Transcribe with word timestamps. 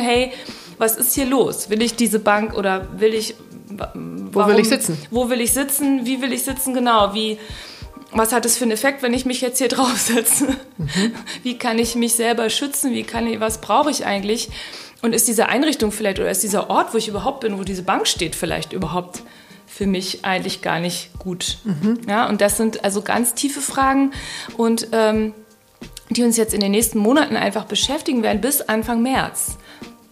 hey, 0.00 0.32
was 0.80 0.96
ist 0.96 1.14
hier 1.14 1.26
los? 1.26 1.70
Will 1.70 1.82
ich 1.82 1.94
diese 1.94 2.18
Bank 2.18 2.54
oder 2.56 2.88
will 2.98 3.14
ich. 3.14 3.34
Warum, 3.68 4.34
Wo 4.34 4.46
will 4.46 4.58
ich 4.58 4.68
sitzen? 4.68 4.98
Wo 5.10 5.30
will 5.30 5.40
ich 5.40 5.52
sitzen? 5.52 6.06
Wie 6.06 6.20
will 6.22 6.32
ich 6.32 6.42
sitzen? 6.42 6.74
Genau. 6.74 7.14
Wie, 7.14 7.38
was 8.12 8.32
hat 8.32 8.44
es 8.46 8.56
für 8.56 8.64
einen 8.64 8.72
Effekt, 8.72 9.02
wenn 9.02 9.14
ich 9.14 9.24
mich 9.26 9.40
jetzt 9.40 9.58
hier 9.58 9.68
draufsetze? 9.76 10.48
Mhm. 10.78 11.14
Wie 11.42 11.58
kann 11.58 11.78
ich 11.78 11.94
mich 11.94 12.14
selber 12.14 12.50
schützen? 12.50 12.92
Wie 12.92 13.04
kann 13.04 13.26
ich, 13.26 13.40
was 13.40 13.60
brauche 13.60 13.90
ich 13.90 14.06
eigentlich? 14.06 14.48
Und 15.02 15.14
ist 15.14 15.28
diese 15.28 15.48
Einrichtung 15.48 15.92
vielleicht 15.92 16.18
oder 16.18 16.30
ist 16.30 16.42
dieser 16.42 16.68
Ort, 16.68 16.92
wo 16.92 16.98
ich 16.98 17.08
überhaupt 17.08 17.40
bin, 17.40 17.58
wo 17.58 17.64
diese 17.64 17.82
Bank 17.82 18.06
steht, 18.06 18.34
vielleicht 18.34 18.72
überhaupt 18.72 19.22
für 19.66 19.86
mich 19.86 20.24
eigentlich 20.24 20.62
gar 20.62 20.80
nicht 20.80 21.10
gut? 21.18 21.58
Mhm. 21.64 22.00
Ja, 22.08 22.28
und 22.28 22.40
das 22.40 22.56
sind 22.56 22.84
also 22.84 23.00
ganz 23.02 23.34
tiefe 23.34 23.60
Fragen 23.60 24.12
und 24.56 24.88
ähm, 24.92 25.32
die 26.10 26.22
uns 26.22 26.36
jetzt 26.36 26.52
in 26.52 26.60
den 26.60 26.72
nächsten 26.72 26.98
Monaten 26.98 27.36
einfach 27.36 27.64
beschäftigen 27.64 28.22
werden 28.22 28.40
bis 28.40 28.60
Anfang 28.60 29.00
März 29.00 29.56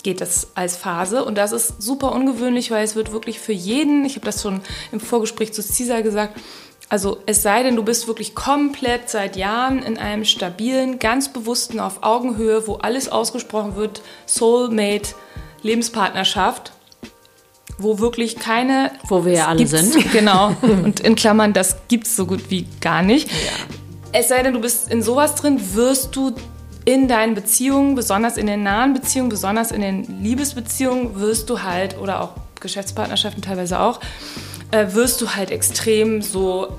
geht 0.03 0.21
das 0.21 0.49
als 0.55 0.77
Phase 0.77 1.25
und 1.25 1.37
das 1.37 1.53
ist 1.53 1.83
super 1.83 2.12
ungewöhnlich, 2.12 2.70
weil 2.70 2.84
es 2.84 2.95
wird 2.95 3.12
wirklich 3.12 3.41
für 3.41 3.52
jeden, 3.52 4.05
ich 4.05 4.15
habe 4.15 4.27
das 4.27 4.43
schon 4.43 4.61
im 4.93 5.01
Vorgespräch 5.01 5.52
zu 5.52 5.62
Cesar 5.62 6.02
gesagt, 6.02 6.39
also 6.91 7.19
es 7.27 7.43
sei 7.43 7.62
denn, 7.62 7.77
du 7.77 7.83
bist 7.83 8.06
wirklich 8.06 8.34
komplett 8.34 9.11
seit 9.11 9.37
Jahren 9.37 9.83
in 9.83 9.98
einem 9.98 10.25
stabilen, 10.25 10.98
ganz 10.98 11.33
bewussten, 11.33 11.80
auf 11.80 12.03
Augenhöhe, 12.03 12.66
wo 12.66 12.77
alles 12.77 13.11
ausgesprochen 13.11 13.77
wird, 13.77 14.01
Soulmate, 14.25 15.15
Lebenspartnerschaft, 15.62 16.73
wo 17.77 17.98
wirklich 17.98 18.37
keine... 18.37 18.92
Wo 19.09 19.25
wir 19.27 19.33
ja 19.34 19.47
alle 19.48 19.67
sind. 19.67 20.12
Genau. 20.12 20.56
Und 20.62 21.01
in 21.01 21.15
Klammern, 21.15 21.53
das 21.53 21.77
gibt 21.89 22.06
es 22.06 22.17
so 22.17 22.25
gut 22.25 22.51
wie 22.51 22.67
gar 22.80 23.03
nicht. 23.03 23.30
Ja. 23.30 23.37
Es 24.12 24.28
sei 24.28 24.42
denn, 24.42 24.55
du 24.55 24.61
bist 24.61 24.91
in 24.91 25.03
sowas 25.03 25.34
drin, 25.34 25.61
wirst 25.75 26.17
du 26.17 26.33
in 26.88 27.06
deinen 27.06 27.34
Beziehungen, 27.34 27.97
besonders 27.97 28.38
in 28.38 28.47
den 28.47 28.62
nahen 28.62 28.95
Beziehungen, 28.95 29.28
besonders 29.28 29.73
in 29.73 29.83
den 29.83 30.23
Liebesbeziehungen, 30.23 31.20
wirst 31.20 31.51
du 31.51 31.62
halt, 31.62 31.98
oder 31.98 32.23
auch 32.23 32.30
Geschäftspartnerschaften 32.61 33.42
teilweise 33.42 33.78
auch, 33.78 34.00
äh, 34.70 34.86
wirst 34.94 35.20
du 35.20 35.34
halt 35.34 35.50
extrem 35.50 36.22
so 36.22 36.72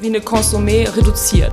wie 0.00 0.06
eine 0.06 0.20
Consommé 0.20 0.86
reduziert. 0.96 1.52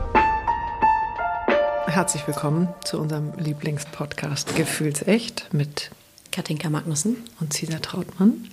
Herzlich 1.87 2.27
willkommen 2.27 2.67
zu 2.85 2.99
unserem 2.99 3.33
Lieblingspodcast 3.39 4.55
Gefühlsecht 4.55 5.49
mit 5.51 5.89
Katinka 6.31 6.69
Magnussen 6.69 7.15
und 7.39 7.51
Cesar 7.51 7.81
Trautmann. 7.81 8.47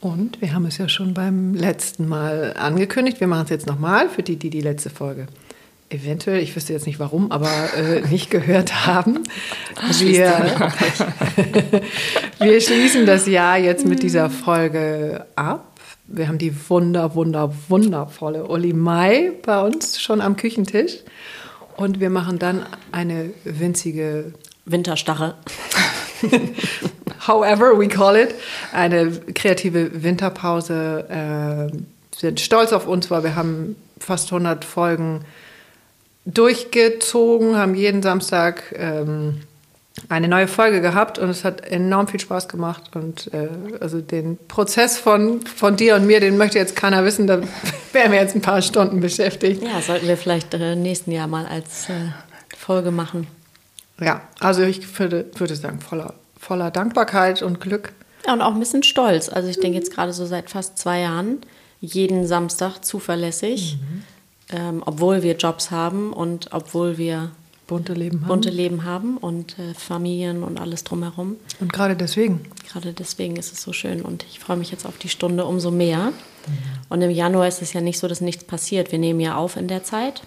Und 0.00 0.40
wir 0.40 0.52
haben 0.52 0.66
es 0.66 0.78
ja 0.78 0.88
schon 0.88 1.14
beim 1.14 1.54
letzten 1.54 2.08
Mal 2.08 2.54
angekündigt. 2.58 3.20
Wir 3.20 3.28
machen 3.28 3.44
es 3.44 3.50
jetzt 3.50 3.68
nochmal 3.68 4.08
für 4.08 4.24
die, 4.24 4.34
die 4.34 4.50
die 4.50 4.62
letzte 4.62 4.90
Folge 4.90 5.28
eventuell, 5.88 6.40
ich 6.40 6.54
wüsste 6.56 6.72
jetzt 6.72 6.86
nicht 6.86 6.98
warum, 6.98 7.30
aber 7.30 7.50
äh, 7.76 8.00
nicht 8.08 8.30
gehört 8.30 8.86
haben. 8.86 9.22
Wir, 9.98 10.72
wir 12.38 12.60
schließen 12.60 13.06
das 13.06 13.26
Jahr 13.26 13.58
jetzt 13.58 13.86
mit 13.86 14.02
dieser 14.02 14.30
Folge 14.30 15.26
ab. 15.36 15.72
Wir 16.08 16.28
haben 16.28 16.38
die 16.38 16.54
wunder, 16.68 17.14
wunder, 17.14 17.52
wundervolle 17.68 18.46
Uli 18.46 18.72
Mai 18.72 19.32
bei 19.42 19.60
uns 19.60 20.00
schon 20.00 20.20
am 20.20 20.36
Küchentisch. 20.36 20.98
Und 21.76 22.00
wir 22.00 22.10
machen 22.10 22.38
dann 22.38 22.64
eine 22.90 23.30
winzige 23.44 24.32
Winterstarre. 24.64 25.34
However 27.26 27.78
we 27.78 27.88
call 27.88 28.16
it. 28.16 28.34
Eine 28.72 29.10
kreative 29.34 30.02
Winterpause. 30.02 31.70
Äh, 31.72 31.76
sind 32.16 32.40
stolz 32.40 32.72
auf 32.72 32.86
uns, 32.86 33.10
weil 33.10 33.24
wir 33.24 33.36
haben 33.36 33.76
fast 33.98 34.32
100 34.32 34.64
Folgen 34.64 35.20
durchgezogen, 36.26 37.56
haben 37.56 37.74
jeden 37.74 38.02
Samstag 38.02 38.74
ähm, 38.76 39.40
eine 40.08 40.28
neue 40.28 40.48
Folge 40.48 40.80
gehabt 40.80 41.18
und 41.18 41.30
es 41.30 41.44
hat 41.44 41.64
enorm 41.66 42.08
viel 42.08 42.20
Spaß 42.20 42.48
gemacht. 42.48 42.94
Und 42.94 43.32
äh, 43.32 43.48
also 43.80 44.00
den 44.00 44.36
Prozess 44.48 44.98
von, 44.98 45.40
von 45.46 45.76
dir 45.76 45.94
und 45.94 46.06
mir, 46.06 46.20
den 46.20 46.36
möchte 46.36 46.58
jetzt 46.58 46.76
keiner 46.76 47.04
wissen, 47.04 47.26
da 47.26 47.40
wären 47.92 48.12
wir 48.12 48.20
jetzt 48.20 48.34
ein 48.34 48.42
paar 48.42 48.60
Stunden 48.60 49.00
beschäftigt. 49.00 49.62
Ja, 49.62 49.80
sollten 49.80 50.06
wir 50.06 50.16
vielleicht 50.16 50.52
äh, 50.52 50.76
nächsten 50.76 51.12
Jahr 51.12 51.28
mal 51.28 51.46
als 51.46 51.88
äh, 51.88 52.10
Folge 52.56 52.90
machen. 52.90 53.28
Ja, 54.00 54.20
also 54.40 54.62
ich 54.62 54.98
würde, 54.98 55.26
würde 55.36 55.56
sagen, 55.56 55.80
voller, 55.80 56.12
voller 56.38 56.70
Dankbarkeit 56.70 57.40
und 57.40 57.60
Glück. 57.60 57.92
Ja, 58.26 58.34
und 58.34 58.42
auch 58.42 58.52
ein 58.52 58.60
bisschen 58.60 58.82
stolz. 58.82 59.28
Also 59.28 59.48
ich 59.48 59.60
denke 59.60 59.78
jetzt 59.78 59.94
gerade 59.94 60.12
so 60.12 60.26
seit 60.26 60.50
fast 60.50 60.76
zwei 60.76 61.00
Jahren, 61.00 61.38
jeden 61.80 62.26
Samstag 62.26 62.84
zuverlässig. 62.84 63.78
Mhm 63.80 63.95
ähm, 64.50 64.82
obwohl 64.84 65.22
wir 65.22 65.36
Jobs 65.36 65.70
haben 65.70 66.12
und 66.12 66.52
obwohl 66.52 66.98
wir 66.98 67.30
bunte 67.66 67.94
Leben 67.94 68.20
haben, 68.20 68.28
bunte 68.28 68.50
Leben 68.50 68.84
haben 68.84 69.16
und 69.16 69.58
äh, 69.58 69.74
Familien 69.74 70.42
und 70.42 70.58
alles 70.58 70.84
drumherum. 70.84 71.36
Und 71.60 71.72
gerade 71.72 71.96
deswegen. 71.96 72.40
Gerade 72.70 72.92
deswegen 72.92 73.36
ist 73.36 73.52
es 73.52 73.62
so 73.62 73.72
schön 73.72 74.02
und 74.02 74.24
ich 74.30 74.38
freue 74.38 74.56
mich 74.56 74.70
jetzt 74.70 74.86
auf 74.86 74.98
die 74.98 75.08
Stunde 75.08 75.44
umso 75.44 75.70
mehr. 75.70 76.10
Mhm. 76.10 76.12
Und 76.88 77.02
im 77.02 77.10
Januar 77.10 77.48
ist 77.48 77.62
es 77.62 77.72
ja 77.72 77.80
nicht 77.80 77.98
so, 77.98 78.06
dass 78.08 78.20
nichts 78.20 78.44
passiert. 78.44 78.92
Wir 78.92 78.98
nehmen 78.98 79.20
ja 79.20 79.36
auf 79.36 79.56
in 79.56 79.68
der 79.68 79.82
Zeit. 79.82 80.22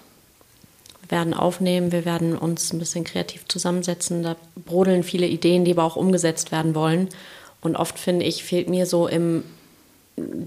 Wir 1.01 1.11
werden 1.11 1.33
aufnehmen, 1.33 1.91
wir 1.91 2.05
werden 2.05 2.37
uns 2.37 2.73
ein 2.73 2.79
bisschen 2.79 3.05
kreativ 3.05 3.47
zusammensetzen. 3.47 4.23
Da 4.23 4.35
brodeln 4.55 5.03
viele 5.03 5.27
Ideen, 5.27 5.63
die 5.63 5.71
aber 5.71 5.83
auch 5.83 5.95
umgesetzt 5.95 6.51
werden 6.51 6.75
wollen. 6.75 7.09
Und 7.61 7.77
oft 7.77 7.97
finde 7.97 8.25
ich, 8.25 8.43
fehlt 8.43 8.69
mir 8.69 8.85
so 8.85 9.07
im 9.07 9.43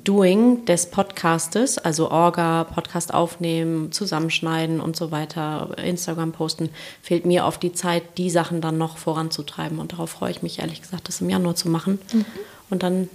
Doing 0.04 0.64
des 0.64 0.90
Podcastes, 0.90 1.78
also 1.78 2.10
Orga, 2.10 2.64
Podcast 2.64 3.14
aufnehmen, 3.14 3.92
zusammenschneiden 3.92 4.80
und 4.80 4.96
so 4.96 5.10
weiter, 5.10 5.76
Instagram 5.82 6.32
posten, 6.32 6.70
fehlt 7.02 7.26
mir 7.26 7.44
oft 7.44 7.62
die 7.62 7.72
Zeit, 7.72 8.02
die 8.18 8.30
Sachen 8.30 8.60
dann 8.60 8.78
noch 8.78 8.98
voranzutreiben. 8.98 9.78
Und 9.78 9.92
darauf 9.92 10.10
freue 10.10 10.30
ich 10.30 10.42
mich 10.42 10.58
ehrlich 10.58 10.82
gesagt, 10.82 11.08
das 11.08 11.20
im 11.20 11.30
Januar 11.30 11.54
zu 11.54 11.68
machen. 11.68 11.98
Mhm. 12.12 12.24
Und 12.70 12.82
dann 12.82 13.08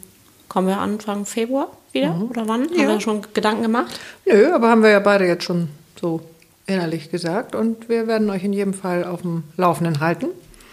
kommen 0.48 0.68
wir 0.68 0.80
Anfang 0.80 1.26
Februar 1.26 1.68
wieder 1.92 2.14
mhm. 2.14 2.30
oder 2.30 2.48
wann? 2.48 2.70
Ja. 2.74 2.84
Haben 2.84 2.88
wir 2.88 3.02
schon 3.02 3.22
Gedanken 3.34 3.64
gemacht? 3.64 4.00
Nö, 4.26 4.54
aber 4.54 4.70
haben 4.70 4.84
wir 4.84 4.90
ja 4.90 5.00
beide 5.00 5.26
jetzt 5.26 5.44
schon 5.44 5.70
so 6.00 6.22
innerlich 6.66 7.10
gesagt. 7.10 7.56
Und 7.56 7.90
wir 7.90 8.08
werden 8.08 8.30
euch 8.30 8.44
in 8.44 8.54
jedem 8.54 8.74
Fall 8.74 9.04
auf 9.04 9.22
dem 9.22 9.44
Laufenden 9.56 10.00
halten. 10.00 10.28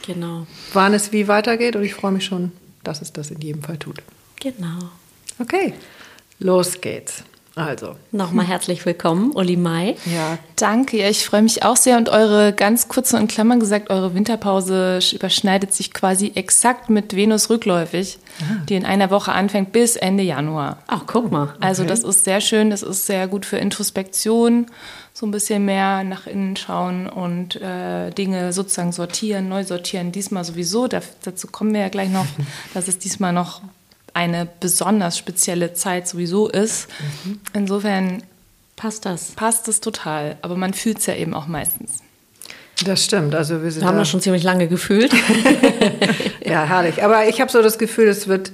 Genau. 0.07 0.47
Wann 0.73 0.93
es 0.93 1.13
wie 1.13 1.29
weitergeht. 1.29 1.77
Und 1.77 1.85
ich 1.85 1.95
freue 1.95 2.13
mich 2.13 2.25
schon, 2.25 2.53
dass 2.83 3.01
es 3.01 3.13
das 3.13 3.31
in 3.31 3.41
jedem 3.41 3.63
Fall 3.63 3.79
tut. 3.79 4.03
Genau. 4.41 4.91
Okay, 5.39 5.75
los 6.39 6.81
geht's. 6.81 7.25
Also. 7.57 7.95
Nochmal 8.11 8.47
herzlich 8.47 8.85
willkommen, 8.85 9.31
Uli 9.31 9.57
Mai. 9.57 9.95
Ja. 10.07 10.39
Danke, 10.57 10.99
ja, 10.99 11.09
ich 11.09 11.25
freue 11.25 11.43
mich 11.43 11.63
auch 11.63 11.77
sehr. 11.77 11.97
Und 11.97 12.09
eure 12.09 12.53
ganz 12.53 12.89
kurze 12.89 13.17
in 13.17 13.29
Klammern 13.29 13.61
gesagt, 13.61 13.91
eure 13.91 14.13
Winterpause 14.13 14.99
überschneidet 15.13 15.73
sich 15.73 15.93
quasi 15.93 16.33
exakt 16.35 16.91
mit 16.91 17.15
Venus 17.15 17.51
rückläufig, 17.51 18.19
ah. 18.41 18.65
die 18.69 18.75
in 18.75 18.85
einer 18.85 19.11
Woche 19.11 19.31
anfängt 19.33 19.71
bis 19.71 19.95
Ende 19.95 20.25
Januar. 20.25 20.79
Ach, 20.89 21.03
guck 21.07 21.31
mal. 21.31 21.45
Okay. 21.45 21.59
Also 21.61 21.85
das 21.85 22.03
ist 22.03 22.25
sehr 22.25 22.41
schön, 22.41 22.71
das 22.71 22.83
ist 22.83 23.07
sehr 23.07 23.29
gut 23.29 23.47
für 23.47 23.59
Introspektion, 23.59 24.67
so 25.13 25.25
ein 25.25 25.31
bisschen 25.31 25.65
mehr 25.65 26.03
nach 26.03 26.27
innen 26.27 26.57
schauen 26.57 27.09
und 27.09 27.55
äh, 27.63 28.11
Dinge 28.11 28.53
sozusagen 28.53 28.91
sortieren, 28.91 29.49
neu 29.49 29.63
sortieren. 29.63 30.11
Diesmal 30.11 30.45
sowieso, 30.45 30.89
dazu 30.89 31.47
kommen 31.47 31.73
wir 31.73 31.83
ja 31.83 31.89
gleich 31.89 32.11
noch, 32.11 32.27
dass 32.75 32.89
es 32.89 32.99
diesmal 32.99 33.33
noch 33.33 33.63
eine 34.15 34.49
besonders 34.61 35.19
spezielle 35.19 35.75
Zeit 35.75 36.09
sowieso 36.09 36.49
ist. 36.49 36.89
Mhm. 37.25 37.41
Insofern 37.53 38.23
passt 38.77 39.05
das. 39.05 39.33
Passt 39.33 39.69
es 39.69 39.81
total. 39.81 40.37
Aber 40.41 40.57
man 40.57 40.73
fühlt 40.73 40.99
es 40.99 41.07
ja 41.07 41.15
eben 41.15 41.35
auch 41.35 41.47
meistens. 41.47 41.99
Das 42.85 43.05
stimmt. 43.05 43.35
Also 43.35 43.63
wir, 43.63 43.71
sind 43.71 43.83
wir 43.83 43.89
haben 43.89 43.99
das 43.99 44.09
schon 44.09 44.21
ziemlich 44.21 44.43
lange 44.43 44.69
gefühlt. 44.69 45.13
ja, 46.45 46.65
herrlich. 46.65 47.03
Aber 47.03 47.29
ich 47.29 47.41
habe 47.41 47.51
so 47.51 47.63
das 47.63 47.79
Gefühl, 47.79 48.09
es 48.09 48.27
wird, 48.27 48.53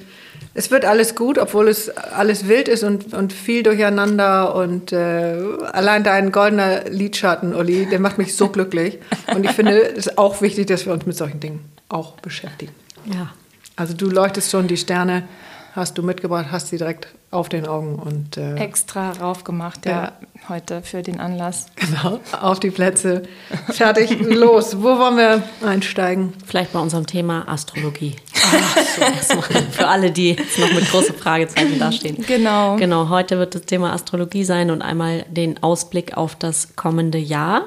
es 0.53 0.71
wird 0.71 0.85
alles 0.85 1.15
gut, 1.15 1.39
obwohl 1.39 1.69
es 1.69 1.89
alles 1.91 2.47
wild 2.47 2.69
ist 2.69 2.83
und, 2.83 3.15
und 3.15 3.33
viel 3.33 3.63
durcheinander. 3.63 4.55
Und 4.55 4.93
äh, 4.93 5.37
allein 5.73 6.05
dein 6.05 6.33
goldener 6.33 6.85
Lidschatten, 6.89 7.55
Uli, 7.55 7.87
der 7.87 7.99
macht 7.99 8.19
mich 8.19 8.35
so 8.37 8.49
glücklich. 8.53 8.99
Und 9.35 9.45
ich 9.45 9.53
finde 9.53 9.83
es 9.83 10.07
ist 10.07 10.19
auch 10.19 10.43
wichtig, 10.43 10.67
dass 10.67 10.87
wir 10.87 10.93
uns 10.93 11.07
mit 11.07 11.17
solchen 11.17 11.41
Dingen 11.41 11.65
auch 11.89 12.13
beschäftigen. 12.21 12.73
Ja. 13.07 13.31
Also 13.77 13.95
du 13.95 14.11
leuchtest 14.11 14.51
schon 14.51 14.69
die 14.69 14.77
Sterne 14.77 15.25
hast 15.73 15.99
du 15.99 16.03
mitgebracht, 16.03 16.47
hast 16.51 16.69
sie 16.69 16.79
direkt 16.79 17.09
auf 17.31 17.49
den 17.49 17.67
Augen 17.67 17.95
und 17.97 18.37
äh, 18.37 18.57
extra 18.57 19.13
raufgemacht, 19.13 19.87
ja, 19.87 19.93
ja, 19.93 20.13
heute 20.49 20.83
für 20.83 21.03
den 21.03 21.21
Anlass. 21.21 21.67
Genau, 21.77 22.19
auf 22.41 22.59
die 22.59 22.71
Plätze. 22.71 23.23
Fertig, 23.69 24.19
los. 24.21 24.79
Wo 24.79 24.99
wollen 24.99 25.17
wir 25.17 25.43
einsteigen? 25.65 26.33
Vielleicht 26.45 26.73
bei 26.73 26.81
unserem 26.81 27.07
Thema 27.07 27.47
Astrologie. 27.49 28.17
Ach, 28.35 29.23
so. 29.23 29.41
für 29.43 29.87
alle, 29.87 30.11
die 30.11 30.31
jetzt 30.31 30.59
noch 30.59 30.73
mit 30.73 30.91
großen 30.91 31.15
Fragezeichen 31.15 31.79
dastehen. 31.79 32.25
Genau. 32.27 32.77
Genau, 32.77 33.09
heute 33.09 33.39
wird 33.39 33.55
das 33.55 33.63
Thema 33.63 33.93
Astrologie 33.93 34.45
sein 34.45 34.71
und 34.71 34.83
einmal 34.83 35.25
den 35.29 35.63
Ausblick 35.63 36.17
auf 36.17 36.35
das 36.35 36.75
kommende 36.75 37.19
Jahr 37.19 37.65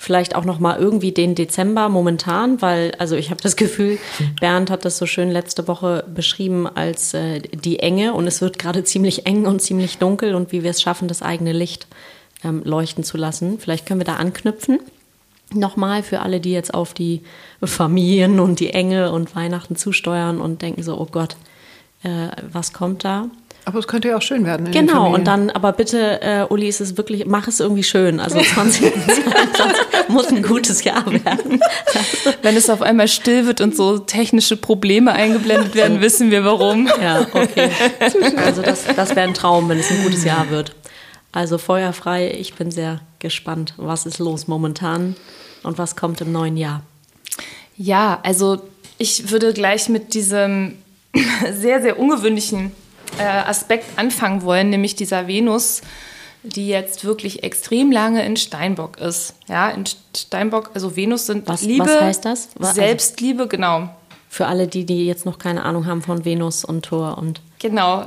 vielleicht 0.00 0.34
auch 0.34 0.46
noch 0.46 0.60
mal 0.60 0.78
irgendwie 0.78 1.12
den 1.12 1.34
Dezember 1.34 1.90
momentan, 1.90 2.62
weil 2.62 2.94
also 2.98 3.16
ich 3.16 3.30
habe 3.30 3.42
das 3.42 3.54
Gefühl, 3.64 3.98
Bernd 4.40 4.70
hat 4.70 4.86
das 4.86 4.96
so 4.96 5.04
schön 5.04 5.30
letzte 5.30 5.68
Woche 5.68 6.04
beschrieben 6.12 6.66
als 6.66 7.12
äh, 7.12 7.40
die 7.40 7.80
Enge 7.80 8.14
und 8.14 8.26
es 8.26 8.40
wird 8.40 8.58
gerade 8.58 8.82
ziemlich 8.82 9.26
eng 9.26 9.44
und 9.44 9.60
ziemlich 9.60 9.98
dunkel 9.98 10.34
und 10.34 10.52
wie 10.52 10.62
wir 10.62 10.70
es 10.70 10.80
schaffen, 10.80 11.06
das 11.06 11.20
eigene 11.20 11.52
Licht 11.52 11.86
ähm, 12.42 12.62
leuchten 12.64 13.04
zu 13.04 13.18
lassen. 13.18 13.58
Vielleicht 13.58 13.84
können 13.84 14.00
wir 14.00 14.06
da 14.06 14.16
anknüpfen. 14.16 14.80
Nochmal 15.52 16.02
für 16.02 16.20
alle, 16.20 16.40
die 16.40 16.52
jetzt 16.52 16.72
auf 16.72 16.94
die 16.94 17.20
Familien 17.62 18.40
und 18.40 18.58
die 18.58 18.70
Engel 18.70 19.08
und 19.08 19.36
Weihnachten 19.36 19.76
zusteuern 19.76 20.40
und 20.40 20.62
denken 20.62 20.82
so, 20.82 20.98
oh 20.98 21.08
Gott, 21.10 21.36
äh, 22.04 22.28
was 22.50 22.72
kommt 22.72 23.04
da? 23.04 23.28
Aber 23.64 23.78
es 23.78 23.86
könnte 23.86 24.08
ja 24.08 24.16
auch 24.16 24.22
schön 24.22 24.44
werden. 24.46 24.70
genau, 24.70 25.14
und 25.14 25.26
dann, 25.26 25.50
aber 25.50 25.72
bitte, 25.72 26.20
äh, 26.22 26.44
Uli, 26.48 26.68
ist 26.68 26.80
es 26.80 26.96
wirklich, 26.96 27.26
mach 27.26 27.46
es 27.46 27.60
irgendwie 27.60 27.82
schön. 27.82 28.18
Also 28.18 28.40
2022 28.40 30.08
muss 30.08 30.28
ein 30.28 30.42
gutes 30.42 30.82
Jahr 30.82 31.04
werden. 31.06 31.60
Wenn 32.42 32.56
es 32.56 32.70
auf 32.70 32.82
einmal 32.82 33.08
still 33.08 33.46
wird 33.46 33.60
und 33.60 33.76
so 33.76 33.98
technische 33.98 34.56
Probleme 34.56 35.12
eingeblendet 35.12 35.74
werden, 35.74 36.00
wissen 36.00 36.30
wir 36.30 36.44
warum. 36.44 36.88
Ja, 37.00 37.26
okay. 37.32 37.70
Also 38.36 38.62
das, 38.62 38.84
das 38.84 39.10
wäre 39.10 39.22
ein 39.22 39.32
Traum, 39.32 39.68
wenn 39.68 39.78
es 39.78 39.90
ein 39.90 40.02
gutes 40.02 40.24
Jahr 40.24 40.50
wird. 40.50 40.74
Also 41.32 41.56
feuerfrei, 41.56 42.30
ich 42.32 42.54
bin 42.54 42.70
sehr 42.70 43.00
gespannt, 43.20 43.74
was 43.78 44.04
ist 44.04 44.18
los 44.18 44.48
momentan 44.48 45.16
und 45.62 45.78
was 45.78 45.96
kommt 45.96 46.20
im 46.20 46.30
neuen 46.32 46.56
Jahr. 46.56 46.82
Ja, 47.76 48.20
also 48.22 48.60
ich 48.98 49.30
würde 49.30 49.54
gleich 49.54 49.88
mit 49.88 50.12
diesem 50.12 50.76
sehr, 51.52 51.80
sehr 51.80 51.98
ungewöhnlichen 51.98 52.72
Aspekt 53.26 53.98
anfangen 53.98 54.42
wollen, 54.42 54.70
nämlich 54.70 54.94
dieser 54.94 55.26
Venus, 55.26 55.82
die 56.42 56.68
jetzt 56.68 57.04
wirklich 57.04 57.42
extrem 57.42 57.92
lange 57.92 58.24
in 58.24 58.36
Steinbock 58.36 58.98
ist. 58.98 59.34
Ja, 59.48 59.70
in 59.70 59.84
Steinbock, 60.16 60.70
also 60.74 60.96
Venus 60.96 61.26
sind 61.26 61.48
was, 61.48 61.62
Liebe, 61.62 61.84
was 61.84 62.00
heißt 62.00 62.24
das? 62.24 62.48
Was, 62.56 62.74
Selbstliebe, 62.74 63.46
genau. 63.46 63.90
Für 64.28 64.46
alle, 64.46 64.66
die, 64.66 64.86
die 64.86 65.06
jetzt 65.06 65.26
noch 65.26 65.38
keine 65.38 65.64
Ahnung 65.64 65.86
haben 65.86 66.02
von 66.02 66.24
Venus 66.24 66.64
und 66.64 66.84
Tor 66.84 67.18
und. 67.18 67.40
Genau. 67.58 68.04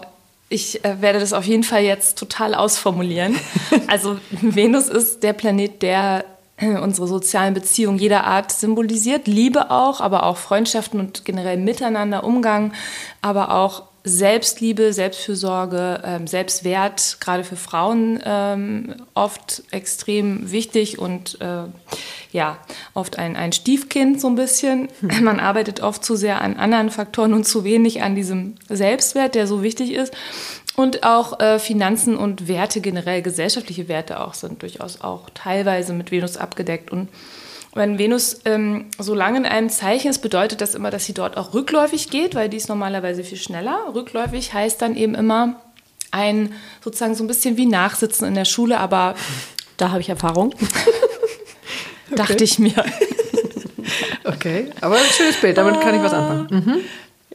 Ich 0.50 0.84
äh, 0.86 1.02
werde 1.02 1.20
das 1.20 1.34
auf 1.34 1.46
jeden 1.46 1.64
Fall 1.64 1.84
jetzt 1.84 2.18
total 2.18 2.54
ausformulieren. 2.56 3.36
also 3.88 4.18
Venus 4.32 4.88
ist 4.88 5.24
der 5.24 5.34
Planet, 5.34 5.82
der 5.82 6.26
äh, 6.58 6.78
unsere 6.78 7.08
sozialen 7.08 7.54
Beziehungen 7.54 7.98
jeder 7.98 8.24
Art 8.26 8.52
symbolisiert. 8.52 9.28
Liebe 9.28 9.72
auch, 9.72 10.00
aber 10.00 10.24
auch 10.24 10.38
Freundschaften 10.38 11.00
und 11.00 11.26
generell 11.26 11.58
Miteinander, 11.58 12.24
Umgang, 12.24 12.74
aber 13.22 13.52
auch 13.52 13.84
Selbstliebe, 14.06 14.92
Selbstfürsorge, 14.92 16.02
ähm, 16.04 16.28
Selbstwert, 16.28 17.18
gerade 17.22 17.46
für 17.46 17.56
Frauen 17.56 18.20
ähm, 18.26 18.96
oft 19.14 19.64
extrem 19.72 20.52
wichtig 20.52 21.00
und 21.00 21.40
äh, 21.40 21.64
ja, 22.34 22.58
oft 22.94 23.18
ein, 23.18 23.38
ein 23.38 23.54
Stiefkind 23.54 24.20
so 24.20 24.28
ein 24.28 24.36
bisschen. 24.36 24.90
Hm. 25.00 25.24
Man 25.24 25.40
arbeitet 25.40 25.82
oft 25.82 26.04
zu 26.04 26.18
sehr 26.18 26.42
an 26.42 26.58
anderen 26.58 26.90
Faktoren 26.90 27.34
und 27.34 27.46
zu 27.46 27.64
wenig 27.64 28.02
an 28.02 28.16
diesem 28.16 28.56
Selbstwert, 28.68 29.36
der 29.36 29.48
so 29.48 29.64
wichtig 29.64 29.94
ist. 29.94 30.14
Und 30.76 31.04
auch 31.04 31.40
äh, 31.40 31.60
Finanzen 31.60 32.18
und 32.18 32.48
Werte, 32.48 32.82
generell 32.82 33.22
gesellschaftliche 33.22 33.88
Werte 33.88 34.20
auch, 34.20 34.34
sind 34.34 34.64
durchaus 34.64 35.02
auch 35.02 35.30
teilweise 35.34 35.94
mit 35.94 36.12
Venus 36.12 36.36
abgedeckt. 36.36 36.92
Und 36.92 37.10
wenn 37.76 37.98
Venus 37.98 38.40
ähm, 38.46 38.86
so 39.00 39.16
lange 39.16 39.40
in 39.40 39.46
einem 39.46 39.70
Zeichen 39.70 40.10
ist, 40.10 40.20
bedeutet 40.20 40.62
das 40.62 40.76
immer, 40.76 40.92
dass 40.92 41.06
sie 41.06 41.14
dort 41.14 41.38
auch 41.38 41.54
rückläufig 41.54 42.10
geht, 42.10 42.36
weil 42.36 42.50
die 42.50 42.58
ist 42.58 42.70
normalerweise 42.70 43.24
viel 43.24 43.38
schneller. 43.38 43.92
Rückläufig 43.94 44.54
heißt 44.54 44.82
dann 44.82 44.96
eben 44.96 45.16
immer 45.16 45.62
ein 46.12 46.54
sozusagen 46.84 47.16
so 47.16 47.24
ein 47.24 47.28
bisschen 47.28 47.58
wie 47.58 47.66
Nachsitzen 47.66 48.28
in 48.28 48.36
der 48.36 48.46
Schule, 48.46 48.80
aber 48.80 49.16
da 49.78 49.90
habe 49.90 50.02
ich 50.02 50.10
Erfahrung. 50.10 50.54
Dachte 52.16 52.44
ich 52.44 52.60
mir. 52.60 52.76
okay, 54.24 54.70
aber 54.82 54.96
ein 54.96 55.06
schönes 55.12 55.38
Bild, 55.38 55.58
damit 55.58 55.82
kann 55.82 55.96
ich 55.96 56.04
was 56.04 56.14
anfangen. 56.14 56.48
Mhm. 56.52 56.80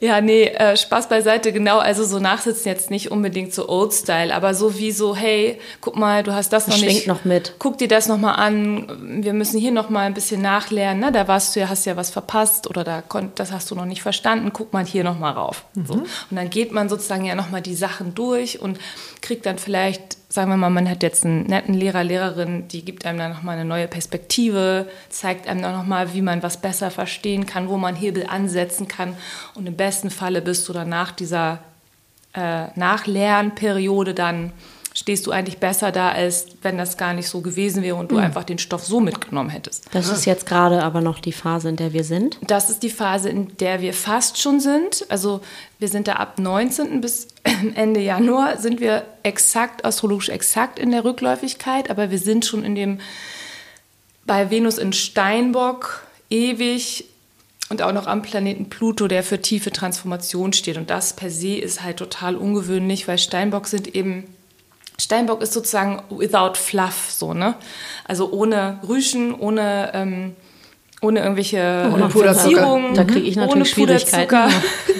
Ja, 0.01 0.21
nee, 0.21 0.45
äh, 0.45 0.77
Spaß 0.77 1.09
beiseite, 1.09 1.53
genau. 1.53 1.79
Also 1.79 2.05
so 2.05 2.19
nachsitzen 2.21 2.69
jetzt 2.69 2.91
nicht 2.91 3.11
unbedingt 3.11 3.53
so 3.53 3.69
Old-Style, 3.69 4.35
aber 4.35 4.55
so 4.55 4.79
wie 4.79 4.93
so, 4.93 5.17
hey, 5.17 5.59
guck 5.81 5.97
mal, 5.97 6.23
du 6.23 6.33
hast 6.33 6.53
das 6.53 6.69
noch 6.69 6.77
Schwingt 6.77 6.93
nicht. 6.95 7.07
noch 7.09 7.25
mit. 7.25 7.55
Guck 7.59 7.79
dir 7.79 7.89
das 7.89 8.07
noch 8.07 8.19
mal 8.19 8.35
an. 8.35 9.23
Wir 9.23 9.33
müssen 9.33 9.59
hier 9.59 9.73
noch 9.73 9.91
mal 9.91 10.03
ein 10.07 10.15
bisschen 10.15 10.41
nachlernen. 10.41 11.01
Ne? 11.01 11.11
Da 11.11 11.27
warst 11.27 11.57
du 11.57 11.61
ja, 11.61 11.69
hast 11.69 11.85
ja 11.85 11.97
was 11.97 12.11
verpasst 12.11 12.69
oder 12.69 12.85
da 12.85 13.03
konnt, 13.03 13.41
das 13.41 13.51
hast 13.51 13.71
du 13.71 13.75
noch 13.75 13.87
nicht 13.87 14.03
verstanden. 14.03 14.53
Guck 14.53 14.73
mal 14.73 14.85
hier 14.85 15.03
noch 15.03 15.19
mal 15.19 15.33
rauf. 15.33 15.65
Mhm. 15.75 15.87
So. 15.87 15.95
Und 15.95 16.09
dann 16.31 16.51
geht 16.51 16.73
man 16.73 16.89
sozusagen 16.89 17.25
ja 17.25 17.35
noch 17.35 17.51
mal 17.51 17.63
die 17.63 17.75
Sachen 17.75 18.15
durch 18.15 18.61
und 18.61 18.79
kriegt 19.21 19.47
dann 19.47 19.59
vielleicht 19.59 20.18
sagen 20.29 20.51
wir 20.51 20.57
mal, 20.57 20.71
man 20.71 20.89
hat 20.89 21.03
jetzt 21.03 21.25
einen 21.25 21.45
netten 21.45 21.75
Lehrer, 21.75 22.05
Lehrerin, 22.05 22.69
die 22.69 22.85
gibt 22.85 23.07
einem 23.07 23.19
dann 23.19 23.33
nochmal 23.33 23.57
eine 23.57 23.65
neue 23.65 23.89
Perspektive, 23.89 24.89
zeigt 25.09 25.49
einem 25.49 25.63
dann 25.63 25.75
nochmal, 25.75 26.13
wie 26.13 26.23
man 26.23 26.43
was 26.43 26.61
besser 26.61 26.91
verstehen 26.91 27.47
kann, 27.47 27.69
wo 27.69 27.79
man 27.79 27.97
Hebel 27.97 28.27
ansetzen 28.27 28.89
kann. 28.89 29.17
Und 29.55 29.67
im 29.67 29.77
besten 29.77 30.11
Falle 30.11 30.43
bist 30.43 30.69
du 30.69 30.73
dann 30.75 30.91
nach 30.91 31.13
dieser 31.13 31.61
äh, 32.35 32.67
Nachlernperiode 32.75 34.13
dann 34.13 34.53
stehst 34.99 35.29
du 35.29 35.31
eigentlich 35.31 35.59
besser 35.59 35.93
da, 35.93 36.11
als 36.11 36.47
wenn 36.63 36.77
das 36.77 36.97
gar 36.97 37.13
nicht 37.13 37.29
so 37.29 37.41
gewesen 37.41 37.85
wäre 37.85 37.95
und 37.95 38.11
du 38.11 38.17
mhm. 38.17 38.23
einfach 38.23 38.43
den 38.43 38.59
Stoff 38.59 38.85
so 38.85 38.99
mitgenommen 38.99 39.49
hättest. 39.49 39.87
Das 39.93 40.09
ist 40.09 40.25
jetzt 40.25 40.45
gerade 40.45 40.83
aber 40.83 41.01
noch 41.01 41.21
die 41.21 41.31
Phase, 41.31 41.69
in 41.69 41.77
der 41.77 41.93
wir 41.93 42.03
sind. 42.03 42.37
Das 42.45 42.69
ist 42.69 42.83
die 42.83 42.91
Phase, 42.91 43.29
in 43.29 43.57
der 43.59 43.81
wir 43.81 43.95
fast 43.95 44.43
schon 44.43 44.59
sind. 44.59 45.07
Also 45.09 45.41
wir 45.79 45.87
sind 45.87 46.09
da 46.09 46.15
ab 46.15 46.41
19. 46.41 47.01
bis 47.01 47.29
Ende 47.77 48.01
Januar 48.01 48.57
sind 48.57 48.81
wir 48.81 49.05
exakt, 49.23 49.85
astrologisch 49.85 50.31
exakt 50.31 50.81
in 50.81 50.91
der 50.91 51.05
Rückläufigkeit, 51.05 51.91
aber 51.91 52.11
wir 52.11 52.19
sind 52.19 52.45
schon 52.45 52.65
in 52.65 52.75
dem, 52.75 52.99
bei 54.27 54.51
Venus 54.51 54.79
in 54.79 54.93
Steinbock 54.93 56.03
ewig 56.29 57.05
und 57.69 57.83
auch 57.83 57.93
noch 57.93 58.09
am 58.09 58.23
Planeten 58.23 58.69
Pluto, 58.69 59.07
der 59.07 59.23
für 59.23 59.41
tiefe 59.41 59.71
Transformation 59.71 60.53
steht. 60.53 60.77
Und 60.77 60.91
das 60.91 61.13
per 61.13 61.31
se 61.31 61.55
ist 61.55 61.85
halt 61.85 61.99
total 61.99 62.35
ungewöhnlich, 62.35 63.07
weil 63.07 63.19
Steinbock 63.19 63.69
sind 63.69 63.95
eben 63.95 64.25
Steinbock 65.01 65.43
ist 65.43 65.53
sozusagen 65.53 66.03
without 66.11 66.55
fluff, 66.55 67.07
so, 67.11 67.33
ne? 67.33 67.55
Also 68.05 68.33
ohne 68.33 68.81
Rüschen, 68.89 69.35
ohne, 69.35 69.91
ähm, 69.95 70.37
ohne 71.01 71.21
irgendwelche 71.21 71.91
ohne 71.95 72.09
Puderzucker. 72.09 72.81
Da 72.95 73.05
kriege 73.05 73.29
ich 73.29 73.37
natürlich 73.37 73.71
Schwierigkeiten. 73.71 74.37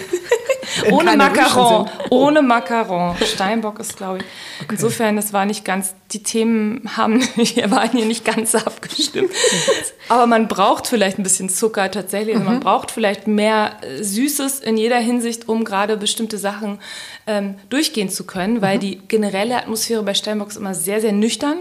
ohne 0.91 1.15
Macaron, 1.15 1.89
ohne 2.09 2.41
Macaron. 2.41 3.15
Steinbock 3.17 3.79
ist, 3.79 3.97
glaube 3.97 4.19
ich. 4.19 4.23
Okay. 4.61 4.75
Insofern, 4.75 5.15
das 5.15 5.33
war 5.33 5.45
nicht 5.45 5.65
ganz, 5.65 5.95
die 6.11 6.23
Themen 6.23 6.89
haben, 6.97 7.21
wir 7.35 7.71
waren 7.71 7.91
hier 7.91 8.05
nicht 8.05 8.25
ganz 8.25 8.55
abgestimmt. 8.55 9.31
Aber 10.09 10.27
man 10.27 10.47
braucht 10.47 10.87
vielleicht 10.87 11.19
ein 11.19 11.23
bisschen 11.23 11.49
Zucker 11.49 11.91
tatsächlich. 11.91 12.35
Mhm. 12.35 12.45
Man 12.45 12.59
braucht 12.59 12.91
vielleicht 12.91 13.27
mehr 13.27 13.77
äh, 13.81 14.03
Süßes 14.03 14.59
in 14.59 14.77
jeder 14.77 14.99
Hinsicht, 14.99 15.47
um 15.47 15.63
gerade 15.63 15.97
bestimmte 15.97 16.37
Sachen 16.37 16.79
ähm, 17.27 17.55
durchgehen 17.69 18.09
zu 18.09 18.25
können, 18.25 18.61
weil 18.61 18.77
mhm. 18.77 18.81
die 18.81 19.01
generelle 19.07 19.57
Atmosphäre 19.57 20.03
bei 20.03 20.13
Steinbock 20.13 20.49
ist 20.49 20.57
immer 20.57 20.73
sehr, 20.73 21.01
sehr 21.01 21.11
nüchtern 21.11 21.57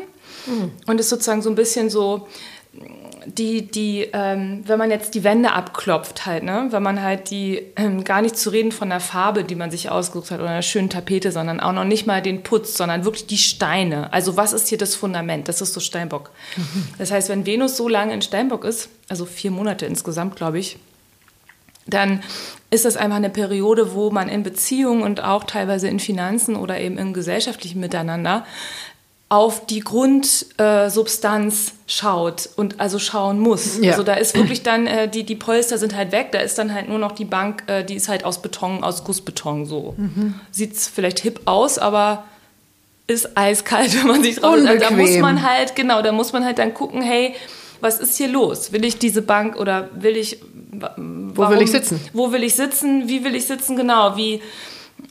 mhm. 0.47 0.73
und 0.87 1.01
ist 1.01 1.09
sozusagen 1.09 1.43
so 1.43 1.51
ein 1.51 1.57
bisschen 1.57 1.91
so, 1.91 2.27
die, 3.37 3.67
die, 3.67 4.09
ähm, 4.13 4.63
wenn 4.67 4.79
man 4.79 4.91
jetzt 4.91 5.15
die 5.15 5.25
Wände 5.25 5.53
abklopft 5.53 6.25
halt, 6.27 6.45
ne, 6.45 6.69
wenn 6.71 6.83
man 6.83 7.03
halt 7.03 7.31
die, 7.31 7.63
ähm, 7.77 8.05
gar 8.05 8.23
nicht 8.23 8.37
zu 8.37 8.51
reden 8.51 8.73
von 8.73 8.89
der 8.89 9.01
Farbe, 9.01 9.45
die 9.45 9.55
man 9.55 9.71
sich 9.71 9.91
ausgesucht 9.91 10.31
hat 10.31 10.41
oder 10.41 10.51
einer 10.51 10.63
schönen 10.63 10.89
Tapete, 10.89 11.31
sondern 11.31 11.61
auch 11.61 11.73
noch 11.73 11.85
nicht 11.85 12.07
mal 12.07 12.23
den 12.23 12.43
Putz, 12.43 12.77
sondern 12.77 13.05
wirklich 13.05 13.27
die 13.27 13.39
Steine. 13.39 14.13
Also 14.13 14.37
was 14.37 14.53
ist 14.53 14.69
hier 14.69 14.79
das 14.79 14.95
Fundament? 14.95 15.49
Das 15.49 15.61
ist 15.61 15.75
so 15.75 15.81
Steinbock. 15.81 16.31
Das 16.99 17.11
heißt, 17.11 17.29
wenn 17.29 17.47
Venus 17.47 17.77
so 17.77 17.89
lange 17.89 18.13
in 18.13 18.23
Steinbock 18.23 18.65
ist, 18.65 18.89
also 19.09 19.25
vier 19.25 19.51
Monate 19.51 19.87
insgesamt, 19.87 20.37
glaube 20.37 20.59
ich, 20.59 20.79
dann 21.87 22.23
ist 22.71 22.85
das 22.85 22.97
einfach 22.97 23.17
eine 23.17 23.31
Periode, 23.31 23.95
wo 23.95 24.11
man 24.11 24.29
in 24.29 24.43
Beziehungen 24.43 25.03
und 25.03 25.23
auch 25.23 25.45
teilweise 25.45 25.89
in 25.89 26.01
Finanzen 26.01 26.57
oder 26.57 26.79
eben 26.81 26.99
im 26.99 27.13
gesellschaftlichen 27.13 27.81
Miteinander 27.81 28.45
auf 29.31 29.67
die 29.67 29.81
Grundsubstanz 29.81 31.69
äh, 31.69 31.73
schaut 31.87 32.49
und 32.57 32.81
also 32.81 32.99
schauen 32.99 33.39
muss. 33.41 33.79
Ja. 33.79 33.91
Also 33.93 34.03
da 34.03 34.15
ist 34.15 34.35
wirklich 34.35 34.63
dann, 34.63 34.87
äh, 34.87 35.07
die, 35.07 35.25
die 35.25 35.37
Polster 35.37 35.77
sind 35.77 35.95
halt 35.95 36.13
weg, 36.13 36.33
da 36.33 36.39
ist 36.39 36.57
dann 36.57 36.73
halt 36.73 36.89
nur 36.89 36.99
noch 36.99 37.13
die 37.13 37.27
Bank, 37.27 37.65
äh, 37.67 37.85
die 37.85 37.95
ist 37.95 38.09
halt 38.09 38.25
aus 38.25 38.41
Beton, 38.41 38.83
aus 38.83 39.05
Gussbeton 39.05 39.67
so. 39.67 39.95
Mhm. 39.99 40.35
Sieht 40.51 40.77
vielleicht 40.79 41.21
hip 41.21 41.43
aus, 41.45 41.79
aber 41.79 42.25
ist 43.07 43.37
eiskalt, 43.37 43.95
wenn 43.99 44.07
man 44.07 44.23
sich 44.23 44.37
drauf... 44.37 44.55
Also 44.55 44.79
da 44.79 44.91
muss 44.91 45.19
man 45.19 45.43
halt, 45.43 45.77
genau, 45.77 46.01
da 46.01 46.13
muss 46.13 46.33
man 46.33 46.47
halt 46.47 46.59
dann 46.59 46.73
gucken, 46.73 47.03
hey, 47.03 47.35
was 47.81 48.01
ist 48.01 48.17
hier 48.17 48.29
los? 48.29 48.73
Will 48.73 48.85
ich 48.85 48.99
diese 48.99 49.21
Bank 49.21 49.57
oder 49.57 49.91
will 49.95 50.17
ich... 50.17 50.39
Warum, 50.73 51.37
wo 51.37 51.51
will 51.51 51.61
ich 51.61 51.71
sitzen? 51.71 52.01
Wo 52.13 52.33
will 52.33 52.43
ich 52.45 52.55
sitzen? 52.55 53.09
Wie 53.09 53.25
will 53.25 53.35
ich 53.35 53.47
sitzen? 53.47 53.77
Genau, 53.77 54.17
wie 54.17 54.41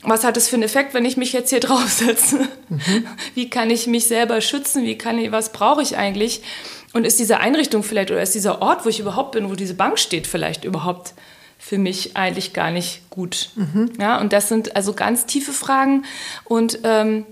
was 0.03 0.23
hat 0.23 0.37
es 0.37 0.47
für 0.47 0.55
einen 0.55 0.63
Effekt, 0.63 0.93
wenn 0.93 1.05
ich 1.05 1.17
mich 1.17 1.33
jetzt 1.33 1.49
hier 1.49 1.59
draufsetze? 1.61 2.47
Mhm. 2.69 3.07
Wie 3.33 3.49
kann 3.49 3.69
ich 3.69 3.87
mich 3.87 4.07
selber 4.07 4.41
schützen? 4.41 4.83
Wie 4.83 4.97
kann 4.97 5.17
ich, 5.17 5.31
was 5.31 5.51
brauche 5.51 5.81
ich 5.81 5.97
eigentlich? 5.97 6.41
Und 6.93 7.05
ist 7.05 7.19
diese 7.19 7.39
Einrichtung 7.39 7.83
vielleicht 7.83 8.11
oder 8.11 8.21
ist 8.21 8.35
dieser 8.35 8.61
Ort, 8.61 8.85
wo 8.85 8.89
ich 8.89 8.99
überhaupt 8.99 9.33
bin, 9.33 9.49
wo 9.49 9.55
diese 9.55 9.73
Bank 9.73 9.99
steht, 9.99 10.25
vielleicht 10.25 10.63
überhaupt 10.63 11.13
für 11.59 11.77
mich 11.77 12.15
eigentlich 12.15 12.53
gar 12.53 12.71
nicht 12.71 13.09
gut? 13.09 13.49
Mhm. 13.55 13.91
Ja, 13.99 14.19
und 14.19 14.33
das 14.33 14.49
sind 14.49 14.75
also 14.75 14.93
ganz 14.93 15.25
tiefe 15.25 15.51
Fragen 15.51 16.05
und 16.45 16.79
ähm, 16.83 17.25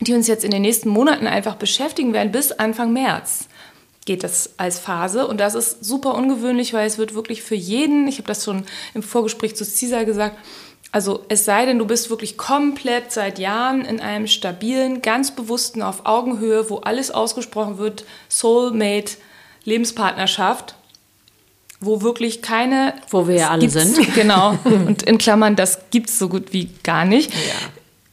die 0.00 0.14
uns 0.14 0.28
jetzt 0.28 0.44
in 0.44 0.50
den 0.50 0.62
nächsten 0.62 0.90
Monaten 0.90 1.26
einfach 1.26 1.56
beschäftigen 1.56 2.12
werden 2.12 2.30
bis 2.30 2.52
Anfang 2.52 2.92
März 2.92 3.48
geht 4.06 4.24
das 4.24 4.54
als 4.56 4.78
Phase. 4.78 5.26
Und 5.26 5.38
das 5.38 5.54
ist 5.54 5.84
super 5.84 6.14
ungewöhnlich, 6.14 6.72
weil 6.72 6.86
es 6.86 6.96
wird 6.96 7.14
wirklich 7.14 7.42
für 7.42 7.56
jeden, 7.56 8.08
ich 8.08 8.18
habe 8.18 8.28
das 8.28 8.44
schon 8.44 8.64
im 8.94 9.02
Vorgespräch 9.02 9.56
zu 9.56 9.64
Cesar 9.64 10.04
gesagt, 10.04 10.38
also 10.92 11.24
es 11.28 11.44
sei 11.44 11.66
denn, 11.66 11.78
du 11.78 11.86
bist 11.86 12.10
wirklich 12.10 12.38
komplett 12.38 13.12
seit 13.12 13.38
Jahren 13.38 13.84
in 13.84 14.00
einem 14.00 14.26
stabilen, 14.26 15.02
ganz 15.02 15.30
bewussten, 15.34 15.82
auf 15.82 16.06
Augenhöhe, 16.06 16.70
wo 16.70 16.78
alles 16.78 17.10
ausgesprochen 17.10 17.78
wird, 17.78 18.04
Soulmate, 18.28 19.16
Lebenspartnerschaft, 19.64 20.74
wo 21.80 22.02
wirklich 22.02 22.40
keine. 22.40 22.94
Wo 23.10 23.28
wir 23.28 23.36
ja 23.36 23.50
alle 23.50 23.68
sind. 23.68 23.98
Genau. 24.14 24.58
Und 24.64 25.02
in 25.02 25.18
Klammern, 25.18 25.56
das 25.56 25.78
gibt 25.90 26.08
es 26.08 26.18
so 26.18 26.28
gut 26.28 26.52
wie 26.52 26.70
gar 26.82 27.04
nicht. 27.04 27.32
Ja. 27.32 27.38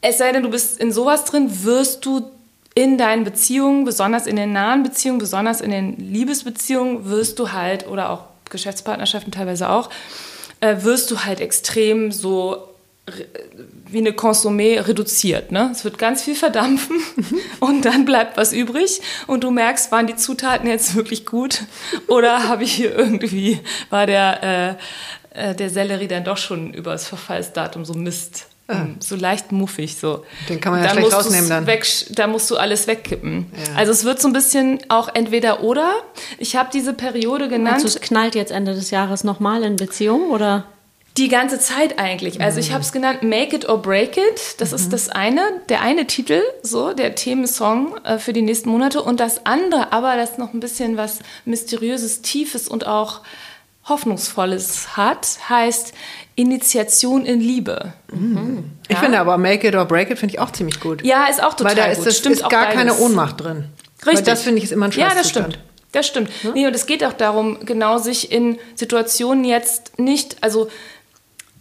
Es 0.02 0.18
sei 0.18 0.32
denn, 0.32 0.44
du 0.44 0.50
bist 0.50 0.80
in 0.80 0.92
sowas 0.92 1.24
drin, 1.26 1.64
wirst 1.64 2.06
du 2.06 2.30
in 2.76 2.98
deinen 2.98 3.24
Beziehungen, 3.24 3.86
besonders 3.86 4.28
in 4.28 4.36
den 4.36 4.52
nahen 4.52 4.84
Beziehungen, 4.84 5.20
besonders 5.20 5.62
in 5.62 5.72
den 5.72 5.98
Liebesbeziehungen, 5.98 7.06
wirst 7.06 7.40
du 7.40 7.52
halt, 7.52 7.88
oder 7.88 8.10
auch 8.10 8.26
Geschäftspartnerschaften 8.50 9.32
teilweise 9.32 9.70
auch, 9.70 9.90
äh, 10.64 10.84
wirst 10.84 11.12
du 11.12 11.26
halt 11.26 11.42
extrem 11.42 12.12
so 12.14 12.70
wie 13.86 13.98
eine 13.98 14.12
Consommé 14.12 14.88
reduziert. 14.88 15.52
Ne? 15.52 15.70
Es 15.74 15.84
wird 15.84 15.98
ganz 15.98 16.24
viel 16.24 16.36
verdampfen 16.36 16.96
und 17.60 17.84
dann 17.84 18.06
bleibt 18.06 18.38
was 18.38 18.54
übrig 18.54 19.02
und 19.28 19.44
du 19.44 19.52
merkst, 19.52 19.92
waren 19.92 20.08
die 20.08 20.16
Zutaten 20.16 20.70
jetzt 20.70 20.96
wirklich 20.96 21.26
gut 21.26 21.64
oder 22.08 22.48
habe 22.48 22.64
ich 22.64 22.72
hier 22.72 22.98
irgendwie, 22.98 23.60
war 23.90 24.06
der, 24.06 24.78
äh, 25.36 25.50
äh, 25.50 25.54
der 25.54 25.70
Sellerie 25.70 26.08
dann 26.08 26.24
doch 26.24 26.38
schon 26.38 26.74
über 26.74 26.94
das 26.94 27.06
Verfallsdatum 27.06 27.84
so 27.84 27.94
Mist. 27.94 28.48
Ähm, 28.74 28.96
So 29.00 29.16
leicht 29.16 29.52
muffig 29.52 29.98
so. 29.98 30.26
Den 30.50 30.60
kann 30.60 30.74
man 30.74 30.82
ja 30.82 30.90
Da 30.90 30.94
schlecht 30.94 31.14
rausnehmen 31.14 31.50
dann. 31.50 31.68
Weg, 31.68 31.86
da 32.12 32.28
musst 32.28 32.50
du 32.52 32.58
alles 32.58 32.88
wegkippen. 32.88 33.52
Ja. 33.52 33.78
Also 33.78 33.92
es 33.92 34.04
wird 34.04 34.22
so 34.22 34.28
ein 34.28 34.34
bisschen 34.34 34.80
auch 34.90 35.10
entweder 35.14 35.64
oder. 35.64 35.92
Ich 36.38 36.56
habe 36.56 36.70
diese 36.74 36.94
Periode 36.94 37.48
genannt. 37.50 37.84
Du, 37.84 37.88
es 37.88 38.00
knallt 38.02 38.36
jetzt 38.36 38.52
Ende 38.52 38.74
des 38.74 38.92
Jahres 38.92 39.24
nochmal 39.24 39.64
in 39.64 39.76
Beziehung 39.76 40.30
oder? 40.30 40.66
Die 41.18 41.28
ganze 41.28 41.60
Zeit 41.60 42.00
eigentlich. 42.00 42.42
Also 42.42 42.60
ich 42.60 42.72
habe 42.72 42.82
es 42.82 42.92
genannt 42.92 43.22
Make 43.22 43.56
It 43.56 43.70
or 43.70 43.80
Break 43.80 44.18
It. 44.18 44.56
Das 44.58 44.74
ist 44.74 44.92
das 44.92 45.10
eine, 45.10 45.42
der 45.70 45.82
eine 45.82 46.08
Titel, 46.08 46.42
so 46.64 46.94
der 46.94 47.14
Themensong 47.14 47.98
äh, 48.04 48.18
für 48.18 48.34
die 48.34 48.42
nächsten 48.42 48.70
Monate. 48.70 49.04
Und 49.04 49.20
das 49.20 49.46
andere, 49.46 49.94
aber 49.94 50.16
das 50.16 50.40
noch 50.40 50.54
ein 50.54 50.60
bisschen 50.60 50.98
was 50.98 51.20
mysteriöses, 51.46 52.24
tiefes 52.24 52.68
und 52.68 52.88
auch 52.88 53.22
hoffnungsvolles 53.88 54.98
hat, 54.98 55.28
heißt 55.50 55.94
Initiation 56.36 57.26
in 57.26 57.40
Liebe. 57.40 57.94
Ich 58.88 58.98
finde 58.98 59.20
aber 59.20 59.38
Make 59.38 59.68
It 59.68 59.76
or 59.76 59.86
Break 59.86 60.10
It 60.10 60.18
finde 60.20 60.34
ich 60.36 60.40
auch 60.40 60.52
ziemlich 60.52 60.80
gut. 60.80 61.04
Ja, 61.04 61.26
ist 61.26 61.44
auch 61.44 61.54
total 61.54 61.72
Weil 61.72 61.84
da 61.84 61.92
ist, 61.92 61.98
gut. 62.00 62.08
das, 62.08 62.18
Stimmt 62.18 62.36
ist 62.36 62.50
gar 62.50 62.66
beides. 62.66 62.76
keine 62.76 62.98
Ohnmacht 62.98 63.42
drin. 63.42 63.66
Richtig. 64.06 64.18
Weil 64.18 64.24
das 64.24 64.42
finde 64.44 64.58
ich 64.58 64.64
ist 64.66 64.72
immer 64.72 64.86
ein 64.88 64.92
Ja, 64.92 65.10
das 65.16 65.30
stimmt. 65.30 65.60
Das 65.92 66.08
stimmt. 66.08 66.30
Nee, 66.56 66.66
und 66.66 66.76
es 66.76 66.88
geht 66.88 67.04
auch 67.04 67.14
darum, 67.14 67.60
genau 67.66 68.00
sich 68.00 68.32
in 68.32 68.58
Situationen 68.76 69.46
jetzt 69.46 70.00
nicht, 70.00 70.38
also 70.42 70.68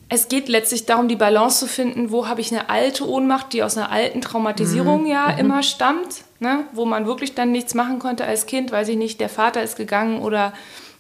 es 0.09 0.29
geht 0.29 0.49
letztlich 0.49 0.87
darum, 0.87 1.09
die 1.09 1.17
Balance 1.17 1.61
zu 1.61 1.67
finden, 1.67 2.11
wo 2.11 2.27
habe 2.27 2.41
ich 2.41 2.51
eine 2.51 2.71
alte 2.71 3.07
Ohnmacht, 3.09 3.53
die 3.53 3.63
aus 3.63 3.77
einer 3.77 3.91
alten 3.91 4.21
Traumatisierung 4.23 5.07
ja 5.07 5.31
immer 5.31 5.63
stammt, 5.63 6.25
ne? 6.41 6.65
wo 6.73 6.87
man 6.87 7.07
wirklich 7.07 7.35
dann 7.35 7.53
nichts 7.53 7.75
machen 7.75 7.99
konnte 7.99 8.25
als 8.25 8.47
Kind, 8.47 8.73
weiß 8.73 8.89
ich 8.89 8.97
nicht, 8.97 9.21
der 9.21 9.29
Vater 9.29 9.63
ist 9.63 9.77
gegangen 9.77 10.21
oder 10.23 10.53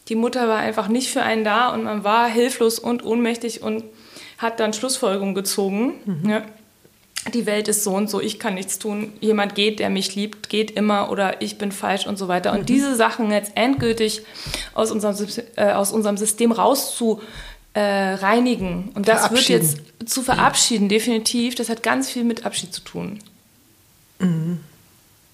die 0.09 0.16
Mutter 0.16 0.49
war 0.49 0.59
einfach 0.59 0.88
nicht 0.88 1.11
für 1.11 1.23
einen 1.23 1.44
da 1.44 1.68
und 1.68 1.85
man 1.85 2.04
war 2.04 2.28
hilflos 2.28 2.78
und 2.78 3.04
ohnmächtig 3.04 3.62
und 3.62 3.85
hat 4.38 4.61
dann 4.61 4.73
Schlussfolgerungen 4.73 5.35
gezogen. 5.35 5.94
Ne? 6.23 6.44
die 7.32 7.47
Welt 7.47 7.68
ist 7.68 7.85
so 7.85 7.94
und 7.94 8.11
so, 8.11 8.21
ich 8.21 8.38
kann 8.38 8.54
nichts 8.54 8.78
tun, 8.78 9.12
jemand 9.21 9.54
geht, 9.54 9.78
der 9.78 9.90
mich 9.90 10.14
liebt, 10.14 10.49
geht 10.49 10.73
immer 10.73 11.11
oder 11.11 11.40
ich 11.40 11.56
bin 11.56 11.71
falsch 11.71 12.06
und 12.06 12.18
so 12.18 12.26
weiter. 12.28 12.52
Und 12.52 12.68
diese 12.68 12.97
Sachen 12.97 13.30
jetzt 13.30 13.52
endgültig 13.54 14.23
aus 14.75 14.90
unserem, 14.90 15.16
äh, 15.56 15.73
aus 15.73 15.92
unserem 15.92 16.16
System 16.16 16.50
rauszu 16.50 17.21
äh, 17.75 17.80
reinigen 17.80 18.90
und 18.94 19.09
das 19.09 19.30
wird 19.30 19.49
jetzt 19.49 19.78
zu 20.04 20.23
verabschieden, 20.23 20.88
definitiv, 20.88 21.54
das 21.54 21.68
hat 21.68 21.82
ganz 21.82 22.11
viel 22.11 22.25
mit 22.25 22.44
Abschied 22.44 22.75
zu 22.75 22.82
tun. 22.82 23.21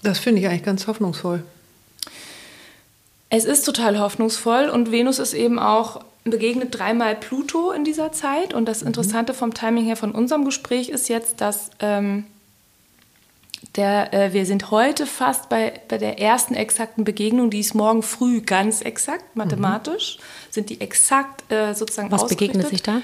Das 0.03 0.19
finde 0.19 0.41
ich 0.41 0.47
eigentlich 0.47 0.63
ganz 0.63 0.87
hoffnungsvoll. 0.87 1.43
Es 3.29 3.45
ist 3.45 3.63
total 3.63 3.99
hoffnungsvoll 3.99 4.69
und 4.69 4.91
Venus 4.91 5.19
ist 5.19 5.33
eben 5.33 5.59
auch 5.59 6.01
begegnet 6.23 6.77
dreimal 6.77 7.15
Pluto 7.15 7.71
in 7.71 7.83
dieser 7.83 8.11
Zeit. 8.11 8.53
Und 8.53 8.65
das 8.65 8.81
Interessante 8.81 9.33
vom 9.33 9.53
Timing 9.53 9.85
her 9.85 9.95
von 9.95 10.11
unserem 10.11 10.45
Gespräch 10.45 10.89
ist 10.89 11.09
jetzt, 11.09 11.41
dass 11.41 11.69
ähm, 11.79 12.25
der, 13.75 14.13
äh, 14.13 14.33
wir 14.33 14.45
sind 14.45 14.71
heute 14.71 15.05
fast 15.05 15.49
bei, 15.49 15.73
bei 15.87 15.97
der 15.97 16.19
ersten 16.19 16.55
exakten 16.55 17.03
Begegnung, 17.03 17.49
die 17.49 17.59
ist 17.59 17.75
morgen 17.75 18.03
früh 18.03 18.41
ganz 18.41 18.81
exakt, 18.81 19.35
mathematisch, 19.35 20.17
sind 20.49 20.69
die 20.69 20.81
exakt 20.81 21.51
äh, 21.51 21.73
sozusagen 21.73 22.11
Was 22.11 22.27
begegnet 22.27 22.67
sich 22.67 22.81
da? 22.81 23.01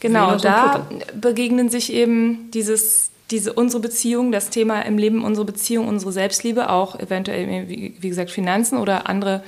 Genau, 0.00 0.28
Venus 0.28 0.42
da 0.42 0.86
begegnen 1.14 1.68
sich 1.68 1.92
eben 1.92 2.50
dieses, 2.52 3.10
diese, 3.30 3.52
unsere 3.52 3.80
Beziehung, 3.80 4.32
das 4.32 4.50
Thema 4.50 4.82
im 4.82 4.98
Leben, 4.98 5.24
unsere 5.24 5.44
Beziehung, 5.44 5.88
unsere 5.88 6.12
Selbstliebe, 6.12 6.70
auch 6.70 6.98
eventuell, 6.98 7.68
wie, 7.68 7.96
wie 7.98 8.08
gesagt, 8.08 8.30
Finanzen 8.30 8.78
oder 8.78 9.08
andere 9.08 9.42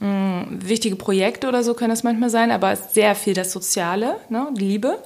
mh, 0.00 0.46
wichtige 0.50 0.96
Projekte 0.96 1.48
oder 1.48 1.64
so 1.64 1.74
können 1.74 1.90
das 1.90 2.04
manchmal 2.04 2.30
sein, 2.30 2.50
aber 2.50 2.76
sehr 2.76 3.14
viel 3.14 3.34
das 3.34 3.52
Soziale, 3.52 4.16
ne, 4.28 4.48
die 4.56 4.64
Liebe 4.64 4.98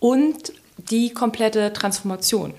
und 0.00 0.52
die 0.90 1.12
komplette 1.12 1.72
Transformation. 1.72 2.54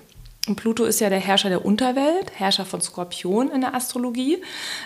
Und 0.48 0.56
Pluto 0.56 0.84
ist 0.84 1.00
ja 1.00 1.10
der 1.10 1.20
Herrscher 1.20 1.50
der 1.50 1.66
Unterwelt, 1.66 2.32
Herrscher 2.36 2.66
von 2.66 2.82
Skorpion 2.82 3.50
in 3.50 3.62
der 3.62 3.74
Astrologie, 3.74 4.40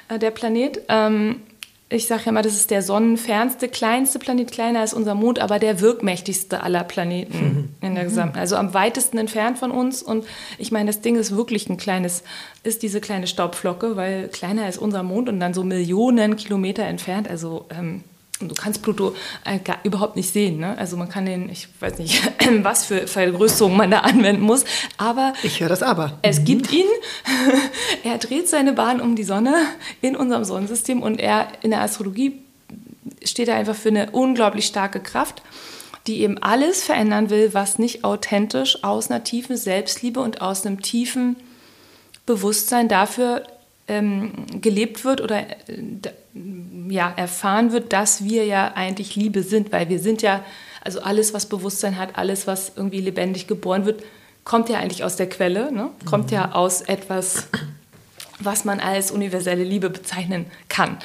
äh, 0.07 0.19
der 0.19 0.31
Planet. 0.31 0.81
Ähm, 0.87 1.41
ich 1.89 2.07
sage 2.07 2.23
ja 2.25 2.31
immer, 2.31 2.41
das 2.41 2.53
ist 2.53 2.69
der 2.69 2.81
sonnenfernste, 2.81 3.69
kleinste 3.69 4.19
Planet, 4.19 4.51
kleiner 4.51 4.81
als 4.81 4.93
unser 4.93 5.15
Mond, 5.15 5.39
aber 5.39 5.57
der 5.57 5.79
wirkmächtigste 5.79 6.61
aller 6.61 6.83
Planeten 6.83 7.75
in 7.81 7.95
der 7.95 8.03
gesamten, 8.03 8.37
also 8.37 8.57
am 8.57 8.73
weitesten 8.73 9.17
entfernt 9.17 9.57
von 9.57 9.71
uns. 9.71 10.03
Und 10.03 10.25
ich 10.57 10.71
meine, 10.71 10.87
das 10.87 10.99
Ding 10.99 11.15
ist 11.15 11.35
wirklich 11.35 11.69
ein 11.69 11.77
kleines, 11.77 12.23
ist 12.63 12.83
diese 12.83 12.99
kleine 12.99 13.25
Staubflocke, 13.25 13.95
weil 13.95 14.27
kleiner 14.27 14.65
als 14.65 14.77
unser 14.77 15.01
Mond 15.01 15.29
und 15.29 15.39
dann 15.39 15.53
so 15.53 15.63
Millionen 15.63 16.35
Kilometer 16.35 16.83
entfernt. 16.83 17.29
Also 17.29 17.65
ähm, 17.69 18.03
du 18.39 18.53
kannst 18.55 18.81
Pluto 18.81 19.15
äh, 19.45 19.59
gar, 19.59 19.79
überhaupt 19.83 20.15
nicht 20.15 20.31
sehen. 20.31 20.59
Ne? 20.59 20.77
Also 20.77 20.97
man 20.97 21.09
kann 21.09 21.25
den, 21.25 21.49
ich 21.49 21.67
weiß 21.79 21.99
nicht, 21.99 22.21
was 22.61 22.85
für 22.85 23.07
Vergrößerung 23.07 23.75
man 23.75 23.91
da 23.91 23.99
anwenden 23.99 24.41
muss, 24.41 24.65
aber 24.97 25.33
Ich 25.43 25.59
höre 25.59 25.69
das 25.69 25.83
aber. 25.83 26.19
es 26.21 26.43
gibt 26.43 26.71
ihn. 26.71 26.85
er 28.03 28.17
dreht 28.17 28.49
seine 28.49 28.73
Bahn 28.73 29.01
um 29.01 29.15
die 29.15 29.23
Sonne 29.23 29.55
in 30.01 30.15
unserem 30.15 30.43
Sonnensystem 30.43 31.01
und 31.01 31.19
er 31.19 31.47
in 31.61 31.71
der 31.71 31.81
Astrologie 31.81 32.39
steht 33.23 33.47
er 33.47 33.55
einfach 33.55 33.75
für 33.75 33.89
eine 33.89 34.11
unglaublich 34.11 34.65
starke 34.65 34.99
Kraft, 34.99 35.41
die 36.05 36.21
eben 36.21 36.37
alles 36.37 36.83
verändern 36.83 37.29
will, 37.29 37.53
was 37.53 37.79
nicht 37.79 38.03
authentisch 38.03 38.83
aus 38.83 39.09
einer 39.09 39.23
tiefen 39.23 39.57
Selbstliebe 39.57 40.19
und 40.19 40.41
aus 40.41 40.65
einem 40.65 40.81
tiefen 40.81 41.35
Bewusstsein 42.25 42.87
dafür 42.87 43.43
ähm, 43.87 44.31
gelebt 44.61 45.05
wird 45.05 45.21
oder 45.21 45.39
äh, 45.69 45.83
ja, 46.89 47.13
erfahren 47.15 47.71
wird, 47.71 47.93
dass 47.93 48.23
wir 48.23 48.45
ja 48.45 48.73
eigentlich 48.75 49.15
Liebe 49.15 49.43
sind, 49.43 49.71
weil 49.71 49.89
wir 49.89 49.99
sind 49.99 50.21
ja, 50.21 50.43
also 50.81 51.01
alles, 51.01 51.33
was 51.33 51.47
Bewusstsein 51.47 51.97
hat, 51.97 52.17
alles, 52.17 52.47
was 52.47 52.73
irgendwie 52.75 53.01
lebendig 53.01 53.47
geboren 53.47 53.85
wird, 53.85 54.03
kommt 54.43 54.69
ja 54.69 54.79
eigentlich 54.79 55.03
aus 55.03 55.17
der 55.17 55.27
Quelle, 55.27 55.71
ne? 55.71 55.89
kommt 56.05 56.31
ja 56.31 56.53
aus 56.53 56.81
etwas, 56.81 57.47
was 58.39 58.63
man 58.63 58.79
als 58.79 59.11
universelle 59.11 59.63
Liebe 59.63 59.89
bezeichnen 59.89 60.45
kann. 60.69 60.97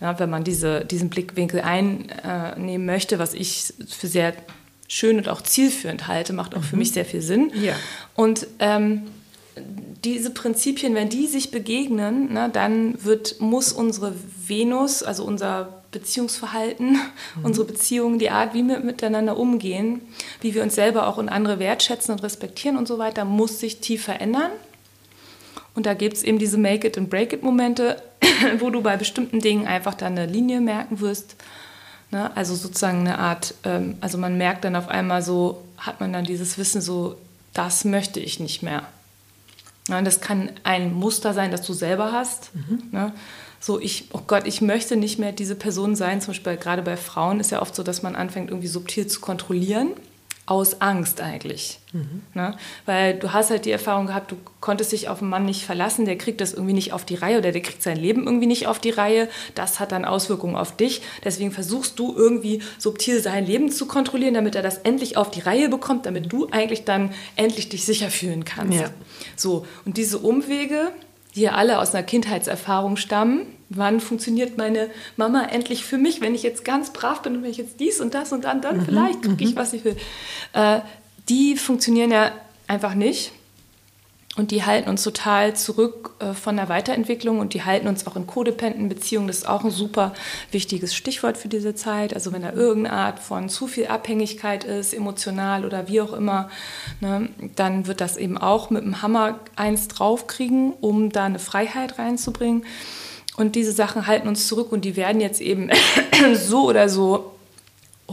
Ja, 0.00 0.18
wenn 0.18 0.30
man 0.30 0.44
diese, 0.44 0.84
diesen 0.84 1.10
Blickwinkel 1.10 1.60
einnehmen 1.60 2.86
möchte, 2.86 3.18
was 3.18 3.34
ich 3.34 3.74
für 3.88 4.06
sehr 4.06 4.32
schön 4.88 5.18
und 5.18 5.28
auch 5.28 5.42
zielführend 5.42 6.08
halte, 6.08 6.32
macht 6.32 6.56
auch 6.56 6.62
für 6.62 6.76
mich 6.76 6.92
sehr 6.92 7.04
viel 7.04 7.20
Sinn. 7.20 7.52
Ja. 7.54 7.74
Und 8.14 8.46
ähm, 8.60 9.02
diese 10.04 10.30
Prinzipien, 10.30 10.94
wenn 10.94 11.08
die 11.08 11.26
sich 11.26 11.50
begegnen, 11.50 12.32
ne, 12.32 12.50
dann 12.52 13.02
wird, 13.04 13.40
muss 13.40 13.72
unsere 13.72 14.14
Venus, 14.50 15.02
also 15.02 15.24
unser 15.24 15.80
Beziehungsverhalten, 15.90 16.98
unsere 17.42 17.66
Beziehungen, 17.66 18.18
die 18.18 18.28
Art, 18.28 18.52
wie 18.52 18.62
wir 18.62 18.80
miteinander 18.80 19.38
umgehen, 19.38 20.02
wie 20.42 20.54
wir 20.54 20.62
uns 20.62 20.74
selber 20.74 21.06
auch 21.06 21.16
und 21.16 21.30
andere 21.30 21.58
wertschätzen 21.58 22.12
und 22.12 22.22
respektieren 22.22 22.76
und 22.76 22.86
so 22.86 22.98
weiter, 22.98 23.24
muss 23.24 23.58
sich 23.58 23.80
tief 23.80 24.04
verändern. 24.04 24.50
Und 25.74 25.86
da 25.86 25.94
gibt 25.94 26.16
es 26.16 26.22
eben 26.22 26.38
diese 26.38 26.58
Make 26.58 26.88
it 26.88 26.98
and 26.98 27.08
Break 27.08 27.32
it 27.32 27.42
Momente, 27.42 28.02
wo 28.58 28.70
du 28.70 28.82
bei 28.82 28.96
bestimmten 28.96 29.40
Dingen 29.40 29.66
einfach 29.66 29.94
dann 29.94 30.18
eine 30.18 30.30
Linie 30.30 30.60
merken 30.60 31.00
wirst. 31.00 31.36
Ne? 32.10 32.34
Also 32.36 32.54
sozusagen 32.54 33.00
eine 33.00 33.18
Art, 33.18 33.54
ähm, 33.64 33.96
also 34.00 34.18
man 34.18 34.36
merkt 34.36 34.64
dann 34.64 34.76
auf 34.76 34.88
einmal 34.88 35.22
so, 35.22 35.62
hat 35.78 36.00
man 36.00 36.12
dann 36.12 36.24
dieses 36.24 36.58
Wissen 36.58 36.80
so, 36.80 37.16
das 37.54 37.84
möchte 37.84 38.20
ich 38.20 38.40
nicht 38.40 38.62
mehr. 38.62 38.84
Ja, 39.88 40.00
das 40.02 40.20
kann 40.20 40.50
ein 40.62 40.92
Muster 40.92 41.34
sein, 41.34 41.50
das 41.50 41.62
du 41.62 41.72
selber 41.72 42.12
hast. 42.12 42.50
Ne? 42.92 43.12
So, 43.62 43.78
ich, 43.78 44.06
oh 44.12 44.22
Gott, 44.26 44.46
ich 44.46 44.62
möchte 44.62 44.96
nicht 44.96 45.18
mehr 45.18 45.32
diese 45.32 45.54
Person 45.54 45.94
sein. 45.94 46.20
Zum 46.22 46.32
Beispiel 46.32 46.56
gerade 46.56 46.80
bei 46.82 46.96
Frauen 46.96 47.40
ist 47.40 47.50
ja 47.50 47.60
oft 47.60 47.74
so, 47.74 47.82
dass 47.82 48.02
man 48.02 48.16
anfängt, 48.16 48.48
irgendwie 48.48 48.68
subtil 48.68 49.06
zu 49.06 49.20
kontrollieren. 49.20 49.90
Aus 50.46 50.80
Angst 50.80 51.20
eigentlich. 51.20 51.78
Ne? 52.34 52.56
Weil 52.84 53.16
du 53.16 53.32
hast 53.32 53.50
halt 53.50 53.66
die 53.66 53.70
Erfahrung 53.70 54.06
gehabt, 54.06 54.32
du 54.32 54.36
konntest 54.58 54.90
dich 54.90 55.08
auf 55.08 55.20
einen 55.20 55.30
Mann 55.30 55.44
nicht 55.44 55.64
verlassen, 55.64 56.06
der 56.06 56.18
kriegt 56.18 56.40
das 56.40 56.54
irgendwie 56.54 56.72
nicht 56.72 56.92
auf 56.92 57.04
die 57.04 57.14
Reihe 57.14 57.38
oder 57.38 57.52
der 57.52 57.62
kriegt 57.62 57.84
sein 57.84 57.96
Leben 57.96 58.24
irgendwie 58.24 58.48
nicht 58.48 58.66
auf 58.66 58.80
die 58.80 58.90
Reihe. 58.90 59.28
Das 59.54 59.78
hat 59.78 59.92
dann 59.92 60.04
Auswirkungen 60.04 60.56
auf 60.56 60.76
dich. 60.76 61.02
Deswegen 61.22 61.52
versuchst 61.52 62.00
du 62.00 62.16
irgendwie 62.16 62.62
subtil 62.78 63.20
sein 63.20 63.46
Leben 63.46 63.70
zu 63.70 63.86
kontrollieren, 63.86 64.34
damit 64.34 64.56
er 64.56 64.62
das 64.62 64.78
endlich 64.78 65.16
auf 65.16 65.30
die 65.30 65.40
Reihe 65.40 65.68
bekommt, 65.68 66.06
damit 66.06 66.32
du 66.32 66.48
eigentlich 66.50 66.84
dann 66.84 67.12
endlich 67.36 67.68
dich 67.68 67.84
sicher 67.84 68.10
fühlen 68.10 68.44
kannst. 68.44 68.80
Ja. 68.80 68.90
So, 69.36 69.66
und 69.84 69.98
diese 69.98 70.18
Umwege, 70.18 70.90
die 71.34 71.42
ja 71.42 71.52
alle 71.52 71.78
aus 71.78 71.94
einer 71.94 72.02
Kindheitserfahrung 72.02 72.96
stammen, 72.96 73.46
wann 73.68 74.00
funktioniert 74.00 74.58
meine 74.58 74.90
Mama 75.16 75.42
endlich 75.44 75.84
für 75.84 75.96
mich, 75.96 76.20
wenn 76.20 76.34
ich 76.34 76.42
jetzt 76.42 76.64
ganz 76.64 76.92
brav 76.92 77.22
bin 77.22 77.36
und 77.36 77.42
wenn 77.42 77.50
ich 77.50 77.58
jetzt 77.58 77.78
dies 77.80 78.00
und 78.00 78.14
das 78.14 78.32
und 78.32 78.44
dann, 78.44 78.60
dann 78.60 78.78
mhm, 78.78 78.84
vielleicht 78.84 79.22
kriege 79.22 79.44
ich, 79.44 79.54
mhm. 79.54 79.56
was 79.56 79.72
ich 79.72 79.84
will. 79.84 79.96
Äh, 80.52 80.80
die 81.28 81.56
funktionieren 81.56 82.10
ja 82.10 82.32
einfach 82.66 82.94
nicht. 82.94 83.32
Und 84.40 84.52
die 84.52 84.64
halten 84.64 84.88
uns 84.88 85.02
total 85.02 85.54
zurück 85.54 86.12
äh, 86.18 86.32
von 86.32 86.56
der 86.56 86.70
Weiterentwicklung 86.70 87.40
und 87.40 87.52
die 87.52 87.62
halten 87.62 87.86
uns 87.88 88.06
auch 88.06 88.16
in 88.16 88.26
codependenten 88.26 88.88
Beziehungen. 88.88 89.26
Das 89.26 89.36
ist 89.36 89.46
auch 89.46 89.64
ein 89.64 89.70
super 89.70 90.14
wichtiges 90.50 90.94
Stichwort 90.94 91.36
für 91.36 91.48
diese 91.48 91.74
Zeit. 91.74 92.14
Also 92.14 92.32
wenn 92.32 92.40
da 92.40 92.54
irgendeine 92.54 92.96
Art 92.96 93.18
von 93.18 93.50
zu 93.50 93.66
viel 93.66 93.88
Abhängigkeit 93.88 94.64
ist, 94.64 94.94
emotional 94.94 95.66
oder 95.66 95.88
wie 95.88 96.00
auch 96.00 96.14
immer, 96.14 96.48
ne, 97.02 97.28
dann 97.54 97.86
wird 97.86 98.00
das 98.00 98.16
eben 98.16 98.38
auch 98.38 98.70
mit 98.70 98.82
dem 98.82 99.02
Hammer 99.02 99.40
eins 99.56 99.88
draufkriegen, 99.88 100.72
um 100.80 101.10
da 101.10 101.26
eine 101.26 101.38
Freiheit 101.38 101.98
reinzubringen. 101.98 102.64
Und 103.36 103.56
diese 103.56 103.72
Sachen 103.72 104.06
halten 104.06 104.26
uns 104.26 104.48
zurück 104.48 104.72
und 104.72 104.86
die 104.86 104.96
werden 104.96 105.20
jetzt 105.20 105.42
eben 105.42 105.68
so 106.32 106.66
oder 106.66 106.88
so 106.88 107.32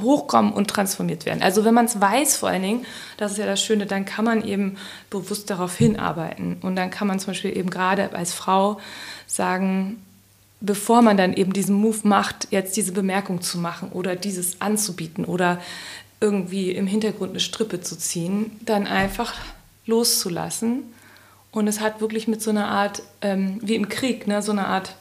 hochkommen 0.01 0.53
und 0.53 0.69
transformiert 0.69 1.25
werden. 1.25 1.41
Also 1.41 1.65
wenn 1.65 1.73
man 1.73 1.85
es 1.85 1.99
weiß 1.99 2.37
vor 2.37 2.49
allen 2.49 2.61
Dingen, 2.61 2.85
das 3.17 3.33
ist 3.33 3.37
ja 3.37 3.45
das 3.45 3.61
Schöne, 3.61 3.85
dann 3.85 4.05
kann 4.05 4.25
man 4.25 4.45
eben 4.45 4.77
bewusst 5.09 5.49
darauf 5.49 5.77
hinarbeiten. 5.77 6.57
Und 6.61 6.75
dann 6.75 6.89
kann 6.89 7.07
man 7.07 7.19
zum 7.19 7.27
Beispiel 7.27 7.55
eben 7.57 7.69
gerade 7.69 8.13
als 8.13 8.33
Frau 8.33 8.79
sagen, 9.25 10.01
bevor 10.59 11.01
man 11.01 11.17
dann 11.17 11.33
eben 11.33 11.53
diesen 11.53 11.75
Move 11.75 11.99
macht, 12.03 12.47
jetzt 12.51 12.77
diese 12.77 12.91
Bemerkung 12.91 13.41
zu 13.41 13.57
machen 13.57 13.89
oder 13.91 14.15
dieses 14.15 14.61
anzubieten 14.61 15.25
oder 15.25 15.61
irgendwie 16.19 16.71
im 16.71 16.87
Hintergrund 16.87 17.31
eine 17.31 17.39
Strippe 17.39 17.81
zu 17.81 17.97
ziehen, 17.97 18.51
dann 18.61 18.87
einfach 18.87 19.35
loszulassen. 19.85 20.83
Und 21.51 21.67
es 21.67 21.79
hat 21.79 22.01
wirklich 22.01 22.27
mit 22.27 22.41
so 22.41 22.49
einer 22.49 22.67
Art, 22.67 23.03
ähm, 23.21 23.59
wie 23.61 23.75
im 23.75 23.89
Krieg, 23.89 24.27
ne, 24.27 24.41
so 24.41 24.51
eine 24.51 24.67
Art 24.67 24.95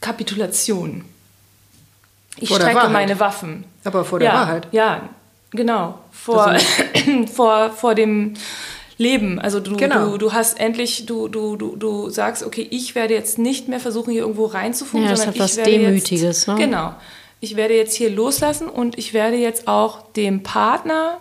Kapitulation. 0.00 1.04
Ich 2.36 2.48
vor 2.48 2.58
strecke 2.58 2.88
meine 2.88 3.20
Waffen. 3.20 3.64
Aber 3.84 4.04
vor 4.04 4.18
der 4.18 4.28
ja, 4.28 4.34
Wahrheit. 4.34 4.68
Ja, 4.72 5.08
genau. 5.50 5.98
Vor, 6.10 6.56
vor, 7.32 7.70
vor 7.70 7.94
dem 7.94 8.34
Leben. 8.98 9.38
Also 9.38 9.60
du, 9.60 9.76
genau. 9.76 10.12
du, 10.12 10.18
du 10.18 10.32
hast 10.32 10.58
endlich, 10.60 11.06
du, 11.06 11.28
du, 11.28 11.56
du, 11.56 11.76
du 11.76 12.10
sagst, 12.10 12.44
okay, 12.44 12.66
ich 12.70 12.94
werde 12.94 13.14
jetzt 13.14 13.38
nicht 13.38 13.68
mehr 13.68 13.80
versuchen, 13.80 14.12
hier 14.12 14.22
irgendwo 14.22 14.46
reinzufunken, 14.46 15.08
ja, 15.08 15.16
sondern 15.16 15.34
ich 15.34 15.56
werde 15.56 15.70
Demütiges, 15.70 16.22
jetzt, 16.22 16.48
ne? 16.48 16.54
Genau. 16.56 16.94
Ich 17.40 17.56
werde 17.56 17.74
jetzt 17.74 17.94
hier 17.94 18.10
loslassen 18.10 18.68
und 18.68 18.96
ich 18.98 19.14
werde 19.14 19.36
jetzt 19.36 19.66
auch 19.66 20.02
dem 20.12 20.42
Partner 20.44 21.18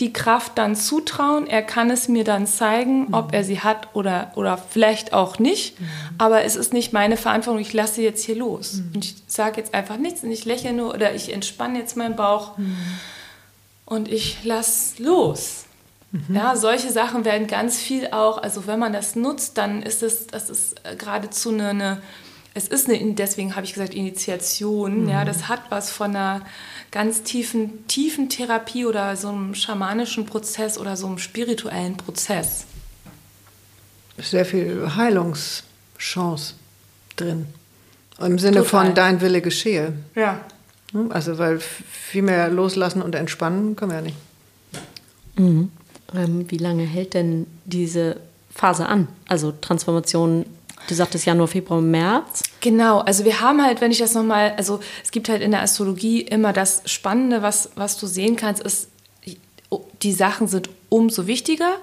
die 0.00 0.12
Kraft 0.12 0.56
dann 0.56 0.74
zutrauen. 0.74 1.46
Er 1.46 1.62
kann 1.62 1.90
es 1.90 2.08
mir 2.08 2.24
dann 2.24 2.46
zeigen, 2.46 3.08
mhm. 3.08 3.14
ob 3.14 3.32
er 3.32 3.44
sie 3.44 3.60
hat 3.60 3.88
oder, 3.94 4.32
oder 4.34 4.56
vielleicht 4.56 5.12
auch 5.12 5.38
nicht. 5.38 5.78
Mhm. 5.78 5.88
Aber 6.18 6.42
es 6.44 6.56
ist 6.56 6.72
nicht 6.72 6.92
meine 6.92 7.16
Verantwortung. 7.16 7.60
Ich 7.60 7.72
lasse 7.72 8.02
jetzt 8.02 8.24
hier 8.24 8.36
los. 8.36 8.74
Mhm. 8.74 8.92
Und 8.94 9.04
ich 9.04 9.14
sage 9.26 9.58
jetzt 9.58 9.74
einfach 9.74 9.98
nichts 9.98 10.24
und 10.24 10.30
ich 10.30 10.44
lächle 10.44 10.72
nur 10.72 10.94
oder 10.94 11.14
ich 11.14 11.32
entspanne 11.32 11.78
jetzt 11.78 11.96
meinen 11.96 12.16
Bauch 12.16 12.56
mhm. 12.56 12.76
und 13.84 14.08
ich 14.08 14.42
lasse 14.44 15.02
los. 15.02 15.66
Mhm. 16.12 16.34
Ja, 16.34 16.56
solche 16.56 16.90
Sachen 16.90 17.24
werden 17.24 17.46
ganz 17.46 17.78
viel 17.78 18.08
auch, 18.08 18.38
also 18.38 18.66
wenn 18.66 18.78
man 18.78 18.92
das 18.92 19.14
nutzt, 19.14 19.58
dann 19.58 19.82
ist 19.82 20.02
es, 20.02 20.26
das 20.26 20.50
ist 20.50 20.80
geradezu 20.98 21.50
eine, 21.50 21.68
eine 21.68 22.02
es 22.54 22.68
ist 22.68 22.88
eine, 22.88 23.14
deswegen 23.14 23.54
habe 23.54 23.64
ich 23.64 23.74
gesagt, 23.74 23.94
Initiation, 23.94 25.08
ja, 25.08 25.22
mhm. 25.22 25.26
das 25.26 25.48
hat 25.48 25.62
was 25.70 25.90
von 25.90 26.10
einer 26.10 26.42
ganz 26.90 27.22
tiefen, 27.22 27.86
tiefen 27.86 28.28
Therapie 28.28 28.86
oder 28.86 29.16
so 29.16 29.28
einem 29.28 29.54
schamanischen 29.54 30.26
Prozess 30.26 30.76
oder 30.76 30.96
so 30.96 31.06
einem 31.06 31.18
spirituellen 31.18 31.96
Prozess. 31.96 32.64
Sehr 34.18 34.44
viel 34.44 34.96
Heilungschance 34.96 36.54
drin. 37.16 37.46
Im 38.18 38.38
Sinne 38.38 38.58
Total. 38.58 38.86
von 38.86 38.94
dein 38.94 39.20
Wille 39.20 39.40
geschehe. 39.40 39.94
Ja. 40.14 40.44
Hm, 40.92 41.12
also, 41.12 41.38
weil 41.38 41.60
viel 41.60 42.22
mehr 42.22 42.48
loslassen 42.48 43.00
und 43.00 43.14
entspannen 43.14 43.76
können 43.76 43.92
wir 43.92 43.96
ja 43.96 44.02
nicht. 44.02 44.16
Mhm. 45.36 45.70
Ähm, 46.14 46.50
wie 46.50 46.58
lange 46.58 46.82
hält 46.82 47.14
denn 47.14 47.46
diese 47.64 48.16
Phase 48.52 48.86
an? 48.86 49.08
Also 49.28 49.52
Transformation 49.52 50.44
Du 50.88 50.94
sagtest 50.94 51.26
Januar, 51.26 51.48
Februar, 51.48 51.80
März. 51.80 52.42
Genau, 52.60 52.98
also 53.00 53.24
wir 53.24 53.40
haben 53.40 53.62
halt, 53.62 53.80
wenn 53.80 53.90
ich 53.90 53.98
das 53.98 54.14
nochmal, 54.14 54.54
also 54.56 54.80
es 55.04 55.10
gibt 55.10 55.28
halt 55.28 55.42
in 55.42 55.50
der 55.50 55.62
Astrologie 55.62 56.20
immer 56.20 56.52
das 56.52 56.82
Spannende, 56.86 57.42
was, 57.42 57.70
was 57.76 57.96
du 57.98 58.06
sehen 58.06 58.36
kannst, 58.36 58.62
ist, 58.62 58.88
die 60.02 60.12
Sachen 60.12 60.48
sind 60.48 60.68
umso 60.88 61.26
wichtiger, 61.26 61.76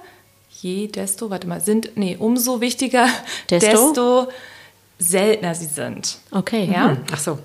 je 0.61 0.87
desto, 0.87 1.29
warte 1.29 1.47
mal, 1.47 1.61
sind, 1.61 1.91
nee, 1.95 2.17
umso 2.19 2.61
wichtiger, 2.61 3.07
desto, 3.49 3.69
desto 3.69 4.27
seltener 4.99 5.55
sie 5.55 5.65
sind. 5.65 6.17
Okay. 6.31 6.69
Ja? 6.71 6.89
Mhm. 6.89 6.97
Ach 7.11 7.19
so. 7.19 7.39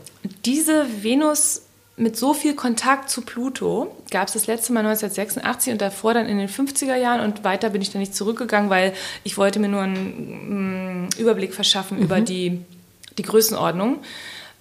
Diese 0.45 0.87
Venus 1.03 1.63
mit 1.97 2.17
so 2.17 2.33
viel 2.33 2.55
Kontakt 2.55 3.11
zu 3.11 3.23
Pluto 3.23 3.95
gab 4.11 4.29
es 4.29 4.35
das 4.35 4.47
letzte 4.47 4.73
Mal 4.73 4.81
1986 4.81 5.73
und 5.73 5.83
davor 5.83 6.15
dann 6.15 6.27
in 6.27 6.39
den 6.39 6.49
50er 6.49 6.97
Jahren 6.97 7.21
und 7.21 7.45
weiter 7.45 7.71
bin 7.71 7.83
ich 7.83 7.91
dann 7.91 8.01
nicht 8.01 8.15
zurückgegangen, 8.15 8.71
weil 8.71 8.95
ich 9.25 9.37
wollte 9.37 9.59
mir 9.59 9.69
nur 9.69 9.83
einen 9.83 11.07
mm, 11.07 11.19
Überblick 11.19 11.55
verschaffen 11.55 11.99
mhm. 11.99 12.05
über 12.05 12.21
die, 12.21 12.61
die 13.19 13.23
Größenordnung. 13.23 13.99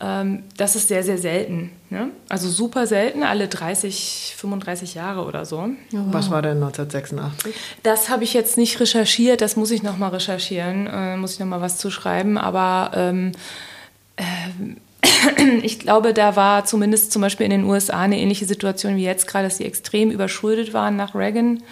Ähm, 0.01 0.43
das 0.57 0.75
ist 0.75 0.89
sehr, 0.89 1.03
sehr 1.03 1.17
selten. 1.17 1.71
Ne? 1.89 2.09
Also 2.27 2.49
super 2.49 2.85
selten, 2.85 3.23
alle 3.23 3.47
30, 3.47 4.35
35 4.37 4.95
Jahre 4.95 5.23
oder 5.23 5.45
so. 5.45 5.69
Was 5.91 6.29
war 6.31 6.41
denn 6.41 6.61
1986? 6.61 7.53
Das 7.83 8.09
habe 8.09 8.25
ich 8.25 8.33
jetzt 8.33 8.57
nicht 8.57 8.79
recherchiert, 8.79 9.39
das 9.39 9.55
muss 9.55 9.71
ich 9.71 9.83
nochmal 9.83 10.09
recherchieren, 10.09 10.87
äh, 10.87 11.15
muss 11.15 11.33
ich 11.33 11.39
nochmal 11.39 11.61
was 11.61 11.77
zu 11.77 11.91
schreiben, 11.91 12.37
aber 12.37 12.91
ähm, 12.93 13.31
äh, 14.17 14.23
ich 15.61 15.79
glaube, 15.79 16.13
da 16.13 16.35
war 16.35 16.65
zumindest 16.65 17.11
zum 17.11 17.21
Beispiel 17.21 17.45
in 17.45 17.51
den 17.51 17.63
USA 17.63 18.01
eine 18.01 18.19
ähnliche 18.19 18.45
Situation 18.45 18.95
wie 18.95 19.03
jetzt 19.03 19.27
gerade, 19.27 19.45
dass 19.45 19.57
sie 19.57 19.65
extrem 19.65 20.11
überschuldet 20.11 20.73
waren 20.73 20.95
nach 20.95 21.15
Reagan 21.15 21.63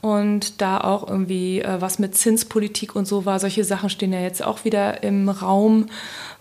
und 0.00 0.60
da 0.60 0.78
auch 0.78 1.08
irgendwie 1.08 1.60
äh, 1.60 1.80
was 1.80 2.00
mit 2.00 2.16
Zinspolitik 2.16 2.96
und 2.96 3.06
so 3.06 3.24
war. 3.24 3.38
Solche 3.38 3.62
Sachen 3.62 3.88
stehen 3.88 4.12
ja 4.12 4.20
jetzt 4.20 4.42
auch 4.44 4.64
wieder 4.64 5.04
im 5.04 5.28
Raum, 5.28 5.86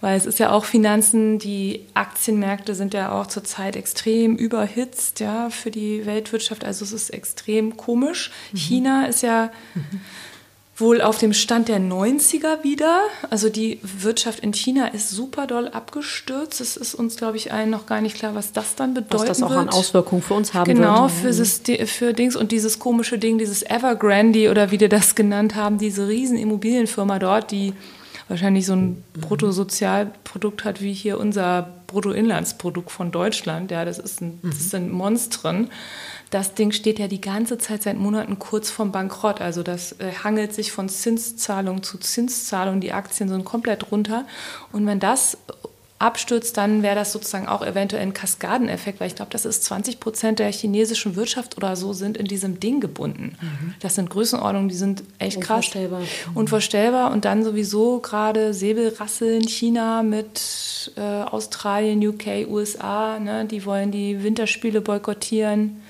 weil 0.01 0.17
es 0.17 0.25
ist 0.25 0.39
ja 0.39 0.51
auch 0.51 0.65
Finanzen, 0.65 1.37
die 1.37 1.85
Aktienmärkte 1.93 2.73
sind 2.73 2.95
ja 2.95 3.11
auch 3.11 3.27
zurzeit 3.27 3.75
extrem 3.75 4.35
überhitzt, 4.35 5.19
ja, 5.19 5.51
für 5.51 5.69
die 5.69 6.07
Weltwirtschaft. 6.07 6.65
Also 6.65 6.83
es 6.83 6.91
ist 6.91 7.11
extrem 7.11 7.77
komisch. 7.77 8.31
Mhm. 8.51 8.57
China 8.57 9.05
ist 9.05 9.21
ja 9.21 9.51
mhm 9.75 10.01
wohl 10.81 11.01
auf 11.01 11.17
dem 11.17 11.31
Stand 11.31 11.69
der 11.69 11.79
90er 11.79 12.63
wieder. 12.63 13.01
Also 13.29 13.49
die 13.49 13.79
Wirtschaft 13.81 14.39
in 14.39 14.53
China 14.53 14.87
ist 14.87 15.09
super 15.09 15.47
doll 15.47 15.69
abgestürzt. 15.69 16.59
Es 16.59 16.75
ist 16.75 16.93
uns, 16.93 17.15
glaube 17.15 17.37
ich, 17.37 17.53
allen 17.53 17.69
noch 17.69 17.85
gar 17.85 18.01
nicht 18.01 18.17
klar, 18.17 18.35
was 18.35 18.51
das 18.51 18.75
dann 18.75 18.93
bedeutet. 18.93 19.29
Was 19.29 19.37
das 19.37 19.43
auch 19.43 19.49
wird. 19.51 19.59
an 19.59 19.69
Auswirkungen 19.69 20.21
für 20.21 20.33
uns 20.33 20.53
haben 20.53 20.65
genau, 20.65 21.09
wird. 21.09 21.37
Genau, 21.37 21.77
für, 21.77 21.87
für 21.87 22.13
Dings 22.13 22.35
und 22.35 22.51
dieses 22.51 22.79
komische 22.79 23.17
Ding, 23.17 23.37
dieses 23.37 23.63
Evergrande 23.63 24.51
oder 24.51 24.71
wie 24.71 24.77
die 24.77 24.89
das 24.89 25.15
genannt 25.15 25.55
haben, 25.55 25.77
diese 25.77 26.07
riesen 26.07 26.37
Immobilienfirma 26.37 27.19
dort, 27.19 27.51
die 27.51 27.73
wahrscheinlich 28.27 28.65
so 28.65 28.73
ein 28.73 29.03
Bruttosozialprodukt 29.13 30.65
hat 30.65 30.81
wie 30.81 30.93
hier 30.93 31.19
unser 31.19 31.80
Bruttoinlandsprodukt 31.91 32.91
von 32.91 33.11
Deutschland. 33.11 33.71
Ja, 33.71 33.85
das, 33.85 33.99
ist 33.99 34.21
ein, 34.21 34.39
das 34.43 34.71
sind 34.71 34.91
Monstren 34.91 35.69
das 36.31 36.53
Ding 36.53 36.71
steht 36.71 36.97
ja 36.97 37.07
die 37.07 37.21
ganze 37.21 37.57
Zeit 37.57 37.83
seit 37.83 37.97
Monaten 37.97 38.39
kurz 38.39 38.71
vorm 38.71 38.93
Bankrott. 38.93 39.41
Also 39.41 39.63
das 39.63 39.99
äh, 39.99 40.13
hangelt 40.23 40.53
sich 40.53 40.71
von 40.71 40.87
Zinszahlung 40.87 41.83
zu 41.83 41.97
Zinszahlung. 41.97 42.79
Die 42.79 42.93
Aktien 42.93 43.27
sind 43.27 43.43
komplett 43.43 43.91
runter. 43.91 44.25
Und 44.71 44.87
wenn 44.87 45.01
das 45.01 45.37
abstürzt, 46.01 46.57
dann 46.57 46.83
wäre 46.83 46.95
das 46.95 47.11
sozusagen 47.11 47.47
auch 47.47 47.65
eventuell 47.65 48.01
ein 48.01 48.13
Kaskadeneffekt, 48.13 48.99
weil 48.99 49.07
ich 49.07 49.15
glaube, 49.15 49.31
das 49.31 49.45
ist 49.45 49.63
20 49.65 49.99
Prozent 49.99 50.39
der 50.39 50.51
chinesischen 50.51 51.15
Wirtschaft 51.15 51.57
oder 51.57 51.75
so 51.75 51.93
sind 51.93 52.17
in 52.17 52.25
diesem 52.25 52.59
Ding 52.59 52.79
gebunden. 52.79 53.37
Mhm. 53.39 53.73
Das 53.79 53.95
sind 53.95 54.09
Größenordnungen, 54.09 54.69
die 54.69 54.75
sind 54.75 55.03
echt 55.19 55.37
Unvorstellbar. 55.37 55.99
krass. 55.99 56.09
Unvorstellbar. 56.33 57.11
Und 57.11 57.25
dann 57.25 57.43
sowieso 57.43 57.99
gerade 57.99 58.53
Säbelrasseln, 58.53 59.47
China 59.47 60.03
mit 60.03 60.91
äh, 60.95 61.01
Australien, 61.01 62.05
UK, 62.05 62.47
USA, 62.49 63.19
ne, 63.19 63.45
die 63.45 63.65
wollen 63.65 63.91
die 63.91 64.23
Winterspiele 64.23 64.81
boykottieren. 64.81 65.81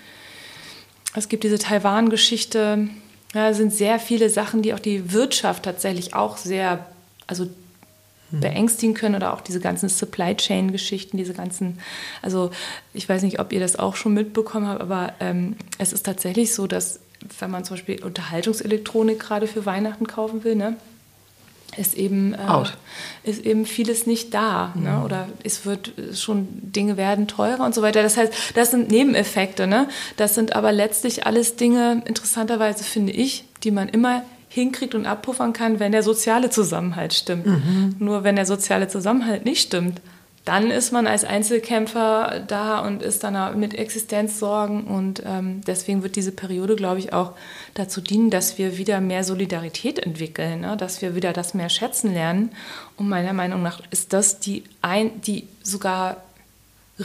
Es 1.15 1.29
gibt 1.29 1.43
diese 1.43 1.59
Taiwan-Geschichte. 1.59 2.89
Ja, 3.33 3.49
es 3.49 3.57
sind 3.57 3.73
sehr 3.73 3.99
viele 3.99 4.29
Sachen, 4.29 4.61
die 4.61 4.73
auch 4.73 4.79
die 4.79 5.13
Wirtschaft 5.13 5.63
tatsächlich 5.63 6.13
auch 6.13 6.37
sehr, 6.37 6.85
also 7.27 7.47
beängstigen 8.39 8.93
können 8.93 9.15
oder 9.15 9.33
auch 9.33 9.41
diese 9.41 9.59
ganzen 9.59 9.89
Supply 9.89 10.35
Chain 10.35 10.71
Geschichten, 10.71 11.17
diese 11.17 11.33
ganzen, 11.33 11.79
also 12.21 12.51
ich 12.93 13.07
weiß 13.07 13.23
nicht, 13.23 13.39
ob 13.39 13.51
ihr 13.51 13.59
das 13.59 13.75
auch 13.77 13.95
schon 13.95 14.13
mitbekommen 14.13 14.67
habt, 14.67 14.81
aber 14.81 15.13
ähm, 15.19 15.55
es 15.77 15.93
ist 15.93 16.05
tatsächlich 16.05 16.53
so, 16.53 16.67
dass 16.67 16.99
wenn 17.39 17.51
man 17.51 17.63
zum 17.63 17.75
Beispiel 17.75 18.03
Unterhaltungselektronik 18.03 19.19
gerade 19.19 19.47
für 19.47 19.65
Weihnachten 19.65 20.07
kaufen 20.07 20.43
will, 20.43 20.55
ne, 20.55 20.77
ist 21.77 21.95
eben, 21.95 22.33
äh, 22.33 22.63
ist 23.23 23.45
eben 23.45 23.65
vieles 23.65 24.05
nicht 24.05 24.33
da. 24.33 24.73
Ne? 24.75 24.81
Mhm. 24.81 24.83
Ne? 24.83 25.03
Oder 25.05 25.27
es 25.43 25.65
wird 25.65 25.93
schon, 26.13 26.47
Dinge 26.51 26.97
werden 26.97 27.27
teurer 27.27 27.63
und 27.63 27.73
so 27.73 27.81
weiter. 27.81 28.03
Das 28.03 28.17
heißt, 28.17 28.33
das 28.55 28.71
sind 28.71 28.91
Nebeneffekte. 28.91 29.67
Ne? 29.67 29.87
Das 30.17 30.35
sind 30.35 30.55
aber 30.55 30.71
letztlich 30.71 31.25
alles 31.25 31.55
Dinge, 31.55 32.01
interessanterweise 32.05 32.83
finde 32.83 33.13
ich, 33.13 33.45
die 33.63 33.71
man 33.71 33.87
immer 33.89 34.23
hinkriegt 34.51 34.95
und 34.95 35.05
abpuffern 35.05 35.53
kann, 35.53 35.79
wenn 35.79 35.93
der 35.93 36.03
soziale 36.03 36.49
Zusammenhalt 36.49 37.13
stimmt. 37.13 37.45
Mhm. 37.45 37.95
Nur 37.99 38.25
wenn 38.25 38.35
der 38.35 38.45
soziale 38.45 38.89
Zusammenhalt 38.89 39.45
nicht 39.45 39.61
stimmt, 39.61 40.01
dann 40.43 40.71
ist 40.71 40.91
man 40.91 41.07
als 41.07 41.23
Einzelkämpfer 41.23 42.43
da 42.45 42.79
und 42.79 43.01
ist 43.01 43.23
dann 43.23 43.57
mit 43.57 43.73
Existenzsorgen. 43.73 44.83
Und 44.83 45.23
ähm, 45.25 45.61
deswegen 45.65 46.03
wird 46.03 46.17
diese 46.17 46.33
Periode, 46.33 46.75
glaube 46.75 46.99
ich, 46.99 47.13
auch 47.13 47.31
dazu 47.75 48.01
dienen, 48.01 48.29
dass 48.29 48.57
wir 48.57 48.77
wieder 48.77 48.99
mehr 48.99 49.23
Solidarität 49.23 49.99
entwickeln, 49.99 50.61
ne? 50.61 50.75
dass 50.75 51.01
wir 51.01 51.15
wieder 51.15 51.31
das 51.31 51.53
mehr 51.53 51.69
schätzen 51.69 52.13
lernen. 52.13 52.51
Und 52.97 53.07
meiner 53.07 53.31
Meinung 53.31 53.61
nach 53.61 53.81
ist 53.89 54.11
das 54.11 54.41
die, 54.41 54.63
ein, 54.81 55.21
die 55.21 55.47
sogar 55.63 56.17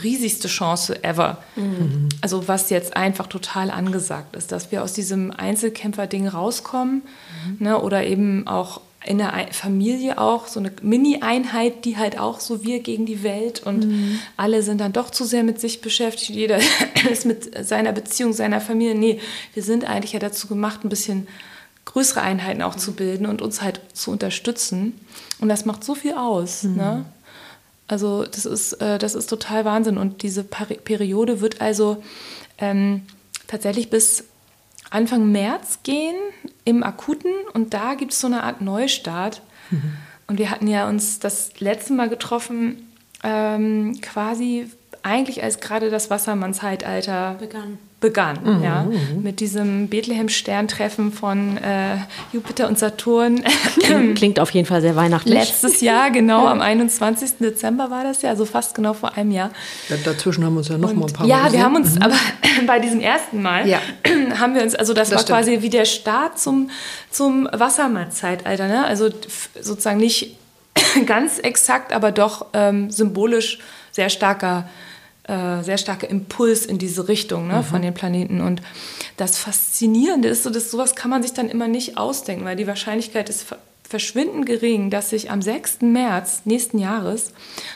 riesigste 0.03 0.47
Chance 0.47 1.03
ever. 1.03 1.37
Mhm. 1.55 2.09
Also 2.21 2.47
was 2.47 2.69
jetzt 2.69 2.95
einfach 2.95 3.27
total 3.27 3.71
angesagt 3.71 4.35
ist, 4.35 4.51
dass 4.51 4.71
wir 4.71 4.83
aus 4.83 4.93
diesem 4.93 5.31
Einzelkämpfer-Ding 5.31 6.27
rauskommen 6.27 7.03
mhm. 7.45 7.65
ne? 7.65 7.81
oder 7.81 8.05
eben 8.05 8.47
auch 8.47 8.81
in 9.05 9.19
der 9.19 9.47
Familie 9.51 10.17
auch 10.17 10.47
so 10.47 10.59
eine 10.59 10.71
Mini-Einheit, 10.81 11.85
die 11.85 11.97
halt 11.97 12.19
auch 12.19 12.39
so 12.39 12.63
wir 12.63 12.81
gegen 12.81 13.05
die 13.05 13.23
Welt 13.23 13.63
und 13.63 13.85
mhm. 13.85 14.19
alle 14.35 14.63
sind 14.63 14.81
dann 14.81 14.91
doch 14.91 15.11
zu 15.11 15.23
sehr 15.23 15.43
mit 15.43 15.61
sich 15.61 15.81
beschäftigt. 15.81 16.31
Jeder 16.31 16.59
ist 17.11 17.25
mit 17.25 17.65
seiner 17.65 17.93
Beziehung, 17.93 18.33
seiner 18.33 18.59
Familie. 18.59 18.95
Nee, 18.95 19.19
wir 19.53 19.63
sind 19.63 19.85
eigentlich 19.85 20.13
ja 20.13 20.19
dazu 20.19 20.47
gemacht, 20.47 20.83
ein 20.83 20.89
bisschen 20.89 21.27
größere 21.85 22.21
Einheiten 22.21 22.61
auch 22.61 22.75
zu 22.75 22.93
bilden 22.93 23.25
und 23.25 23.41
uns 23.41 23.61
halt 23.61 23.79
zu 23.93 24.11
unterstützen. 24.11 24.93
Und 25.39 25.47
das 25.47 25.65
macht 25.65 25.83
so 25.83 25.95
viel 25.95 26.13
aus. 26.13 26.63
Mhm. 26.63 26.75
Ne? 26.75 27.05
Also 27.87 28.25
das 28.25 28.45
ist, 28.45 28.73
äh, 28.73 28.97
das 28.97 29.15
ist 29.15 29.27
total 29.27 29.65
Wahnsinn. 29.65 29.97
Und 29.97 30.23
diese 30.23 30.43
Peri 30.43 30.75
Periode 30.75 31.41
wird 31.41 31.61
also 31.61 32.03
ähm, 32.57 33.03
tatsächlich 33.47 33.89
bis 33.89 34.25
Anfang 34.89 35.31
März 35.31 35.79
gehen 35.83 36.15
im 36.63 36.83
Akuten 36.83 37.31
und 37.53 37.73
da 37.73 37.95
gibt 37.95 38.13
es 38.13 38.19
so 38.19 38.27
eine 38.27 38.43
Art 38.43 38.61
Neustart. 38.61 39.41
Mhm. 39.69 39.93
Und 40.27 40.37
wir 40.37 40.49
hatten 40.49 40.67
ja 40.67 40.87
uns 40.87 41.19
das 41.19 41.59
letzte 41.59 41.93
Mal 41.93 42.09
getroffen, 42.09 42.89
ähm, 43.23 43.99
quasi 44.01 44.69
eigentlich 45.03 45.43
als 45.43 45.59
gerade 45.59 45.89
das 45.89 46.09
Wassermann-Zeitalter 46.09 47.35
begann 47.39 47.79
begann, 47.99 48.37
mhm, 48.43 48.63
ja, 48.63 48.85
mit 49.19 49.39
diesem 49.39 49.87
Bethlehem-Sterntreffen 49.87 51.11
von 51.11 51.57
äh, 51.57 51.97
Jupiter 52.31 52.67
und 52.67 52.77
Saturn. 52.77 53.43
Klingt, 54.13 54.39
auf 54.39 54.51
jeden 54.51 54.67
Fall 54.67 54.81
sehr 54.81 54.95
weihnachtlich. 54.95 55.33
Letztes 55.33 55.81
Jahr, 55.81 56.11
genau, 56.11 56.45
am 56.45 56.61
21. 56.61 57.39
Dezember 57.39 57.89
war 57.89 58.03
das 58.03 58.21
ja, 58.21 58.29
also 58.29 58.45
fast 58.45 58.75
genau 58.75 58.93
vor 58.93 59.17
einem 59.17 59.31
Jahr. 59.31 59.49
Ja, 59.89 59.95
dazwischen 60.03 60.45
haben 60.45 60.53
wir 60.53 60.59
uns 60.59 60.67
ja 60.67 60.77
noch 60.77 60.91
und, 60.91 60.99
mal 60.99 61.07
ein 61.07 61.13
paar 61.13 61.25
Mal 61.25 61.43
Ja, 61.45 61.51
wir 61.51 61.63
haben 61.63 61.75
uns, 61.75 61.95
mhm. 61.95 62.03
aber 62.03 62.15
bei 62.67 62.79
diesem 62.79 62.99
ersten 62.99 63.41
Mal 63.41 63.67
ja. 63.67 63.79
haben 64.39 64.53
wir 64.53 64.61
uns, 64.61 64.75
also 64.75 64.93
das, 64.93 65.09
das 65.09 65.15
war 65.15 65.23
stimmt. 65.23 65.39
quasi 65.39 65.61
wie 65.63 65.69
der 65.71 65.85
Start 65.85 66.37
zum, 66.37 66.69
zum 67.09 67.49
Wassermann-Zeitalter, 67.51 68.67
ne? 68.67 68.85
also 68.85 69.09
sozusagen 69.59 69.99
nicht 69.99 70.37
ganz 71.07 71.39
exakt, 71.39 71.91
aber 71.93 72.11
doch 72.11 72.45
ähm, 72.53 72.91
symbolisch 72.91 73.57
sehr 73.91 74.09
starker 74.09 74.69
äh, 75.27 75.61
sehr 75.61 75.77
starker 75.77 76.09
Impuls 76.09 76.65
in 76.65 76.77
diese 76.77 77.07
Richtung 77.07 77.47
ne, 77.47 77.57
mhm. 77.57 77.63
von 77.63 77.81
den 77.81 77.93
Planeten. 77.93 78.41
Und 78.41 78.61
das 79.17 79.37
Faszinierende 79.37 80.29
ist 80.29 80.43
so, 80.43 80.49
dass 80.49 80.71
sowas 80.71 80.95
kann 80.95 81.09
man 81.09 81.21
sich 81.21 81.33
dann 81.33 81.49
immer 81.49 81.67
nicht 81.67 81.97
ausdenken, 81.97 82.45
weil 82.45 82.55
die 82.55 82.67
Wahrscheinlichkeit 82.67 83.29
ist 83.29 83.45
verschwindend 83.87 84.45
gering, 84.45 84.89
dass 84.89 85.09
sich 85.09 85.31
am 85.31 85.41
6. 85.41 85.81
März 85.81 86.41
nächsten 86.45 86.79
Jahres 86.79 87.33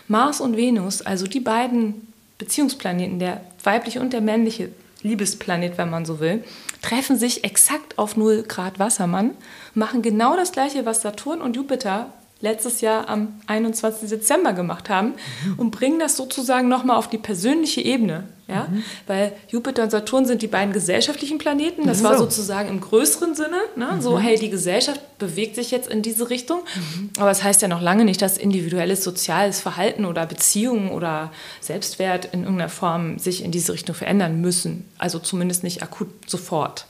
Mars 0.08 0.42
und 0.42 0.58
Venus, 0.58 1.02
also 1.02 1.26
die 1.26 1.40
beiden 1.40 2.08
Beziehungsplaneten, 2.38 3.20
der 3.20 3.42
weibliche 3.64 4.02
und 4.02 4.14
der 4.14 4.22
männliche 4.22 4.70
Liebesplanet, 5.04 5.78
wenn 5.78 5.90
man 5.90 6.06
so 6.06 6.20
will, 6.20 6.44
treffen 6.82 7.18
sich 7.18 7.44
exakt 7.44 7.98
auf 7.98 8.18
0 8.18 8.44
Grad 8.44 8.80
Wassermann, 8.80 9.32
machen 9.74 10.02
genau 10.02 10.36
das 10.36 10.52
gleiche, 10.52 10.86
was 10.86 11.02
Saturn 11.02 11.42
und 11.42 11.56
Jupiter 11.56 12.14
letztes 12.42 12.82
Jahr 12.82 13.08
am 13.08 13.40
21. 13.48 14.10
Dezember 14.10 14.54
gemacht 14.54 14.90
haben 14.90 15.14
mhm. 15.46 15.60
und 15.60 15.72
bringen 15.72 16.00
das 16.00 16.18
sozusagen 16.18 16.68
nochmal 16.68 16.98
auf 16.98 17.08
die 17.08 17.18
persönliche 17.18 17.82
Ebene. 17.82 18.26
Ja? 18.48 18.68
Mhm. 18.70 18.84
Weil 19.08 19.34
Jupiter 19.48 19.84
und 19.84 19.92
Saturn 19.92 20.26
sind 20.26 20.42
die 20.42 20.48
beiden 20.48 20.74
gesellschaftlichen 20.74 21.38
Planeten. 21.38 21.86
Das 21.86 22.00
so. 22.00 22.04
war 22.04 22.18
sozusagen 22.18 22.68
im 22.70 22.82
größeren 22.82 23.34
Sinne. 23.34 23.58
Ne? 23.76 23.94
Mhm. 23.96 24.02
So, 24.02 24.20
hey, 24.20 24.38
die 24.38 24.50
Gesellschaft 24.50 25.00
bewegt 25.18 25.56
sich 25.56 25.72
jetzt 25.72 25.90
in 25.90 26.02
diese 26.02 26.30
Richtung. 26.30 26.60
Mhm. 26.76 27.12
Aber 27.18 27.30
das 27.30 27.44
heißt 27.44 27.62
ja 27.62 27.68
noch 27.68 27.82
lange 27.82 28.04
nicht, 28.04 28.22
dass 28.22 28.38
individuelles 28.38 29.04
soziales 29.04 29.62
Verhalten 29.62 30.06
oder 30.06 30.26
Beziehungen 30.26 30.90
oder 30.90 31.32
Selbstwert 31.62 32.26
in 32.26 32.42
irgendeiner 32.42 32.70
Form 32.70 33.20
sich 33.20 33.44
in 33.44 33.52
diese 33.52 33.74
Richtung 33.74 33.96
verändern 33.96 34.42
müssen. 34.42 34.86
Also 34.98 35.20
zumindest 35.20 35.64
nicht 35.64 35.82
akut 35.82 36.10
sofort. 36.28 36.86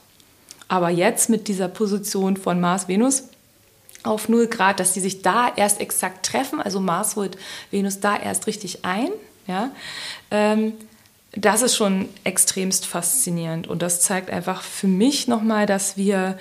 Aber 0.68 0.90
jetzt 0.90 1.30
mit 1.30 1.48
dieser 1.48 1.68
Position 1.68 2.38
von 2.38 2.60
Mars-Venus 2.60 3.26
auf 4.04 4.30
0 4.30 4.48
Grad, 4.48 4.80
dass 4.80 4.94
die 4.94 5.00
sich 5.00 5.22
da 5.22 5.52
erst 5.56 5.80
exakt 5.80 6.26
treffen, 6.26 6.62
also 6.62 6.80
Mars 6.80 7.16
holt 7.16 7.38
Venus 7.70 8.00
da 8.00 8.18
erst 8.18 8.48
richtig 8.48 8.84
ein. 8.84 9.10
Ja? 9.48 9.72
Ähm, 10.32 10.74
das 11.34 11.62
ist 11.62 11.76
schon 11.76 12.10
extremst 12.24 12.86
faszinierend 12.86 13.68
und 13.68 13.82
das 13.82 14.02
zeigt 14.02 14.30
einfach 14.30 14.62
für 14.62 14.88
mich 14.88 15.28
nochmal, 15.28 15.66
dass 15.66 15.96
wir, 15.96 16.38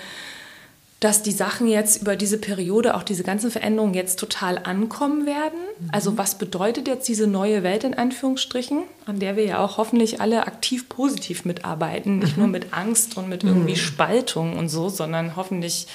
dass 0.98 1.22
die 1.22 1.30
Sachen 1.30 1.68
jetzt 1.68 2.02
über 2.02 2.16
diese 2.16 2.38
Periode, 2.38 2.96
auch 2.96 3.04
diese 3.04 3.22
ganzen 3.22 3.52
Veränderungen 3.52 3.94
jetzt 3.94 4.18
total 4.18 4.58
ankommen 4.58 5.26
werden. 5.26 5.60
Mhm. 5.78 5.88
Also 5.92 6.18
was 6.18 6.38
bedeutet 6.38 6.88
jetzt 6.88 7.06
diese 7.06 7.28
neue 7.28 7.62
Welt 7.62 7.84
in 7.84 7.94
Anführungsstrichen, 7.94 8.82
an 9.06 9.20
der 9.20 9.36
wir 9.36 9.44
ja 9.44 9.58
auch 9.64 9.76
hoffentlich 9.78 10.20
alle 10.20 10.46
aktiv 10.46 10.88
positiv 10.88 11.44
mitarbeiten, 11.44 12.18
nicht 12.18 12.36
mhm. 12.36 12.42
nur 12.42 12.50
mit 12.50 12.72
Angst 12.72 13.16
und 13.16 13.28
mit 13.28 13.44
irgendwie 13.44 13.72
mhm. 13.72 13.76
Spaltung 13.76 14.58
und 14.58 14.68
so, 14.68 14.88
sondern 14.88 15.36
hoffentlich 15.36 15.86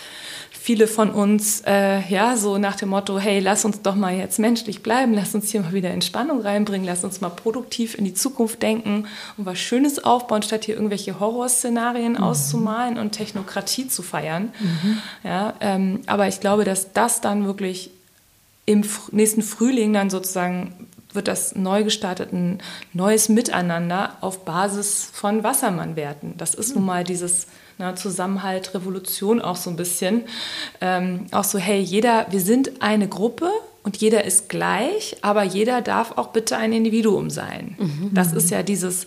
viele 0.66 0.88
von 0.88 1.12
uns 1.12 1.62
äh, 1.68 2.02
ja 2.10 2.36
so 2.36 2.58
nach 2.58 2.76
dem 2.76 2.90
Motto, 2.90 3.20
hey, 3.20 3.40
lass 3.40 3.66
uns 3.66 3.84
doch 3.84 3.94
mal 3.94 4.16
jetzt 4.16 4.40
menschlich 4.40 4.82
bleiben, 4.82 5.14
lass 5.14 5.36
uns 5.36 5.52
hier 5.52 5.62
mal 5.62 5.74
wieder 5.74 5.92
Entspannung 5.92 6.42
reinbringen, 6.42 6.88
lass 6.88 7.04
uns 7.04 7.22
mal 7.22 7.30
produktiv 7.30 7.94
in 7.94 8.04
die 8.04 8.16
Zukunft 8.16 8.64
denken 8.64 9.06
und 9.38 9.46
was 9.46 9.60
Schönes 9.60 10.04
aufbauen, 10.04 10.42
statt 10.42 10.66
hier 10.66 10.74
irgendwelche 10.74 11.20
Horrorszenarien 11.20 12.14
mhm. 12.14 12.24
auszumalen 12.24 12.98
und 12.98 13.12
Technokratie 13.12 13.88
zu 13.88 14.02
feiern. 14.02 14.54
Mhm. 14.60 14.98
Ja, 15.24 15.54
ähm, 15.60 16.02
aber 16.08 16.28
ich 16.28 16.40
glaube, 16.40 16.64
dass 16.64 16.94
das 16.94 17.22
dann 17.22 17.46
wirklich 17.46 17.92
im 18.66 18.84
nächsten 19.12 19.44
Frühling 19.44 19.94
dann 19.94 20.10
sozusagen 20.10 20.74
wird 21.14 21.28
das 21.28 21.56
neu 21.56 21.84
gestartet 21.84 22.34
ein 22.34 22.58
neues 22.92 23.30
Miteinander 23.30 24.18
auf 24.20 24.46
Basis 24.46 25.08
von 25.14 25.44
Wassermannwerten. 25.44 26.38
Das 26.38 26.56
ist 26.56 26.74
nun 26.74 26.86
mal 26.86 27.04
dieses 27.04 27.46
ne, 27.78 27.96
Zusammenhalt, 27.96 28.74
Revolution 28.74 29.42
auch 29.42 29.56
so 29.56 29.70
ein 29.70 29.76
bisschen. 29.76 30.24
Ähm, 30.82 31.28
auch 31.32 31.44
so, 31.44 31.58
hey, 31.60 31.80
jeder, 31.80 32.28
wir 32.30 32.42
sind 32.42 32.82
eine 32.82 33.08
Gruppe 33.08 33.50
und 33.84 33.98
jeder 33.98 34.24
ist 34.24 34.50
gleich, 34.50 35.16
aber 35.22 35.44
jeder 35.44 35.82
darf 35.82 36.18
auch 36.18 36.30
bitte 36.30 36.58
ein 36.58 36.74
Individuum 36.74 37.30
sein. 37.30 37.76
Mhm. 37.78 38.10
Das 38.14 38.34
ist 38.34 38.50
ja 38.50 38.64
dieses 38.64 39.06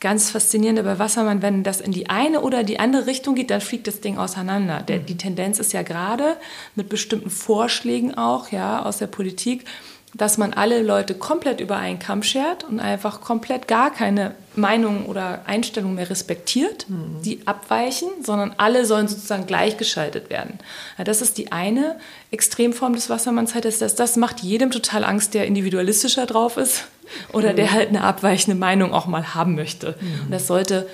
ganz 0.00 0.30
Faszinierende 0.30 0.82
bei 0.82 0.98
Wassermann, 0.98 1.40
wenn 1.40 1.62
das 1.62 1.80
in 1.80 1.92
die 1.92 2.10
eine 2.10 2.42
oder 2.42 2.62
die 2.62 2.78
andere 2.78 3.06
Richtung 3.06 3.34
geht, 3.34 3.50
dann 3.50 3.62
fliegt 3.62 3.86
das 3.86 4.00
Ding 4.00 4.18
auseinander. 4.18 4.82
Der, 4.82 4.98
die 4.98 5.16
Tendenz 5.16 5.58
ist 5.58 5.72
ja 5.72 5.82
gerade 5.82 6.36
mit 6.74 6.90
bestimmten 6.90 7.30
Vorschlägen 7.30 8.18
auch, 8.18 8.52
ja, 8.52 8.84
aus 8.84 8.98
der 8.98 9.06
Politik, 9.06 9.64
dass 10.14 10.38
man 10.38 10.54
alle 10.54 10.82
Leute 10.82 11.14
komplett 11.14 11.60
über 11.60 11.76
einen 11.76 11.98
Kamm 11.98 12.22
schert 12.22 12.64
und 12.64 12.80
einfach 12.80 13.20
komplett 13.20 13.68
gar 13.68 13.92
keine 13.92 14.34
Meinung 14.56 15.06
oder 15.06 15.42
Einstellung 15.46 15.94
mehr 15.94 16.08
respektiert, 16.08 16.88
mhm. 16.88 17.20
die 17.24 17.46
abweichen, 17.46 18.08
sondern 18.22 18.54
alle 18.56 18.86
sollen 18.86 19.06
sozusagen 19.06 19.46
gleichgeschaltet 19.46 20.30
werden. 20.30 20.58
Ja, 20.96 21.04
das 21.04 21.20
ist 21.20 21.36
die 21.38 21.52
eine 21.52 21.96
Extremform 22.30 22.94
des 22.94 23.10
Wassermannszeites. 23.10 23.78
Das, 23.78 23.94
das 23.94 24.16
macht 24.16 24.40
jedem 24.40 24.70
total 24.70 25.04
Angst, 25.04 25.34
der 25.34 25.46
individualistischer 25.46 26.26
drauf 26.26 26.56
ist 26.56 26.84
oder 27.32 27.52
mhm. 27.52 27.56
der 27.56 27.72
halt 27.72 27.88
eine 27.90 28.02
abweichende 28.02 28.58
Meinung 28.58 28.92
auch 28.92 29.06
mal 29.06 29.34
haben 29.34 29.54
möchte. 29.54 29.94
Mhm. 30.00 30.24
Und 30.24 30.30
das 30.30 30.46
sollte 30.46 30.88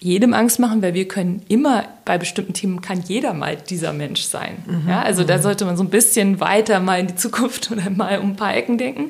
jedem 0.00 0.32
Angst 0.32 0.58
machen, 0.58 0.80
weil 0.82 0.94
wir 0.94 1.06
können 1.06 1.42
immer, 1.48 1.84
bei 2.04 2.16
bestimmten 2.16 2.54
Themen 2.54 2.80
kann 2.80 3.02
jeder 3.02 3.34
mal 3.34 3.56
dieser 3.56 3.92
Mensch 3.92 4.22
sein. 4.22 4.64
Mhm. 4.66 4.88
Ja, 4.88 5.02
also 5.02 5.24
da 5.24 5.36
mhm. 5.36 5.42
sollte 5.42 5.64
man 5.66 5.76
so 5.76 5.84
ein 5.84 5.90
bisschen 5.90 6.40
weiter 6.40 6.80
mal 6.80 6.98
in 6.98 7.06
die 7.06 7.16
Zukunft 7.16 7.70
oder 7.72 7.90
mal 7.90 8.18
um 8.18 8.30
ein 8.30 8.36
paar 8.36 8.54
Ecken 8.54 8.78
denken. 8.78 9.08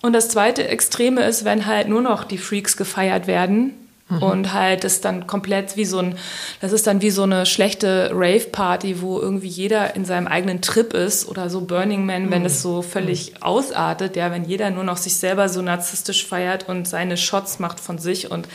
Und 0.00 0.12
das 0.12 0.28
zweite 0.28 0.66
Extreme 0.66 1.22
ist, 1.24 1.44
wenn 1.44 1.66
halt 1.66 1.88
nur 1.88 2.00
noch 2.00 2.24
die 2.24 2.38
Freaks 2.38 2.76
gefeiert 2.76 3.26
werden 3.26 3.74
Mhm. 4.08 4.22
Und 4.22 4.52
halt 4.54 4.84
das 4.84 5.00
dann 5.00 5.26
komplett 5.26 5.76
wie 5.76 5.84
so 5.84 5.98
ein, 5.98 6.16
das 6.60 6.72
ist 6.72 6.86
dann 6.86 7.02
wie 7.02 7.10
so 7.10 7.24
eine 7.24 7.44
schlechte 7.44 8.10
Rave-Party, 8.14 9.02
wo 9.02 9.20
irgendwie 9.20 9.48
jeder 9.48 9.96
in 9.96 10.04
seinem 10.04 10.26
eigenen 10.26 10.62
Trip 10.62 10.94
ist 10.94 11.28
oder 11.28 11.50
so 11.50 11.62
Burning 11.62 12.06
Man, 12.06 12.26
mhm. 12.26 12.30
wenn 12.30 12.44
es 12.44 12.62
so 12.62 12.80
völlig 12.80 13.32
mhm. 13.32 13.42
ausartet, 13.42 14.16
ja, 14.16 14.30
wenn 14.30 14.44
jeder 14.44 14.70
nur 14.70 14.84
noch 14.84 14.96
sich 14.96 15.16
selber 15.16 15.48
so 15.48 15.60
narzisstisch 15.60 16.26
feiert 16.26 16.68
und 16.68 16.88
seine 16.88 17.16
Shots 17.16 17.58
macht 17.58 17.80
von 17.80 17.98
sich 17.98 18.30
und 18.30 18.48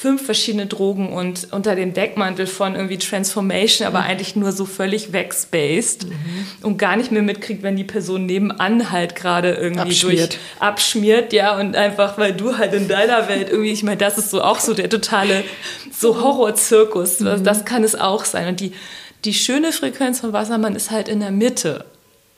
fünf 0.00 0.24
verschiedene 0.24 0.66
Drogen 0.66 1.12
und 1.12 1.48
unter 1.52 1.74
dem 1.74 1.92
Deckmantel 1.92 2.46
von 2.46 2.74
irgendwie 2.74 2.96
Transformation, 2.96 3.86
aber 3.86 4.00
mhm. 4.00 4.06
eigentlich 4.06 4.34
nur 4.34 4.52
so 4.52 4.64
völlig 4.64 5.12
wegspaced 5.12 6.06
mhm. 6.06 6.46
und 6.62 6.78
gar 6.78 6.96
nicht 6.96 7.12
mehr 7.12 7.22
mitkriegt, 7.22 7.62
wenn 7.62 7.76
die 7.76 7.84
Person 7.84 8.24
nebenan 8.24 8.90
halt 8.90 9.14
gerade 9.14 9.52
irgendwie 9.52 9.80
abschmiert. 9.82 10.32
durch 10.32 10.40
abschmiert, 10.58 11.32
ja, 11.34 11.58
und 11.58 11.76
einfach, 11.76 12.16
weil 12.16 12.32
du 12.32 12.56
halt 12.56 12.72
in 12.72 12.88
deiner 12.88 13.28
Welt 13.28 13.50
irgendwie, 13.50 13.72
ich 13.72 13.82
meine, 13.82 13.98
das 13.98 14.16
ist 14.16 14.30
so 14.30 14.42
auch 14.42 14.58
so 14.58 14.72
der 14.72 14.88
totale 14.88 15.44
so 15.92 16.22
Horrorzirkus. 16.22 17.20
Mhm. 17.20 17.44
Das 17.44 17.66
kann 17.66 17.84
es 17.84 17.94
auch 17.94 18.24
sein. 18.24 18.48
Und 18.48 18.60
die 18.60 18.72
die 19.24 19.34
schöne 19.34 19.72
Frequenz 19.72 20.20
von 20.20 20.32
Wassermann 20.32 20.74
ist 20.74 20.90
halt 20.90 21.08
in 21.08 21.20
der 21.20 21.30
Mitte 21.30 21.84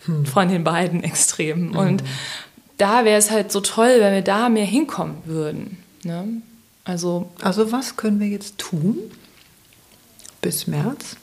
hm. 0.04 0.26
von 0.26 0.48
den 0.48 0.64
beiden 0.64 1.04
Extremen. 1.04 1.70
Hm. 1.70 1.78
Und 1.78 2.04
da 2.76 3.04
wäre 3.04 3.18
es 3.18 3.30
halt 3.30 3.52
so 3.52 3.60
toll, 3.60 3.96
wenn 3.98 4.14
wir 4.14 4.22
da 4.22 4.48
mehr 4.48 4.64
hinkommen 4.64 5.18
würden. 5.24 5.78
Ne? 6.02 6.42
Also, 6.84 7.30
also 7.40 7.70
was 7.72 7.96
können 7.96 8.20
wir 8.20 8.28
jetzt 8.28 8.58
tun 8.58 8.98
bis 10.40 10.66
März? 10.66 11.16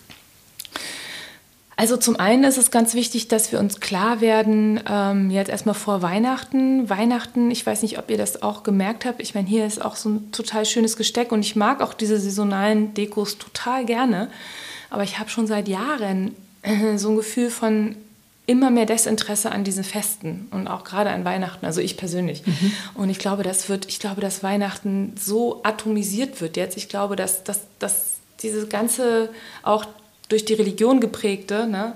Also 1.80 1.96
zum 1.96 2.18
einen 2.18 2.44
ist 2.44 2.58
es 2.58 2.72
ganz 2.72 2.94
wichtig, 2.94 3.30
dass 3.30 3.54
wir 3.54 3.60
uns 3.60 3.80
klar 3.80 4.20
werden, 4.20 4.82
ähm, 4.86 5.32
jetzt 5.32 5.50
erstmal 5.50 5.76
vor 5.76 6.02
Weihnachten. 6.02 6.90
Weihnachten, 6.90 7.52
ich 7.52 7.66
weiß 7.66 7.84
nicht, 7.84 7.98
ob 7.98 8.10
ihr 8.10 8.18
das 8.18 8.44
auch 8.44 8.64
gemerkt 8.64 9.06
habt. 9.06 9.22
Ich 9.22 9.34
meine, 9.34 9.48
hier 9.48 9.66
ist 9.66 9.82
auch 9.82 9.96
so 9.96 10.10
ein 10.10 10.32
total 10.34 10.66
schönes 10.66 10.98
Gesteck 10.98 11.32
und 11.32 11.40
ich 11.40 11.56
mag 11.56 11.82
auch 11.82 11.94
diese 11.94 12.20
saisonalen 12.20 12.94
Dekos 12.96 13.38
total 13.38 13.86
gerne. 13.86 14.30
Aber 14.90 15.04
ich 15.04 15.20
habe 15.20 15.30
schon 15.30 15.48
seit 15.48 15.70
Jahren 15.70 16.36
so 16.98 17.12
ein 17.12 17.16
Gefühl 17.16 17.50
von 17.50 17.96
immer 18.50 18.72
mehr 18.72 18.88
Desinteresse 18.88 19.52
an 19.52 19.64
diesen 19.64 19.84
Festen 19.84 20.48
und 20.50 20.68
auch 20.68 20.84
gerade 20.84 21.12
an 21.12 21.24
Weihnachten, 21.24 21.68
also 21.68 21.82
ich 21.82 21.98
persönlich. 21.98 22.42
Mhm. 22.48 22.72
Und 22.96 23.10
ich 23.12 23.20
glaube, 23.20 23.44
das 23.44 23.70
wird, 23.70 23.88
ich 23.88 24.00
glaube, 24.00 24.22
dass 24.22 24.42
Weihnachten 24.42 25.14
so 25.20 25.62
atomisiert 25.62 26.42
wird 26.42 26.58
jetzt. 26.58 26.76
Ich 26.76 26.90
glaube, 26.90 27.16
dass, 27.16 27.44
dass, 27.44 27.62
dass 27.78 28.16
diese 28.42 28.66
ganze 28.66 29.30
auch 29.62 29.86
durch 30.30 30.46
die 30.46 30.56
Religion 30.56 31.00
geprägte, 31.00 31.68
ne? 31.68 31.94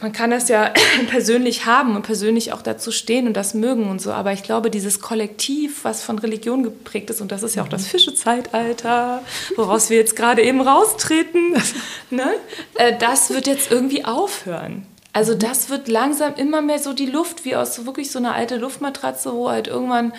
man 0.00 0.12
kann 0.12 0.30
das 0.30 0.48
ja 0.48 0.72
persönlich 1.10 1.66
haben 1.66 1.94
und 1.94 2.02
persönlich 2.02 2.54
auch 2.54 2.62
dazu 2.62 2.90
stehen 2.90 3.26
und 3.26 3.36
das 3.36 3.52
mögen 3.52 3.90
und 3.90 4.00
so, 4.00 4.12
aber 4.12 4.32
ich 4.32 4.44
glaube, 4.44 4.70
dieses 4.70 5.00
Kollektiv, 5.00 5.84
was 5.84 6.02
von 6.02 6.18
Religion 6.18 6.62
geprägt 6.62 7.10
ist, 7.10 7.20
und 7.20 7.32
das 7.32 7.42
ist 7.42 7.54
ja 7.54 7.62
auch 7.62 7.68
das 7.68 7.82
mhm. 7.82 7.88
Fischezeitalter, 7.88 9.22
woraus 9.56 9.90
wir 9.90 9.98
jetzt 9.98 10.16
gerade 10.16 10.42
eben 10.42 10.62
raustreten, 10.62 11.52
ne? 12.10 12.32
Äh, 12.76 12.96
das 12.98 13.28
wird 13.28 13.46
jetzt 13.46 13.70
irgendwie 13.70 14.06
aufhören. 14.06 14.86
Also 15.14 15.34
mhm. 15.34 15.38
das 15.38 15.70
wird 15.70 15.88
langsam 15.88 16.34
immer 16.34 16.60
mehr 16.60 16.78
so 16.78 16.92
die 16.92 17.06
Luft, 17.06 17.46
wie 17.46 17.56
aus 17.56 17.74
so 17.74 17.86
wirklich 17.86 18.10
so 18.10 18.18
einer 18.18 18.34
alten 18.34 18.60
Luftmatratze, 18.60 19.32
wo 19.32 19.48
halt 19.48 19.68
irgendwann 19.68 20.12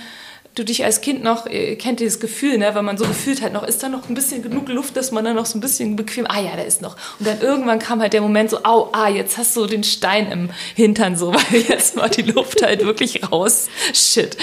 du 0.55 0.63
dich 0.63 0.85
als 0.85 1.01
Kind 1.01 1.23
noch, 1.23 1.45
äh, 1.47 1.75
kennt 1.75 1.99
dieses 1.99 2.19
Gefühl, 2.19 2.57
ne, 2.57 2.73
weil 2.73 2.81
man 2.81 2.97
so 2.97 3.05
gefühlt 3.05 3.41
hat, 3.41 3.53
noch 3.53 3.63
ist 3.63 3.83
da 3.83 3.89
noch 3.89 4.09
ein 4.09 4.15
bisschen 4.15 4.41
genug 4.41 4.69
Luft, 4.69 4.95
dass 4.95 5.11
man 5.11 5.25
dann 5.25 5.35
noch 5.35 5.45
so 5.45 5.57
ein 5.57 5.61
bisschen 5.61 5.95
bequem, 5.95 6.25
ah 6.27 6.39
ja, 6.39 6.55
da 6.55 6.63
ist 6.63 6.81
noch. 6.81 6.95
Und 7.19 7.27
dann 7.27 7.41
irgendwann 7.41 7.79
kam 7.79 8.01
halt 8.01 8.13
der 8.13 8.21
Moment 8.21 8.49
so, 8.49 8.63
au, 8.63 8.89
ah, 8.93 9.09
jetzt 9.09 9.37
hast 9.37 9.55
du 9.57 9.65
den 9.65 9.83
Stein 9.83 10.31
im 10.31 10.49
Hintern 10.75 11.17
so, 11.17 11.33
weil 11.51 11.61
jetzt 11.61 11.95
mal 11.95 12.09
die 12.09 12.23
Luft 12.23 12.63
halt 12.63 12.85
wirklich 12.85 13.31
raus. 13.31 13.67
Shit. 13.93 14.37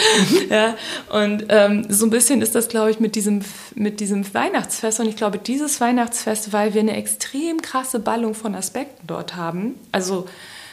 Ja, 0.51 0.77
und 1.09 1.47
ähm, 1.49 1.87
so 1.89 2.07
ein 2.07 2.11
bisschen 2.11 2.43
ist 2.43 2.55
das, 2.55 2.69
glaube 2.69 2.91
ich, 2.91 3.01
mit 3.01 3.15
diesem, 3.15 3.41
mit 3.75 4.01
diesem 4.01 4.33
Weihnachtsfest. 4.35 5.01
Und 5.01 5.09
ich 5.09 5.17
glaube, 5.17 5.39
dieses 5.39 5.81
Weihnachtsfest, 5.81 6.53
weil 6.53 6.75
wir 6.75 6.83
eine 6.83 6.97
extrem 6.97 7.63
krasse 7.63 7.99
Ballung 7.99 8.35
von 8.35 8.55
Aspekten 8.55 9.07
dort 9.07 9.35
haben, 9.35 9.79
also 9.93 10.27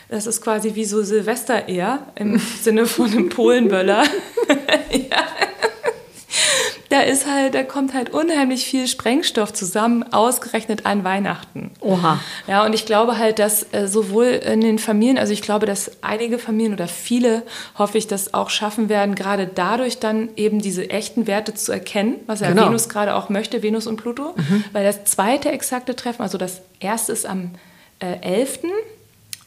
das 0.10 0.26
ist 0.26 0.42
quasi 0.42 0.76
wie 0.76 0.86
so 0.86 1.04
Silvester 1.04 1.68
eher 1.68 2.08
im 2.16 2.40
Sinne 2.62 2.86
von 2.86 3.12
einem 3.12 3.30
Polenböller. 3.30 4.04
ja. 4.92 5.26
Da 6.90 7.02
ist 7.02 7.28
halt, 7.28 7.54
da 7.54 7.62
kommt 7.62 7.94
halt 7.94 8.10
unheimlich 8.10 8.66
viel 8.66 8.88
Sprengstoff 8.88 9.54
zusammen, 9.54 10.04
ausgerechnet 10.12 10.88
an 10.88 11.04
Weihnachten. 11.04 11.70
Oha. 11.82 12.20
Ja, 12.48 12.66
und 12.66 12.74
ich 12.74 12.88
glaube 12.88 13.20
halt, 13.20 13.38
dass 13.38 13.72
äh, 13.74 13.88
sowohl 13.88 14.26
in 14.26 14.62
den 14.62 14.80
Familien, 14.80 15.20
also 15.20 15.32
ich 15.32 15.44
glaube, 15.44 15.68
dass 15.68 15.92
einige 16.02 16.40
Familien 16.40 16.74
oder 16.74 16.88
viele, 16.88 17.44
hoffe 17.78 18.00
ich, 18.00 18.08
das 18.08 18.34
auch 18.34 18.50
schaffen 18.50 18.90
werden, 18.90 19.14
gerade 19.14 19.46
dadurch 19.46 20.00
dann 20.00 20.30
eben 20.36 20.62
diese 20.62 20.90
echten 20.90 21.28
Werte 21.28 21.54
zu 21.54 21.72
erkennen, 21.72 22.16
was 22.26 22.40
ja 22.40 22.50
genau. 22.50 22.66
Venus 22.66 22.90
gerade 22.90 23.14
auch 23.14 23.30
möchte, 23.30 23.62
Venus 23.62 23.86
und 23.86 23.98
Pluto. 23.98 24.34
Mhm. 24.36 24.64
Weil 24.72 24.84
das 24.84 25.04
zweite 25.04 25.52
exakte 25.52 25.96
Treffen, 25.96 26.24
also 26.24 26.40
das 26.40 26.62
erste 26.80 27.12
ist 27.12 27.28
am 27.28 27.52
äh, 28.00 28.20
11. 28.22 28.62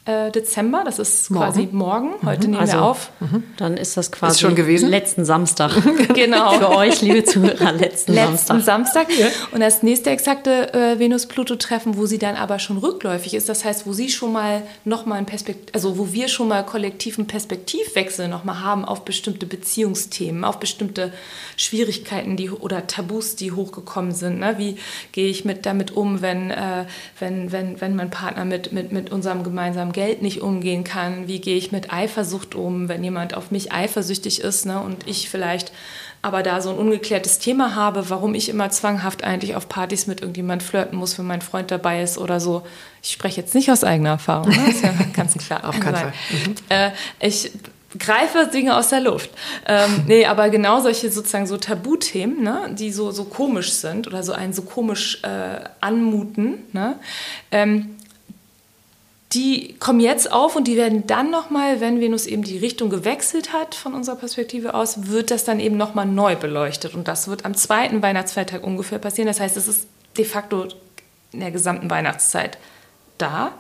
Äh, 0.04 0.32
Dezember, 0.32 0.82
das 0.84 0.98
ist 0.98 1.30
morgen. 1.30 1.44
quasi 1.46 1.68
morgen. 1.70 2.14
Heute 2.26 2.48
mhm. 2.48 2.54
nehmen 2.54 2.60
also, 2.60 2.72
wir 2.72 2.82
auf. 2.82 3.12
Mhm. 3.20 3.44
Dann 3.56 3.76
ist 3.76 3.96
das 3.96 4.10
quasi 4.10 4.32
ist 4.32 4.40
schon 4.40 4.56
gewesen? 4.56 4.88
letzten 4.88 5.24
Samstag. 5.24 5.70
genau. 6.14 6.58
Für 6.58 6.70
euch, 6.70 7.02
liebe 7.02 7.22
Zuhörer, 7.22 7.70
letzten, 7.70 8.14
letzten 8.14 8.60
Samstag. 8.60 8.64
Samstag. 8.64 9.16
Ja. 9.16 9.28
Und 9.52 9.60
das 9.60 9.84
nächste 9.84 10.10
exakte 10.10 10.74
äh, 10.74 10.98
Venus-Pluto-Treffen, 10.98 11.96
wo 11.96 12.06
sie 12.06 12.18
dann 12.18 12.34
aber 12.34 12.58
schon 12.58 12.78
rückläufig 12.78 13.34
ist, 13.34 13.48
das 13.48 13.64
heißt, 13.64 13.86
wo 13.86 13.92
sie 13.92 14.08
schon 14.08 14.32
mal 14.32 14.62
nochmal 14.84 15.18
ein 15.18 15.26
Perspekt 15.26 15.72
also 15.72 15.96
wo 15.96 16.12
wir 16.12 16.26
schon 16.26 16.48
mal 16.48 16.66
kollektiven 16.66 17.28
Perspektivwechsel 17.28 18.26
nochmal 18.26 18.60
haben 18.60 18.84
auf 18.84 19.04
bestimmte 19.04 19.46
Beziehungsthemen, 19.46 20.42
auf 20.42 20.58
bestimmte 20.58 21.12
Schwierigkeiten 21.56 22.36
die, 22.36 22.50
oder 22.50 22.88
Tabus, 22.88 23.36
die 23.36 23.52
hochgekommen 23.52 24.10
sind. 24.10 24.40
Ne? 24.40 24.54
Wie 24.58 24.78
gehe 25.12 25.28
ich 25.28 25.44
mit, 25.44 25.64
damit 25.64 25.92
um, 25.92 26.22
wenn, 26.22 26.50
äh, 26.50 26.86
wenn, 27.20 27.52
wenn, 27.52 27.80
wenn 27.80 27.94
mein 27.94 28.10
Partner 28.10 28.44
mit, 28.44 28.72
mit, 28.72 28.90
mit 28.90 29.12
unserem 29.12 29.44
gemeinsamen 29.44 29.91
Geld 29.92 30.22
nicht 30.22 30.40
umgehen 30.40 30.84
kann? 30.84 31.28
Wie 31.28 31.40
gehe 31.40 31.56
ich 31.56 31.72
mit 31.72 31.92
Eifersucht 31.92 32.54
um, 32.54 32.88
wenn 32.88 33.04
jemand 33.04 33.34
auf 33.34 33.50
mich 33.50 33.72
eifersüchtig 33.72 34.40
ist 34.40 34.66
ne? 34.66 34.80
und 34.80 35.06
ich 35.06 35.28
vielleicht 35.28 35.72
aber 36.22 36.44
da 36.44 36.60
so 36.60 36.70
ein 36.70 36.76
ungeklärtes 36.76 37.40
Thema 37.40 37.74
habe, 37.74 38.08
warum 38.08 38.34
ich 38.34 38.48
immer 38.48 38.70
zwanghaft 38.70 39.24
eigentlich 39.24 39.56
auf 39.56 39.68
Partys 39.68 40.06
mit 40.06 40.20
irgendjemand 40.20 40.62
flirten 40.62 40.96
muss, 40.96 41.18
wenn 41.18 41.26
mein 41.26 41.42
Freund 41.42 41.72
dabei 41.72 42.00
ist 42.00 42.16
oder 42.16 42.38
so. 42.38 42.62
Ich 43.02 43.10
spreche 43.10 43.40
jetzt 43.40 43.56
nicht 43.56 43.70
aus 43.72 43.82
eigener 43.82 44.10
Erfahrung, 44.10 44.48
ne? 44.48 44.56
das 44.66 44.76
ist 44.76 44.84
ja 44.84 44.92
ganz 45.12 45.34
klar. 45.34 45.68
auf 45.68 45.80
keinen 45.80 45.96
Fall. 45.96 46.12
Mhm. 46.30 46.54
Äh, 46.68 46.90
ich 47.18 47.50
greife 47.98 48.48
Dinge 48.52 48.76
aus 48.76 48.88
der 48.88 49.00
Luft. 49.00 49.30
Ähm, 49.66 50.04
nee, 50.06 50.24
aber 50.24 50.48
genau 50.48 50.80
solche 50.80 51.10
sozusagen 51.10 51.46
so 51.46 51.56
Tabuthemen, 51.56 52.42
ne, 52.42 52.70
die 52.72 52.92
so, 52.92 53.10
so 53.10 53.24
komisch 53.24 53.72
sind 53.72 54.06
oder 54.06 54.22
so 54.22 54.32
einen 54.32 54.52
so 54.52 54.62
komisch 54.62 55.22
äh, 55.24 55.60
anmuten, 55.80 56.58
ne, 56.72 56.98
ähm, 57.50 57.96
die 59.32 59.74
kommen 59.78 60.00
jetzt 60.00 60.30
auf 60.30 60.56
und 60.56 60.68
die 60.68 60.76
werden 60.76 61.06
dann 61.06 61.30
nochmal, 61.30 61.80
wenn 61.80 62.00
Venus 62.00 62.26
eben 62.26 62.42
die 62.42 62.58
Richtung 62.58 62.90
gewechselt 62.90 63.52
hat 63.52 63.74
von 63.74 63.94
unserer 63.94 64.16
Perspektive 64.16 64.74
aus, 64.74 65.06
wird 65.08 65.30
das 65.30 65.44
dann 65.44 65.58
eben 65.58 65.76
nochmal 65.76 66.04
neu 66.04 66.36
beleuchtet. 66.36 66.94
Und 66.94 67.08
das 67.08 67.28
wird 67.28 67.46
am 67.46 67.54
zweiten 67.54 68.02
Weihnachtsfeiertag 68.02 68.62
ungefähr 68.62 68.98
passieren. 68.98 69.28
Das 69.28 69.40
heißt, 69.40 69.56
es 69.56 69.68
ist 69.68 69.86
de 70.18 70.26
facto 70.26 70.68
in 71.32 71.40
der 71.40 71.50
gesamten 71.50 71.88
Weihnachtszeit 71.88 72.58
da. 73.16 73.52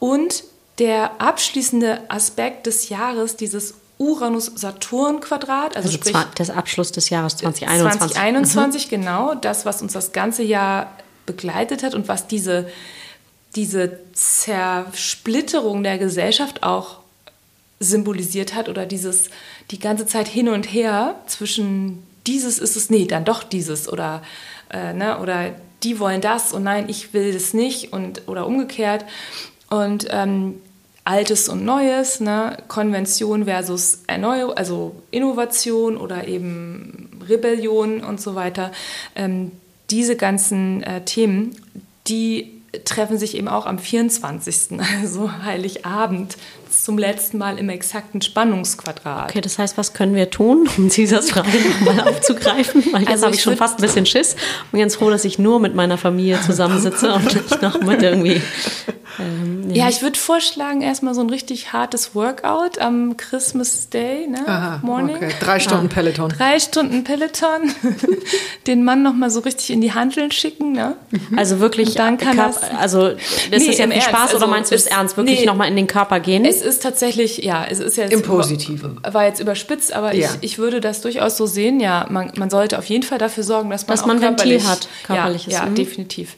Und 0.00 0.42
der 0.78 1.20
abschließende 1.20 2.02
Aspekt 2.08 2.66
des 2.66 2.88
Jahres, 2.88 3.36
dieses 3.36 3.74
Uranus-Saturn-Quadrat, 3.98 5.76
also, 5.76 5.88
also 5.88 5.98
sprich 5.98 6.16
das 6.36 6.50
Abschluss 6.50 6.90
des 6.92 7.10
Jahres 7.10 7.36
2021. 7.36 8.12
2021, 8.14 8.86
mhm. 8.86 8.90
genau, 8.90 9.34
das, 9.34 9.64
was 9.64 9.80
uns 9.80 9.92
das 9.92 10.12
ganze 10.12 10.42
Jahr 10.42 10.92
begleitet 11.26 11.82
hat 11.82 11.94
und 11.94 12.08
was 12.08 12.26
diese 12.26 12.68
diese 13.58 13.98
Zersplitterung 14.12 15.82
der 15.82 15.98
Gesellschaft 15.98 16.62
auch 16.62 17.00
symbolisiert 17.80 18.54
hat 18.54 18.68
oder 18.68 18.86
dieses 18.86 19.30
die 19.72 19.80
ganze 19.80 20.06
Zeit 20.06 20.28
hin 20.28 20.48
und 20.48 20.72
her 20.72 21.16
zwischen 21.26 22.04
dieses 22.24 22.60
ist 22.60 22.76
es, 22.76 22.88
nee, 22.88 23.06
dann 23.06 23.24
doch 23.24 23.42
dieses 23.42 23.92
oder, 23.92 24.22
äh, 24.70 24.92
ne, 24.92 25.18
oder 25.18 25.56
die 25.82 25.98
wollen 25.98 26.20
das 26.20 26.52
und 26.52 26.62
nein, 26.62 26.88
ich 26.88 27.12
will 27.12 27.32
das 27.32 27.52
nicht 27.52 27.92
und 27.92 28.28
oder 28.28 28.46
umgekehrt. 28.46 29.04
Und 29.70 30.06
ähm, 30.10 30.60
Altes 31.02 31.48
und 31.48 31.64
Neues, 31.64 32.20
ne? 32.20 32.58
Konvention 32.68 33.46
versus 33.46 34.02
Erneuerung, 34.06 34.54
also 34.54 34.94
Innovation 35.10 35.96
oder 35.96 36.28
eben 36.28 37.10
Rebellion 37.28 38.04
und 38.04 38.20
so 38.20 38.36
weiter. 38.36 38.70
Ähm, 39.16 39.50
diese 39.90 40.16
ganzen 40.16 40.82
äh, 40.84 41.04
Themen, 41.04 41.56
die 42.06 42.57
treffen 42.84 43.18
sich 43.18 43.36
eben 43.36 43.48
auch 43.48 43.66
am 43.66 43.78
24., 43.78 44.78
also 45.00 45.42
Heiligabend, 45.42 46.36
zum 46.70 46.98
letzten 46.98 47.38
Mal 47.38 47.58
im 47.58 47.68
exakten 47.68 48.20
Spannungsquadrat. 48.22 49.30
Okay, 49.30 49.40
das 49.40 49.58
heißt, 49.58 49.78
was 49.78 49.92
können 49.92 50.14
wir 50.14 50.30
tun, 50.30 50.68
um 50.76 50.88
Caesars 50.88 51.30
Frage 51.30 51.48
nochmal 51.80 52.00
aufzugreifen? 52.08 52.84
Weil 52.92 53.02
jetzt 53.02 53.10
also 53.10 53.26
habe 53.26 53.34
ich 53.34 53.42
schon 53.42 53.56
fast 53.56 53.78
ein 53.78 53.82
bisschen 53.82 54.06
Schiss 54.06 54.36
und 54.72 54.78
ganz 54.78 54.96
froh, 54.96 55.10
dass 55.10 55.24
ich 55.24 55.38
nur 55.38 55.60
mit 55.60 55.74
meiner 55.74 55.98
Familie 55.98 56.40
zusammensitze 56.40 57.12
und 57.14 57.34
nicht 57.34 57.62
noch 57.62 57.80
mit 57.80 58.02
irgendwie 58.02 58.40
ähm, 59.18 59.70
ja. 59.70 59.84
ja. 59.84 59.88
ich 59.88 60.02
würde 60.02 60.18
vorschlagen, 60.18 60.80
erstmal 60.80 61.14
so 61.14 61.20
ein 61.20 61.30
richtig 61.30 61.72
hartes 61.72 62.14
Workout 62.14 62.78
am 62.78 63.16
Christmas 63.16 63.88
Day, 63.88 64.26
ne? 64.26 64.46
Aha, 64.46 64.80
Morning. 64.82 65.16
Okay. 65.16 65.32
Drei 65.40 65.60
Stunden 65.60 65.86
ah. 65.86 65.94
Peloton. 65.94 66.28
Drei 66.30 66.58
Stunden 66.60 67.04
Peloton. 67.04 67.72
Den 68.66 68.84
Mann 68.84 69.02
nochmal 69.02 69.30
so 69.30 69.40
richtig 69.40 69.70
in 69.70 69.80
die 69.80 69.92
Handeln 69.92 70.30
schicken, 70.30 70.72
ne? 70.72 70.96
Also 71.36 71.60
wirklich, 71.60 71.88
Und 71.90 71.98
dann 71.98 72.18
kann 72.18 72.36
Körper, 72.36 72.60
das, 72.60 72.78
also 72.78 73.08
das 73.10 73.18
nee, 73.50 73.70
ist 73.70 73.78
ja 73.78 73.88
viel 73.88 74.00
Spaß 74.00 74.32
also, 74.32 74.36
oder 74.36 74.46
meinst 74.46 74.70
du 74.70 74.74
das 74.74 74.86
ernst? 74.86 75.16
Wirklich 75.16 75.40
nee, 75.40 75.46
nochmal 75.46 75.68
in 75.68 75.76
den 75.76 75.86
Körper 75.86 76.20
gehen? 76.20 76.44
Es 76.44 76.57
ist 76.62 76.82
tatsächlich, 76.82 77.38
ja, 77.38 77.64
es 77.64 77.78
ist 77.80 77.96
jetzt. 77.96 78.12
Im 78.12 78.22
Positiven. 78.22 79.00
War 79.02 79.26
jetzt 79.26 79.40
überspitzt, 79.40 79.92
aber 79.92 80.14
ja. 80.14 80.28
ich, 80.40 80.52
ich 80.52 80.58
würde 80.58 80.80
das 80.80 81.00
durchaus 81.00 81.36
so 81.36 81.46
sehen, 81.46 81.80
ja. 81.80 82.06
Man, 82.10 82.32
man 82.36 82.50
sollte 82.50 82.78
auf 82.78 82.84
jeden 82.86 83.04
Fall 83.04 83.18
dafür 83.18 83.44
sorgen, 83.44 83.70
dass 83.70 83.86
man 83.86 83.96
dass 83.96 84.06
man 84.06 84.20
Ventil 84.20 84.62
hat, 84.64 84.88
körperliches. 85.04 85.52
Ja, 85.52 85.64
ja 85.64 85.70
mhm. 85.70 85.74
definitiv 85.74 86.36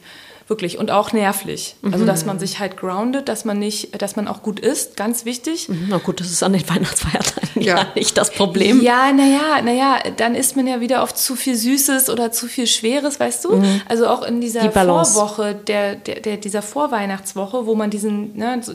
Wirklich. 0.51 0.77
Und 0.77 0.91
auch 0.91 1.13
nervlich. 1.13 1.77
Also, 1.81 2.03
dass 2.05 2.25
man 2.25 2.37
sich 2.37 2.59
halt 2.59 2.75
groundet, 2.75 3.29
dass 3.29 3.45
man 3.45 3.57
nicht, 3.57 4.01
dass 4.01 4.17
man 4.17 4.27
auch 4.27 4.43
gut 4.43 4.59
isst, 4.59 4.97
ganz 4.97 5.23
wichtig. 5.23 5.69
Na 5.87 5.97
gut, 5.97 6.19
das 6.19 6.29
ist 6.29 6.43
an 6.43 6.51
den 6.51 6.67
Weihnachtsfeiertagen 6.67 7.61
ja, 7.63 7.87
nicht 7.95 8.17
das 8.17 8.31
Problem. 8.31 8.81
Ja, 8.81 9.13
naja, 9.13 9.61
naja, 9.63 9.99
dann 10.17 10.35
isst 10.35 10.57
man 10.57 10.67
ja 10.67 10.81
wieder 10.81 11.03
oft 11.03 11.17
zu 11.17 11.37
viel 11.37 11.55
Süßes 11.55 12.09
oder 12.09 12.33
zu 12.33 12.47
viel 12.47 12.67
Schweres, 12.67 13.17
weißt 13.17 13.45
du? 13.45 13.63
Also 13.87 14.07
auch 14.07 14.23
in 14.23 14.41
dieser 14.41 14.67
Die. 14.67 14.71
Vorwoche, 14.71 15.55
der, 15.55 15.95
der, 15.95 16.19
der, 16.19 16.35
dieser 16.35 16.61
Vorweihnachtswoche, 16.61 17.65
wo 17.65 17.75
man 17.75 17.89
diesen, 17.89 18.35
ne, 18.35 18.59
so, 18.61 18.73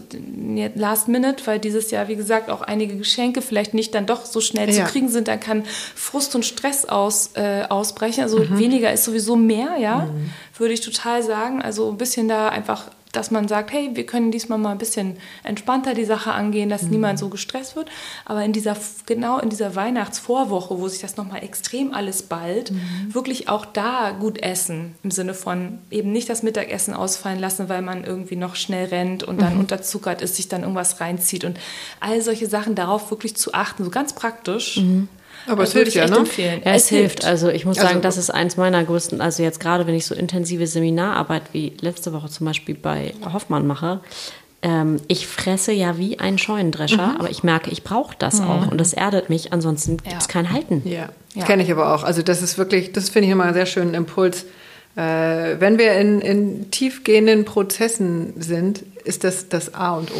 Last 0.77 1.09
Minute, 1.09 1.47
weil 1.47 1.59
dieses 1.59 1.91
Jahr, 1.91 2.09
wie 2.09 2.17
gesagt, 2.17 2.49
auch 2.49 2.63
einige 2.63 2.97
Geschenke 2.97 3.43
vielleicht 3.43 3.75
nicht 3.75 3.95
dann 3.95 4.07
doch 4.07 4.25
so 4.25 4.41
schnell 4.41 4.71
Ja. 4.71 4.87
zu 4.87 4.93
kriegen 4.93 5.11
sind, 5.11 5.29
dann 5.29 5.41
kann 5.41 5.65
Frust 5.95 6.35
und 6.35 6.47
Stress 6.47 6.87
aus, 6.87 7.33
äh, 7.35 7.65
ausbrechen. 7.69 8.23
Also 8.23 8.39
weniger 8.59 8.93
ist 8.93 9.05
sowieso 9.05 9.37
mehr, 9.37 9.77
ja, 9.79 10.09
würde 10.59 10.75
ich 10.75 10.81
total 10.81 11.23
sagen. 11.23 11.63
Also 11.63 11.91
ein 11.91 11.99
bisschen 11.99 12.29
da 12.29 12.49
einfach 12.49 12.91
dass 13.17 13.31
man 13.31 13.49
sagt, 13.49 13.73
hey, 13.73 13.91
wir 13.95 14.05
können 14.05 14.31
diesmal 14.31 14.59
mal 14.59 14.73
ein 14.73 14.79
bisschen 14.79 15.17
entspannter 15.43 15.95
die 15.95 16.05
Sache 16.05 16.33
angehen, 16.33 16.69
dass 16.69 16.83
niemand 16.83 17.19
so 17.19 17.29
gestresst 17.29 17.75
wird. 17.75 17.89
Aber 18.27 18.45
in 18.45 18.53
dieser, 18.53 18.77
genau 19.07 19.39
in 19.39 19.49
dieser 19.49 19.75
Weihnachtsvorwoche, 19.75 20.79
wo 20.79 20.87
sich 20.89 21.01
das 21.01 21.17
nochmal 21.17 21.43
extrem 21.43 21.95
alles 21.95 22.23
ballt, 22.23 22.73
wirklich 23.09 23.49
auch 23.49 23.65
da 23.65 24.11
gut 24.11 24.43
essen. 24.43 24.95
Im 25.03 25.11
Sinne 25.11 25.33
von 25.33 25.79
eben 25.91 26.13
nicht 26.13 26.29
das 26.29 26.43
Mittagessen 26.43 26.93
ausfallen 26.93 27.41
lassen, 27.41 27.69
weil 27.69 27.81
man 27.81 28.05
irgendwie 28.05 28.37
noch 28.37 28.55
schnell 28.55 28.89
rennt 28.89 29.25
und 29.25 29.41
dann 29.41 29.59
unterzuckert 29.59 30.21
ist, 30.21 30.37
sich 30.37 30.49
dann 30.49 30.63
irgendwas 30.63 31.01
reinzieht. 31.01 31.45
Und 31.45 31.59
all 32.01 32.21
solche 32.21 32.47
Sachen 32.47 32.75
darauf 32.75 33.11
wirklich 33.11 33.37
zu 33.37 33.55
achten, 33.55 33.83
so 33.85 33.91
ganz 33.91 34.13
praktisch. 34.13 34.77
Aber 35.47 35.63
es 35.63 35.71
Das 35.71 35.75
würde 35.77 35.91
hilft 35.91 35.97
ich 35.97 36.03
ja, 36.03 36.09
ne? 36.09 36.17
empfehlen. 36.19 36.63
Ja, 36.65 36.73
es 36.75 36.89
hilft. 36.89 37.25
Also 37.25 37.49
ich 37.49 37.65
muss 37.65 37.79
Also- 37.79 37.89
sagen, 37.89 38.03
das 38.03 38.17
ist 38.17 38.31
eins 38.31 38.57
meiner 38.57 38.83
größten, 38.85 39.21
also 39.21 39.43
jetzt 39.43 39.61
gerade 39.61 39.87
wenn 39.87 39.95
ich 39.95 40.07
so 40.07 40.15
intensive 40.15 40.67
Seminararbeit 40.67 41.43
wie 41.53 41.73
letzte 41.81 42.13
Woche 42.13 42.29
zum 42.29 42.47
Beispiel 42.47 42.75
bei 42.75 43.15
Hoffmann 43.33 43.67
mache, 43.67 44.01
ähm, 44.63 44.97
ich 45.07 45.27
fresse 45.27 45.73
ja 45.73 45.99
wie 45.99 46.19
ein 46.19 46.39
Scheunendrescher, 46.39 47.15
aber 47.19 47.31
ich 47.31 47.43
merke, 47.45 47.71
ich 47.71 47.85
brauche 47.85 48.17
das 48.19 48.41
auch 48.41 48.71
und 48.71 48.79
das 48.81 48.93
erdet 48.95 49.29
mich, 49.29 49.53
ansonsten 49.53 49.99
gibt 49.99 50.09
es 50.09 50.25
Ja. 50.27 50.33
kein 50.33 50.51
Halten. 50.53 50.83
Ja, 50.85 51.11
Ja. 51.35 51.45
kenne 51.45 51.63
ich 51.63 51.71
aber 51.71 51.95
auch. 51.95 52.03
Also 52.03 52.23
das 52.23 52.43
ist 52.43 52.57
wirklich, 52.59 52.93
das 52.93 53.11
finde 53.11 53.27
ich 53.27 53.33
immer 53.33 53.45
einen 53.45 53.55
sehr 53.55 53.67
schönen 53.67 53.95
Impuls. 53.95 54.45
Äh, 54.97 55.61
wenn 55.61 55.77
wir 55.79 55.93
in, 55.93 56.21
in 56.23 56.71
tiefgehenden 56.71 57.45
Prozessen 57.45 58.33
sind, 58.41 58.83
ist 59.05 59.25
das 59.25 59.49
das 59.51 59.75
A 59.75 59.95
und 59.97 60.11
O. 60.11 60.15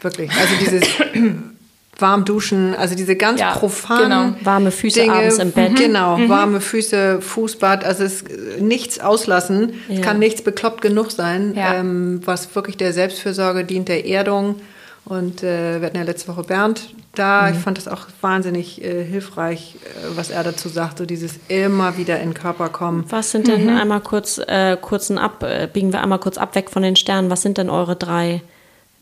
Wirklich. 0.00 0.30
Also 0.32 0.54
dieses 0.60 0.82
warm 1.98 2.24
duschen, 2.24 2.74
also 2.76 2.94
diese 2.94 3.16
ganz 3.16 3.40
Ja, 3.40 3.52
profanen 3.52 4.34
genau. 4.34 4.44
Warme 4.46 4.70
Füße 4.70 5.00
Dinge, 5.00 5.12
abends 5.14 5.38
im 5.38 5.50
Bett. 5.52 5.76
Genau, 5.76 6.18
warme 6.28 6.60
Füße, 6.60 7.20
Fußbad, 7.20 7.84
also 7.84 8.04
es, 8.04 8.24
nichts 8.60 9.00
auslassen, 9.00 9.74
Ja. 9.88 10.00
kann 10.00 10.18
nichts 10.18 10.42
bekloppt 10.42 10.80
genug 10.80 11.10
sein, 11.10 11.54
Ja. 11.56 11.74
ähm, 11.74 12.20
was 12.24 12.54
wirklich 12.54 12.76
der 12.76 12.92
Selbstfürsorge 12.92 13.64
dient, 13.64 13.88
der 13.88 14.06
Erdung. 14.06 14.56
Und 15.04 15.42
äh, 15.42 15.80
wir 15.80 15.86
hatten 15.86 15.96
ja 15.96 16.02
letzte 16.02 16.28
Woche 16.28 16.42
Bernd 16.44 16.90
da. 17.14 17.48
Ich 17.50 17.56
fand 17.56 17.78
das 17.78 17.88
auch 17.88 18.06
wahnsinnig 18.20 18.84
äh, 18.84 19.02
hilfreich, 19.04 19.76
äh, 19.82 20.16
was 20.16 20.28
er 20.28 20.44
dazu 20.44 20.68
sagt, 20.68 20.98
so 20.98 21.06
dieses 21.06 21.32
immer 21.48 21.96
wieder 21.96 22.20
in 22.20 22.30
den 22.30 22.34
Körper 22.34 22.68
kommen. 22.68 23.04
Was 23.08 23.30
sind 23.30 23.48
denn 23.48 23.70
einmal 23.70 24.00
kurz, 24.02 24.36
äh, 24.46 24.76
kurzen 24.76 25.16
ab, 25.16 25.42
äh, 25.42 25.66
biegen 25.72 25.92
wir 25.94 26.02
einmal 26.02 26.18
kurz 26.18 26.36
ab 26.36 26.54
weg 26.54 26.68
von 26.70 26.82
den 26.82 26.94
Sternen, 26.94 27.30
was 27.30 27.40
sind 27.40 27.56
denn 27.56 27.70
eure 27.70 27.96
drei 27.96 28.42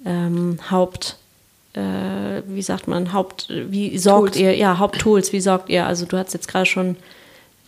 ähm, 0.04 0.58
Haupt, 0.70 1.16
äh, 1.76 2.42
wie 2.46 2.62
sagt 2.62 2.88
man, 2.88 3.12
Haupt, 3.12 3.48
wie 3.50 3.96
sorgt 3.98 4.32
Tools. 4.32 4.36
ihr, 4.36 4.56
ja, 4.56 4.78
Haupttools, 4.78 5.32
wie 5.32 5.40
sorgt 5.40 5.68
ihr? 5.68 5.86
Also 5.86 6.06
du 6.06 6.16
hast 6.16 6.32
jetzt 6.32 6.48
gerade 6.48 6.66
schon 6.66 6.96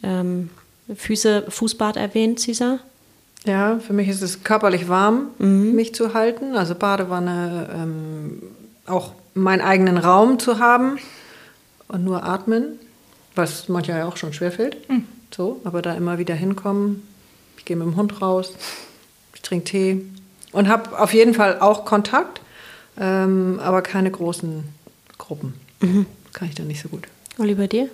ähm, 0.02 0.50
Füße, 0.94 1.44
Fußbad 1.48 1.96
erwähnt, 1.96 2.40
Cesar. 2.40 2.78
Ja, 3.44 3.78
für 3.78 3.92
mich 3.92 4.08
ist 4.08 4.22
es 4.22 4.42
körperlich 4.42 4.88
warm, 4.88 5.28
mich 5.38 5.94
zu 5.94 6.14
halten. 6.14 6.56
Also 6.56 6.74
Badewanne, 6.74 7.68
ähm, 7.72 8.42
auch 8.86 9.12
meinen 9.34 9.60
eigenen 9.60 9.98
Raum 9.98 10.38
zu 10.38 10.58
haben 10.58 10.98
und 11.88 12.04
nur 12.04 12.24
atmen, 12.24 12.78
was 13.34 13.68
manchmal 13.68 13.98
ja 13.98 14.06
auch 14.06 14.16
schon 14.16 14.32
schwerfällt. 14.32 14.76
So, 15.34 15.60
aber 15.64 15.82
da 15.82 15.94
immer 15.94 16.18
wieder 16.18 16.34
hinkommen. 16.34 17.06
Ich 17.58 17.64
gehe 17.64 17.76
mit 17.76 17.86
dem 17.86 17.96
Hund 17.96 18.20
raus, 18.22 18.54
ich 19.34 19.42
trinke 19.42 19.64
Tee 19.64 20.04
und 20.52 20.68
habe 20.68 20.98
auf 20.98 21.12
jeden 21.12 21.34
Fall 21.34 21.60
auch 21.60 21.84
Kontakt, 21.84 22.40
ähm, 22.98 23.60
aber 23.62 23.82
keine 23.82 24.10
großen 24.10 24.64
Gruppen. 25.16 25.54
Kann 26.32 26.48
ich 26.48 26.54
dann 26.54 26.66
nicht 26.66 26.82
so 26.82 26.88
gut. 26.88 27.04
Olli, 27.38 27.54
bei 27.54 27.66
dir? 27.66 27.88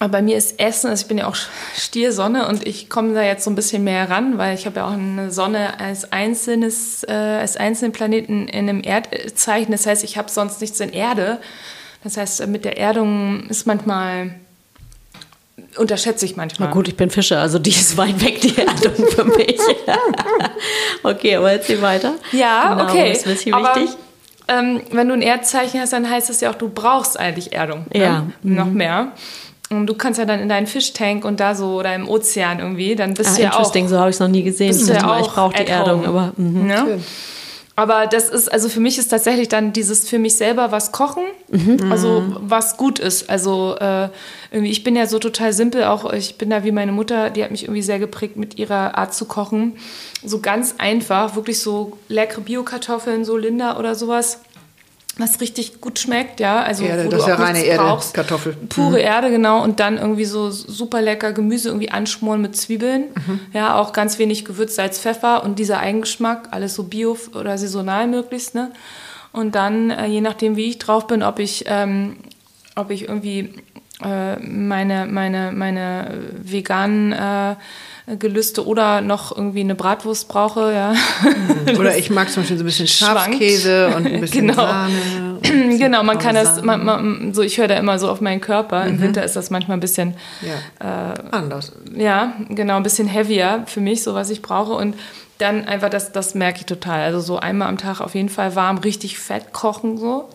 Aber 0.00 0.12
bei 0.12 0.22
mir 0.22 0.36
ist 0.36 0.58
Essen, 0.60 0.90
also 0.90 1.02
ich 1.02 1.08
bin 1.08 1.18
ja 1.18 1.26
auch 1.26 1.36
Stiersonne 1.76 2.48
und 2.48 2.66
ich 2.66 2.90
komme 2.90 3.14
da 3.14 3.22
jetzt 3.22 3.44
so 3.44 3.50
ein 3.50 3.54
bisschen 3.54 3.84
mehr 3.84 4.10
ran, 4.10 4.38
weil 4.38 4.54
ich 4.54 4.66
habe 4.66 4.80
ja 4.80 4.86
auch 4.86 4.92
eine 4.92 5.30
Sonne 5.30 5.78
als 5.78 6.12
einzelnes, 6.12 7.04
äh, 7.04 7.12
als 7.12 7.56
einzelnen 7.56 7.92
Planeten 7.92 8.48
in 8.48 8.68
einem 8.68 8.82
Erdzeichen. 8.82 9.72
Das 9.72 9.86
heißt, 9.86 10.02
ich 10.04 10.18
habe 10.18 10.30
sonst 10.30 10.60
nichts 10.60 10.80
in 10.80 10.90
Erde. 10.90 11.38
Das 12.02 12.16
heißt, 12.16 12.46
mit 12.48 12.64
der 12.64 12.76
Erdung 12.76 13.48
ist 13.48 13.66
manchmal, 13.66 14.34
unterschätze 15.76 16.24
ich 16.24 16.36
manchmal. 16.36 16.68
Na 16.68 16.74
gut, 16.74 16.88
ich 16.88 16.96
bin 16.96 17.10
Fische, 17.10 17.38
also 17.38 17.58
die 17.58 17.70
ist 17.70 17.96
weit 17.96 18.22
weg, 18.24 18.40
die 18.40 18.56
Erdung 18.56 19.06
für 19.08 19.24
mich. 19.24 19.58
okay, 21.02 21.36
aber 21.36 21.52
erzähl 21.52 21.80
weiter. 21.82 22.14
Ja, 22.32 22.74
Genau, 22.74 22.84
okay. 22.90 23.10
Was 23.12 23.26
ist 23.26 23.52
Aber, 23.52 23.74
wichtig? 23.76 23.96
Ähm, 24.46 24.82
wenn 24.92 25.08
du 25.08 25.14
ein 25.14 25.22
Erdzeichen 25.22 25.80
hast, 25.80 25.92
dann 25.92 26.08
heißt 26.08 26.28
das 26.28 26.40
ja 26.40 26.50
auch, 26.50 26.54
du 26.54 26.68
brauchst 26.68 27.18
eigentlich 27.18 27.52
Erdung. 27.52 27.86
Ja. 27.92 28.26
Mhm. 28.42 28.54
Ne? 28.54 28.60
Noch 28.60 28.66
mehr. 28.66 29.12
Und 29.70 29.86
du 29.86 29.94
kannst 29.94 30.18
ja 30.18 30.26
dann 30.26 30.40
in 30.40 30.48
deinen 30.48 30.66
Fischtank 30.66 31.24
und 31.24 31.40
da 31.40 31.54
so 31.54 31.76
oder 31.78 31.94
im 31.94 32.08
Ozean 32.08 32.58
irgendwie, 32.58 32.94
dann 32.94 33.14
bist 33.14 33.30
Ah, 33.30 33.36
du 33.36 33.42
ja 33.42 33.48
auch. 33.50 33.58
interesting, 33.58 33.88
so 33.88 33.98
habe 33.98 34.10
ich 34.10 34.16
es 34.16 34.20
noch 34.20 34.28
nie 34.28 34.42
gesehen. 34.42 34.68
bist 34.68 34.82
Ich, 34.82 34.86
du 34.88 34.92
ja 34.94 35.02
mal, 35.06 35.20
ich 35.20 35.26
auch 35.28 35.34
brauche 35.34 35.54
die 35.64 35.66
Erdung, 35.70 36.04
aber 36.06 36.32
mhm. 36.36 36.66
Ne? 36.66 37.00
Aber 37.76 38.06
das 38.06 38.28
ist, 38.28 38.52
also 38.52 38.68
für 38.68 38.78
mich 38.78 38.98
ist 38.98 39.08
tatsächlich 39.08 39.48
dann 39.48 39.72
dieses 39.72 40.08
für 40.08 40.20
mich 40.20 40.36
selber 40.36 40.70
was 40.70 40.92
kochen, 40.92 41.24
also 41.90 42.22
was 42.38 42.76
gut 42.76 43.00
ist. 43.00 43.28
Also 43.28 43.76
äh, 43.80 44.10
irgendwie, 44.52 44.70
ich 44.70 44.84
bin 44.84 44.94
ja 44.94 45.06
so 45.06 45.18
total 45.18 45.52
simpel, 45.52 45.84
auch 45.84 46.12
ich 46.12 46.38
bin 46.38 46.50
da 46.50 46.62
wie 46.62 46.70
meine 46.70 46.92
Mutter, 46.92 47.30
die 47.30 47.42
hat 47.42 47.50
mich 47.50 47.64
irgendwie 47.64 47.82
sehr 47.82 47.98
geprägt 47.98 48.36
mit 48.36 48.58
ihrer 48.58 48.96
Art 48.96 49.12
zu 49.12 49.24
kochen. 49.24 49.76
So 50.22 50.40
ganz 50.40 50.76
einfach, 50.78 51.34
wirklich 51.34 51.58
so 51.58 51.98
leckere 52.08 52.42
Biokartoffeln, 52.42 53.24
so 53.24 53.36
Linda 53.36 53.76
oder 53.76 53.96
sowas, 53.96 54.40
was 55.16 55.40
richtig 55.40 55.80
gut 55.80 55.98
schmeckt, 55.98 56.40
ja. 56.40 56.62
Also 56.62 56.84
Erde, 56.84 57.06
wo 57.06 57.10
das 57.10 57.24
du 57.24 57.30
ist 57.30 57.38
ja 57.38 57.44
reine 57.44 57.64
Erde, 57.64 57.84
brauchst. 57.84 58.14
Kartoffel. 58.14 58.56
Pure 58.68 59.00
Erde, 59.00 59.30
genau. 59.30 59.62
Und 59.62 59.78
dann 59.78 59.96
irgendwie 59.96 60.24
so 60.24 60.50
super 60.50 61.00
lecker 61.02 61.32
Gemüse 61.32 61.68
irgendwie 61.68 61.90
anschmoren 61.90 62.40
mit 62.40 62.56
Zwiebeln. 62.56 63.04
Ja, 63.52 63.76
auch 63.76 63.92
ganz 63.92 64.18
wenig 64.18 64.44
Gewürz, 64.44 64.74
Salz, 64.74 64.98
Pfeffer 64.98 65.44
und 65.44 65.58
dieser 65.58 65.78
Eigengeschmack, 65.78 66.48
alles 66.50 66.74
so 66.74 66.84
bio 66.84 67.16
oder 67.34 67.56
saisonal 67.58 68.08
möglichst, 68.08 68.54
ne? 68.54 68.72
Und 69.32 69.54
dann, 69.54 69.90
äh, 69.90 70.06
je 70.06 70.20
nachdem, 70.20 70.56
wie 70.56 70.66
ich 70.66 70.78
drauf 70.78 71.06
bin, 71.06 71.22
ob 71.22 71.38
ich, 71.38 71.64
ähm, 71.66 72.16
ob 72.76 72.90
ich 72.90 73.08
irgendwie 73.08 73.52
äh, 74.04 74.36
meine, 74.40 75.06
meine, 75.06 75.52
meine 75.52 76.08
äh, 76.08 76.52
veganen 76.52 77.12
äh, 77.12 77.56
Gelüste 78.18 78.66
oder 78.66 79.00
noch 79.00 79.34
irgendwie 79.34 79.60
eine 79.60 79.74
Bratwurst 79.74 80.28
brauche, 80.28 80.74
ja. 80.74 80.92
Oder 81.78 81.96
ich 81.96 82.10
mag 82.10 82.28
zum 82.30 82.42
Beispiel 82.42 82.58
so 82.58 82.62
ein 82.62 82.66
bisschen 82.66 82.86
Schwankt. 82.86 83.18
Schafskäse 83.30 83.86
und 83.96 84.06
ein 84.06 84.20
bisschen 84.20 84.46
Genau. 84.48 84.56
Sahne. 84.56 84.92
genau, 85.78 86.02
man 86.02 86.18
kann 86.18 86.34
das, 86.34 86.60
man, 86.62 86.84
man, 86.84 87.32
so 87.32 87.40
ich 87.40 87.56
höre 87.56 87.68
da 87.68 87.76
immer 87.76 87.98
so 87.98 88.10
auf 88.10 88.20
meinen 88.20 88.42
Körper. 88.42 88.84
Im 88.84 89.00
Winter 89.00 89.24
ist 89.24 89.36
das 89.36 89.48
manchmal 89.48 89.78
ein 89.78 89.80
bisschen, 89.80 90.12
Ja, 90.42 91.14
anders. 91.30 91.72
ja, 91.96 92.34
genau, 92.50 92.76
ein 92.76 92.82
bisschen 92.82 93.08
heavier 93.08 93.62
für 93.64 93.80
mich, 93.80 94.02
so 94.02 94.14
was 94.14 94.28
ich 94.28 94.42
brauche. 94.42 94.74
Und 94.74 94.96
dann 95.38 95.64
einfach, 95.64 95.90
das, 95.90 96.12
das 96.12 96.34
merke 96.34 96.60
ich 96.60 96.66
total. 96.66 97.00
Also 97.02 97.18
so 97.20 97.38
einmal 97.38 97.68
am 97.68 97.76
Tag 97.76 98.00
auf 98.00 98.14
jeden 98.14 98.28
Fall 98.28 98.54
warm, 98.54 98.78
richtig 98.78 99.18
fett 99.18 99.52
kochen 99.52 99.98
so. 99.98 100.28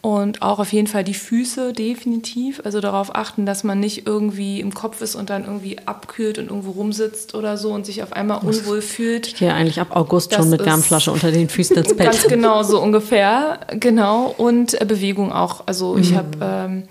Und 0.00 0.40
auch 0.40 0.58
auf 0.58 0.72
jeden 0.72 0.86
Fall 0.86 1.04
die 1.04 1.14
Füße 1.14 1.72
definitiv. 1.74 2.62
Also 2.64 2.80
darauf 2.80 3.14
achten, 3.14 3.44
dass 3.44 3.64
man 3.64 3.80
nicht 3.80 4.06
irgendwie 4.06 4.60
im 4.60 4.72
Kopf 4.72 5.02
ist 5.02 5.14
und 5.14 5.28
dann 5.28 5.44
irgendwie 5.44 5.76
abkühlt 5.84 6.38
und 6.38 6.48
irgendwo 6.48 6.70
rumsitzt 6.70 7.34
oder 7.34 7.56
so 7.58 7.70
und 7.72 7.84
sich 7.84 8.02
auf 8.02 8.12
einmal 8.14 8.38
unwohl 8.42 8.80
fühlt. 8.80 9.26
Ich 9.26 9.36
gehe 9.36 9.52
eigentlich 9.52 9.78
ab 9.80 9.88
August 9.94 10.32
Das 10.32 10.38
schon 10.38 10.50
mit 10.50 10.64
Wärmflasche 10.64 11.12
unter 11.12 11.30
den 11.32 11.48
Füßen 11.48 11.76
ins 11.76 11.88
Bett. 11.96 12.06
Ganz 12.06 12.26
genau, 12.26 12.62
so 12.62 12.80
ungefähr. 12.80 13.60
Genau. 13.78 14.34
Und 14.38 14.80
äh, 14.80 14.84
Bewegung 14.84 15.32
auch. 15.32 15.64
Also 15.66 15.94
Mhm. 15.94 16.00
ich 16.00 16.14
habe 16.14 16.28
ähm, 16.40 16.82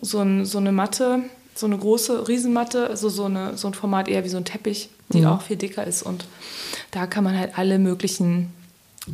so, 0.00 0.20
ein, 0.20 0.44
so 0.44 0.58
eine 0.58 0.70
Matte, 0.70 1.20
so 1.54 1.66
eine 1.66 1.78
große 1.78 2.26
Riesenmatte, 2.28 2.88
also 2.88 3.08
so, 3.08 3.24
eine, 3.26 3.56
so 3.56 3.68
ein 3.68 3.74
Format 3.74 4.08
eher 4.08 4.24
wie 4.24 4.28
so 4.28 4.36
ein 4.36 4.44
Teppich, 4.44 4.88
die 5.10 5.20
Mhm. 5.20 5.26
auch 5.26 5.42
viel 5.42 5.56
dicker 5.56 5.84
ist. 5.86 6.02
Und 6.02 6.26
da 6.90 7.06
kann 7.06 7.24
man 7.24 7.38
halt 7.38 7.56
alle 7.58 7.78
möglichen 7.78 8.52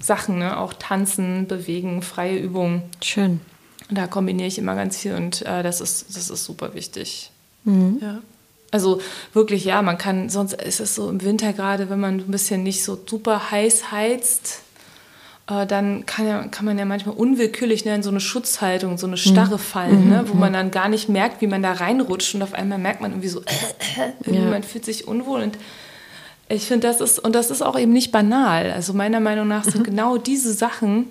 Sachen, 0.00 0.38
ne? 0.38 0.58
auch 0.58 0.72
tanzen, 0.72 1.46
bewegen, 1.46 2.02
freie 2.02 2.38
Übungen. 2.38 2.82
Schön. 3.02 3.40
Und 3.88 3.98
da 3.98 4.06
kombiniere 4.06 4.46
ich 4.46 4.58
immer 4.58 4.74
ganz 4.76 4.96
viel 4.98 5.14
und 5.14 5.42
äh, 5.42 5.62
das, 5.64 5.80
ist, 5.80 6.16
das 6.16 6.30
ist 6.30 6.44
super 6.44 6.74
wichtig. 6.74 7.30
Mhm. 7.64 7.98
Ja. 8.00 8.18
Also 8.70 9.00
wirklich, 9.32 9.64
ja, 9.64 9.82
man 9.82 9.98
kann, 9.98 10.30
sonst 10.30 10.52
ist 10.54 10.78
es 10.78 10.94
so 10.94 11.10
im 11.10 11.20
Winter 11.22 11.52
gerade, 11.52 11.90
wenn 11.90 11.98
man 11.98 12.18
ein 12.20 12.30
bisschen 12.30 12.62
nicht 12.62 12.84
so 12.84 12.96
super 13.04 13.50
heiß 13.50 13.90
heizt, 13.90 14.60
äh, 15.50 15.66
dann 15.66 16.06
kann, 16.06 16.26
ja, 16.26 16.44
kann 16.44 16.64
man 16.64 16.78
ja 16.78 16.84
manchmal 16.84 17.14
unwillkürlich 17.16 17.84
ne, 17.84 17.94
in 17.94 18.02
so 18.02 18.10
eine 18.10 18.20
Schutzhaltung, 18.20 18.98
so 18.98 19.06
eine 19.06 19.16
Starre 19.16 19.58
fallen, 19.58 20.08
ne, 20.08 20.24
wo 20.26 20.34
man 20.34 20.52
dann 20.52 20.70
gar 20.70 20.88
nicht 20.88 21.08
merkt, 21.08 21.40
wie 21.40 21.46
man 21.46 21.62
da 21.62 21.72
reinrutscht 21.72 22.34
und 22.34 22.42
auf 22.42 22.54
einmal 22.54 22.78
merkt 22.78 23.00
man 23.00 23.12
irgendwie 23.12 23.28
so, 23.28 23.42
irgendwie 24.20 24.44
Ja. 24.44 24.50
man 24.50 24.62
fühlt 24.62 24.84
sich 24.84 25.08
unwohl 25.08 25.42
und 25.42 25.58
Ich 26.48 26.64
finde, 26.66 26.88
das 26.88 27.00
ist, 27.00 27.18
und 27.18 27.34
das 27.34 27.50
ist 27.50 27.62
auch 27.62 27.78
eben 27.78 27.92
nicht 27.92 28.10
banal. 28.10 28.72
Also 28.72 28.92
meiner 28.92 29.20
Meinung 29.20 29.46
nach 29.46 29.64
sind 29.64 29.80
mhm. 29.80 29.84
genau 29.84 30.16
diese 30.16 30.52
Sachen, 30.52 31.10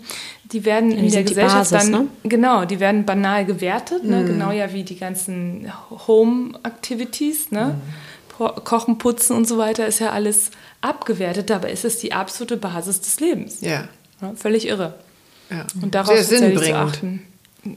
die 0.52 0.66
werden 0.66 0.92
in 0.92 1.12
der 1.12 1.24
Gesellschaft 1.24 1.72
Basis, 1.72 1.92
dann, 1.92 2.04
ne? 2.04 2.08
genau, 2.24 2.66
die 2.66 2.80
werden 2.80 3.06
banal 3.06 3.46
gewertet, 3.46 4.04
ne? 4.04 4.18
mhm. 4.18 4.24
ne? 4.24 4.28
genau 4.32 4.52
ja 4.52 4.74
wie 4.74 4.84
die 4.84 4.98
ganzen 4.98 5.72
Home-Activities, 6.08 7.52
ne? 7.52 7.76
Mhm. 7.76 8.10
Kochen, 8.64 8.98
Putzen 8.98 9.36
und 9.36 9.46
so 9.50 9.58
weiter 9.58 9.86
ist 9.86 10.00
ja 10.00 10.12
alles 10.12 10.52
abgewertet, 10.80 11.50
dabei 11.50 11.72
ist 11.72 11.84
es 11.84 11.98
die 11.98 12.14
absolute 12.14 12.56
Basis 12.56 13.02
des 13.02 13.20
Lebens. 13.20 13.60
Ja. 13.60 13.90
Ja 14.22 14.34
völlig 14.36 14.68
irre. 14.68 14.96
Ja. 15.50 15.66
Und 15.82 15.96
darauf 15.96 16.16
Sehr 16.16 16.40
sinnbringend. 16.40 16.66
zu 16.66 16.76
achten. 16.76 17.22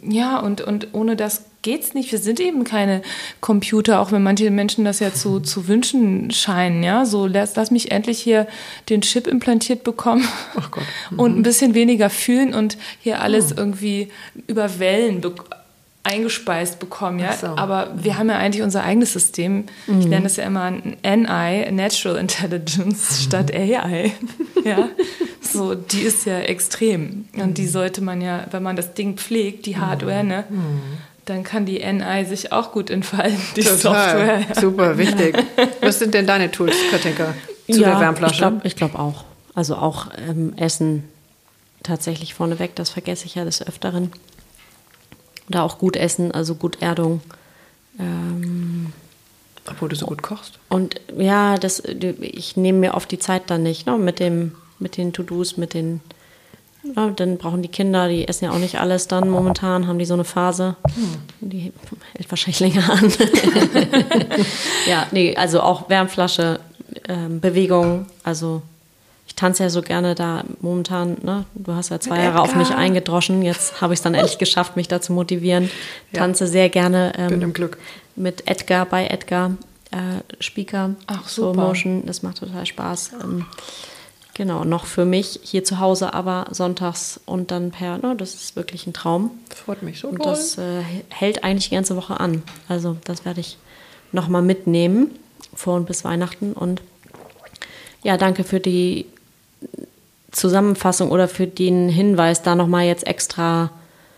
Ja, 0.02 0.38
und, 0.38 0.60
und 0.60 0.88
ohne 0.92 1.16
das 1.16 1.44
geht's 1.62 1.92
nicht. 1.92 2.12
Wir 2.12 2.20
sind 2.20 2.38
eben 2.38 2.62
keine 2.62 3.02
Computer, 3.40 4.00
auch 4.00 4.12
wenn 4.12 4.22
manche 4.22 4.50
Menschen 4.50 4.84
das 4.84 5.00
ja 5.00 5.12
zu, 5.12 5.40
zu 5.40 5.66
wünschen 5.68 6.30
scheinen. 6.30 6.82
Ja, 6.82 7.04
so 7.04 7.26
lass, 7.26 7.56
lass 7.56 7.70
mich 7.70 7.90
endlich 7.90 8.20
hier 8.20 8.46
den 8.88 9.00
Chip 9.00 9.26
implantiert 9.26 9.82
bekommen 9.82 10.26
mhm. 11.10 11.18
und 11.18 11.38
ein 11.38 11.42
bisschen 11.42 11.74
weniger 11.74 12.10
fühlen 12.10 12.54
und 12.54 12.76
hier 13.00 13.20
alles 13.20 13.52
oh. 13.52 13.56
irgendwie 13.58 14.08
über 14.46 14.78
Wellen 14.78 15.20
bekommen 15.20 15.61
eingespeist 16.04 16.78
bekommen, 16.78 17.20
ja. 17.20 17.32
So. 17.32 17.48
Aber 17.48 17.92
wir 17.96 18.18
haben 18.18 18.28
ja 18.28 18.36
eigentlich 18.36 18.62
unser 18.62 18.82
eigenes 18.82 19.12
System. 19.12 19.66
Mhm. 19.86 20.00
Ich 20.00 20.06
nenne 20.06 20.24
das 20.24 20.36
ja 20.36 20.44
immer 20.44 20.70
NI, 20.70 21.70
Natural 21.70 22.18
Intelligence, 22.18 23.22
statt 23.24 23.54
AI. 23.54 24.12
ja. 24.64 24.88
So, 25.40 25.74
die 25.74 26.00
ist 26.00 26.24
ja 26.26 26.40
extrem. 26.40 27.26
Und 27.36 27.58
die 27.58 27.66
sollte 27.66 28.00
man 28.00 28.20
ja, 28.20 28.46
wenn 28.50 28.62
man 28.62 28.76
das 28.76 28.94
Ding 28.94 29.16
pflegt, 29.16 29.66
die 29.66 29.76
Hardware, 29.76 30.24
ne, 30.24 30.44
mhm. 30.48 30.80
dann 31.24 31.44
kann 31.44 31.66
die 31.66 31.78
NI 31.84 32.24
sich 32.24 32.52
auch 32.52 32.72
gut 32.72 32.90
entfalten, 32.90 33.38
die 33.56 33.62
Total. 33.62 33.78
Software. 33.78 34.44
Ja. 34.48 34.60
Super, 34.60 34.98
wichtig. 34.98 35.36
Was 35.80 35.98
sind 35.98 36.14
denn 36.14 36.26
deine 36.26 36.50
Tools, 36.50 36.74
Katinka, 36.90 37.34
zu 37.70 37.80
ja, 37.80 37.90
der 37.90 38.00
Wärmflasche? 38.00 38.60
Ich 38.64 38.76
glaube 38.76 38.94
glaub 38.94 38.98
auch. 38.98 39.24
Also 39.54 39.76
auch 39.76 40.06
ähm, 40.28 40.54
Essen 40.56 41.04
tatsächlich 41.82 42.34
vorneweg, 42.34 42.74
das 42.74 42.90
vergesse 42.90 43.26
ich 43.26 43.34
ja 43.34 43.44
des 43.44 43.66
Öfteren. 43.66 44.12
Oder 45.52 45.64
auch 45.64 45.76
gut 45.76 45.96
essen, 45.96 46.32
also 46.32 46.54
gut 46.54 46.80
Erdung. 46.80 47.20
Ähm, 47.98 48.92
Obwohl 49.68 49.90
du 49.90 49.96
so 49.96 50.06
gut 50.06 50.22
kochst. 50.22 50.58
Und 50.70 50.98
ja, 51.14 51.58
das, 51.58 51.80
ich 51.80 52.56
nehme 52.56 52.78
mir 52.78 52.94
oft 52.94 53.10
die 53.10 53.18
Zeit 53.18 53.42
dann 53.48 53.62
nicht, 53.62 53.86
ne, 53.86 53.98
mit 53.98 54.18
dem 54.18 54.52
mit 54.78 54.96
den 54.96 55.12
To-Dos, 55.12 55.56
mit 55.56 55.74
den. 55.74 56.00
Ja, 56.96 57.10
dann 57.10 57.38
brauchen 57.38 57.62
die 57.62 57.68
Kinder, 57.68 58.08
die 58.08 58.26
essen 58.26 58.46
ja 58.46 58.50
auch 58.50 58.58
nicht 58.58 58.80
alles 58.80 59.06
dann 59.06 59.28
momentan, 59.28 59.86
haben 59.86 60.00
die 60.00 60.04
so 60.04 60.14
eine 60.14 60.24
Phase. 60.24 60.74
Hm. 60.94 61.48
Die 61.48 61.72
hält 62.14 62.30
wahrscheinlich 62.30 62.58
länger 62.58 62.90
an. 62.90 63.12
ja, 64.88 65.06
nee, 65.12 65.36
also 65.36 65.60
auch 65.60 65.88
Wärmflasche, 65.88 66.58
ähm, 67.08 67.40
Bewegung, 67.40 68.06
also 68.24 68.62
ich 69.26 69.34
tanze 69.34 69.62
ja 69.62 69.70
so 69.70 69.82
gerne 69.82 70.14
da 70.14 70.44
momentan, 70.60 71.16
ne? 71.22 71.44
Du 71.54 71.72
hast 71.72 71.90
ja 71.90 72.00
zwei 72.00 72.22
Jahre 72.22 72.40
auf 72.40 72.54
mich 72.54 72.70
eingedroschen. 72.70 73.42
Jetzt 73.42 73.80
habe 73.80 73.94
ich 73.94 73.98
es 73.98 74.02
dann 74.02 74.14
endlich 74.14 74.38
geschafft, 74.38 74.76
mich 74.76 74.88
da 74.88 75.00
zu 75.00 75.12
motivieren. 75.12 75.70
Tanze 76.12 76.44
ja. 76.44 76.50
sehr 76.50 76.68
gerne. 76.68 77.12
Ähm, 77.16 77.28
Bin 77.28 77.42
im 77.42 77.52
Glück. 77.52 77.78
Mit 78.16 78.48
Edgar 78.48 78.84
bei 78.84 79.06
Edgar 79.06 79.52
äh, 79.90 79.96
Speaker. 80.40 80.96
Ach, 81.06 81.28
super. 81.28 81.54
So 81.54 81.60
Motion, 81.60 82.06
das 82.06 82.22
macht 82.22 82.38
total 82.38 82.66
Spaß. 82.66 83.12
Ähm, 83.22 83.46
Genau, 84.34 84.64
noch 84.64 84.86
für 84.86 85.04
mich 85.04 85.40
hier 85.42 85.62
zu 85.62 85.78
Hause, 85.78 86.14
aber 86.14 86.46
sonntags 86.52 87.20
und 87.26 87.50
dann 87.50 87.70
per, 87.70 87.98
ne, 87.98 88.16
das 88.16 88.34
ist 88.34 88.56
wirklich 88.56 88.86
ein 88.86 88.94
Traum. 88.94 89.30
Freut 89.54 89.82
mich 89.82 90.00
so. 90.00 90.08
Und 90.08 90.24
das 90.24 90.56
äh, 90.56 90.82
hält 91.10 91.44
eigentlich 91.44 91.68
die 91.68 91.74
ganze 91.74 91.96
Woche 91.96 92.18
an. 92.18 92.42
Also 92.66 92.96
das 93.04 93.26
werde 93.26 93.40
ich 93.40 93.58
nochmal 94.10 94.40
mitnehmen, 94.40 95.10
vor 95.54 95.76
und 95.76 95.86
bis 95.86 96.04
Weihnachten. 96.04 96.54
Und 96.54 96.80
ja, 98.02 98.16
danke 98.16 98.44
für 98.44 98.60
die 98.60 99.06
Zusammenfassung 100.30 101.10
oder 101.10 101.28
für 101.28 101.46
den 101.46 101.88
Hinweis, 101.88 102.42
da 102.42 102.54
nochmal 102.54 102.86
jetzt 102.86 103.06
extra 103.06 103.70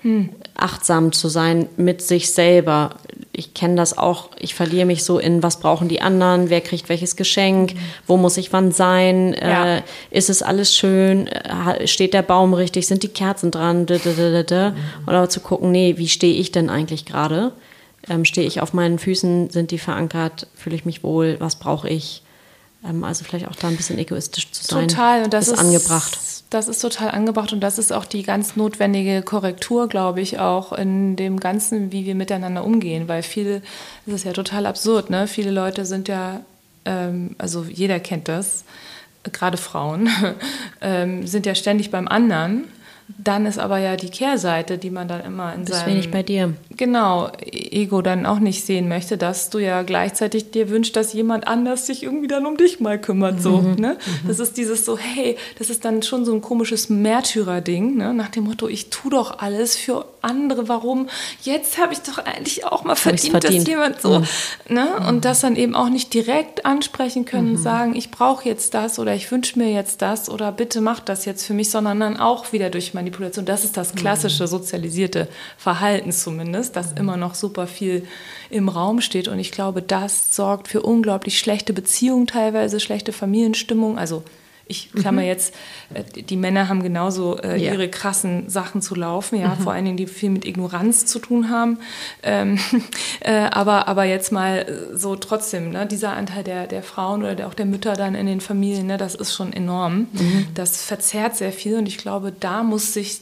hm. 0.02 0.30
achtsam 0.54 1.12
zu 1.12 1.28
sein 1.28 1.68
mit 1.76 2.02
sich 2.02 2.32
selber 2.32 2.96
ich 3.36 3.52
kenne 3.52 3.74
das 3.74 3.98
auch, 3.98 4.30
ich 4.38 4.54
verliere 4.54 4.86
mich 4.86 5.04
so 5.04 5.18
in, 5.18 5.42
was 5.42 5.58
brauchen 5.58 5.88
die 5.88 6.00
anderen, 6.00 6.50
wer 6.50 6.60
kriegt 6.60 6.88
welches 6.88 7.16
Geschenk, 7.16 7.74
wo 8.06 8.16
muss 8.16 8.36
ich 8.36 8.52
wann 8.52 8.70
sein, 8.72 9.34
ja. 9.40 9.76
äh, 9.76 9.82
ist 10.10 10.30
es 10.30 10.42
alles 10.42 10.74
schön, 10.74 11.26
äh, 11.26 11.86
steht 11.86 12.14
der 12.14 12.22
Baum 12.22 12.54
richtig, 12.54 12.86
sind 12.86 13.02
die 13.02 13.08
Kerzen 13.08 13.50
dran, 13.50 13.86
da, 13.86 13.96
da. 13.98 14.70
Mhm. 14.70 14.76
und 15.06 15.14
aber 15.14 15.28
zu 15.28 15.40
gucken, 15.40 15.72
nee, 15.72 15.94
wie 15.98 16.08
stehe 16.08 16.34
ich 16.34 16.52
denn 16.52 16.70
eigentlich 16.70 17.04
gerade? 17.04 17.52
Ähm, 18.08 18.24
stehe 18.24 18.46
ich 18.46 18.60
auf 18.60 18.72
meinen 18.72 18.98
Füßen, 18.98 19.50
sind 19.50 19.70
die 19.70 19.78
verankert, 19.78 20.46
fühle 20.54 20.76
ich 20.76 20.84
mich 20.84 21.02
wohl, 21.02 21.36
was 21.40 21.56
brauche 21.56 21.88
ich? 21.88 22.22
Ähm, 22.84 23.04
also 23.04 23.24
vielleicht 23.24 23.48
auch 23.48 23.56
da 23.56 23.68
ein 23.68 23.76
bisschen 23.76 23.98
egoistisch 23.98 24.50
zu 24.50 24.64
sein. 24.64 24.88
Total, 24.88 25.24
und 25.24 25.32
das 25.32 25.48
ist, 25.48 25.54
ist 25.54 25.58
angebracht. 25.60 26.18
Das 26.50 26.68
ist 26.68 26.80
total 26.80 27.10
angebracht. 27.10 27.52
Und 27.52 27.60
das 27.60 27.78
ist 27.78 27.92
auch 27.92 28.04
die 28.04 28.22
ganz 28.22 28.56
notwendige 28.56 29.22
Korrektur, 29.22 29.88
glaube 29.88 30.20
ich, 30.20 30.38
auch 30.38 30.72
in 30.72 31.16
dem 31.16 31.40
Ganzen, 31.40 31.92
wie 31.92 32.04
wir 32.04 32.14
miteinander 32.14 32.64
umgehen, 32.64 33.08
weil 33.08 33.22
viele, 33.22 33.62
das 34.06 34.16
ist 34.16 34.24
ja 34.24 34.32
total 34.32 34.66
absurd, 34.66 35.10
ne? 35.10 35.26
Viele 35.26 35.50
Leute 35.50 35.84
sind 35.84 36.08
ja, 36.08 36.40
ähm, 36.84 37.34
also 37.38 37.64
jeder 37.64 37.98
kennt 38.00 38.28
das, 38.28 38.64
gerade 39.32 39.56
Frauen, 39.56 40.08
ähm, 40.80 41.26
sind 41.26 41.46
ja 41.46 41.54
ständig 41.54 41.90
beim 41.90 42.06
anderen 42.06 42.64
dann 43.06 43.44
ist 43.44 43.58
aber 43.58 43.78
ja 43.78 43.96
die 43.96 44.08
Kehrseite, 44.08 44.78
die 44.78 44.90
man 44.90 45.08
dann 45.08 45.22
immer 45.24 45.54
in 45.54 45.66
seinem... 45.66 45.86
wenig 45.86 46.10
bei 46.10 46.22
dir. 46.22 46.54
Genau, 46.76 47.30
Ego 47.38 48.00
dann 48.00 48.24
auch 48.24 48.38
nicht 48.38 48.64
sehen 48.64 48.88
möchte, 48.88 49.18
dass 49.18 49.50
du 49.50 49.58
ja 49.58 49.82
gleichzeitig 49.82 50.50
dir 50.50 50.70
wünschst, 50.70 50.96
dass 50.96 51.12
jemand 51.12 51.46
anders 51.46 51.86
sich 51.86 52.02
irgendwie 52.02 52.28
dann 52.28 52.46
um 52.46 52.56
dich 52.56 52.80
mal 52.80 52.98
kümmert. 52.98 53.42
So, 53.42 53.58
mhm. 53.58 53.74
ne? 53.74 53.98
Mhm. 54.22 54.28
Das 54.28 54.40
ist 54.40 54.56
dieses 54.56 54.86
so, 54.86 54.96
hey, 54.96 55.36
das 55.58 55.68
ist 55.68 55.84
dann 55.84 56.02
schon 56.02 56.24
so 56.24 56.32
ein 56.32 56.40
komisches 56.40 56.88
Märtyrer-Ding, 56.88 57.96
ne? 57.96 58.14
nach 58.14 58.30
dem 58.30 58.44
Motto, 58.44 58.68
ich 58.68 58.88
tue 58.88 59.10
doch 59.10 59.38
alles 59.38 59.76
für 59.76 60.06
andere, 60.22 60.68
warum? 60.68 61.08
Jetzt 61.42 61.76
habe 61.76 61.92
ich 61.92 62.00
doch 62.00 62.18
eigentlich 62.18 62.64
auch 62.64 62.84
mal 62.84 62.96
verdient, 62.96 63.32
verdient, 63.32 63.62
dass 63.62 63.68
jemand 63.68 64.00
so... 64.00 64.20
Mhm. 64.20 64.26
Ne? 64.68 64.96
Und 65.08 65.16
mhm. 65.16 65.20
das 65.20 65.40
dann 65.40 65.56
eben 65.56 65.74
auch 65.74 65.90
nicht 65.90 66.14
direkt 66.14 66.64
ansprechen 66.64 67.26
können, 67.26 67.52
mhm. 67.52 67.58
sagen, 67.58 67.94
ich 67.94 68.10
brauche 68.10 68.48
jetzt 68.48 68.72
das 68.72 68.98
oder 68.98 69.14
ich 69.14 69.30
wünsche 69.30 69.58
mir 69.58 69.70
jetzt 69.70 70.00
das 70.00 70.30
oder 70.30 70.52
bitte 70.52 70.80
mach 70.80 71.00
das 71.00 71.26
jetzt 71.26 71.44
für 71.44 71.52
mich, 71.52 71.70
sondern 71.70 72.00
dann 72.00 72.16
auch 72.16 72.52
wieder 72.52 72.70
durch 72.70 72.93
Manipulation. 72.94 73.44
Das 73.44 73.64
ist 73.64 73.76
das 73.76 73.94
klassische 73.94 74.46
sozialisierte 74.46 75.28
Verhalten 75.58 76.12
zumindest, 76.12 76.76
das 76.76 76.92
immer 76.92 77.16
noch 77.16 77.34
super 77.34 77.66
viel 77.66 78.06
im 78.50 78.68
Raum 78.68 79.00
steht. 79.00 79.28
Und 79.28 79.38
ich 79.38 79.50
glaube, 79.50 79.82
das 79.82 80.34
sorgt 80.34 80.68
für 80.68 80.82
unglaublich 80.82 81.38
schlechte 81.38 81.72
Beziehungen 81.72 82.26
teilweise, 82.26 82.80
schlechte 82.80 83.12
Familienstimmung. 83.12 83.98
Also 83.98 84.22
ich 84.66 84.92
klammer 84.92 85.22
mhm. 85.22 85.28
jetzt, 85.28 85.54
äh, 85.92 86.02
die 86.22 86.36
Männer 86.36 86.68
haben 86.68 86.82
genauso 86.82 87.38
äh, 87.38 87.56
ja. 87.56 87.72
ihre 87.72 87.88
krassen 87.88 88.48
Sachen 88.48 88.80
zu 88.80 88.94
laufen, 88.94 89.38
ja, 89.38 89.54
mhm. 89.54 89.60
vor 89.60 89.72
allen 89.72 89.84
Dingen, 89.84 89.96
die 89.96 90.06
viel 90.06 90.30
mit 90.30 90.44
Ignoranz 90.44 91.06
zu 91.06 91.18
tun 91.18 91.50
haben. 91.50 91.78
Ähm, 92.22 92.58
äh, 93.20 93.32
aber, 93.50 93.88
aber 93.88 94.04
jetzt 94.04 94.32
mal 94.32 94.66
so 94.94 95.16
trotzdem, 95.16 95.70
ne, 95.70 95.86
dieser 95.86 96.14
Anteil 96.14 96.44
der, 96.44 96.66
der 96.66 96.82
Frauen 96.82 97.22
oder 97.22 97.34
der, 97.34 97.48
auch 97.48 97.54
der 97.54 97.66
Mütter 97.66 97.94
dann 97.94 98.14
in 98.14 98.26
den 98.26 98.40
Familien, 98.40 98.86
ne, 98.86 98.96
das 98.96 99.14
ist 99.14 99.34
schon 99.34 99.52
enorm. 99.52 100.08
Mhm. 100.12 100.46
Das 100.54 100.82
verzerrt 100.82 101.36
sehr 101.36 101.52
viel 101.52 101.76
und 101.76 101.86
ich 101.86 101.98
glaube, 101.98 102.32
da 102.32 102.62
muss 102.62 102.92
sich 102.92 103.20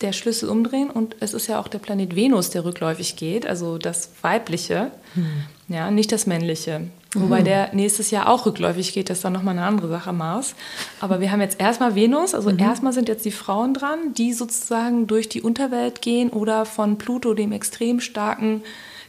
der 0.00 0.12
Schlüssel 0.12 0.48
umdrehen 0.48 0.90
und 0.90 1.16
es 1.20 1.34
ist 1.34 1.48
ja 1.48 1.58
auch 1.58 1.68
der 1.68 1.78
Planet 1.78 2.14
Venus, 2.14 2.50
der 2.50 2.64
rückläufig 2.64 3.16
geht, 3.16 3.46
also 3.46 3.78
das 3.78 4.10
Weibliche, 4.22 4.92
mhm. 5.14 5.44
ja, 5.68 5.90
nicht 5.90 6.12
das 6.12 6.26
Männliche. 6.26 6.82
Wobei 7.14 7.40
mhm. 7.40 7.44
der 7.44 7.74
nächstes 7.74 8.10
Jahr 8.10 8.28
auch 8.28 8.44
rückläufig 8.44 8.92
geht, 8.92 9.08
das 9.08 9.18
ist 9.18 9.24
dann 9.24 9.32
nochmal 9.32 9.56
eine 9.56 9.66
andere 9.66 9.88
Sache, 9.88 10.12
Mars. 10.12 10.54
Aber 11.00 11.20
wir 11.20 11.32
haben 11.32 11.40
jetzt 11.40 11.58
erstmal 11.58 11.94
Venus, 11.94 12.34
also 12.34 12.50
mhm. 12.50 12.58
erstmal 12.58 12.92
sind 12.92 13.08
jetzt 13.08 13.24
die 13.24 13.32
Frauen 13.32 13.74
dran, 13.74 14.14
die 14.14 14.32
sozusagen 14.32 15.06
durch 15.06 15.28
die 15.28 15.42
Unterwelt 15.42 16.02
gehen 16.02 16.30
oder 16.30 16.66
von 16.66 16.98
Pluto, 16.98 17.34
dem 17.34 17.52
extrem 17.52 18.00
starken, 18.00 18.62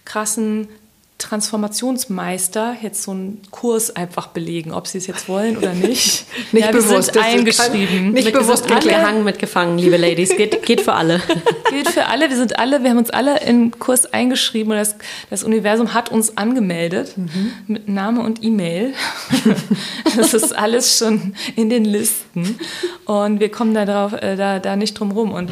krassen 0.06 0.70
Transformationsmeister 1.20 2.78
jetzt 2.82 3.04
so 3.04 3.12
einen 3.12 3.42
Kurs 3.52 3.94
einfach 3.94 4.28
belegen, 4.28 4.72
ob 4.72 4.88
sie 4.88 4.98
es 4.98 5.06
jetzt 5.06 5.28
wollen 5.28 5.58
oder 5.58 5.74
nicht. 5.74 6.26
nicht 6.54 6.66
ja, 6.66 6.72
bewusst. 6.72 7.14
Sind 7.14 7.24
eingeschrieben. 7.24 8.14
Nicht 8.14 8.26
mit 8.26 8.34
bewusst 8.34 8.70
mitgehangen, 8.70 9.26
mitgefangen, 9.26 9.78
liebe 9.78 9.98
Ladies. 9.98 10.36
Geht, 10.36 10.64
geht 10.64 10.82
für 10.82 10.94
alle. 10.94 11.22
geht 11.72 11.90
für 11.90 12.06
alle. 12.06 12.30
Wir 12.30 12.38
sind 12.38 12.58
alle, 12.58 12.84
wir 12.84 12.90
haben 12.90 12.98
uns 12.98 13.10
alle 13.10 13.42
in 13.42 13.78
Kurs 13.78 14.12
eingeschrieben 14.12 14.72
und 14.72 14.78
das, 14.78 14.96
das 15.30 15.44
Universum 15.44 15.94
hat 15.94 16.10
uns 16.10 16.38
angemeldet 16.38 17.18
mhm. 17.18 17.52
mit 17.68 17.90
Name 17.90 18.22
und 18.22 18.42
E-Mail. 18.42 18.94
das 20.16 20.34
ist 20.34 20.56
alles 20.58 20.98
schon 20.98 21.36
in 21.58 21.70
den 21.70 21.84
Listen 21.84 22.58
und 23.06 23.42
wir 23.42 23.52
kommen 23.52 23.74
da 23.74 23.86
drauf, 23.86 24.14
äh, 24.14 24.38
da, 24.38 24.60
da 24.60 24.78
nicht 24.78 24.98
drum 24.98 25.12
rum. 25.12 25.32
Und 25.34 25.52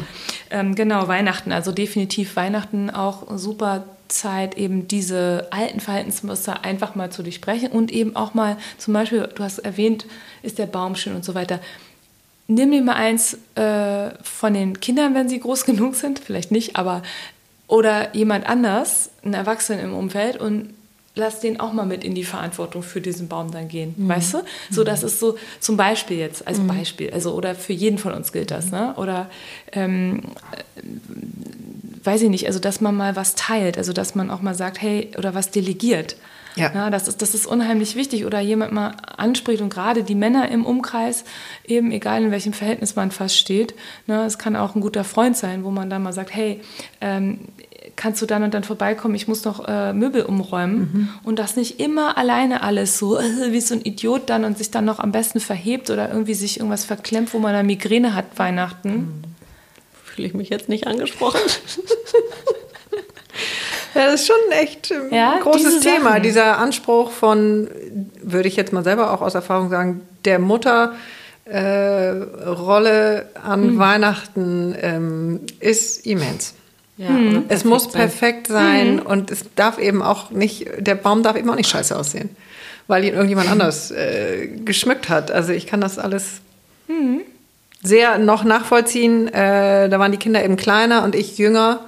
ähm, 0.50 0.74
genau, 0.74 1.08
Weihnachten, 1.08 1.52
also 1.52 1.72
definitiv 1.72 2.36
Weihnachten 2.36 2.88
auch 2.88 3.26
super 3.36 3.84
Zeit, 4.08 4.56
eben 4.56 4.88
diese 4.88 5.48
alten 5.50 5.80
Verhaltensmuster 5.80 6.64
einfach 6.64 6.94
mal 6.94 7.10
zu 7.10 7.22
durchbrechen 7.22 7.70
und 7.70 7.92
eben 7.92 8.16
auch 8.16 8.34
mal, 8.34 8.56
zum 8.78 8.94
Beispiel, 8.94 9.28
du 9.34 9.42
hast 9.42 9.58
erwähnt, 9.58 10.06
ist 10.42 10.58
der 10.58 10.66
Baum 10.66 10.96
schön 10.96 11.14
und 11.14 11.24
so 11.24 11.34
weiter. 11.34 11.60
Nimm 12.46 12.70
dir 12.70 12.82
mal 12.82 12.94
eins 12.94 13.38
äh, 13.54 14.10
von 14.22 14.54
den 14.54 14.80
Kindern, 14.80 15.14
wenn 15.14 15.28
sie 15.28 15.40
groß 15.40 15.64
genug 15.66 15.94
sind, 15.94 16.18
vielleicht 16.18 16.50
nicht, 16.50 16.76
aber 16.76 17.02
oder 17.66 18.14
jemand 18.14 18.48
anders, 18.48 19.10
ein 19.22 19.34
Erwachsener 19.34 19.82
im 19.82 19.94
Umfeld 19.94 20.38
und 20.38 20.70
lass 21.18 21.40
den 21.40 21.60
auch 21.60 21.72
mal 21.72 21.84
mit 21.84 22.04
in 22.04 22.14
die 22.14 22.24
Verantwortung 22.24 22.82
für 22.82 23.00
diesen 23.00 23.28
Baum 23.28 23.50
dann 23.50 23.68
gehen, 23.68 23.94
mhm. 23.96 24.08
weißt 24.08 24.34
du? 24.34 24.38
So, 24.70 24.84
das 24.84 25.02
ist 25.02 25.20
so 25.20 25.36
zum 25.60 25.76
Beispiel 25.76 26.16
jetzt, 26.16 26.46
als 26.46 26.58
mhm. 26.58 26.68
Beispiel, 26.68 27.10
also 27.10 27.34
oder 27.34 27.54
für 27.54 27.74
jeden 27.74 27.98
von 27.98 28.14
uns 28.14 28.32
gilt 28.32 28.50
das, 28.50 28.70
ne? 28.70 28.94
Oder 28.96 29.28
ähm, 29.72 30.22
äh, 30.76 30.82
weiß 32.04 32.22
ich 32.22 32.30
nicht, 32.30 32.46
also 32.46 32.58
dass 32.58 32.80
man 32.80 32.96
mal 32.96 33.16
was 33.16 33.34
teilt, 33.34 33.78
also 33.78 33.92
dass 33.92 34.14
man 34.14 34.30
auch 34.30 34.42
mal 34.42 34.54
sagt, 34.54 34.80
hey, 34.80 35.10
oder 35.16 35.34
was 35.34 35.50
delegiert. 35.50 36.16
Ja. 36.58 36.72
ja. 36.74 36.90
das, 36.90 37.08
ist, 37.08 37.22
das 37.22 37.34
ist 37.34 37.46
unheimlich 37.46 37.94
wichtig. 37.94 38.24
Oder 38.24 38.40
jemand 38.40 38.72
mal 38.72 38.92
anspricht 39.16 39.62
und 39.62 39.70
gerade 39.70 40.02
die 40.02 40.14
Männer 40.14 40.50
im 40.50 40.66
Umkreis, 40.66 41.24
eben 41.66 41.92
egal 41.92 42.22
in 42.22 42.30
welchem 42.30 42.52
Verhältnis 42.52 42.96
man 42.96 43.10
fast 43.10 43.36
steht, 43.36 43.74
ne, 44.06 44.24
es 44.24 44.38
kann 44.38 44.56
auch 44.56 44.74
ein 44.74 44.80
guter 44.80 45.04
Freund 45.04 45.36
sein, 45.36 45.64
wo 45.64 45.70
man 45.70 45.88
dann 45.90 46.02
mal 46.02 46.12
sagt, 46.12 46.34
hey, 46.34 46.60
ähm, 47.00 47.40
kannst 47.96 48.20
du 48.22 48.26
dann 48.26 48.42
und 48.42 48.54
dann 48.54 48.64
vorbeikommen, 48.64 49.14
ich 49.14 49.28
muss 49.28 49.44
noch 49.44 49.66
äh, 49.66 49.92
Möbel 49.92 50.22
umräumen. 50.22 50.78
Mhm. 50.78 51.08
Und 51.24 51.38
das 51.38 51.56
nicht 51.56 51.80
immer 51.80 52.18
alleine 52.18 52.62
alles 52.62 52.98
so, 52.98 53.18
äh, 53.18 53.52
wie 53.52 53.60
so 53.60 53.74
ein 53.74 53.82
Idiot 53.82 54.28
dann 54.30 54.44
und 54.44 54.58
sich 54.58 54.70
dann 54.70 54.84
noch 54.84 54.98
am 54.98 55.12
besten 55.12 55.40
verhebt 55.40 55.90
oder 55.90 56.08
irgendwie 56.08 56.34
sich 56.34 56.58
irgendwas 56.58 56.84
verklemmt, 56.84 57.32
wo 57.34 57.38
man 57.38 57.54
eine 57.54 57.66
Migräne 57.66 58.14
hat 58.14 58.38
Weihnachten. 58.38 58.90
Mhm. 58.90 59.37
Fühle 60.18 60.26
ich 60.26 60.34
mich 60.34 60.48
jetzt 60.48 60.68
nicht 60.68 60.88
angesprochen. 60.88 61.40
Ja, 63.94 64.04
das 64.06 64.20
ist 64.20 64.26
schon 64.26 64.36
echt 64.50 64.92
ein 64.92 65.14
ja, 65.14 65.38
großes 65.40 65.80
Thema, 65.80 66.10
Sachen. 66.10 66.22
dieser 66.22 66.58
Anspruch 66.58 67.10
von, 67.10 67.68
würde 68.20 68.46
ich 68.46 68.54
jetzt 68.54 68.72
mal 68.72 68.84
selber 68.84 69.12
auch 69.12 69.22
aus 69.22 69.34
Erfahrung 69.34 69.70
sagen, 69.70 70.02
der 70.24 70.38
Mutter. 70.38 70.92
Äh, 71.44 72.10
Rolle 72.10 73.30
an 73.42 73.74
mhm. 73.74 73.78
Weihnachten 73.78 74.76
ähm, 74.80 75.40
ist 75.60 76.04
immens. 76.04 76.54
Ja, 76.98 77.10
mhm. 77.10 77.44
Es 77.48 77.64
muss 77.64 77.84
sein. 77.84 77.92
perfekt 77.92 78.48
sein 78.48 78.96
mhm. 78.96 79.06
und 79.06 79.30
es 79.30 79.44
darf 79.54 79.78
eben 79.78 80.02
auch 80.02 80.30
nicht, 80.30 80.68
der 80.78 80.94
Baum 80.94 81.22
darf 81.22 81.36
eben 81.36 81.48
auch 81.48 81.56
nicht 81.56 81.70
scheiße 81.70 81.96
aussehen, 81.96 82.36
weil 82.86 83.04
ihn 83.04 83.14
irgendjemand 83.14 83.48
anders 83.50 83.90
äh, 83.90 84.48
geschmückt 84.64 85.08
hat. 85.08 85.30
Also 85.30 85.52
ich 85.52 85.66
kann 85.66 85.80
das 85.80 85.98
alles 85.98 86.42
mhm. 86.88 87.22
Sehr 87.82 88.18
noch 88.18 88.44
nachvollziehen. 88.44 89.28
Äh, 89.28 89.88
da 89.88 89.98
waren 89.98 90.12
die 90.12 90.18
Kinder 90.18 90.44
eben 90.44 90.56
kleiner 90.56 91.04
und 91.04 91.14
ich 91.14 91.38
jünger. 91.38 91.80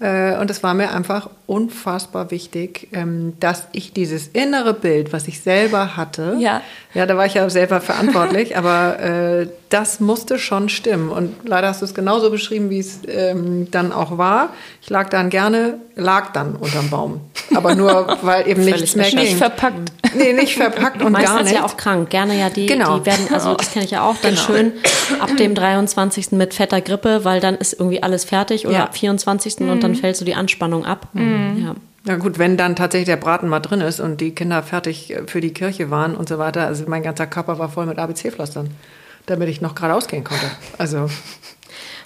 Äh, 0.00 0.36
und 0.38 0.50
es 0.50 0.62
war 0.62 0.74
mir 0.74 0.92
einfach 0.92 1.28
unfassbar 1.46 2.30
wichtig, 2.30 2.88
ähm, 2.92 3.34
dass 3.40 3.66
ich 3.72 3.92
dieses 3.92 4.28
innere 4.28 4.72
Bild, 4.72 5.12
was 5.12 5.26
ich 5.26 5.40
selber 5.40 5.96
hatte, 5.96 6.36
ja, 6.38 6.62
ja 6.98 7.06
da 7.06 7.16
war 7.16 7.26
ich 7.26 7.34
ja 7.34 7.48
selber 7.48 7.80
verantwortlich, 7.80 8.56
aber 8.56 8.98
äh, 8.98 9.46
das 9.68 10.00
musste 10.00 10.36
schon 10.36 10.68
stimmen. 10.68 11.10
Und 11.10 11.36
leider 11.44 11.68
hast 11.68 11.80
du 11.80 11.84
es 11.84 11.94
genauso 11.94 12.28
beschrieben, 12.28 12.70
wie 12.70 12.80
es 12.80 12.98
ähm, 13.06 13.70
dann 13.70 13.92
auch 13.92 14.18
war. 14.18 14.48
Ich 14.82 14.90
lag 14.90 15.08
dann 15.08 15.30
gerne, 15.30 15.78
lag 15.94 16.32
dann 16.32 16.56
unterm 16.56 16.90
Baum. 16.90 17.20
Aber 17.54 17.76
nur, 17.76 18.18
weil 18.22 18.48
eben 18.48 18.64
nichts 18.64 18.96
mehr 18.96 19.10
ging. 19.10 19.20
Nicht 19.20 19.36
verpackt. 19.36 19.92
Nee, 20.16 20.32
nicht 20.32 20.56
verpackt 20.56 21.00
und 21.00 21.12
Meistens 21.12 21.36
gar 21.36 21.42
nicht. 21.44 21.54
ja 21.54 21.64
auch 21.64 21.76
krank. 21.76 22.10
Gerne 22.10 22.36
ja 22.36 22.50
die, 22.50 22.66
genau. 22.66 22.98
die 22.98 23.06
werden, 23.06 23.28
also 23.32 23.54
das 23.54 23.70
kenne 23.70 23.84
ich 23.84 23.92
ja 23.92 24.02
auch, 24.02 24.16
dann 24.20 24.34
genau. 24.34 24.46
schön 24.46 24.72
ab 25.20 25.36
dem 25.36 25.54
23. 25.54 26.32
mit 26.32 26.52
fetter 26.52 26.80
Grippe, 26.80 27.24
weil 27.24 27.40
dann 27.40 27.54
ist 27.54 27.74
irgendwie 27.74 28.02
alles 28.02 28.24
fertig 28.24 28.66
oder 28.66 28.78
ja. 28.78 28.84
ab 28.84 28.96
24. 28.96 29.60
Mhm. 29.60 29.70
und 29.70 29.84
dann 29.84 29.94
fällt 29.94 30.16
so 30.16 30.24
die 30.24 30.34
Anspannung 30.34 30.84
ab. 30.84 31.06
Mhm. 31.12 31.64
Ja. 31.64 31.74
Ja 32.04 32.16
gut, 32.16 32.38
wenn 32.38 32.56
dann 32.56 32.76
tatsächlich 32.76 33.06
der 33.06 33.16
Braten 33.16 33.48
mal 33.48 33.60
drin 33.60 33.80
ist 33.80 34.00
und 34.00 34.20
die 34.20 34.34
Kinder 34.34 34.62
fertig 34.62 35.14
für 35.26 35.40
die 35.40 35.52
Kirche 35.52 35.90
waren 35.90 36.14
und 36.14 36.28
so 36.28 36.38
weiter, 36.38 36.66
also 36.66 36.84
mein 36.86 37.02
ganzer 37.02 37.26
Körper 37.26 37.58
war 37.58 37.68
voll 37.68 37.86
mit 37.86 37.98
ABC-Pflastern, 37.98 38.70
damit 39.26 39.48
ich 39.48 39.60
noch 39.60 39.74
geradeaus 39.74 40.06
gehen 40.06 40.24
konnte. 40.24 40.46
Also 40.78 41.10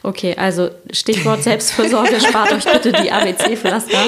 Okay, 0.05 0.35
also 0.37 0.71
Stichwort 0.91 1.45
Selbstversorge, 1.45 2.21
spart 2.29 2.53
euch 2.53 2.65
bitte 2.65 2.93
die 2.93 3.13
ABC-Pflaster. 3.13 3.99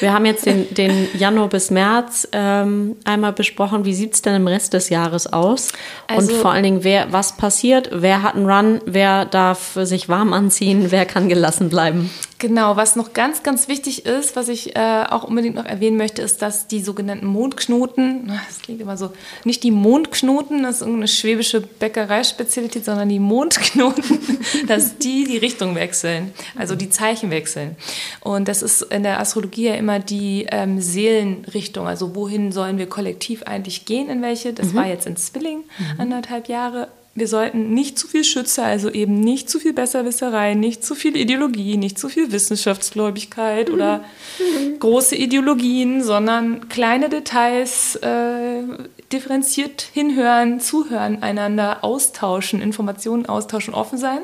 Wir 0.00 0.12
haben 0.12 0.26
jetzt 0.26 0.46
den, 0.46 0.72
den 0.74 1.08
Januar 1.16 1.48
bis 1.48 1.70
März 1.70 2.26
ähm, 2.32 2.96
einmal 3.04 3.32
besprochen. 3.32 3.84
Wie 3.84 3.94
sieht 3.94 4.14
es 4.14 4.22
denn 4.22 4.34
im 4.34 4.48
Rest 4.48 4.72
des 4.72 4.88
Jahres 4.88 5.32
aus? 5.32 5.68
Also, 6.08 6.32
Und 6.32 6.40
vor 6.40 6.50
allen 6.50 6.64
Dingen, 6.64 6.82
wer, 6.82 7.12
was 7.12 7.36
passiert? 7.36 7.90
Wer 7.92 8.22
hat 8.22 8.34
einen 8.34 8.50
Run? 8.50 8.80
Wer 8.84 9.26
darf 9.26 9.78
sich 9.82 10.08
warm 10.08 10.32
anziehen? 10.32 10.90
Wer 10.90 11.06
kann 11.06 11.28
gelassen 11.28 11.68
bleiben? 11.68 12.10
Genau, 12.40 12.76
was 12.76 12.94
noch 12.94 13.14
ganz, 13.14 13.42
ganz 13.42 13.66
wichtig 13.66 14.06
ist, 14.06 14.36
was 14.36 14.48
ich 14.48 14.76
äh, 14.76 15.04
auch 15.08 15.24
unbedingt 15.24 15.56
noch 15.56 15.64
erwähnen 15.64 15.96
möchte, 15.96 16.22
ist, 16.22 16.40
dass 16.40 16.68
die 16.68 16.80
sogenannten 16.80 17.26
Mondknoten, 17.26 18.28
das 18.48 18.62
klingt 18.62 18.80
immer 18.80 18.96
so, 18.96 19.10
nicht 19.44 19.64
die 19.64 19.72
Mondknoten, 19.72 20.62
das 20.62 20.76
ist 20.76 20.80
irgendeine 20.82 21.08
schwäbische 21.08 21.60
Bäckereispezialität, 21.60 22.84
sondern 22.84 23.08
die 23.08 23.18
Mondknoten, 23.18 24.38
dass 24.68 24.98
die 24.98 25.24
die 25.24 25.38
Richtung 25.38 25.74
wechseln, 25.74 26.32
also 26.56 26.76
die 26.76 26.90
Zeichen 26.90 27.32
wechseln. 27.32 27.74
Und 28.20 28.46
das 28.46 28.62
ist 28.62 28.82
in 28.82 29.02
der 29.02 29.18
Astrologie 29.18 29.66
ja 29.66 29.74
immer 29.74 29.98
die 29.98 30.46
ähm, 30.48 30.80
Seelenrichtung, 30.80 31.88
also 31.88 32.14
wohin 32.14 32.52
sollen 32.52 32.78
wir 32.78 32.88
kollektiv 32.88 33.42
eigentlich 33.42 33.84
gehen, 33.84 34.08
in 34.08 34.22
welche. 34.22 34.52
Das 34.52 34.68
mhm. 34.68 34.74
war 34.74 34.86
jetzt 34.86 35.08
in 35.08 35.16
Zwilling, 35.16 35.64
mhm. 35.78 36.00
anderthalb 36.00 36.48
Jahre 36.48 36.88
wir 37.18 37.28
sollten 37.28 37.74
nicht 37.74 37.98
zu 37.98 38.08
viel 38.08 38.24
Schütze, 38.24 38.62
also 38.62 38.90
eben 38.90 39.20
nicht 39.20 39.50
zu 39.50 39.58
viel 39.58 39.72
Besserwisserei, 39.72 40.54
nicht 40.54 40.84
zu 40.84 40.94
viel 40.94 41.16
Ideologie, 41.16 41.76
nicht 41.76 41.98
zu 41.98 42.08
viel 42.08 42.32
Wissenschaftsgläubigkeit 42.32 43.68
mhm. 43.68 43.74
oder 43.74 44.04
große 44.78 45.16
Ideologien, 45.16 46.02
sondern 46.02 46.68
kleine 46.68 47.08
Details, 47.08 47.96
äh, 47.96 48.62
differenziert 49.12 49.82
hinhören, 49.92 50.60
zuhören, 50.60 51.22
einander 51.22 51.82
austauschen, 51.82 52.60
Informationen 52.60 53.26
austauschen, 53.26 53.72
offen 53.72 53.96
sein 53.98 54.20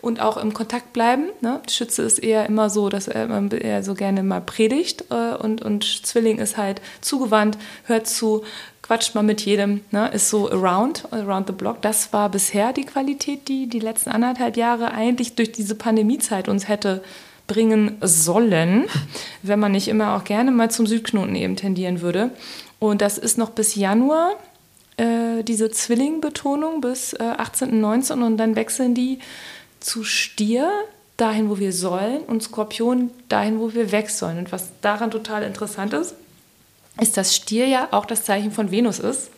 und 0.00 0.20
auch 0.20 0.36
im 0.36 0.54
Kontakt 0.54 0.92
bleiben. 0.92 1.26
Ne? 1.40 1.60
Schütze 1.68 2.02
ist 2.02 2.18
eher 2.18 2.46
immer 2.46 2.70
so, 2.70 2.88
dass 2.88 3.08
er 3.08 3.52
eher 3.52 3.82
so 3.82 3.94
gerne 3.94 4.22
mal 4.22 4.40
predigt 4.40 5.04
äh, 5.10 5.34
und, 5.34 5.62
und 5.62 5.84
Zwilling 5.84 6.38
ist 6.38 6.56
halt 6.56 6.80
zugewandt, 7.00 7.58
hört 7.84 8.06
zu, 8.06 8.42
quatscht 8.82 9.14
mal 9.14 9.22
mit 9.22 9.40
jedem, 9.42 9.80
ne? 9.90 10.08
ist 10.08 10.28
so 10.28 10.50
around, 10.50 11.10
around 11.12 11.46
the 11.46 11.52
block. 11.52 11.80
Das 11.82 12.12
war 12.12 12.28
bisher 12.28 12.72
die 12.72 12.84
Qualität, 12.84 13.48
die 13.48 13.68
die 13.68 13.78
letzten 13.78 14.10
anderthalb 14.10 14.56
Jahre 14.56 14.92
eigentlich 14.92 15.34
durch 15.36 15.52
diese 15.52 15.74
Pandemiezeit 15.74 16.48
uns 16.48 16.68
hätte 16.68 17.02
bringen 17.46 17.96
sollen, 18.00 18.84
wenn 19.42 19.60
man 19.60 19.72
nicht 19.72 19.88
immer 19.88 20.16
auch 20.16 20.24
gerne 20.24 20.50
mal 20.50 20.70
zum 20.70 20.86
Südknoten 20.86 21.34
eben 21.36 21.56
tendieren 21.56 22.00
würde. 22.00 22.30
Und 22.78 23.00
das 23.00 23.18
ist 23.18 23.38
noch 23.38 23.50
bis 23.50 23.76
Januar, 23.76 24.32
äh, 24.96 25.42
diese 25.44 25.70
Zwillingbetonung 25.70 26.80
bis 26.80 27.12
äh, 27.12 27.22
18. 27.22 27.80
19. 27.80 28.22
und 28.22 28.36
dann 28.36 28.56
wechseln 28.56 28.94
die 28.94 29.20
zu 29.80 30.04
Stier, 30.04 30.70
dahin, 31.16 31.50
wo 31.50 31.58
wir 31.58 31.72
sollen, 31.72 32.22
und 32.22 32.42
Skorpion, 32.42 33.10
dahin, 33.28 33.60
wo 33.60 33.74
wir 33.74 33.92
weg 33.92 34.10
sollen. 34.10 34.38
Und 34.38 34.50
was 34.50 34.72
daran 34.80 35.10
total 35.10 35.42
interessant 35.44 35.92
ist, 35.92 36.14
ist, 37.00 37.16
dass 37.16 37.34
Stier 37.34 37.66
ja 37.66 37.88
auch 37.90 38.04
das 38.04 38.24
Zeichen 38.24 38.52
von 38.52 38.70
Venus 38.70 38.98
ist. 38.98 39.30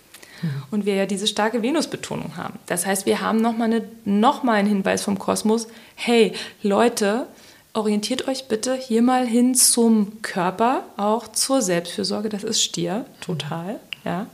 Und 0.71 0.85
wir 0.85 0.95
ja 0.95 1.07
diese 1.07 1.27
starke 1.27 1.63
Venus-Betonung 1.63 2.37
haben. 2.37 2.59
Das 2.67 2.85
heißt, 2.85 3.07
wir 3.07 3.23
haben 3.23 3.41
nochmal 3.41 3.73
eine, 3.73 3.85
noch 4.05 4.45
einen 4.45 4.69
Hinweis 4.69 5.03
vom 5.03 5.19
Kosmos. 5.19 5.69
Hey, 5.95 6.35
Leute, 6.63 7.27
orientiert 7.73 8.29
euch 8.29 8.47
bitte 8.47 8.75
hier 8.75 9.01
mal 9.01 9.27
hin 9.27 9.55
zum 9.55 10.21
Körper, 10.21 10.85
auch 10.99 11.29
zur 11.29 11.63
Selbstfürsorge. 11.63 12.29
Das 12.29 12.45
ist 12.45 12.63
Stier, 12.63 13.07
total. 13.23 13.81
Ja. 14.05 14.27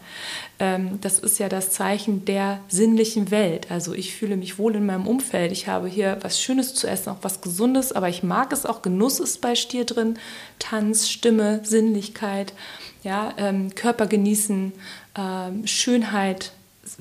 Ähm, 0.58 0.98
das 1.00 1.20
ist 1.20 1.38
ja 1.38 1.48
das 1.48 1.70
Zeichen 1.70 2.24
der 2.24 2.58
sinnlichen 2.68 3.30
Welt. 3.30 3.70
Also 3.70 3.94
ich 3.94 4.14
fühle 4.14 4.36
mich 4.36 4.58
wohl 4.58 4.74
in 4.74 4.84
meinem 4.84 5.06
Umfeld. 5.06 5.52
Ich 5.52 5.68
habe 5.68 5.86
hier 5.86 6.18
was 6.22 6.42
Schönes 6.42 6.74
zu 6.74 6.88
essen, 6.88 7.10
auch 7.10 7.18
was 7.22 7.40
Gesundes, 7.40 7.92
aber 7.92 8.08
ich 8.08 8.24
mag 8.24 8.52
es 8.52 8.66
auch. 8.66 8.82
Genuss 8.82 9.20
ist 9.20 9.40
bei 9.40 9.54
Stier 9.54 9.84
drin. 9.84 10.18
Tanz, 10.58 11.08
Stimme, 11.08 11.60
Sinnlichkeit 11.62 12.52
ja, 13.02 13.32
ähm, 13.36 13.74
Körper 13.74 14.06
genießen, 14.06 14.72
ähm, 15.16 15.66
Schönheit, 15.66 16.52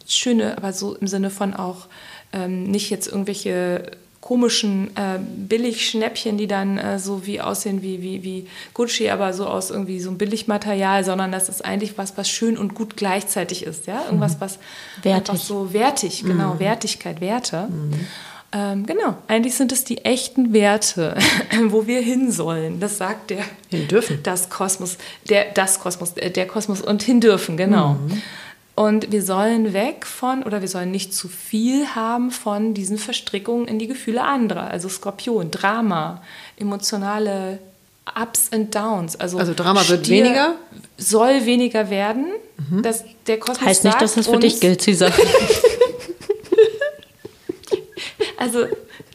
schöne, 0.07 0.57
aber 0.57 0.73
so 0.73 0.95
im 0.95 1.07
Sinne 1.07 1.29
von 1.29 1.53
auch 1.53 1.87
ähm, 2.33 2.63
nicht 2.63 2.89
jetzt 2.89 3.07
irgendwelche 3.07 3.91
komischen 4.21 4.95
äh, 4.97 5.17
Billigschnäppchen, 5.19 6.37
die 6.37 6.47
dann 6.47 6.77
äh, 6.77 6.99
so 6.99 7.25
wie 7.25 7.39
aussehen 7.39 7.81
wie, 7.81 8.01
wie, 8.01 8.21
wie 8.21 8.47
Gucci, 8.73 9.09
aber 9.09 9.33
so 9.33 9.47
aus 9.47 9.71
irgendwie 9.71 9.99
so 9.99 10.09
einem 10.09 10.17
Billigmaterial, 10.17 11.05
sondern 11.05 11.31
das 11.31 11.47
ist 11.47 11.63
eigentlich 11.63 11.97
was, 11.97 12.17
was 12.17 12.29
schön 12.29 12.57
und 12.57 12.75
gut 12.75 12.97
gleichzeitig 12.97 13.63
ist, 13.63 13.87
ja, 13.87 14.03
irgendwas, 14.05 14.35
mhm. 14.35 14.41
was 14.41 14.59
wertig. 15.01 15.41
so 15.41 15.73
wertig, 15.73 16.23
genau, 16.23 16.55
mhm. 16.55 16.59
Wertigkeit, 16.59 17.21
Werte. 17.21 17.69
Mhm. 17.69 18.07
Ähm, 18.51 18.85
genau, 18.85 19.15
eigentlich 19.27 19.55
sind 19.55 19.71
es 19.71 19.83
die 19.83 19.99
echten 20.05 20.53
Werte, 20.53 21.15
wo 21.67 21.85
wir 21.85 22.01
hin 22.01 22.31
sollen. 22.31 22.79
Das 22.79 22.97
sagt 22.97 23.29
der. 23.29 23.43
Hin 23.69 23.87
dürfen. 23.87 24.19
Das 24.23 24.49
Kosmos, 24.49 24.97
der, 25.29 25.51
das 25.53 25.79
Kosmos, 25.79 26.13
äh, 26.13 26.31
der 26.31 26.47
Kosmos 26.47 26.81
und 26.81 27.03
hin 27.03 27.21
dürfen, 27.21 27.57
genau. 27.57 27.93
Mhm. 27.93 28.21
Und 28.73 29.11
wir 29.11 29.21
sollen 29.21 29.73
weg 29.73 30.05
von, 30.05 30.41
oder 30.43 30.61
wir 30.61 30.69
sollen 30.69 30.89
nicht 30.89 31.13
zu 31.13 31.27
viel 31.27 31.85
haben 31.95 32.31
von 32.31 32.73
diesen 32.73 32.97
Verstrickungen 32.97 33.67
in 33.67 33.77
die 33.77 33.87
Gefühle 33.87 34.23
anderer. 34.23 34.71
Also 34.71 34.87
Skorpion, 34.87 35.51
Drama, 35.51 36.23
emotionale 36.57 37.59
Ups 38.19 38.51
and 38.51 38.73
Downs. 38.73 39.15
Also, 39.17 39.37
also 39.37 39.53
Drama 39.53 39.87
wird 39.87 40.09
weniger? 40.09 40.55
Soll 40.97 41.45
weniger 41.45 41.89
werden. 41.89 42.27
Mhm. 42.69 42.81
Dass 42.81 43.03
der 43.27 43.37
Kosmos 43.37 43.67
heißt 43.67 43.83
nicht, 43.83 44.01
dass 44.01 44.15
das 44.15 44.27
für 44.27 44.39
dich 44.39 44.59
gilt, 44.59 44.81
Cesar. 44.81 45.11
Also 48.39 48.67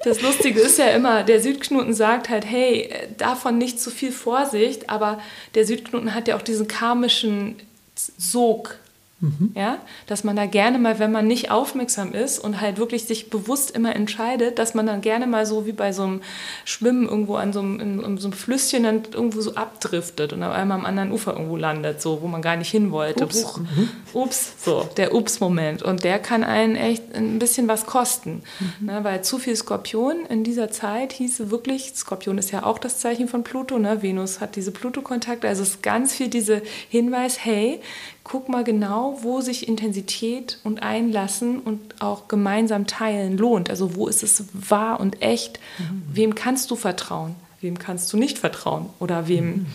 das 0.04 0.20
Lustige 0.20 0.60
ist 0.60 0.78
ja 0.78 0.88
immer, 0.88 1.22
der 1.22 1.40
Südknoten 1.40 1.94
sagt 1.94 2.28
halt, 2.28 2.44
hey, 2.44 2.90
davon 3.16 3.56
nicht 3.56 3.80
zu 3.80 3.90
viel 3.90 4.12
Vorsicht, 4.12 4.90
aber 4.90 5.18
der 5.54 5.64
Südknoten 5.64 6.14
hat 6.14 6.28
ja 6.28 6.36
auch 6.36 6.42
diesen 6.42 6.68
karmischen 6.68 7.56
Sog 7.96 8.76
Mhm. 9.24 9.52
Ja, 9.54 9.78
dass 10.06 10.22
man 10.22 10.36
da 10.36 10.44
gerne 10.44 10.78
mal, 10.78 10.98
wenn 10.98 11.10
man 11.10 11.26
nicht 11.26 11.50
aufmerksam 11.50 12.12
ist 12.12 12.38
und 12.38 12.60
halt 12.60 12.76
wirklich 12.76 13.04
sich 13.04 13.30
bewusst 13.30 13.70
immer 13.70 13.96
entscheidet, 13.96 14.58
dass 14.58 14.74
man 14.74 14.86
dann 14.86 15.00
gerne 15.00 15.26
mal 15.26 15.46
so 15.46 15.64
wie 15.64 15.72
bei 15.72 15.92
so 15.92 16.02
einem 16.02 16.20
Schwimmen 16.66 17.08
irgendwo 17.08 17.36
an 17.36 17.54
so 17.54 17.60
einem, 17.60 17.80
in, 17.80 18.02
in 18.02 18.18
so 18.18 18.28
einem 18.28 18.36
Flüsschen 18.36 18.82
dann 18.82 19.02
irgendwo 19.12 19.40
so 19.40 19.54
abdriftet 19.54 20.34
und 20.34 20.42
auf 20.42 20.52
einmal 20.52 20.78
am 20.78 20.84
anderen 20.84 21.10
Ufer 21.10 21.32
irgendwo 21.32 21.56
landet, 21.56 22.02
so 22.02 22.20
wo 22.20 22.26
man 22.26 22.42
gar 22.42 22.56
nicht 22.56 22.70
hin 22.70 22.90
wollte. 22.90 23.24
Ups, 23.24 23.56
mhm. 23.56 23.88
Ups 24.12 24.52
so, 24.62 24.86
der 24.98 25.14
Ups-Moment. 25.14 25.82
Und 25.82 26.04
der 26.04 26.18
kann 26.18 26.44
einen 26.44 26.76
echt 26.76 27.14
ein 27.14 27.38
bisschen 27.38 27.66
was 27.66 27.86
kosten. 27.86 28.42
Mhm. 28.60 28.86
Ne, 28.86 29.04
weil 29.04 29.24
zu 29.24 29.38
viel 29.38 29.56
Skorpion 29.56 30.26
in 30.28 30.44
dieser 30.44 30.70
Zeit 30.70 31.14
hieße 31.14 31.50
wirklich, 31.50 31.94
Skorpion 31.94 32.36
ist 32.36 32.50
ja 32.50 32.64
auch 32.64 32.78
das 32.78 32.98
Zeichen 32.98 33.28
von 33.28 33.42
Pluto, 33.42 33.78
ne? 33.78 34.02
Venus 34.02 34.40
hat 34.40 34.56
diese 34.56 34.70
Pluto-Kontakte, 34.70 35.48
also 35.48 35.62
es 35.62 35.70
ist 35.70 35.82
ganz 35.82 36.12
viel 36.14 36.28
diese 36.28 36.60
Hinweis, 36.90 37.42
hey, 37.42 37.80
guck 38.24 38.48
mal 38.48 38.64
genau, 38.64 39.18
wo 39.20 39.42
sich 39.42 39.68
Intensität 39.68 40.58
und 40.64 40.82
Einlassen 40.82 41.60
und 41.60 42.00
auch 42.00 42.26
gemeinsam 42.26 42.86
teilen 42.86 43.36
lohnt. 43.36 43.68
Also 43.68 43.94
wo 43.94 44.08
ist 44.08 44.22
es 44.22 44.44
wahr 44.54 44.98
und 44.98 45.22
echt? 45.22 45.60
Mhm. 45.78 46.02
Wem 46.10 46.34
kannst 46.34 46.70
du 46.70 46.76
vertrauen? 46.76 47.36
Wem 47.60 47.78
kannst 47.78 48.12
du 48.12 48.16
nicht 48.16 48.38
vertrauen? 48.38 48.86
Oder 48.98 49.28
wem, 49.28 49.46
mhm. 49.46 49.66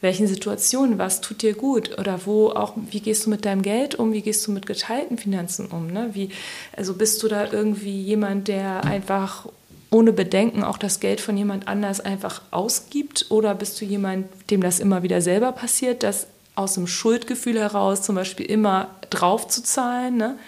welchen 0.00 0.28
Situationen, 0.28 0.98
was 0.98 1.20
tut 1.20 1.42
dir 1.42 1.54
gut? 1.54 1.98
Oder 1.98 2.26
wo 2.26 2.50
auch, 2.50 2.74
wie 2.90 3.00
gehst 3.00 3.26
du 3.26 3.30
mit 3.30 3.44
deinem 3.44 3.62
Geld 3.62 3.96
um? 3.96 4.12
Wie 4.12 4.22
gehst 4.22 4.46
du 4.46 4.52
mit 4.52 4.66
geteilten 4.66 5.18
Finanzen 5.18 5.66
um? 5.66 5.88
Ne? 5.88 6.10
Wie, 6.12 6.30
also 6.76 6.94
bist 6.94 7.22
du 7.24 7.28
da 7.28 7.52
irgendwie 7.52 8.00
jemand, 8.00 8.46
der 8.46 8.84
einfach 8.84 9.48
ohne 9.90 10.12
Bedenken 10.12 10.62
auch 10.62 10.78
das 10.78 11.00
Geld 11.00 11.20
von 11.20 11.36
jemand 11.36 11.66
anders 11.66 12.00
einfach 12.00 12.42
ausgibt? 12.52 13.26
Oder 13.30 13.56
bist 13.56 13.80
du 13.80 13.84
jemand, 13.84 14.26
dem 14.50 14.60
das 14.60 14.78
immer 14.78 15.02
wieder 15.02 15.20
selber 15.20 15.50
passiert, 15.50 16.04
dass 16.04 16.28
aus 16.54 16.74
dem 16.74 16.86
Schuldgefühl 16.86 17.58
heraus 17.58 18.02
zum 18.02 18.14
Beispiel 18.14 18.46
immer 18.46 18.90
drauf 19.10 19.48
zu 19.48 19.62
zahlen 19.62 20.16
ne? 20.16 20.38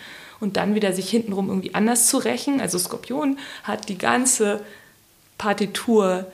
und 0.40 0.56
dann 0.56 0.74
wieder 0.74 0.92
sich 0.92 1.10
hintenrum 1.10 1.48
irgendwie 1.48 1.74
anders 1.74 2.06
zu 2.06 2.18
rächen. 2.18 2.60
Also 2.60 2.78
Skorpion 2.78 3.38
hat 3.64 3.88
die 3.88 3.98
ganze 3.98 4.60
Partitur 5.38 6.26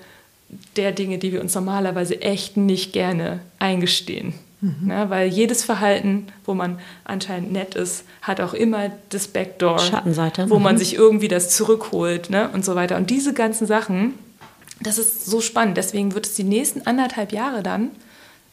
der 0.77 0.93
Dinge, 0.93 1.19
die 1.19 1.33
wir 1.33 1.41
uns 1.41 1.55
normalerweise 1.55 2.21
echt 2.21 2.57
nicht 2.57 2.93
gerne 2.93 3.41
eingestehen. 3.59 4.35
Mhm. 4.61 4.89
Ne? 4.89 5.11
Weil 5.11 5.29
jedes 5.29 5.65
Verhalten, 5.65 6.27
wo 6.45 6.55
man 6.55 6.79
anscheinend 7.05 7.53
nett 7.53 7.75
ist, 7.75 8.05
hat 8.21 8.41
auch 8.41 8.53
immer 8.53 8.91
das 9.09 9.29
Backdoor, 9.29 9.79
Schattenseite. 9.79 10.51
wo 10.51 10.57
mhm. 10.57 10.63
man 10.63 10.79
sich 10.79 10.95
irgendwie 10.95 11.29
das 11.29 11.51
zurückholt 11.51 12.29
ne? 12.29 12.51
und 12.53 12.65
so 12.65 12.75
weiter. 12.75 12.97
Und 12.97 13.09
diese 13.09 13.33
ganzen 13.33 13.67
Sachen, 13.67 14.15
das 14.81 14.99
ist 14.99 15.25
so 15.25 15.41
spannend. 15.41 15.79
Deswegen 15.79 16.15
wird 16.15 16.27
es 16.27 16.35
die 16.35 16.45
nächsten 16.45 16.87
anderthalb 16.87 17.33
Jahre 17.33 17.63
dann 17.63 17.91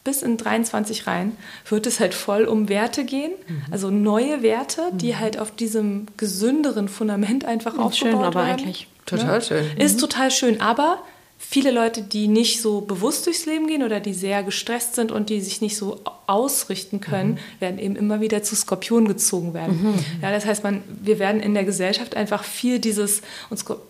bis 0.04 0.22
in 0.22 0.36
23 0.36 1.06
rein, 1.06 1.36
wird 1.68 1.86
es 1.86 2.00
halt 2.00 2.14
voll 2.14 2.44
um 2.44 2.68
Werte 2.68 3.04
gehen. 3.04 3.32
Mhm. 3.46 3.62
Also 3.70 3.90
neue 3.90 4.42
Werte, 4.42 4.90
die 4.94 5.12
mhm. 5.12 5.20
halt 5.20 5.38
auf 5.38 5.50
diesem 5.50 6.06
gesünderen 6.16 6.88
Fundament 6.88 7.44
einfach 7.44 7.74
mhm, 7.74 7.80
aufgebaut 7.80 8.12
schön, 8.12 8.24
aber 8.24 8.46
werden. 8.46 8.60
eigentlich. 8.60 8.88
Total 9.06 9.34
ja. 9.34 9.40
schön. 9.40 9.76
Ist 9.76 9.96
mhm. 9.96 10.00
total 10.00 10.30
schön, 10.30 10.60
aber 10.60 11.02
viele 11.42 11.70
Leute, 11.70 12.02
die 12.02 12.28
nicht 12.28 12.60
so 12.60 12.82
bewusst 12.82 13.26
durchs 13.26 13.46
Leben 13.46 13.66
gehen 13.66 13.82
oder 13.82 13.98
die 13.98 14.12
sehr 14.12 14.42
gestresst 14.42 14.94
sind 14.94 15.10
und 15.10 15.30
die 15.30 15.40
sich 15.40 15.60
nicht 15.62 15.76
so 15.76 16.00
ausrichten 16.26 17.00
können, 17.00 17.32
mhm. 17.32 17.60
werden 17.60 17.78
eben 17.78 17.96
immer 17.96 18.20
wieder 18.20 18.42
zu 18.42 18.54
Skorpion 18.54 19.08
gezogen 19.08 19.52
werden. 19.52 19.82
Mhm. 19.82 19.94
Ja, 20.22 20.30
das 20.30 20.46
heißt, 20.46 20.62
man, 20.62 20.82
wir 21.02 21.18
werden 21.18 21.40
in 21.40 21.54
der 21.54 21.64
Gesellschaft 21.64 22.14
einfach 22.14 22.44
viel 22.44 22.78
dieses, 22.78 23.22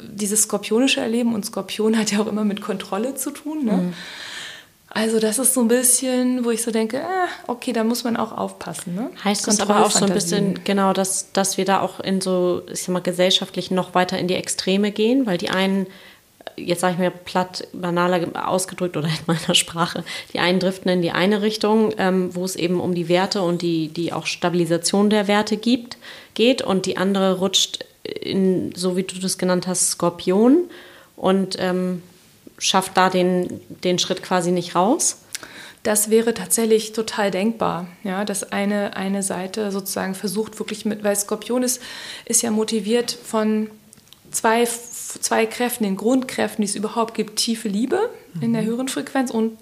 dieses 0.00 0.42
skorpionische 0.42 1.00
erleben 1.00 1.34
und 1.34 1.44
Skorpion 1.44 1.98
hat 1.98 2.12
ja 2.12 2.20
auch 2.20 2.28
immer 2.28 2.44
mit 2.44 2.62
Kontrolle 2.62 3.16
zu 3.16 3.30
tun. 3.30 3.64
Ne? 3.64 3.92
Also 4.92 5.20
das 5.20 5.38
ist 5.38 5.54
so 5.54 5.60
ein 5.60 5.68
bisschen, 5.68 6.44
wo 6.44 6.50
ich 6.50 6.62
so 6.62 6.72
denke, 6.72 6.96
äh, 6.98 7.26
okay, 7.46 7.72
da 7.72 7.84
muss 7.84 8.02
man 8.02 8.16
auch 8.16 8.36
aufpassen. 8.36 8.96
Ne? 8.96 9.10
Heißt 9.22 9.46
das 9.46 9.60
aber 9.60 9.86
auch 9.86 9.90
so 9.92 10.04
ein 10.04 10.12
bisschen, 10.12 10.64
genau, 10.64 10.92
dass, 10.92 11.30
dass 11.32 11.56
wir 11.56 11.64
da 11.64 11.80
auch 11.80 12.00
in 12.00 12.20
so, 12.20 12.62
ich 12.70 12.82
sag 12.82 12.88
mal, 12.88 13.00
gesellschaftlich 13.00 13.70
noch 13.70 13.94
weiter 13.94 14.18
in 14.18 14.26
die 14.26 14.34
Extreme 14.34 14.90
gehen, 14.90 15.26
weil 15.26 15.38
die 15.38 15.50
einen, 15.50 15.86
jetzt 16.56 16.80
sage 16.80 16.94
ich 16.94 16.98
mir 16.98 17.12
platt, 17.12 17.68
banaler 17.72 18.48
ausgedrückt 18.48 18.96
oder 18.96 19.06
in 19.06 19.14
meiner 19.26 19.54
Sprache, 19.54 20.02
die 20.32 20.40
einen 20.40 20.58
driften 20.58 20.90
in 20.90 21.02
die 21.02 21.12
eine 21.12 21.40
Richtung, 21.40 21.94
ähm, 21.96 22.34
wo 22.34 22.44
es 22.44 22.56
eben 22.56 22.80
um 22.80 22.92
die 22.92 23.08
Werte 23.08 23.42
und 23.42 23.62
die, 23.62 23.88
die 23.88 24.12
auch 24.12 24.26
Stabilisation 24.26 25.08
der 25.08 25.28
Werte 25.28 25.56
gibt, 25.56 25.98
geht 26.34 26.62
und 26.62 26.86
die 26.86 26.96
andere 26.96 27.38
rutscht 27.38 27.84
in, 28.02 28.74
so 28.74 28.96
wie 28.96 29.04
du 29.04 29.20
das 29.20 29.38
genannt 29.38 29.68
hast, 29.68 29.92
Skorpion 29.92 30.68
und 31.14 31.56
ähm, 31.60 32.02
schafft 32.60 32.96
da 32.96 33.10
den, 33.10 33.60
den 33.82 33.98
Schritt 33.98 34.22
quasi 34.22 34.52
nicht 34.52 34.76
raus? 34.76 35.16
Das 35.82 36.10
wäre 36.10 36.34
tatsächlich 36.34 36.92
total 36.92 37.30
denkbar, 37.30 37.86
ja, 38.04 38.24
dass 38.24 38.52
eine, 38.52 38.96
eine 38.96 39.22
Seite 39.22 39.72
sozusagen 39.72 40.14
versucht 40.14 40.58
wirklich 40.58 40.84
mit, 40.84 41.02
weil 41.02 41.16
Skorpion 41.16 41.62
ist, 41.62 41.80
ist 42.26 42.42
ja 42.42 42.50
motiviert 42.50 43.10
von 43.10 43.70
zwei, 44.30 44.66
zwei 44.66 45.46
Kräften, 45.46 45.84
den 45.84 45.96
Grundkräften, 45.96 46.62
die 46.62 46.68
es 46.68 46.76
überhaupt 46.76 47.14
gibt, 47.14 47.36
tiefe 47.36 47.68
Liebe 47.68 48.10
mhm. 48.34 48.42
in 48.42 48.52
der 48.52 48.62
mhm. 48.62 48.66
höheren 48.66 48.88
Frequenz 48.88 49.30
und 49.30 49.56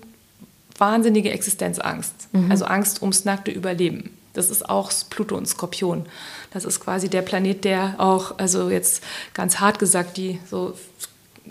wahnsinnige 0.76 1.30
Existenzangst, 1.30 2.28
mhm. 2.32 2.51
also 2.51 2.64
Angst 2.64 3.01
ums 3.01 3.24
nackte 3.24 3.53
Überleben. 3.53 4.11
Das 4.32 4.51
ist 4.51 4.68
auch 4.68 4.92
Pluto 5.11 5.36
und 5.36 5.46
Skorpion. 5.46 6.07
Das 6.53 6.64
ist 6.64 6.80
quasi 6.80 7.09
der 7.09 7.22
Planet, 7.22 7.64
der 7.64 7.94
auch, 7.99 8.38
also 8.38 8.70
jetzt 8.70 9.03
ganz 9.34 9.59
hart 9.59 9.78
gesagt, 9.78 10.16
die 10.16 10.38
so 10.49 10.74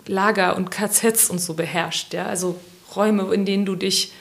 Lager 0.08 0.56
und 0.56 0.72
KZs 0.72 1.30
und 1.30 1.40
so 1.40 1.54
beherrscht. 1.54 2.14
Ja? 2.14 2.26
Also 2.26 2.56
Räume, 2.96 3.34
in 3.34 3.46
denen 3.46 3.66
du 3.66 3.76
dich, 3.76 4.14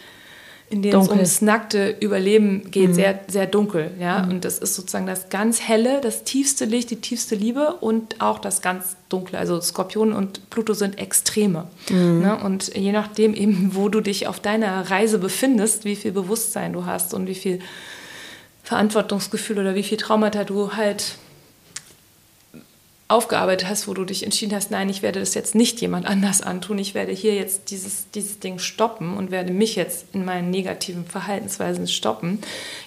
in 0.68 0.82
denen 0.82 0.92
dunkel. 0.92 1.12
es 1.12 1.16
ums 1.16 1.42
nackte 1.42 1.96
Überleben 2.00 2.70
geht, 2.70 2.90
mhm. 2.90 2.94
sehr, 2.94 3.20
sehr 3.28 3.46
dunkel. 3.46 3.92
Ja? 4.00 4.22
Mhm. 4.22 4.30
Und 4.30 4.44
das 4.44 4.58
ist 4.58 4.74
sozusagen 4.74 5.06
das 5.06 5.28
ganz 5.28 5.60
helle, 5.60 6.00
das 6.00 6.24
tiefste 6.24 6.64
Licht, 6.64 6.90
die 6.90 6.96
tiefste 6.96 7.34
Liebe 7.34 7.74
und 7.80 8.20
auch 8.20 8.38
das 8.38 8.62
ganz 8.62 8.96
dunkle. 9.08 9.38
Also 9.38 9.60
Skorpion 9.60 10.12
und 10.12 10.50
Pluto 10.50 10.74
sind 10.74 10.98
Extreme. 10.98 11.68
Mhm. 11.90 12.20
Ne? 12.20 12.38
Und 12.42 12.76
je 12.76 12.92
nachdem 12.92 13.34
eben, 13.34 13.70
wo 13.74 13.88
du 13.88 14.00
dich 14.00 14.26
auf 14.26 14.40
deiner 14.40 14.90
Reise 14.90 15.18
befindest, 15.18 15.84
wie 15.84 15.96
viel 15.96 16.12
Bewusstsein 16.12 16.72
du 16.72 16.86
hast 16.86 17.14
und 17.14 17.26
wie 17.26 17.34
viel 17.34 17.60
Verantwortungsgefühl 18.64 19.60
oder 19.60 19.76
wie 19.76 19.84
viel 19.84 19.96
Traumata 19.96 20.42
du 20.42 20.72
halt 20.72 21.18
aufgearbeitet 23.08 23.68
hast, 23.68 23.86
wo 23.86 23.94
du 23.94 24.04
dich 24.04 24.24
entschieden 24.24 24.54
hast, 24.54 24.70
nein, 24.70 24.88
ich 24.88 25.02
werde 25.02 25.20
das 25.20 25.34
jetzt 25.34 25.54
nicht 25.54 25.80
jemand 25.80 26.06
anders 26.06 26.42
antun, 26.42 26.78
ich 26.78 26.94
werde 26.94 27.12
hier 27.12 27.34
jetzt 27.34 27.70
dieses, 27.70 28.10
dieses 28.10 28.40
Ding 28.40 28.58
stoppen 28.58 29.16
und 29.16 29.30
werde 29.30 29.52
mich 29.52 29.76
jetzt 29.76 30.06
in 30.12 30.24
meinen 30.24 30.50
negativen 30.50 31.04
Verhaltensweisen 31.04 31.86
stoppen, 31.86 32.40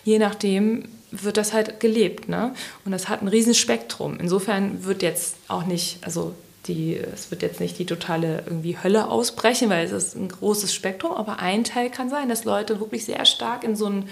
je 0.04 0.20
nachdem 0.20 0.90
wird 1.12 1.38
das 1.38 1.54
halt 1.54 1.80
gelebt. 1.80 2.30
Ne? 2.30 2.54
Und 2.86 2.92
das 2.92 3.10
hat 3.10 3.22
ein 3.22 3.28
Riesenspektrum. 3.28 4.18
Insofern 4.20 4.84
wird 4.84 5.02
jetzt 5.02 5.36
auch 5.48 5.66
nicht, 5.66 6.00
also 6.02 6.36
die, 6.68 6.98
es 6.98 7.32
wird 7.32 7.42
jetzt 7.42 7.60
nicht 7.60 7.80
die 7.80 7.86
totale 7.86 8.44
irgendwie 8.46 8.78
Hölle 8.82 9.10
ausbrechen, 9.10 9.70
weil 9.70 9.86
es 9.86 9.92
ist 9.92 10.16
ein 10.16 10.28
großes 10.28 10.74
Spektrum, 10.74 11.14
aber 11.14 11.40
ein 11.40 11.64
Teil 11.64 11.90
kann 11.90 12.10
sein, 12.10 12.30
dass 12.30 12.44
Leute 12.44 12.80
wirklich 12.80 13.06
sehr 13.06 13.26
stark 13.26 13.64
in 13.64 13.76
so 13.76 13.88
ein 13.88 14.10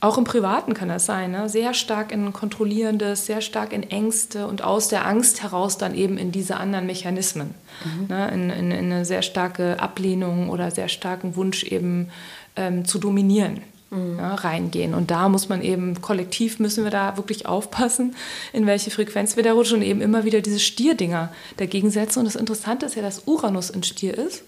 auch 0.00 0.16
im 0.16 0.24
Privaten 0.24 0.74
kann 0.74 0.88
das 0.88 1.06
sein, 1.06 1.32
ne? 1.32 1.48
sehr 1.48 1.74
stark 1.74 2.12
in 2.12 2.32
Kontrollierendes, 2.32 3.26
sehr 3.26 3.40
stark 3.40 3.72
in 3.72 3.82
Ängste 3.82 4.46
und 4.46 4.62
aus 4.62 4.86
der 4.88 5.06
Angst 5.06 5.42
heraus 5.42 5.76
dann 5.76 5.94
eben 5.94 6.18
in 6.18 6.30
diese 6.30 6.56
anderen 6.56 6.86
Mechanismen. 6.86 7.54
Mhm. 7.84 8.06
Ne? 8.06 8.28
In, 8.28 8.50
in, 8.50 8.70
in, 8.70 8.92
eine 8.92 9.04
sehr 9.04 9.22
starke 9.22 9.80
Ablehnung 9.80 10.50
oder 10.50 10.70
sehr 10.70 10.88
starken 10.88 11.34
Wunsch 11.34 11.64
eben 11.64 12.10
ähm, 12.54 12.84
zu 12.84 12.98
dominieren. 12.98 13.60
Mhm. 13.90 14.16
Ne? 14.16 14.44
reingehen. 14.44 14.94
Und 14.94 15.10
da 15.10 15.28
muss 15.28 15.48
man 15.48 15.62
eben, 15.62 16.00
kollektiv 16.00 16.60
müssen 16.60 16.84
wir 16.84 16.90
da 16.90 17.16
wirklich 17.16 17.46
aufpassen, 17.46 18.14
in 18.52 18.66
welche 18.66 18.90
Frequenz 18.90 19.34
wir 19.34 19.42
da 19.42 19.54
rutschen 19.54 19.78
und 19.78 19.82
eben 19.82 20.02
immer 20.02 20.24
wieder 20.24 20.42
diese 20.42 20.60
Stierdinger 20.60 21.32
dagegen 21.56 21.90
setzen. 21.90 22.20
Und 22.20 22.26
das 22.26 22.36
Interessante 22.36 22.86
ist 22.86 22.94
ja, 22.94 23.02
dass 23.02 23.22
Uranus 23.26 23.70
in 23.70 23.82
Stier 23.82 24.16
ist. 24.16 24.44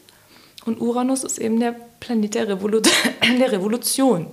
Und 0.67 0.81
Uranus 0.81 1.25
ist 1.25 1.39
eben 1.39 1.59
der 1.59 1.75
Planet 2.01 2.35
der, 2.35 2.49
Revolu 2.49 2.83
der 3.41 3.51
Revolution 3.51 4.27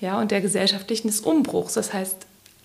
ja, 0.00 0.20
und 0.20 0.30
der 0.30 0.40
gesellschaftlichen 0.40 1.08
des 1.08 1.20
Umbruchs. 1.20 1.74
Das 1.74 1.92
heißt, 1.92 2.16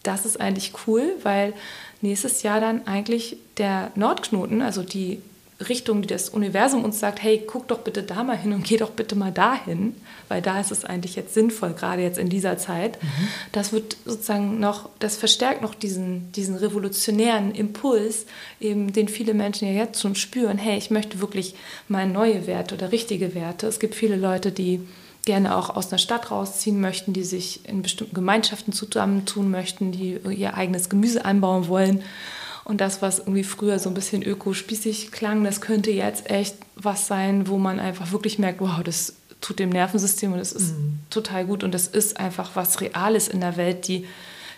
das 0.03 0.25
ist 0.25 0.39
eigentlich 0.39 0.73
cool, 0.87 1.13
weil 1.23 1.53
nächstes 2.01 2.43
Jahr 2.43 2.61
dann 2.61 2.87
eigentlich 2.87 3.37
der 3.57 3.91
Nordknoten, 3.95 4.61
also 4.61 4.83
die 4.83 5.21
Richtung, 5.67 6.01
die 6.01 6.07
das 6.07 6.29
Universum 6.29 6.85
uns 6.85 6.99
sagt, 6.99 7.21
hey, 7.21 7.43
guck 7.45 7.67
doch 7.67 7.79
bitte 7.79 8.01
da 8.01 8.23
mal 8.23 8.37
hin 8.37 8.53
und 8.53 8.63
geh 8.63 8.77
doch 8.77 8.91
bitte 8.91 9.15
mal 9.15 9.31
dahin, 9.31 9.93
weil 10.29 10.41
da 10.41 10.59
ist 10.59 10.71
es 10.71 10.85
eigentlich 10.85 11.17
jetzt 11.17 11.33
sinnvoll, 11.33 11.73
gerade 11.73 12.01
jetzt 12.01 12.17
in 12.17 12.29
dieser 12.29 12.57
Zeit. 12.57 13.01
Mhm. 13.03 13.27
Das 13.51 13.73
wird 13.73 13.97
sozusagen 14.05 14.61
noch, 14.61 14.89
das 14.99 15.17
verstärkt 15.17 15.61
noch 15.61 15.75
diesen, 15.75 16.31
diesen 16.31 16.55
revolutionären 16.55 17.53
Impuls, 17.53 18.25
eben 18.61 18.93
den 18.93 19.09
viele 19.09 19.33
Menschen 19.33 19.67
ja 19.67 19.73
jetzt 19.73 20.01
schon 20.01 20.15
spüren, 20.15 20.57
hey, 20.57 20.77
ich 20.77 20.91
möchte 20.91 21.19
wirklich 21.19 21.55
mal 21.89 22.07
neue 22.07 22.47
Werte 22.47 22.75
oder 22.75 22.93
richtige 22.93 23.35
Werte. 23.35 23.67
Es 23.67 23.81
gibt 23.81 23.95
viele 23.95 24.15
Leute, 24.15 24.53
die 24.53 24.79
gerne 25.29 25.55
auch 25.55 25.69
aus 25.69 25.91
einer 25.91 25.99
Stadt 25.99 26.31
rausziehen 26.31 26.81
möchten, 26.81 27.13
die 27.13 27.23
sich 27.23 27.63
in 27.69 27.83
bestimmten 27.83 28.15
Gemeinschaften 28.15 28.73
zusammentun 28.73 29.51
möchten, 29.51 29.91
die 29.91 30.19
ihr 30.27 30.55
eigenes 30.55 30.89
Gemüse 30.89 31.23
anbauen 31.23 31.67
wollen 31.67 32.01
Und 32.63 32.81
das, 32.81 33.03
was 33.03 33.19
irgendwie 33.19 33.43
früher 33.43 33.77
so 33.77 33.89
ein 33.91 33.93
bisschen 33.93 34.23
ökospießig 34.23 35.11
klang, 35.11 35.43
das 35.43 35.61
könnte 35.61 35.91
jetzt 35.91 36.31
echt 36.31 36.55
was 36.75 37.05
sein, 37.05 37.47
wo 37.47 37.59
man 37.59 37.79
einfach 37.79 38.11
wirklich 38.11 38.39
merkt, 38.39 38.59
wow, 38.59 38.81
das 38.83 39.13
tut 39.39 39.59
dem 39.59 39.69
Nervensystem 39.69 40.33
und 40.33 40.39
das 40.39 40.51
ist 40.51 40.71
mhm. 40.71 40.97
total 41.11 41.45
gut. 41.45 41.63
Und 41.63 41.75
das 41.75 41.85
ist 41.85 42.19
einfach 42.19 42.55
was 42.55 42.81
Reales 42.81 43.27
in 43.27 43.41
der 43.41 43.55
Welt, 43.55 43.87
die, 43.87 44.07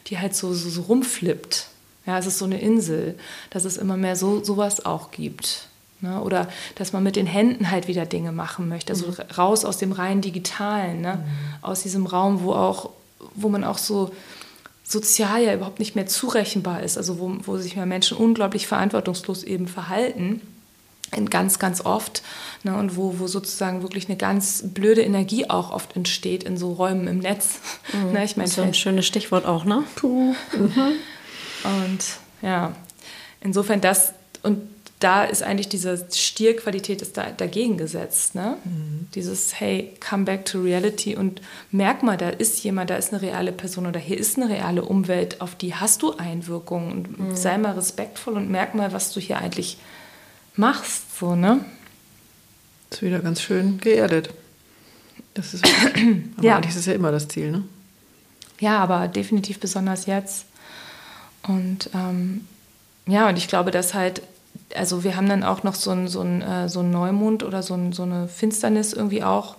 die 0.08 0.20
halt 0.20 0.34
so, 0.36 0.54
so, 0.54 0.70
so 0.70 0.84
rumflippt. 0.84 1.68
Ja, 2.06 2.18
es 2.18 2.28
ist 2.28 2.38
so 2.38 2.46
eine 2.46 2.62
Insel, 2.62 3.18
dass 3.50 3.66
es 3.66 3.76
immer 3.76 3.98
mehr 3.98 4.16
so 4.16 4.42
sowas 4.42 4.86
auch 4.86 5.12
gibt. 5.12 5.68
Ne? 6.02 6.22
Oder 6.22 6.48
dass 6.76 6.94
man 6.94 7.04
mit 7.04 7.16
den 7.16 7.28
Händen 7.28 7.72
halt 7.72 7.88
wieder 7.88 8.06
Dinge 8.06 8.32
machen 8.32 8.68
möchte. 8.68 8.94
Also 8.94 9.08
mhm. 9.08 9.16
raus 9.38 9.66
aus 9.66 9.78
dem 9.78 9.92
rein 9.92 10.22
Digitalen, 10.22 11.02
ne? 11.02 11.24
Mhm. 11.24 11.64
aus 11.64 11.84
diesem 11.84 12.06
Raum, 12.06 12.42
wo 12.42 12.54
auch, 12.54 12.90
wo 13.36 13.50
man 13.50 13.64
auch 13.64 13.78
so 13.78 14.12
sozial 14.84 15.44
ja 15.44 15.54
überhaupt 15.54 15.80
nicht 15.80 15.96
mehr 15.96 16.08
zurechenbar 16.08 16.84
ist, 16.84 16.98
also 16.98 17.20
wo, 17.20 17.34
wo 17.44 17.58
sich 17.58 17.76
ja 17.76 17.86
Menschen 17.86 18.18
unglaublich 18.18 18.68
verantwortungslos 18.68 19.44
eben 19.44 19.68
verhalten, 19.68 20.42
ganz, 21.30 21.60
ganz 21.60 21.82
oft, 21.82 22.24
ne, 22.64 22.76
und 22.76 22.96
wo, 22.96 23.20
wo 23.20 23.28
sozusagen 23.28 23.82
wirklich 23.82 24.08
eine 24.08 24.18
ganz 24.18 24.64
blöde 24.66 25.02
Energie 25.02 25.50
auch 25.50 25.72
oft 25.72 25.96
entsteht 25.96 26.44
in 26.44 26.58
so 26.58 26.74
Räumen 26.74 27.08
im 27.08 27.20
Netz. 27.20 27.60
Mhm. 27.94 28.14
Ne, 28.14 28.24
ich 28.24 28.38
mein, 28.38 28.46
das 28.46 28.52
ist 28.52 28.56
so 28.56 28.62
ein 28.62 28.74
schönes 28.74 29.06
Stichwort 29.06 29.46
auch, 29.46 29.66
ne? 29.66 29.84
Puh. 29.96 30.34
Mhm. 30.54 30.94
Und 31.64 32.00
ja, 32.42 32.74
insofern 33.42 33.82
das, 33.82 34.14
und 34.44 34.62
da 35.02 35.24
ist 35.24 35.42
eigentlich 35.42 35.68
diese 35.68 36.06
Stierqualität 36.14 37.02
ist 37.02 37.18
da, 37.18 37.32
dagegen 37.32 37.76
gesetzt. 37.78 38.36
Ne? 38.36 38.58
Mhm. 38.64 39.08
Dieses, 39.16 39.60
hey, 39.60 39.94
come 40.00 40.26
back 40.26 40.46
to 40.46 40.62
reality 40.62 41.16
und 41.16 41.42
merk 41.72 42.04
mal, 42.04 42.18
da 42.18 42.30
ist 42.30 42.64
jemand, 42.64 42.92
da 42.92 42.96
ist 42.96 43.12
eine 43.12 43.22
reale 43.22 43.52
Person 43.52 43.88
oder 43.88 44.00
hier 44.00 44.18
ist 44.18 44.38
eine 44.38 44.48
reale 44.48 44.84
Umwelt, 44.84 45.42
auf 45.42 45.56
die 45.56 45.74
hast 45.74 46.04
du 46.04 46.16
Einwirkungen. 46.16 46.92
Und 46.92 47.20
mhm. 47.20 47.36
sei 47.36 47.58
mal 47.58 47.74
respektvoll 47.74 48.36
und 48.36 48.50
merk 48.52 48.76
mal, 48.76 48.94
was 48.94 49.12
du 49.12 49.20
hier 49.20 49.40
eigentlich 49.40 49.80
machst. 50.56 51.18
So, 51.18 51.36
ne? 51.36 51.66
Ist 52.92 53.02
wieder 53.02 53.20
ganz 53.20 53.42
schön 53.42 53.80
geerdet. 53.80 54.30
Das 55.34 55.56
ist, 55.56 55.66
aber 56.38 56.46
ja. 56.46 56.58
eigentlich 56.58 56.72
ist 56.72 56.82
es 56.82 56.86
ja 56.86 56.94
immer 56.94 57.12
das 57.12 57.28
Ziel, 57.28 57.52
ne? 57.52 57.64
Ja, 58.60 58.78
aber 58.78 59.08
definitiv 59.08 59.60
besonders 59.60 60.06
jetzt. 60.06 60.46
Und 61.42 61.90
ähm, 61.96 62.46
ja, 63.08 63.28
und 63.28 63.38
ich 63.38 63.48
glaube, 63.48 63.72
dass 63.72 63.96
halt 63.96 64.22
also 64.76 65.04
wir 65.04 65.16
haben 65.16 65.28
dann 65.28 65.44
auch 65.44 65.64
noch 65.64 65.76
so 65.76 65.92
einen 65.92 66.08
so 66.08 66.24
äh, 66.24 66.68
so 66.70 66.82
ein 66.82 66.92
Neumond 66.92 67.44
oder 67.44 67.64
so, 67.64 67.74
ein, 67.74 67.94
so 67.94 68.04
eine 68.04 68.28
Finsternis 68.28 68.94
irgendwie 68.94 69.24
auch 69.24 69.56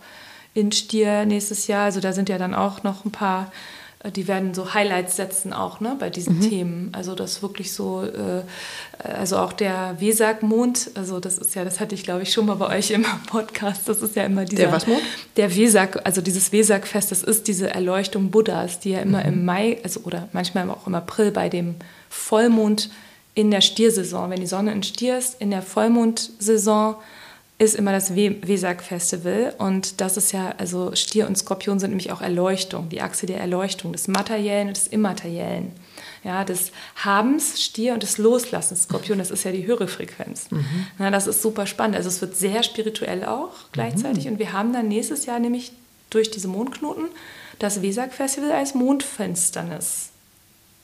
in 0.54 0.72
Stier 0.72 1.24
nächstes 1.24 1.66
Jahr. 1.66 1.84
Also 1.84 2.00
da 2.00 2.12
sind 2.12 2.28
ja 2.28 2.38
dann 2.38 2.54
auch 2.54 2.82
noch 2.82 3.04
ein 3.04 3.10
paar, 3.10 3.50
äh, 4.00 4.10
die 4.10 4.28
werden 4.28 4.54
so 4.54 4.74
Highlights 4.74 5.16
setzen 5.16 5.52
auch 5.52 5.80
ne, 5.80 5.96
bei 5.98 6.10
diesen 6.10 6.36
mhm. 6.36 6.48
Themen. 6.48 6.88
Also 6.92 7.14
das 7.14 7.42
wirklich 7.42 7.72
so, 7.72 8.04
äh, 8.04 8.42
also 9.02 9.38
auch 9.38 9.52
der 9.52 9.96
Wesak-Mond, 9.98 10.90
also 10.94 11.20
das 11.20 11.38
ist 11.38 11.54
ja, 11.54 11.64
das 11.64 11.80
hatte 11.80 11.94
ich 11.94 12.04
glaube 12.04 12.22
ich 12.22 12.32
schon 12.32 12.46
mal 12.46 12.56
bei 12.56 12.78
euch 12.78 12.90
im 12.90 13.04
Podcast, 13.26 13.88
das 13.88 14.02
ist 14.02 14.16
ja 14.16 14.24
immer 14.24 14.44
dieser... 14.44 14.64
Der 14.64 14.72
was 14.72 14.86
Mond? 14.86 15.02
Der 15.36 15.54
Wesak, 15.54 16.00
also 16.04 16.20
dieses 16.20 16.52
Wesak-Fest, 16.52 17.10
das 17.10 17.22
ist 17.22 17.48
diese 17.48 17.70
Erleuchtung 17.70 18.30
Buddhas, 18.30 18.80
die 18.80 18.90
ja 18.90 19.00
immer 19.00 19.20
mhm. 19.20 19.32
im 19.32 19.44
Mai, 19.44 19.78
also 19.82 20.00
oder 20.04 20.28
manchmal 20.32 20.68
auch 20.70 20.86
im 20.86 20.94
April 20.94 21.30
bei 21.30 21.48
dem 21.48 21.76
Vollmond 22.08 22.90
in 23.34 23.50
der 23.50 23.60
Stiersaison. 23.60 24.30
Wenn 24.30 24.40
die 24.40 24.46
Sonne 24.46 24.72
in 24.72 24.82
Stier 24.82 25.18
ist, 25.18 25.40
in 25.40 25.50
der 25.50 25.62
Vollmondsaison 25.62 26.96
ist 27.58 27.76
immer 27.76 27.92
das 27.92 28.14
Wesak-Festival. 28.14 29.54
Und 29.58 30.00
das 30.00 30.16
ist 30.16 30.32
ja, 30.32 30.54
also 30.58 30.94
Stier 30.94 31.26
und 31.28 31.38
Skorpion 31.38 31.78
sind 31.78 31.90
nämlich 31.90 32.10
auch 32.10 32.20
Erleuchtung, 32.20 32.88
die 32.88 33.00
Achse 33.00 33.26
der 33.26 33.38
Erleuchtung, 33.38 33.92
des 33.92 34.08
Materiellen 34.08 34.68
und 34.68 34.76
des 34.76 34.88
Immateriellen. 34.88 35.72
Ja, 36.24 36.44
des 36.44 36.70
Habens, 36.96 37.62
Stier 37.62 37.94
und 37.94 38.02
des 38.02 38.18
Loslassens. 38.18 38.84
Skorpion, 38.84 39.18
das 39.18 39.30
ist 39.30 39.44
ja 39.44 39.50
die 39.50 39.66
höhere 39.66 39.88
Frequenz. 39.88 40.50
Mhm. 40.50 40.86
Ja, 40.98 41.10
das 41.10 41.26
ist 41.26 41.42
super 41.42 41.66
spannend. 41.66 41.96
Also 41.96 42.08
es 42.08 42.20
wird 42.20 42.36
sehr 42.36 42.62
spirituell 42.62 43.24
auch 43.24 43.50
gleichzeitig. 43.72 44.26
Mhm. 44.26 44.32
Und 44.32 44.38
wir 44.38 44.52
haben 44.52 44.72
dann 44.72 44.88
nächstes 44.88 45.26
Jahr 45.26 45.40
nämlich 45.40 45.72
durch 46.10 46.30
diese 46.30 46.48
Mondknoten 46.48 47.06
das 47.58 47.82
Wesak-Festival 47.82 48.52
als 48.52 48.74
Mondfinsternis 48.74 50.10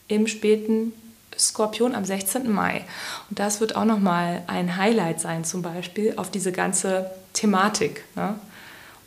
im 0.09 0.27
späten 0.27 0.93
Skorpion 1.39 1.95
am 1.95 2.05
16. 2.05 2.51
Mai. 2.51 2.85
Und 3.31 3.39
das 3.39 3.61
wird 3.61 3.77
auch 3.77 3.85
nochmal 3.85 4.43
ein 4.47 4.77
Highlight 4.77 5.21
sein, 5.21 5.45
zum 5.45 5.63
Beispiel 5.63 6.15
auf 6.17 6.31
diese 6.31 6.53
ganze 6.53 7.11
Thematik. 7.33 8.05
Ne? 8.17 8.35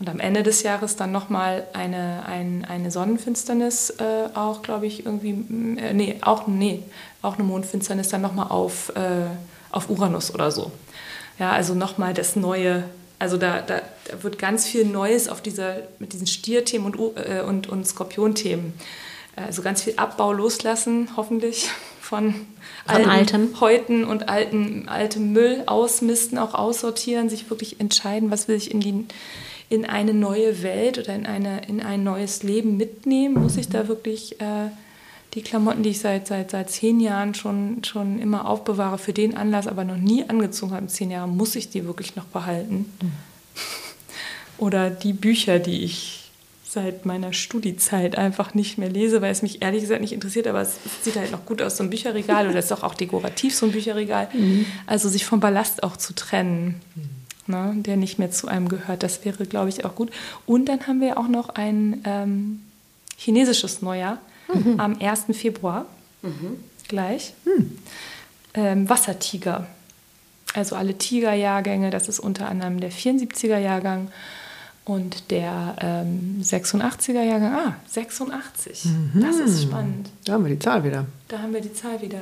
Und 0.02 0.10
am 0.10 0.20
Ende 0.20 0.42
des 0.42 0.64
Jahres 0.64 0.96
dann 0.96 1.12
nochmal 1.12 1.68
eine, 1.74 2.24
ein, 2.26 2.66
eine 2.68 2.90
Sonnenfinsternis, 2.90 3.92
äh, 4.00 4.30
auch 4.34 4.64
glaube 4.64 4.88
ich 4.88 5.06
irgendwie, 5.06 5.30
äh, 5.80 5.94
nee, 5.94 6.18
auch, 6.22 6.48
nee, 6.48 6.82
auch 7.22 7.36
eine 7.36 7.44
Mondfinsternis 7.44 8.10
dann 8.10 8.22
nochmal 8.22 8.48
auf, 8.48 8.90
äh, 8.96 9.28
auf 9.70 9.92
Uranus 9.92 10.34
oder 10.34 10.50
so. 10.50 10.72
Ja, 11.38 11.52
also 11.52 11.76
nochmal 11.76 12.16
das 12.16 12.36
neue, 12.36 12.84
also 13.20 13.38
da, 13.38 13.62
da, 13.62 13.82
da, 14.06 14.24
wird 14.24 14.40
ganz 14.40 14.66
viel 14.66 14.86
Neues 14.86 15.30
auf 15.30 15.40
dieser, 15.40 15.76
mit 16.00 16.14
diesen 16.14 16.26
Stierthemen 16.26 16.96
und, 16.96 17.18
äh, 17.18 17.42
und, 17.42 17.70
und 17.70 17.86
Skorpionthemen. 17.86 18.74
Also 19.36 19.62
ganz 19.62 19.84
viel 19.84 19.94
Abbau 19.98 20.34
loslassen, 20.34 21.10
hoffentlich 21.16 21.70
von, 22.12 22.36
von 22.86 23.06
altem 23.06 23.62
Häuten 23.62 24.04
und 24.04 24.28
alten, 24.28 24.90
altem 24.90 25.32
Müll 25.32 25.64
ausmisten, 25.66 26.38
auch 26.38 26.54
aussortieren, 26.54 27.30
sich 27.30 27.50
wirklich 27.50 27.80
entscheiden, 27.80 28.32
was 28.32 28.50
will 28.50 28.58
ich 28.58 28.70
in, 28.70 28.82
die, 28.82 29.06
in 29.70 29.86
eine 29.86 30.14
neue 30.14 30.62
Welt 30.62 31.00
oder 31.00 31.16
in, 31.16 31.26
eine, 31.26 31.62
in 31.70 31.82
ein 31.82 32.04
neues 32.04 32.44
Leben 32.44 32.76
mitnehmen. 32.76 33.42
Muss 33.42 33.56
ich 33.56 33.70
da 33.70 33.88
wirklich 33.88 34.42
äh, 34.42 34.68
die 35.36 35.42
Klamotten, 35.42 35.84
die 35.84 35.92
ich 35.92 36.00
seit, 36.00 36.28
seit, 36.28 36.52
seit 36.52 36.70
zehn 36.70 37.00
Jahren 37.00 37.34
schon, 37.34 37.82
schon 37.86 38.20
immer 38.20 38.46
aufbewahre, 38.46 38.98
für 38.98 39.14
den 39.14 39.38
Anlass 39.38 39.68
aber 39.68 39.86
noch 39.86 39.96
nie 39.96 40.26
angezogen 40.28 40.74
habe 40.74 40.84
in 40.84 40.90
zehn 40.90 41.12
Jahren, 41.12 41.38
muss 41.38 41.56
ich 41.56 41.70
die 41.70 41.86
wirklich 41.86 42.18
noch 42.18 42.26
behalten? 42.26 42.92
Mhm. 43.02 43.12
Oder 44.58 44.90
die 44.90 45.14
Bücher, 45.14 45.60
die 45.60 45.86
ich 45.86 46.21
seit 46.72 47.06
meiner 47.06 47.34
Studiezeit 47.34 48.18
einfach 48.18 48.54
nicht 48.54 48.78
mehr 48.78 48.88
lese, 48.88 49.22
weil 49.22 49.32
es 49.32 49.42
mich 49.42 49.62
ehrlich 49.62 49.82
gesagt 49.82 50.00
nicht 50.00 50.14
interessiert, 50.14 50.48
aber 50.48 50.62
es 50.62 50.78
sieht 51.02 51.18
halt 51.18 51.30
noch 51.30 51.46
gut 51.46 51.62
aus, 51.62 51.76
so 51.76 51.84
ein 51.84 51.90
Bücherregal 51.90 52.48
oder 52.48 52.60
ist 52.60 52.72
doch 52.72 52.84
auch 52.84 52.96
dekorativ, 52.96 53.54
so 53.54 53.66
ein 53.66 53.74
Bücherregal. 53.74 54.30
Mhm. 54.32 54.66
Also 54.88 55.10
sich 55.10 55.26
vom 55.26 55.42
Ballast 55.42 55.84
auch 55.84 55.98
zu 55.98 56.14
trennen, 56.14 56.80
mhm. 56.96 57.54
ne, 57.54 57.74
der 57.76 57.98
nicht 57.98 58.20
mehr 58.20 58.32
zu 58.32 58.48
einem 58.48 58.70
gehört, 58.70 59.04
das 59.04 59.26
wäre, 59.26 59.46
glaube 59.46 59.68
ich, 59.68 59.84
auch 59.84 59.96
gut. 59.96 60.12
Und 60.46 60.70
dann 60.70 60.88
haben 60.88 61.02
wir 61.02 61.18
auch 61.18 61.28
noch 61.28 61.50
ein 61.50 62.02
ähm, 62.06 62.62
chinesisches 63.18 63.82
Neujahr 63.82 64.20
mhm. 64.54 64.80
am 64.80 64.98
1. 64.98 65.26
Februar 65.34 65.88
mhm. 66.22 66.64
gleich. 66.88 67.34
Mhm. 67.44 67.80
Ähm, 68.54 68.90
Wassertiger. 68.90 69.68
Also 70.54 70.78
alle 70.78 70.98
Tigerjahrgänge, 70.98 71.90
das 71.90 72.08
ist 72.08 72.22
unter 72.22 72.48
anderem 72.48 72.80
der 72.80 72.94
74er 72.94 73.58
Jahrgang 73.58 74.10
und 74.86 75.30
der 75.32 75.76
ähm, 75.80 76.42
86er 76.42 77.22
Jahrgang, 77.22 77.54
ah, 77.54 77.76
86. 77.88 78.86
Mhm. 78.86 79.22
Das 79.22 79.38
ist 79.38 79.64
spannend. 79.64 80.10
Da 80.26 80.34
haben 80.34 80.46
wir 80.46 80.52
die 80.52 80.60
Zahl 80.60 80.84
wieder. 80.84 81.06
Da 81.28 81.40
haben 81.40 81.54
wir 81.54 81.62
die 81.62 81.74
Zahl 81.74 82.02
wieder. 82.02 82.22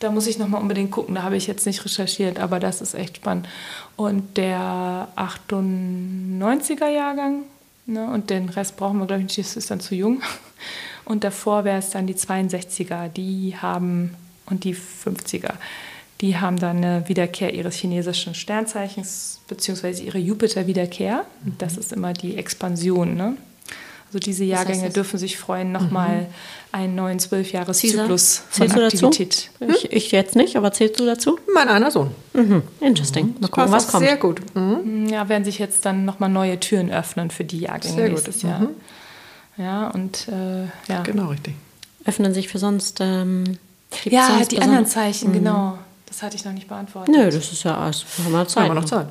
Da 0.00 0.10
muss 0.10 0.26
ich 0.26 0.38
nochmal 0.38 0.60
unbedingt 0.60 0.90
gucken, 0.90 1.14
da 1.14 1.22
habe 1.22 1.36
ich 1.36 1.46
jetzt 1.46 1.66
nicht 1.66 1.84
recherchiert, 1.84 2.38
aber 2.38 2.58
das 2.58 2.80
ist 2.82 2.94
echt 2.94 3.18
spannend. 3.18 3.48
Und 3.96 4.36
der 4.36 5.08
98er 5.16 6.88
Jahrgang, 6.88 7.44
ne, 7.86 8.10
und 8.10 8.28
den 8.28 8.48
Rest 8.48 8.76
brauchen 8.76 8.98
wir, 8.98 9.06
glaube 9.06 9.22
ich, 9.22 9.28
nicht, 9.28 9.38
das 9.38 9.56
ist 9.56 9.70
dann 9.70 9.80
zu 9.80 9.94
jung. 9.94 10.20
Und 11.06 11.22
davor 11.22 11.64
wäre 11.64 11.78
es 11.78 11.90
dann 11.90 12.06
die 12.06 12.14
62er, 12.14 13.08
die 13.08 13.56
haben, 13.56 14.16
und 14.46 14.64
die 14.64 14.74
50er 14.74 15.52
die 16.24 16.38
haben 16.38 16.58
dann 16.58 16.78
eine 16.78 17.06
Wiederkehr 17.06 17.52
ihres 17.52 17.74
chinesischen 17.74 18.34
Sternzeichens 18.34 19.40
beziehungsweise 19.46 20.02
ihre 20.04 20.16
Jupiter-Wiederkehr. 20.16 21.26
Das 21.58 21.76
ist 21.76 21.92
immer 21.92 22.14
die 22.14 22.38
Expansion. 22.38 23.14
Ne? 23.14 23.36
Also 24.06 24.20
diese 24.20 24.42
Jahrgänge 24.42 24.78
das 24.78 24.84
heißt 24.86 24.96
dürfen 24.96 25.18
sich 25.18 25.36
freuen, 25.36 25.70
nochmal 25.70 26.22
mhm. 26.22 26.26
einen 26.72 26.94
neuen 26.94 27.18
Zwölfjahreszyklus 27.18 28.42
von 28.48 28.72
Aktivität. 28.72 29.50
Hm? 29.58 29.68
Ich, 29.68 29.92
ich, 29.92 30.12
jetzt 30.12 30.34
nicht, 30.34 30.56
aber 30.56 30.72
zählst 30.72 30.98
du 30.98 31.04
dazu? 31.04 31.38
Mein 31.52 31.68
einer 31.68 31.90
Sohn. 31.90 32.12
Mhm. 32.32 32.62
Interesting. 32.80 33.26
Mhm. 33.26 33.34
Mal 33.40 33.48
gucken, 33.48 33.72
was 33.72 33.88
kommt. 33.88 34.06
Sehr 34.06 34.16
gut. 34.16 34.40
Mhm. 34.54 35.06
Ja, 35.10 35.28
werden 35.28 35.44
sich 35.44 35.58
jetzt 35.58 35.84
dann 35.84 36.06
nochmal 36.06 36.30
neue 36.30 36.58
Türen 36.58 36.90
öffnen 36.90 37.30
für 37.30 37.44
die 37.44 37.58
Jahrgänge 37.58 37.96
sehr 37.96 38.08
nächstes 38.08 38.36
gut. 38.36 38.44
Jahr. 38.44 38.60
Mhm. 38.60 38.68
Ja, 39.58 39.90
und 39.90 40.26
äh, 40.28 40.64
ja. 40.90 41.02
Genau, 41.02 41.26
richtig. 41.26 41.54
Öffnen 42.06 42.32
sich 42.32 42.48
für 42.48 42.58
sonst. 42.58 43.02
Ähm, 43.02 43.58
ja, 44.04 44.28
sonst 44.28 44.52
die 44.52 44.62
anderen 44.62 44.86
Zeichen, 44.86 45.28
mhm. 45.28 45.34
genau. 45.34 45.78
Das 46.14 46.22
hatte 46.22 46.36
ich 46.36 46.44
noch 46.44 46.52
nicht 46.52 46.68
beantwortet. 46.68 47.12
Nö, 47.12 47.24
das 47.24 47.50
ist 47.50 47.64
ja 47.64 47.76
alles. 47.76 48.04
Haben 48.24 48.30
wir 48.30 48.46
Zeit. 48.46 48.62
Haben 48.62 48.70
wir 48.70 48.80
noch 48.80 48.84
Zeit. 48.84 49.08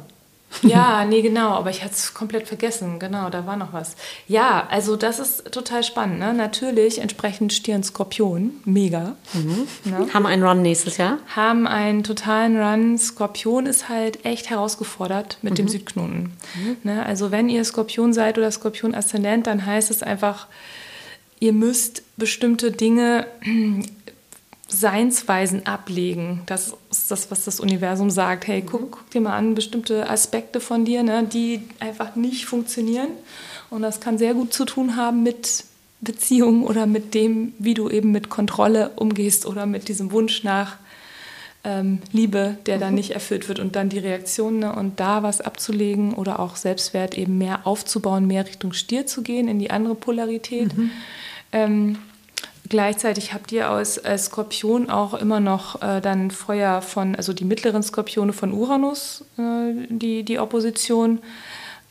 Ja, 0.61 1.03
nee, 1.03 1.21
genau, 1.21 1.49
aber 1.49 1.69
ich 1.69 1.83
hatte 1.83 1.95
es 1.95 2.13
komplett 2.13 2.47
vergessen. 2.47 2.97
Genau, 2.97 3.29
da 3.29 3.45
war 3.45 3.57
noch 3.57 3.73
was. 3.73 3.97
Ja, 4.27 4.67
also 4.69 4.95
das 4.95 5.19
ist 5.19 5.51
total 5.51 5.83
spannend. 5.83 6.19
Ne? 6.19 6.33
Natürlich 6.33 6.99
entsprechend 6.99 7.51
Stirn 7.51 7.83
Skorpion, 7.83 8.51
mega. 8.63 9.17
Mhm. 9.33 9.67
Ne? 9.83 10.13
Haben 10.13 10.25
einen 10.27 10.43
Run 10.43 10.61
nächstes 10.61 10.95
Jahr? 10.95 11.17
Haben 11.35 11.67
einen 11.67 12.03
totalen 12.03 12.57
Run. 12.57 12.97
Skorpion 12.97 13.65
ist 13.65 13.89
halt 13.89 14.23
echt 14.25 14.49
herausgefordert 14.49 15.39
mit 15.41 15.53
mhm. 15.53 15.55
dem 15.55 15.67
Südknoten. 15.67 16.37
Mhm. 16.55 16.77
Ne? 16.83 17.05
Also 17.05 17.31
wenn 17.31 17.49
ihr 17.49 17.65
Skorpion 17.65 18.13
seid 18.13 18.37
oder 18.37 18.49
Skorpion-Aszendent, 18.49 19.47
dann 19.47 19.65
heißt 19.65 19.91
es 19.91 20.03
einfach, 20.03 20.47
ihr 21.39 21.51
müsst 21.51 22.03
bestimmte 22.15 22.71
Dinge 22.71 23.25
Seinsweisen 24.73 25.67
ablegen. 25.67 26.41
Das 26.47 26.75
ist 26.89 27.11
das, 27.11 27.29
was 27.29 27.45
das 27.45 27.59
Universum 27.59 28.09
sagt. 28.09 28.47
Hey, 28.47 28.61
guck, 28.61 28.91
guck 28.91 29.09
dir 29.11 29.21
mal 29.21 29.37
an, 29.37 29.53
bestimmte 29.53 30.09
Aspekte 30.09 30.59
von 30.59 30.83
dir, 30.83 31.03
ne, 31.03 31.27
die 31.31 31.61
einfach 31.79 32.15
nicht 32.15 32.45
funktionieren. 32.45 33.09
Und 33.69 33.83
das 33.83 33.99
kann 33.99 34.17
sehr 34.17 34.33
gut 34.33 34.51
zu 34.51 34.65
tun 34.65 34.95
haben 34.95 35.21
mit 35.21 35.65
Beziehungen 36.01 36.63
oder 36.63 36.85
mit 36.85 37.13
dem, 37.13 37.53
wie 37.59 37.75
du 37.75 37.89
eben 37.89 38.11
mit 38.11 38.29
Kontrolle 38.29 38.91
umgehst 38.95 39.45
oder 39.45 39.65
mit 39.65 39.87
diesem 39.87 40.11
Wunsch 40.11 40.43
nach 40.43 40.77
ähm, 41.63 41.99
Liebe, 42.11 42.57
der 42.65 42.79
dann 42.79 42.95
nicht 42.95 43.11
erfüllt 43.11 43.47
wird 43.47 43.59
und 43.59 43.75
dann 43.75 43.89
die 43.89 43.99
Reaktion 43.99 44.59
ne, 44.59 44.75
und 44.75 44.99
da 44.99 45.23
was 45.23 45.39
abzulegen 45.39 46.13
oder 46.13 46.39
auch 46.39 46.55
Selbstwert 46.55 47.15
eben 47.15 47.37
mehr 47.37 47.67
aufzubauen, 47.67 48.25
mehr 48.25 48.47
Richtung 48.47 48.73
Stier 48.73 49.05
zu 49.05 49.21
gehen, 49.21 49.47
in 49.47 49.59
die 49.59 49.69
andere 49.71 49.95
Polarität. 49.95 50.75
Mhm. 50.75 50.91
Ähm, 51.51 51.97
gleichzeitig 52.73 53.35
habt 53.35 53.51
ihr 53.51 53.69
als, 53.69 54.03
als 54.03 54.25
Skorpion 54.25 54.89
auch 54.89 55.13
immer 55.13 55.39
noch 55.39 55.79
äh, 55.83 56.01
dann 56.01 56.31
Feuer 56.31 56.81
von, 56.81 57.13
also 57.13 57.31
die 57.31 57.45
mittleren 57.45 57.83
Skorpione 57.83 58.33
von 58.33 58.51
Uranus, 58.51 59.25
äh, 59.37 59.73
die, 59.89 60.23
die 60.23 60.39
Opposition. 60.39 61.19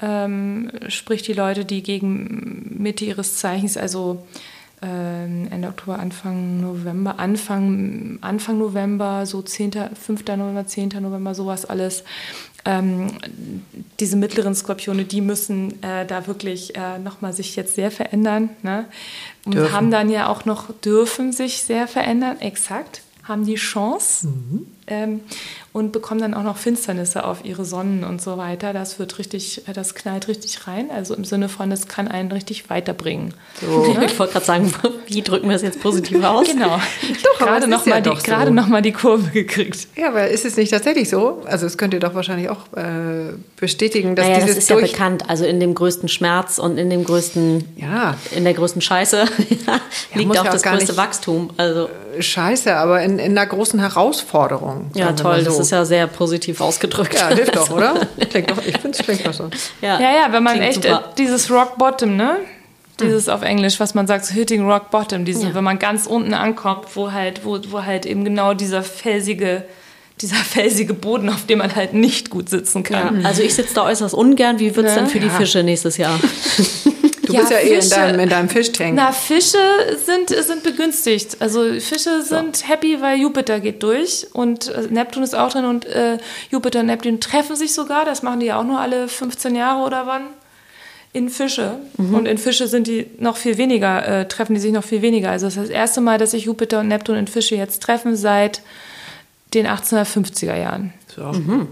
Ähm, 0.01 0.72
sprich 0.89 1.22
die 1.22 1.35
Leute, 1.35 1.64
die 1.64 1.85
gegen 1.85 2.74
Mitte 2.78 3.05
ihres 3.05 3.37
Zeichens, 3.37 3.76
also 3.76 4.26
ähm, 4.83 5.47
Ende 5.53 5.68
Oktober, 5.68 6.01
Anfang 6.01 6.61
November, 6.61 7.20
Anfang, 7.20 8.18
Anfang 8.20 8.59
November, 8.59 9.24
so 9.24 9.41
10., 9.41 9.70
5. 9.95 10.24
November, 10.37 10.66
10. 10.66 10.89
November, 11.01 11.37
sowas 11.37 11.64
alles. 11.64 12.03
Ähm, 12.65 13.09
diese 13.99 14.17
mittleren 14.17 14.55
Skorpione, 14.55 15.05
die 15.05 15.21
müssen 15.21 15.83
äh, 15.83 16.07
da 16.07 16.27
wirklich 16.27 16.77
äh, 16.77 16.99
nochmal 16.99 17.33
sich 17.33 17.57
jetzt 17.57 17.75
sehr 17.75 17.91
verändern. 17.91 18.51
Ne? 18.63 18.87
Und 19.45 19.55
dürfen. 19.55 19.73
haben 19.73 19.91
dann 19.91 20.11
ja 20.11 20.29
auch 20.29 20.45
noch, 20.45 20.73
dürfen 20.81 21.33
sich 21.33 21.63
sehr 21.63 21.89
verändern, 21.89 22.41
exakt, 22.41 23.03
haben 23.25 23.45
die 23.45 23.57
Chance. 23.57 24.29
Mhm. 24.29 24.67
Ähm, 24.87 25.20
und 25.72 25.93
bekommen 25.93 26.20
dann 26.20 26.35
auch 26.35 26.43
noch 26.43 26.59
Finsternisse 26.59 27.24
auf 27.24 27.45
ihre 27.45 27.64
Sonnen 27.64 28.05
und 28.05 28.20
so 28.20 28.37
weiter. 28.37 28.74
Das 28.74 28.99
wird 28.99 29.18
richtig, 29.18 29.62
das 29.72 29.95
knallt 29.95 30.28
richtig 30.28 30.66
rein. 30.66 30.91
Also 30.91 31.14
im 31.14 31.24
Sinne 31.24 31.49
von, 31.49 31.72
es 31.72 31.89
kann 31.89 32.09
einen 32.09 32.30
richtig 32.30 32.68
weiterbringen. 32.68 33.35
So. 33.61 33.83
Ja? 33.93 34.03
Ich 34.03 34.18
wollte 34.18 34.35
gerade 34.35 34.47
sagen, 34.47 34.72
wie 35.07 35.22
drücken 35.22 35.49
wir 35.49 35.57
es 35.57 35.62
jetzt 35.62 35.80
positiv 35.80 36.22
aus? 36.24 36.47
Genau. 36.47 36.80
doch, 37.22 37.39
gerade 37.39 37.68
noch, 37.68 37.87
ja 37.87 38.01
die, 38.01 38.11
so. 38.18 38.51
noch 38.51 38.68
mal 38.68 38.80
die 38.80 38.93
Kurve 38.93 39.30
gekriegt. 39.30 39.87
Ja, 39.97 40.09
aber 40.09 40.28
ist 40.28 40.45
es 40.45 40.57
nicht 40.57 40.70
tatsächlich 40.70 41.11
so? 41.11 41.43
Also 41.45 41.66
es 41.66 41.76
könnt 41.76 41.93
ihr 41.93 42.01
doch 42.01 42.14
wahrscheinlich 42.14 42.49
auch 42.49 42.72
äh, 42.74 43.35
bestätigen, 43.57 44.16
dass 44.16 44.26
naja, 44.26 44.39
dieses 44.41 44.55
das 44.55 44.64
ist 44.64 44.70
ja 44.70 44.76
bekannt. 44.76 45.28
Also 45.28 45.45
in 45.45 45.61
dem 45.61 45.74
größten 45.74 46.09
Schmerz 46.09 46.59
und 46.59 46.78
in 46.78 46.89
dem 46.89 47.05
größten, 47.05 47.64
ja. 47.76 48.16
in 48.35 48.45
der 48.45 48.55
größten 48.55 48.80
Scheiße 48.80 49.26
liegt 50.14 50.39
auch 50.39 50.45
das 50.45 50.62
größte 50.62 50.97
Wachstum. 50.97 51.51
Also 51.59 51.89
Scheiße, 52.18 52.74
aber 52.74 53.03
in, 53.03 53.18
in 53.18 53.37
einer 53.37 53.47
großen 53.47 53.78
Herausforderung. 53.80 54.72
Ja, 54.95 55.12
toll. 55.12 55.43
So 55.45 55.61
ist 55.61 55.70
ja 55.70 55.85
sehr 55.85 56.07
positiv 56.07 56.61
ausgedrückt. 56.61 57.14
Ja, 57.14 57.29
hilft 57.29 57.57
doch, 57.57 57.70
oder? 57.70 57.95
Klingt 58.31 58.51
doch, 58.51 58.59
ich 58.64 58.79
finde 58.79 58.99
es 58.99 59.05
klingt 59.05 59.27
doch 59.27 59.33
so. 59.33 59.49
Ja, 59.81 60.01
ja, 60.01 60.11
ja 60.12 60.33
wenn 60.33 60.43
man 60.43 60.61
echt 60.61 60.83
super. 60.85 61.12
dieses 61.16 61.51
Rock 61.51 61.79
Bottom, 61.79 62.16
ne? 62.16 62.39
Dieses 63.01 63.27
mhm. 63.27 63.33
auf 63.33 63.43
Englisch, 63.43 63.81
was 63.81 63.95
man 63.95 64.07
sagt, 64.07 64.27
so 64.27 64.35
hitting 64.35 64.68
rock 64.68 64.91
bottom, 64.91 65.25
diese, 65.25 65.49
ja. 65.49 65.55
wenn 65.55 65.64
man 65.64 65.79
ganz 65.79 66.07
unten 66.07 66.35
ankommt, 66.35 66.87
wo 66.95 67.11
halt, 67.11 67.45
wo, 67.45 67.59
wo 67.68 67.85
halt 67.85 68.07
eben 68.07 68.25
genau 68.25 68.55
dieser 68.55 68.83
felsige, 68.83 69.64
dieser 70.20 70.37
felsige 70.37 70.95
Boden, 70.95 71.29
auf 71.29 71.47
dem 71.47 71.59
man 71.59 71.75
halt 71.75 71.95
nicht 71.95 72.31
gut 72.31 72.49
sitzen 72.49 72.83
kann. 72.83 73.23
Ja. 73.23 73.29
Also 73.29 73.43
ich 73.43 73.55
sitze 73.55 73.75
da 73.75 73.85
äußerst 73.85 74.14
ungern. 74.14 74.59
Wie 74.59 74.77
wird 74.77 74.87
es 74.87 74.95
ne? 74.95 75.01
denn 75.01 75.11
für 75.11 75.20
die 75.20 75.31
Fische 75.31 75.62
nächstes 75.62 75.97
Jahr? 75.97 76.18
Du 77.33 77.39
ja, 77.39 77.45
bist 77.45 77.53
ja 77.53 77.59
Fische, 77.59 77.74
eh 77.74 77.78
in 77.78 77.91
deinem, 77.91 78.20
in 78.20 78.28
deinem 78.28 78.49
Fischtank. 78.49 78.95
Na, 78.95 79.12
Fische 79.12 79.59
sind, 80.05 80.28
sind 80.28 80.62
begünstigt. 80.62 81.39
Also 81.41 81.64
Fische 81.80 82.22
sind 82.22 82.57
so. 82.57 82.66
happy, 82.66 83.01
weil 83.01 83.18
Jupiter 83.18 83.59
geht 83.59 83.83
durch 83.83 84.26
und 84.35 84.68
äh, 84.68 84.83
Neptun 84.91 85.22
ist 85.22 85.35
auch 85.35 85.51
drin 85.51 85.64
und 85.64 85.87
äh, 85.87 86.18
Jupiter 86.51 86.80
und 86.80 86.87
Neptun 86.87 87.20
treffen 87.20 87.57
sich 87.57 87.72
sogar. 87.72 88.05
Das 88.05 88.22
machen 88.22 88.41
die 88.41 88.47
ja 88.47 88.61
auch 88.61 88.64
nur 88.64 88.80
alle 88.80 89.09
15 89.09 89.55
Jahre 89.55 89.83
oder 89.83 90.07
wann. 90.07 90.24
In 91.14 91.28
Fische. 91.28 91.78
Mhm. 91.97 92.14
Und 92.14 92.26
in 92.26 92.39
Fische 92.39 92.68
sind 92.68 92.87
die 92.87 93.07
noch 93.18 93.37
viel 93.37 93.59
weniger, 93.59 94.07
äh, 94.07 94.28
treffen 94.28 94.55
die 94.55 94.61
sich 94.61 94.72
noch 94.72 94.85
viel 94.85 95.03
weniger. 95.03 95.30
Also 95.30 95.47
das 95.47 95.57
ist 95.57 95.62
das 95.64 95.70
erste 95.70 96.01
Mal, 96.01 96.18
dass 96.18 96.33
sich 96.33 96.45
Jupiter 96.45 96.80
und 96.80 96.89
Neptun 96.89 97.16
in 97.16 97.26
Fische 97.26 97.55
jetzt 97.55 97.83
treffen 97.83 98.16
seit 98.16 98.62
den 99.55 99.66
1850er 99.66 100.57
Jahren. 100.57 100.93
So. 101.14 101.24
Mhm. 101.24 101.68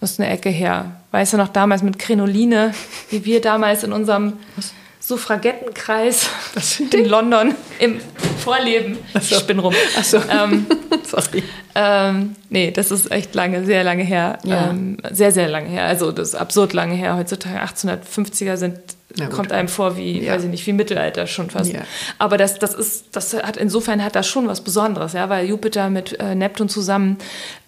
Das 0.00 0.12
ist 0.12 0.20
eine 0.20 0.30
Ecke 0.30 0.50
her. 0.50 1.00
Weißt 1.12 1.32
du 1.32 1.36
noch 1.36 1.48
damals 1.48 1.82
mit 1.82 1.98
Krinoline, 1.98 2.74
wie 3.10 3.24
wir 3.24 3.40
damals 3.40 3.84
in 3.84 3.92
unserem 3.92 4.34
Was? 4.56 4.72
Suffragettenkreis 5.06 6.30
in 6.92 7.04
London 7.04 7.54
im 7.78 8.00
Vorleben. 8.38 8.98
So. 9.20 9.36
Ich 9.36 9.46
bin 9.46 9.58
rum. 9.58 9.74
Ach 9.98 10.04
so. 10.04 10.18
Ähm, 10.30 10.66
Sorry. 11.04 11.42
Ähm, 11.74 12.36
nee, 12.48 12.70
das 12.70 12.90
ist 12.90 13.10
echt 13.10 13.34
lange, 13.34 13.66
sehr 13.66 13.84
lange 13.84 14.02
her. 14.02 14.38
Ja. 14.44 14.70
Ähm, 14.70 14.96
sehr, 15.10 15.32
sehr 15.32 15.48
lange 15.48 15.68
her. 15.68 15.84
Also 15.84 16.10
das 16.10 16.28
ist 16.28 16.34
absurd 16.34 16.72
lange 16.72 16.94
her. 16.94 17.16
Heutzutage 17.16 17.62
1850er 17.62 18.56
sind 18.56 18.78
kommt 19.30 19.52
einem 19.52 19.68
vor 19.68 19.96
wie, 19.96 20.24
ja. 20.24 20.32
weiß 20.32 20.44
ich 20.44 20.50
nicht, 20.50 20.66
wie 20.66 20.72
Mittelalter 20.72 21.28
schon 21.28 21.48
fast. 21.48 21.72
Ja. 21.72 21.82
Aber 22.18 22.36
das, 22.36 22.58
das 22.58 22.74
ist, 22.74 23.14
das 23.14 23.32
hat 23.34 23.56
insofern 23.56 24.02
hat 24.02 24.16
das 24.16 24.26
schon 24.26 24.48
was 24.48 24.62
Besonderes, 24.62 25.12
ja, 25.12 25.28
weil 25.28 25.46
Jupiter 25.46 25.88
mit 25.88 26.18
äh, 26.18 26.34
Neptun 26.34 26.68
zusammen 26.68 27.18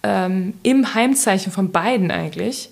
ähm, 0.03 0.55
im 0.63 0.93
Heimzeichen 0.93 1.53
von 1.53 1.71
beiden 1.71 2.11
eigentlich 2.11 2.69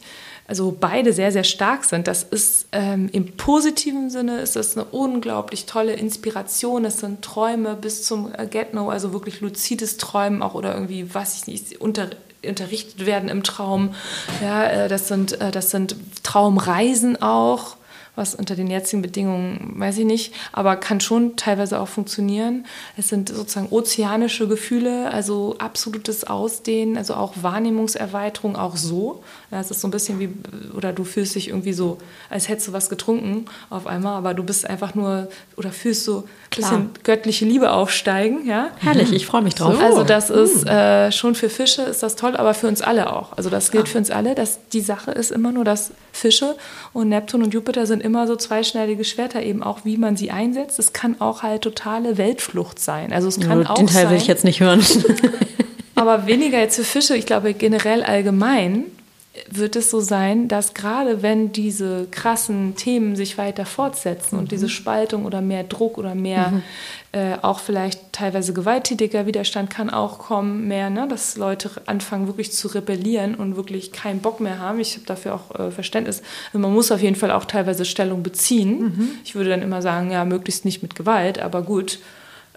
also 0.48 0.76
beide 0.80 1.12
sehr, 1.12 1.32
sehr 1.32 1.44
stark 1.44 1.86
sind. 1.86 2.08
Das 2.08 2.24
ist 2.24 2.68
ähm, 2.72 3.10
im 3.12 3.36
positiven 3.36 4.10
Sinne 4.12 4.42
ist 4.42 4.56
das 4.56 4.78
eine 4.78 4.86
unglaublich 4.86 5.66
tolle 5.66 5.94
Inspiration. 5.94 6.84
Das 6.84 7.00
sind 7.00 7.24
Träume 7.24 7.76
bis 7.76 8.04
zum 8.04 8.32
äh, 8.38 8.46
Get-No, 8.46 8.90
also 8.90 9.12
wirklich 9.12 9.42
luzides 9.42 9.98
Träumen 9.98 10.44
auch 10.44 10.54
oder 10.54 10.74
irgendwie, 10.74 11.14
was 11.14 11.36
ich 11.36 11.48
nicht, 11.48 11.82
unter, 11.82 12.10
unterrichtet 12.48 13.08
werden 13.08 13.28
im 13.30 13.42
Traum. 13.42 13.96
Ja, 14.42 14.66
äh, 14.66 14.88
das 14.88 15.08
sind, 15.08 15.42
äh, 15.42 15.50
das 15.50 15.72
sind 15.72 15.96
Traumreisen 16.22 17.22
auch 17.22 17.78
was 18.16 18.36
unter 18.36 18.56
den 18.56 18.68
jetzigen 18.68 19.02
Bedingungen, 19.02 19.74
weiß 19.78 19.98
ich 20.00 20.06
nicht, 20.06 20.34
aber 20.52 20.76
kann 20.76 21.00
schon 21.00 21.36
teilweise 21.36 21.80
auch 21.80 21.88
funktionieren. 21.88 22.66
Es 22.98 23.10
sind 23.10 23.30
sozusagen 23.30 23.68
ozeanische 23.70 24.48
Gefühle, 24.48 25.12
also 25.12 25.56
absolutes 25.58 26.26
Ausdehnen, 26.26 26.98
also 26.98 27.16
auch 27.16 27.34
Wahrnehmungserweiterung, 27.42 28.56
auch 28.56 28.78
so. 28.78 29.24
Es 29.52 29.72
ist 29.72 29.82
so 29.82 29.88
ein 29.88 29.92
bisschen 29.92 30.20
wie, 30.20 30.30
oder 30.76 30.94
du 30.94 31.04
fühlst 31.04 31.36
dich 31.36 31.50
irgendwie 31.50 31.74
so, 31.74 31.98
als 32.30 32.50
hättest 32.50 32.70
du 32.70 32.74
was 32.74 32.90
getrunken 32.90 33.46
auf 33.70 33.88
einmal, 33.88 34.16
aber 34.16 34.34
du 34.34 34.44
bist 34.44 34.70
einfach 34.70 34.96
nur, 34.96 35.30
oder 35.56 35.72
fühlst 35.72 36.04
so 36.04 36.20
ein 36.20 36.56
bisschen 36.56 36.90
göttliche 37.04 37.46
Liebe 37.46 37.72
aufsteigen. 37.72 38.46
Ja? 38.46 38.70
Herrlich, 38.78 39.12
ich 39.14 39.26
freue 39.26 39.42
mich 39.42 39.56
drauf. 39.56 39.76
So. 39.76 39.82
Also 39.82 40.04
das 40.04 40.30
ist 40.30 40.62
hm. 40.62 40.68
äh, 40.68 41.12
schon 41.12 41.36
für 41.36 41.50
Fische 41.50 41.84
ist 41.84 42.04
das 42.04 42.16
toll, 42.16 42.36
aber 42.36 42.54
für 42.54 42.68
uns 42.68 42.82
alle 42.82 43.12
auch. 43.12 43.38
Also 43.38 43.50
das 43.50 43.72
gilt 43.72 43.90
für 43.90 43.98
uns 43.98 44.12
alle, 44.12 44.36
dass 44.36 44.60
die 44.70 44.82
Sache 44.82 45.12
ist 45.12 45.32
immer 45.32 45.52
nur, 45.52 45.64
dass 45.64 45.92
Fische 46.12 46.56
und 46.94 47.10
Neptun 47.10 47.44
und 47.44 47.54
Jupiter 47.54 47.86
sind 47.86 48.02
immer 48.06 48.28
so 48.28 48.36
zweischneidige 48.36 49.04
Schwerter, 49.04 49.44
eben 49.44 49.64
auch, 49.64 49.80
wie 49.84 49.98
man 49.98 50.16
sie 50.16 50.32
einsetzt. 50.32 50.80
Es 50.80 50.94
kann 50.94 51.20
auch 51.20 51.44
halt 51.44 51.64
totale 51.64 52.18
Weltflucht 52.18 52.80
sein. 52.80 53.12
Also 53.12 53.28
es 53.28 53.40
kann 53.40 53.64
ja, 53.64 53.70
auch 53.70 53.76
Den 53.76 53.88
Teil 53.88 54.04
sein, 54.04 54.12
will 54.12 54.18
ich 54.18 54.28
jetzt 54.28 54.46
nicht 54.46 54.62
hören. 54.62 54.82
aber 55.96 56.28
weniger 56.28 56.60
jetzt 56.60 56.78
für 56.78 56.84
Fische, 56.84 57.18
ich 57.18 57.26
glaube 57.26 57.54
generell 57.54 58.04
allgemein 58.04 58.86
wird 59.50 59.76
es 59.76 59.90
so 59.90 60.00
sein, 60.00 60.48
dass 60.48 60.74
gerade 60.74 61.22
wenn 61.22 61.52
diese 61.52 62.08
krassen 62.10 62.76
Themen 62.76 63.16
sich 63.16 63.38
weiter 63.38 63.66
fortsetzen 63.66 64.36
mhm. 64.36 64.40
und 64.40 64.52
diese 64.52 64.70
Spaltung 64.70 65.26
oder 65.26 65.42
mehr 65.42 65.64
Druck 65.64 65.98
oder 65.98 66.16
mehr 66.16 66.52
mhm. 66.52 66.62
äh, 67.12 67.38
auch 67.42 67.60
vielleicht 67.60 68.14
teilweise 68.14 68.54
gewalttätiger 68.54 69.26
Widerstand 69.26 69.70
kann 69.70 69.90
auch 69.90 70.20
kommen, 70.20 70.68
mehr, 70.68 70.90
ne, 70.90 71.08
dass 71.08 71.38
Leute 71.38 71.70
anfangen 71.86 72.28
wirklich 72.28 72.52
zu 72.54 72.68
rebellieren 72.70 73.36
und 73.36 73.56
wirklich 73.56 73.92
keinen 73.92 74.20
Bock 74.20 74.40
mehr 74.40 74.60
haben. 74.60 74.80
Ich 74.80 74.96
habe 74.96 75.06
dafür 75.06 75.36
auch 75.36 75.60
äh, 75.60 75.72
Verständnis. 75.72 76.22
Also 76.48 76.60
man 76.60 76.74
muss 76.74 76.92
auf 76.92 77.02
jeden 77.02 77.16
Fall 77.16 77.32
auch 77.32 77.46
teilweise 77.46 77.86
Stellung 77.86 78.24
beziehen. 78.24 78.80
Mhm. 78.80 79.10
Ich 79.24 79.36
würde 79.36 79.50
dann 79.50 79.62
immer 79.62 79.82
sagen, 79.82 80.12
ja, 80.12 80.24
möglichst 80.26 80.66
nicht 80.66 80.82
mit 80.82 80.96
Gewalt, 80.96 81.40
aber 81.40 81.62
gut 81.62 82.00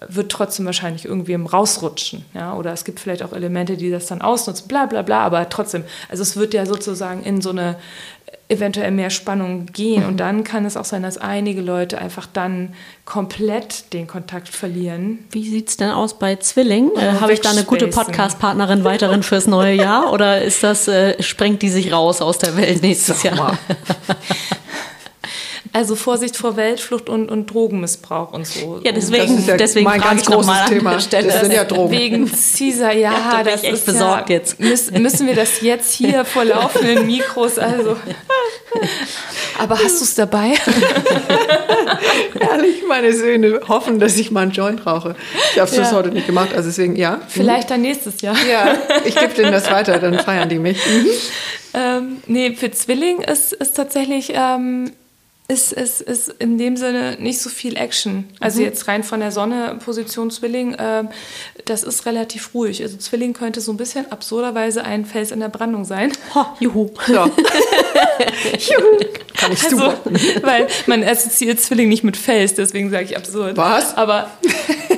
wird 0.06 0.30
trotzdem 0.30 0.66
wahrscheinlich 0.66 1.04
irgendwie 1.04 1.32
im 1.32 1.46
Rausrutschen. 1.46 2.24
Ja? 2.34 2.54
Oder 2.54 2.72
es 2.72 2.84
gibt 2.84 3.00
vielleicht 3.00 3.22
auch 3.22 3.32
Elemente, 3.32 3.76
die 3.76 3.90
das 3.90 4.06
dann 4.06 4.22
ausnutzen, 4.22 4.68
bla 4.68 4.86
bla 4.86 5.02
bla, 5.02 5.20
aber 5.20 5.48
trotzdem, 5.48 5.84
also 6.08 6.22
es 6.22 6.36
wird 6.36 6.54
ja 6.54 6.66
sozusagen 6.66 7.22
in 7.22 7.40
so 7.40 7.50
eine 7.50 7.76
eventuell 8.48 8.90
mehr 8.90 9.10
Spannung 9.10 9.66
gehen. 9.66 10.04
Und 10.06 10.18
dann 10.18 10.42
kann 10.42 10.64
es 10.64 10.76
auch 10.76 10.84
sein, 10.84 11.02
dass 11.02 11.18
einige 11.18 11.60
Leute 11.60 11.98
einfach 11.98 12.26
dann 12.26 12.74
komplett 13.04 13.92
den 13.92 14.06
Kontakt 14.06 14.48
verlieren. 14.48 15.18
Wie 15.30 15.48
sieht 15.48 15.68
es 15.68 15.76
denn 15.76 15.90
aus 15.90 16.18
bei 16.18 16.36
Zwilling? 16.36 16.90
Äh, 16.96 17.20
Habe 17.20 17.34
ich 17.34 17.40
da 17.40 17.50
eine 17.50 17.64
gute 17.64 17.88
Podcast-Partnerin 17.88 18.84
weiterhin 18.84 19.22
fürs 19.22 19.46
neue 19.46 19.74
Jahr? 19.74 20.12
Oder 20.12 20.42
ist 20.42 20.62
das, 20.62 20.88
äh, 20.88 21.22
sprengt 21.22 21.60
die 21.62 21.68
sich 21.68 21.92
raus 21.92 22.22
aus 22.22 22.38
der 22.38 22.56
Welt 22.56 22.82
nächstes 22.82 23.22
Jahr? 23.22 23.58
Also 25.72 25.96
Vorsicht 25.96 26.36
vor 26.36 26.56
Weltflucht 26.56 27.08
und, 27.08 27.30
und 27.30 27.46
Drogenmissbrauch 27.46 28.32
und 28.32 28.46
so. 28.46 28.80
Ja, 28.84 28.92
deswegen, 28.92 29.44
ja 29.46 29.56
deswegen 29.56 29.84
mein 29.84 30.00
ganz 30.00 30.24
großes 30.24 30.66
Thema. 30.68 30.94
Das 30.94 31.40
sind 31.40 31.52
ja 31.52 31.64
Drogen. 31.64 31.90
Wegen 31.92 32.30
Caesar, 32.58 32.92
ja, 32.92 33.12
ja 33.12 33.42
das 33.44 33.62
ist 33.64 33.86
besorgt 33.86 34.30
ja, 34.30 34.36
jetzt. 34.36 34.58
Müssen 34.60 35.26
wir 35.26 35.34
das 35.34 35.60
jetzt 35.60 35.92
hier 35.94 36.24
vor 36.24 36.44
laufenden 36.44 37.06
Mikros, 37.06 37.58
also 37.58 37.96
Aber 39.58 39.78
hast 39.78 40.00
du 40.00 40.04
es 40.04 40.14
dabei? 40.14 40.52
Ehrlich, 42.38 42.82
meine 42.86 43.12
Söhne 43.12 43.60
hoffen, 43.68 43.98
dass 43.98 44.16
ich 44.16 44.30
mal 44.30 44.42
einen 44.42 44.52
Joint 44.52 44.86
rauche. 44.86 45.16
Ich 45.52 45.58
habe 45.58 45.70
es 45.70 45.76
Ja. 45.76 45.92
heute 45.92 46.10
nicht 46.10 46.26
gemacht, 46.26 46.52
also 46.54 46.68
deswegen 46.68 46.96
ja. 46.96 47.20
Vielleicht 47.28 47.70
dann 47.70 47.82
nächstes 47.82 48.20
Jahr. 48.20 48.36
Ja, 48.50 48.76
ich 49.04 49.16
gebe 49.16 49.34
denen 49.34 49.52
das 49.52 49.70
weiter, 49.70 49.98
dann 49.98 50.18
feiern 50.18 50.48
die 50.48 50.58
mich. 50.58 50.78
Mhm. 50.86 51.06
Ähm, 51.74 52.16
nee, 52.26 52.52
für 52.54 52.70
Zwilling 52.70 53.20
ist, 53.20 53.52
ist 53.52 53.76
tatsächlich 53.76 54.32
ähm, 54.34 54.92
ist, 55.50 55.72
ist, 55.72 56.02
ist 56.02 56.28
in 56.38 56.58
dem 56.58 56.76
Sinne 56.76 57.16
nicht 57.18 57.40
so 57.40 57.48
viel 57.48 57.76
Action. 57.78 58.28
Also 58.38 58.60
jetzt 58.60 58.86
rein 58.86 59.02
von 59.02 59.20
der 59.20 59.32
Sonne, 59.32 59.78
Position 59.82 60.30
Zwilling, 60.30 60.76
ähm, 60.78 61.08
das 61.64 61.84
ist 61.84 62.04
relativ 62.04 62.52
ruhig. 62.52 62.82
Also 62.82 62.98
Zwilling 62.98 63.32
könnte 63.32 63.62
so 63.62 63.72
ein 63.72 63.78
bisschen 63.78 64.12
absurderweise 64.12 64.84
ein 64.84 65.06
Fels 65.06 65.30
in 65.30 65.40
der 65.40 65.48
Brandung 65.48 65.84
sein. 65.86 66.12
Ha, 66.34 66.54
juhu. 66.60 66.90
So. 67.06 67.12
Juhu. 67.14 68.98
Kann 69.36 69.52
ich 69.52 69.64
Also, 69.64 69.76
super. 69.76 69.98
weil 70.42 70.66
man 70.86 71.02
assoziiert 71.02 71.60
Zwilling 71.60 71.88
nicht 71.88 72.04
mit 72.04 72.16
Fels, 72.18 72.54
deswegen 72.54 72.90
sage 72.90 73.04
ich 73.04 73.16
absurd. 73.16 73.56
Was? 73.56 73.96
Aber 73.96 74.30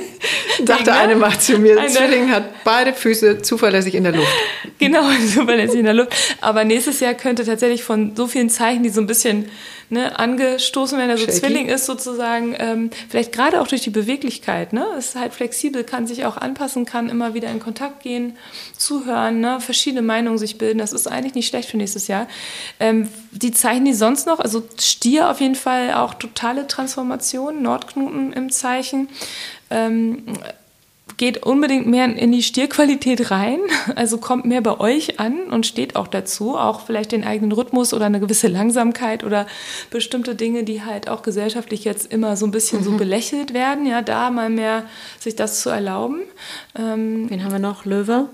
Dachte 0.65 0.91
ne? 0.91 0.97
eine 0.97 1.15
mal 1.15 1.37
zu 1.39 1.57
mir, 1.57 1.79
Eine- 1.79 1.89
Zwilling 1.89 2.31
hat 2.31 2.63
beide 2.63 2.93
Füße 2.93 3.41
zuverlässig 3.41 3.95
in 3.95 4.03
der 4.03 4.13
Luft. 4.13 4.27
Genau, 4.79 5.03
super 5.27 5.55
lässig 5.55 5.79
in 5.79 5.85
der 5.85 5.93
Luft. 5.93 6.11
Aber 6.41 6.63
nächstes 6.63 6.99
Jahr 7.01 7.13
könnte 7.13 7.45
tatsächlich 7.45 7.83
von 7.83 8.15
so 8.15 8.25
vielen 8.25 8.49
Zeichen, 8.49 8.81
die 8.81 8.89
so 8.89 8.99
ein 8.99 9.05
bisschen 9.05 9.45
ne, 9.91 10.17
angestoßen 10.17 10.97
werden, 10.97 11.11
also 11.11 11.25
Shaky. 11.25 11.39
Zwilling 11.39 11.67
ist 11.67 11.85
sozusagen, 11.85 12.55
ähm, 12.57 12.89
vielleicht 13.09 13.31
gerade 13.31 13.61
auch 13.61 13.67
durch 13.67 13.81
die 13.81 13.89
Beweglichkeit, 13.91 14.73
ne, 14.73 14.85
ist 14.97 15.15
halt 15.15 15.33
flexibel, 15.33 15.83
kann 15.83 16.07
sich 16.07 16.25
auch 16.25 16.37
anpassen, 16.37 16.85
kann 16.85 17.09
immer 17.09 17.33
wieder 17.35 17.49
in 17.51 17.59
Kontakt 17.59 18.01
gehen, 18.01 18.37
zuhören, 18.75 19.39
ne, 19.41 19.59
verschiedene 19.59 20.01
Meinungen 20.01 20.39
sich 20.39 20.57
bilden. 20.57 20.79
Das 20.79 20.93
ist 20.93 21.07
eigentlich 21.07 21.35
nicht 21.35 21.47
schlecht 21.47 21.69
für 21.69 21.77
nächstes 21.77 22.07
Jahr. 22.07 22.27
Ähm, 22.79 23.09
die 23.31 23.51
Zeichen, 23.51 23.85
die 23.85 23.93
sonst 23.93 24.25
noch, 24.25 24.39
also 24.39 24.63
Stier 24.79 25.29
auf 25.29 25.41
jeden 25.41 25.55
Fall 25.55 25.93
auch 25.93 26.15
totale 26.15 26.65
Transformation, 26.67 27.61
Nordknoten 27.61 28.33
im 28.33 28.51
Zeichen. 28.51 29.09
Ähm, 29.71 30.23
geht 31.21 31.43
unbedingt 31.43 31.85
mehr 31.85 32.05
in 32.05 32.31
die 32.31 32.41
Stierqualität 32.41 33.29
rein, 33.29 33.59
also 33.95 34.17
kommt 34.17 34.45
mehr 34.45 34.61
bei 34.61 34.79
euch 34.79 35.19
an 35.19 35.43
und 35.51 35.67
steht 35.67 35.95
auch 35.95 36.07
dazu, 36.07 36.57
auch 36.57 36.81
vielleicht 36.81 37.11
den 37.11 37.23
eigenen 37.23 37.51
Rhythmus 37.51 37.93
oder 37.93 38.07
eine 38.07 38.19
gewisse 38.19 38.47
Langsamkeit 38.47 39.23
oder 39.23 39.45
bestimmte 39.91 40.33
Dinge, 40.33 40.63
die 40.63 40.83
halt 40.83 41.07
auch 41.09 41.21
gesellschaftlich 41.21 41.83
jetzt 41.83 42.11
immer 42.11 42.35
so 42.37 42.47
ein 42.47 42.51
bisschen 42.51 42.83
so 42.83 42.97
belächelt 42.97 43.53
werden, 43.53 43.85
ja, 43.85 44.01
da 44.01 44.31
mal 44.31 44.49
mehr 44.49 44.83
sich 45.19 45.35
das 45.35 45.61
zu 45.61 45.69
erlauben. 45.69 46.21
Ähm, 46.75 47.29
Wen 47.29 47.43
haben 47.43 47.51
wir 47.51 47.59
noch? 47.59 47.85
Löwe? 47.85 48.27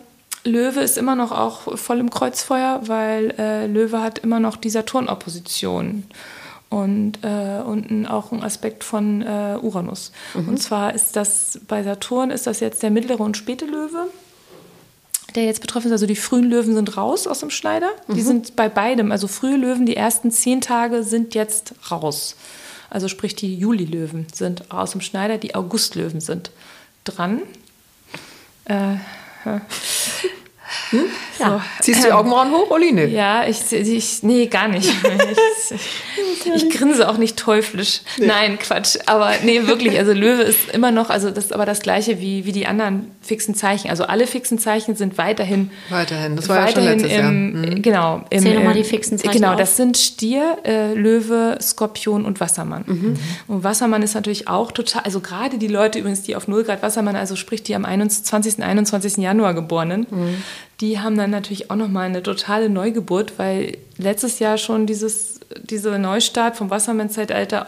Löwe 0.45 0.79
ist 0.79 0.97
immer 0.97 1.15
noch 1.15 1.33
auch 1.33 1.77
voll 1.77 1.99
im 1.99 2.09
Kreuzfeuer, 2.09 2.81
weil 2.85 3.33
äh, 3.37 3.67
Löwe 3.67 4.01
hat 4.01 4.19
immer 4.19 4.39
noch 4.39 4.55
die 4.55 4.69
Saturn-Opposition 4.69 6.05
und 6.69 7.19
äh, 7.23 7.61
unten 7.65 8.05
auch 8.05 8.31
ein 8.31 8.43
Aspekt 8.43 8.83
von 8.83 9.21
äh, 9.21 9.57
Uranus. 9.61 10.11
Und 10.33 10.61
zwar 10.61 10.93
ist 10.93 11.15
das 11.15 11.59
bei 11.67 11.83
Saturn 11.83 12.31
ist 12.31 12.47
das 12.47 12.59
jetzt 12.59 12.83
der 12.83 12.91
mittlere 12.91 13.21
und 13.21 13.37
späte 13.37 13.65
Löwe, 13.65 14.07
der 15.35 15.45
jetzt 15.45 15.61
betroffen 15.61 15.87
ist. 15.87 15.93
Also 15.93 16.05
die 16.05 16.15
frühen 16.15 16.49
Löwen 16.49 16.73
sind 16.73 16.97
raus 16.97 17.27
aus 17.27 17.39
dem 17.39 17.49
Schneider. 17.49 17.89
Die 18.09 18.21
sind 18.21 18.55
bei 18.55 18.69
beidem, 18.69 19.11
also 19.11 19.27
frühe 19.27 19.55
Löwen, 19.55 19.85
die 19.85 19.95
ersten 19.95 20.31
zehn 20.31 20.61
Tage 20.61 21.03
sind 21.03 21.35
jetzt 21.35 21.73
raus. 21.89 22.35
Also 22.89 23.07
sprich 23.07 23.35
die 23.35 23.55
Juli-Löwen 23.55 24.27
sind 24.33 24.71
aus 24.71 24.91
dem 24.91 25.01
Schneider, 25.01 25.37
die 25.37 25.55
August-Löwen 25.55 26.21
sind 26.21 26.51
dran. 27.03 27.41
Äh, 28.65 28.95
Ja. 31.39 31.61
Ziehst 31.81 32.03
du 32.03 32.07
die 32.07 32.13
Augenbrauen 32.13 32.51
hoch, 32.51 32.69
Uli? 32.71 32.91
Nee. 32.91 33.07
Ja, 33.07 33.47
ich, 33.47 33.71
ich 33.71 34.23
nee, 34.23 34.47
gar 34.47 34.67
nicht. 34.67 34.91
Ich, 36.45 36.63
ich 36.63 36.69
grinse 36.69 37.09
auch 37.09 37.17
nicht 37.17 37.37
teuflisch. 37.37 38.01
Nein, 38.19 38.57
Quatsch. 38.57 38.97
Aber 39.05 39.33
nee, 39.43 39.67
wirklich. 39.67 39.97
Also 39.97 40.13
Löwe 40.13 40.43
ist 40.43 40.69
immer 40.71 40.91
noch, 40.91 41.09
also 41.09 41.29
das 41.29 41.45
ist 41.45 41.53
aber 41.53 41.65
das 41.65 41.81
gleiche 41.81 42.21
wie, 42.21 42.45
wie 42.45 42.53
die 42.53 42.67
anderen 42.67 43.11
fixen 43.27 43.53
Zeichen. 43.53 43.89
Also 43.89 44.05
alle 44.05 44.25
fixen 44.25 44.57
Zeichen 44.57 44.95
sind 44.95 45.17
weiterhin. 45.17 45.69
Weiterhin, 45.89 46.35
das 46.35 46.49
war 46.49 46.55
ja 46.57 46.67
schon 46.69 46.77
weiterhin 46.85 46.99
letztes 46.99 47.11
Jahr. 47.17 47.29
im, 47.29 47.81
Genau. 47.83 48.21
Im, 48.31 48.41
Zähl 48.41 48.55
noch 48.55 48.63
mal 48.63 48.71
im- 48.71 48.77
die 48.77 48.83
fixen 48.83 49.17
Zeichen 49.19 49.33
Genau, 49.33 49.51
auf. 49.51 49.57
das 49.59 49.77
sind 49.77 49.97
Stier, 49.97 50.57
äh, 50.63 50.93
Löwe, 50.93 51.57
Skorpion 51.61 52.25
und 52.25 52.39
Wassermann. 52.39 52.83
Mhm. 52.87 53.13
Und 53.47 53.63
Wassermann 53.63 54.01
ist 54.01 54.15
natürlich 54.15 54.47
auch 54.47 54.71
total, 54.71 55.03
also 55.03 55.19
gerade 55.19 55.57
die 55.57 55.67
Leute 55.67 55.99
übrigens, 55.99 56.23
die 56.23 56.35
auf 56.35 56.47
0 56.47 56.63
Grad 56.63 56.81
Wassermann, 56.81 57.15
also 57.15 57.35
sprich 57.35 57.61
die 57.63 57.75
am 57.75 57.85
21. 57.85 58.63
21. 58.63 59.17
Januar 59.23 59.53
geborenen, 59.53 60.07
Mhm. 60.09 60.43
die 60.81 60.99
haben 60.99 61.17
dann 61.17 61.29
natürlich 61.31 61.69
auch 61.69 61.75
nochmal 61.75 62.05
eine 62.07 62.23
totale 62.23 62.69
Neugeburt, 62.69 63.33
weil 63.37 63.77
letztes 63.97 64.39
Jahr 64.39 64.57
schon 64.57 64.85
dieses, 64.87 65.39
dieser 65.63 65.97
Neustart 65.97 66.55
vom 66.55 66.69
Wassermann-Zeitalter 66.69 67.67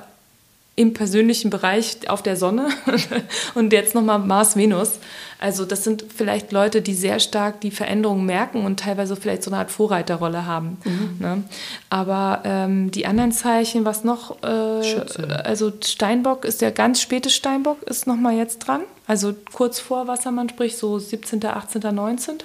im 0.79 0.93
persönlichen 0.93 1.49
Bereich 1.49 2.09
auf 2.09 2.23
der 2.23 2.37
Sonne 2.37 2.69
und 3.53 3.73
jetzt 3.73 3.95
nochmal 3.95 4.17
Mars-Venus. 4.17 4.99
Also 5.37 5.65
das 5.65 5.83
sind 5.83 6.05
vielleicht 6.15 6.53
Leute, 6.53 6.81
die 6.81 6.93
sehr 6.93 7.19
stark 7.19 7.59
die 7.59 7.71
Veränderungen 7.71 8.25
merken 8.25 8.65
und 8.65 8.79
teilweise 8.79 9.17
vielleicht 9.17 9.43
so 9.43 9.51
eine 9.51 9.59
Art 9.59 9.71
Vorreiterrolle 9.71 10.45
haben. 10.45 10.77
Ne? 11.19 11.43
Aber 11.89 12.43
ähm, 12.45 12.91
die 12.91 13.05
anderen 13.05 13.33
Zeichen, 13.33 13.83
was 13.83 14.05
noch, 14.05 14.41
äh, 14.41 14.83
Schütze. 14.83 15.45
also 15.45 15.73
Steinbock 15.83 16.45
ist 16.45 16.61
der 16.61 16.71
ganz 16.71 17.01
späte 17.01 17.29
Steinbock, 17.29 17.83
ist 17.83 18.07
nochmal 18.07 18.37
jetzt 18.37 18.59
dran. 18.59 18.81
Also 19.05 19.33
kurz 19.51 19.81
vor 19.81 20.07
Wassermann, 20.07 20.47
sprich 20.47 20.77
so 20.77 20.97
17., 20.97 21.45
18., 21.45 21.93
19. 21.93 22.37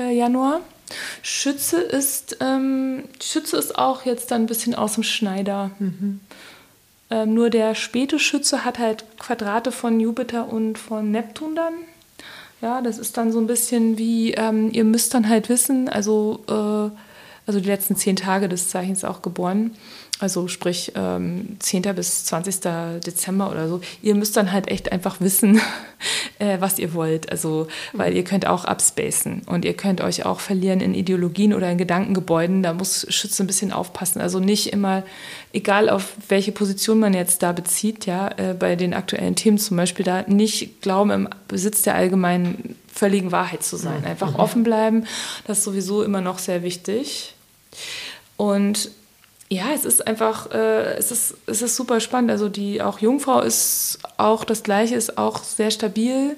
Äh, 0.00 0.16
Januar. 0.16 0.60
Schütze 1.22 1.80
ist, 1.80 2.38
ähm, 2.40 3.04
Schütze 3.22 3.56
ist 3.58 3.78
auch 3.78 4.04
jetzt 4.04 4.32
dann 4.32 4.42
ein 4.42 4.46
bisschen 4.46 4.74
aus 4.74 4.94
dem 4.94 5.04
Schneider. 5.04 5.70
Ähm, 7.10 7.34
nur 7.34 7.50
der 7.50 7.74
späte 7.74 8.18
Schütze 8.18 8.64
hat 8.64 8.78
halt 8.78 9.04
Quadrate 9.18 9.72
von 9.72 10.00
Jupiter 10.00 10.52
und 10.52 10.78
von 10.78 11.10
Neptun 11.10 11.54
dann. 11.54 11.74
Ja, 12.62 12.80
das 12.80 12.98
ist 12.98 13.16
dann 13.16 13.30
so 13.30 13.38
ein 13.40 13.46
bisschen 13.46 13.98
wie, 13.98 14.32
ähm, 14.32 14.70
ihr 14.72 14.84
müsst 14.84 15.12
dann 15.12 15.28
halt 15.28 15.48
wissen, 15.48 15.88
also, 15.88 16.44
äh, 16.48 16.90
also 17.46 17.60
die 17.60 17.68
letzten 17.68 17.94
zehn 17.96 18.16
Tage 18.16 18.48
des 18.48 18.68
Zeichens 18.68 19.04
auch 19.04 19.20
geboren. 19.20 19.72
Also 20.20 20.46
sprich 20.46 20.92
ähm, 20.94 21.56
10. 21.58 21.82
bis 21.96 22.24
20. 22.26 22.60
Dezember 23.04 23.50
oder 23.50 23.68
so. 23.68 23.80
Ihr 24.00 24.14
müsst 24.14 24.36
dann 24.36 24.52
halt 24.52 24.68
echt 24.68 24.92
einfach 24.92 25.20
wissen, 25.20 25.60
äh, 26.38 26.58
was 26.60 26.78
ihr 26.78 26.94
wollt. 26.94 27.32
Also, 27.32 27.66
weil 27.92 28.14
ihr 28.14 28.22
könnt 28.22 28.46
auch 28.46 28.64
abspacen 28.64 29.42
und 29.46 29.64
ihr 29.64 29.74
könnt 29.74 30.00
euch 30.00 30.24
auch 30.24 30.38
verlieren 30.38 30.80
in 30.80 30.94
Ideologien 30.94 31.52
oder 31.52 31.68
in 31.68 31.78
Gedankengebäuden. 31.78 32.62
Da 32.62 32.74
muss 32.74 33.06
Schütze 33.08 33.42
ein 33.42 33.48
bisschen 33.48 33.72
aufpassen. 33.72 34.20
Also 34.20 34.38
nicht 34.38 34.72
immer, 34.72 35.02
egal 35.52 35.90
auf 35.90 36.14
welche 36.28 36.52
Position 36.52 37.00
man 37.00 37.12
jetzt 37.12 37.42
da 37.42 37.50
bezieht, 37.50 38.06
ja, 38.06 38.28
äh, 38.36 38.54
bei 38.54 38.76
den 38.76 38.94
aktuellen 38.94 39.34
Themen 39.34 39.58
zum 39.58 39.76
Beispiel, 39.76 40.04
da 40.04 40.22
nicht 40.28 40.80
glauben, 40.80 41.10
im 41.10 41.28
Besitz 41.48 41.82
der 41.82 41.96
allgemeinen 41.96 42.76
völligen 42.92 43.32
Wahrheit 43.32 43.64
zu 43.64 43.76
sein. 43.76 44.04
Einfach 44.04 44.38
offen 44.38 44.62
bleiben. 44.62 45.06
Das 45.48 45.58
ist 45.58 45.64
sowieso 45.64 46.04
immer 46.04 46.20
noch 46.20 46.38
sehr 46.38 46.62
wichtig. 46.62 47.34
Und 48.36 48.90
ja, 49.50 49.66
es 49.74 49.84
ist 49.84 50.06
einfach, 50.06 50.50
äh, 50.52 50.96
es, 50.96 51.10
ist, 51.10 51.36
es 51.46 51.62
ist 51.62 51.76
super 51.76 52.00
spannend. 52.00 52.30
Also 52.30 52.48
die 52.48 52.82
auch 52.82 52.98
Jungfrau 52.98 53.40
ist 53.40 53.98
auch 54.16 54.44
das 54.44 54.62
Gleiche, 54.62 54.94
ist 54.94 55.18
auch 55.18 55.42
sehr 55.44 55.70
stabil. 55.70 56.36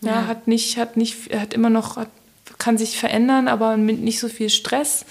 Ja, 0.00 0.12
Ja. 0.12 0.26
hat 0.26 0.46
nicht, 0.48 0.76
hat 0.76 0.96
nicht, 0.96 1.34
hat 1.34 1.54
immer 1.54 1.70
noch, 1.70 1.96
hat, 1.96 2.08
kann 2.58 2.78
sich 2.78 2.98
verändern, 2.98 3.48
aber 3.48 3.76
mit 3.76 4.00
nicht 4.00 4.20
so 4.20 4.28
viel 4.28 4.50
Stress. 4.50 5.04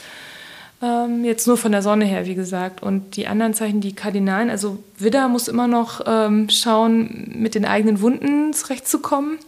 Ähm, 0.82 1.26
jetzt 1.26 1.48
nur 1.48 1.58
von 1.58 1.72
der 1.72 1.82
Sonne 1.82 2.06
her, 2.06 2.26
wie 2.28 2.36
gesagt. 2.36 2.84
Und 2.84 3.16
die 3.16 3.28
anderen 3.28 3.54
Zeichen, 3.54 3.82
die 3.82 3.96
Kardinalen, 3.96 4.50
also 4.50 4.78
Widder 4.98 5.28
muss 5.28 5.48
immer 5.48 5.68
noch 5.68 6.02
ähm, 6.06 6.50
schauen, 6.50 7.32
mit 7.36 7.56
den 7.56 7.66
eigenen 7.66 8.00
Wunden 8.02 8.54
zurechtzukommen. 8.54 9.40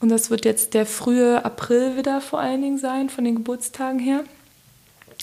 Und 0.00 0.08
das 0.08 0.30
wird 0.30 0.46
jetzt 0.46 0.72
der 0.72 0.86
frühe 0.86 1.44
April 1.44 1.98
wieder 1.98 2.22
vor 2.22 2.40
allen 2.40 2.62
Dingen 2.62 2.78
sein, 2.78 3.10
von 3.10 3.24
den 3.24 3.34
Geburtstagen 3.34 3.98
her. 3.98 4.24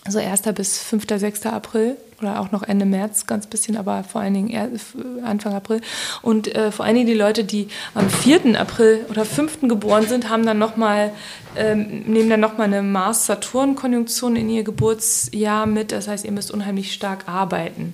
Also 0.07 0.19
1. 0.19 0.41
bis 0.55 0.79
5., 0.79 1.05
6. 1.07 1.45
April 1.47 1.97
oder 2.21 2.39
auch 2.39 2.51
noch 2.51 2.63
Ende 2.63 2.85
März, 2.85 3.27
ganz 3.27 3.45
bisschen, 3.45 3.75
aber 3.75 4.05
vor 4.05 4.21
allen 4.21 4.33
Dingen 4.33 4.79
Anfang 5.23 5.53
April. 5.53 5.81
Und 6.21 6.47
äh, 6.55 6.71
vor 6.71 6.85
allen 6.85 6.95
Dingen 6.95 7.07
die 7.07 7.13
Leute, 7.13 7.43
die 7.43 7.67
am 7.93 8.09
4. 8.09 8.59
April 8.59 9.05
oder 9.09 9.25
5. 9.25 9.61
geboren 9.63 10.07
sind, 10.07 10.29
haben 10.29 10.45
dann 10.45 10.57
noch 10.57 10.77
mal, 10.77 11.11
ähm, 11.57 12.03
nehmen 12.07 12.29
dann 12.29 12.39
nochmal 12.39 12.67
eine 12.67 12.81
Mars-Saturn-Konjunktion 12.81 14.37
in 14.37 14.49
ihr 14.49 14.63
Geburtsjahr 14.63 15.65
mit. 15.65 15.91
Das 15.91 16.07
heißt, 16.07 16.23
ihr 16.23 16.31
müsst 16.31 16.51
unheimlich 16.51 16.93
stark 16.93 17.27
arbeiten. 17.27 17.93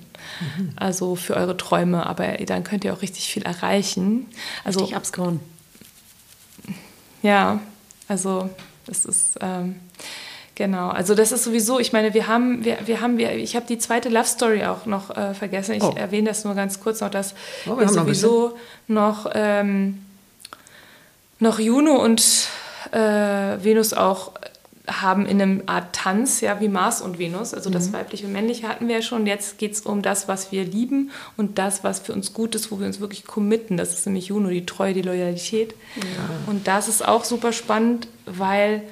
Also 0.76 1.16
für 1.16 1.34
eure 1.34 1.56
Träume, 1.56 2.06
aber 2.06 2.28
dann 2.46 2.62
könnt 2.62 2.84
ihr 2.84 2.94
auch 2.94 3.02
richtig 3.02 3.26
viel 3.26 3.42
erreichen. 3.42 4.26
Also 4.62 4.80
Richtig 4.80 4.96
abscoren. 4.96 5.40
ja, 7.22 7.60
also 8.06 8.48
das 8.86 9.04
ist 9.04 9.38
ähm, 9.40 9.76
genau. 10.54 10.88
Also 10.88 11.14
das 11.14 11.32
ist 11.32 11.44
sowieso. 11.44 11.78
Ich 11.80 11.92
meine, 11.92 12.14
wir 12.14 12.26
haben, 12.26 12.64
wir, 12.64 12.78
wir 12.86 13.00
haben, 13.00 13.18
wir, 13.18 13.32
ich 13.36 13.56
habe 13.56 13.66
die 13.66 13.78
zweite 13.78 14.08
Love 14.08 14.26
Story 14.26 14.64
auch 14.64 14.86
noch 14.86 15.16
äh, 15.16 15.34
vergessen. 15.34 15.72
Ich 15.74 15.82
Oh. 15.82 15.94
erwähne 15.96 16.28
das 16.28 16.44
nur 16.44 16.54
ganz 16.54 16.80
kurz 16.80 17.00
noch, 17.00 17.10
dass 17.10 17.34
Oh, 17.66 17.70
wir 17.70 17.80
wir 17.80 17.86
haben 17.86 17.94
noch 17.94 18.02
sowieso 18.04 18.56
noch 18.88 19.30
ähm, 19.34 19.98
noch 21.40 21.58
Juno 21.58 21.96
und 22.02 22.22
äh, 22.92 22.98
Venus 22.98 23.92
auch 23.92 24.32
haben 24.86 25.24
in 25.24 25.40
einem 25.40 25.62
Art 25.64 25.94
Tanz, 25.96 26.42
ja, 26.42 26.60
wie 26.60 26.68
Mars 26.68 27.00
und 27.00 27.18
Venus. 27.18 27.54
Also 27.54 27.70
das 27.70 27.94
weibliche 27.94 28.26
und 28.26 28.32
männliche 28.32 28.68
hatten 28.68 28.86
wir 28.86 28.96
ja 28.96 29.02
schon. 29.02 29.26
Jetzt 29.26 29.56
geht 29.56 29.72
es 29.72 29.80
um 29.80 30.02
das, 30.02 30.28
was 30.28 30.52
wir 30.52 30.62
lieben 30.62 31.10
und 31.38 31.56
das, 31.58 31.82
was 31.84 32.00
für 32.00 32.12
uns 32.12 32.34
gut 32.34 32.54
ist, 32.54 32.70
wo 32.70 32.78
wir 32.78 32.86
uns 32.86 33.00
wirklich 33.00 33.24
committen. 33.24 33.78
Das 33.78 33.94
ist 33.94 34.04
nämlich 34.04 34.26
Juno, 34.26 34.50
die 34.50 34.66
Treue, 34.66 34.92
die 34.92 35.00
Loyalität. 35.00 35.74
Und 36.46 36.66
das 36.68 36.88
ist 36.88 37.06
auch 37.06 37.24
super 37.24 37.54
spannend, 37.54 38.08
weil 38.26 38.82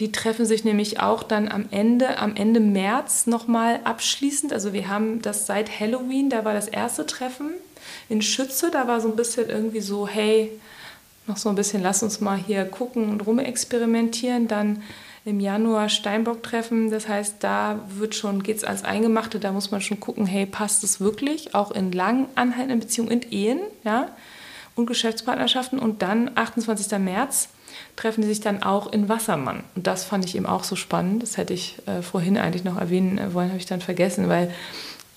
die 0.00 0.12
treffen 0.12 0.44
sich 0.44 0.64
nämlich 0.64 1.00
auch 1.00 1.22
dann 1.22 1.48
am 1.48 1.66
Ende, 1.70 2.18
am 2.18 2.36
Ende 2.36 2.60
März 2.60 3.26
nochmal 3.26 3.80
abschließend. 3.84 4.52
Also 4.52 4.72
wir 4.72 4.88
haben 4.88 5.22
das 5.22 5.46
seit 5.46 5.80
Halloween, 5.80 6.28
da 6.28 6.44
war 6.44 6.52
das 6.52 6.68
erste 6.68 7.06
Treffen 7.06 7.52
in 8.08 8.20
Schütze. 8.20 8.70
Da 8.70 8.86
war 8.86 9.00
so 9.00 9.08
ein 9.08 9.16
bisschen 9.16 9.48
irgendwie 9.48 9.80
so, 9.80 10.06
hey, 10.06 10.50
noch 11.26 11.38
so 11.38 11.48
ein 11.48 11.54
bisschen, 11.54 11.82
lass 11.82 12.02
uns 12.02 12.20
mal 12.20 12.36
hier 12.36 12.64
gucken 12.66 13.08
und 13.10 13.26
rumexperimentieren. 13.26 14.48
Dann 14.48 14.82
im 15.26 15.40
Januar 15.40 15.88
Steinbock 15.88 16.42
treffen. 16.42 16.90
Das 16.90 17.08
heißt, 17.08 17.36
da 17.40 17.80
wird 17.88 18.14
schon, 18.14 18.42
geht 18.42 18.58
es 18.58 18.64
ans 18.64 18.84
Eingemachte, 18.84 19.40
da 19.40 19.50
muss 19.50 19.72
man 19.72 19.80
schon 19.80 19.98
gucken, 19.98 20.24
hey, 20.24 20.46
passt 20.46 20.84
es 20.84 21.00
wirklich? 21.00 21.54
Auch 21.54 21.72
in 21.72 21.90
lang 21.90 22.28
anhaltenden 22.36 22.80
Beziehungen, 22.80 23.10
in 23.10 23.32
Ehen, 23.32 23.60
ja, 23.82 24.08
und 24.76 24.86
Geschäftspartnerschaften. 24.86 25.78
Und 25.78 26.02
dann, 26.02 26.30
28. 26.36 26.96
März, 26.98 27.48
treffen 27.96 28.22
die 28.22 28.28
sich 28.28 28.40
dann 28.40 28.62
auch 28.62 28.92
in 28.92 29.08
Wassermann. 29.08 29.64
Und 29.74 29.86
das 29.86 30.04
fand 30.04 30.24
ich 30.24 30.36
eben 30.36 30.46
auch 30.46 30.64
so 30.64 30.76
spannend. 30.76 31.22
Das 31.22 31.36
hätte 31.36 31.54
ich 31.54 31.76
äh, 31.86 32.02
vorhin 32.02 32.36
eigentlich 32.38 32.64
noch 32.64 32.78
erwähnen 32.78 33.18
äh, 33.18 33.34
wollen, 33.34 33.48
habe 33.48 33.58
ich 33.58 33.66
dann 33.66 33.80
vergessen, 33.80 34.28
weil 34.28 34.52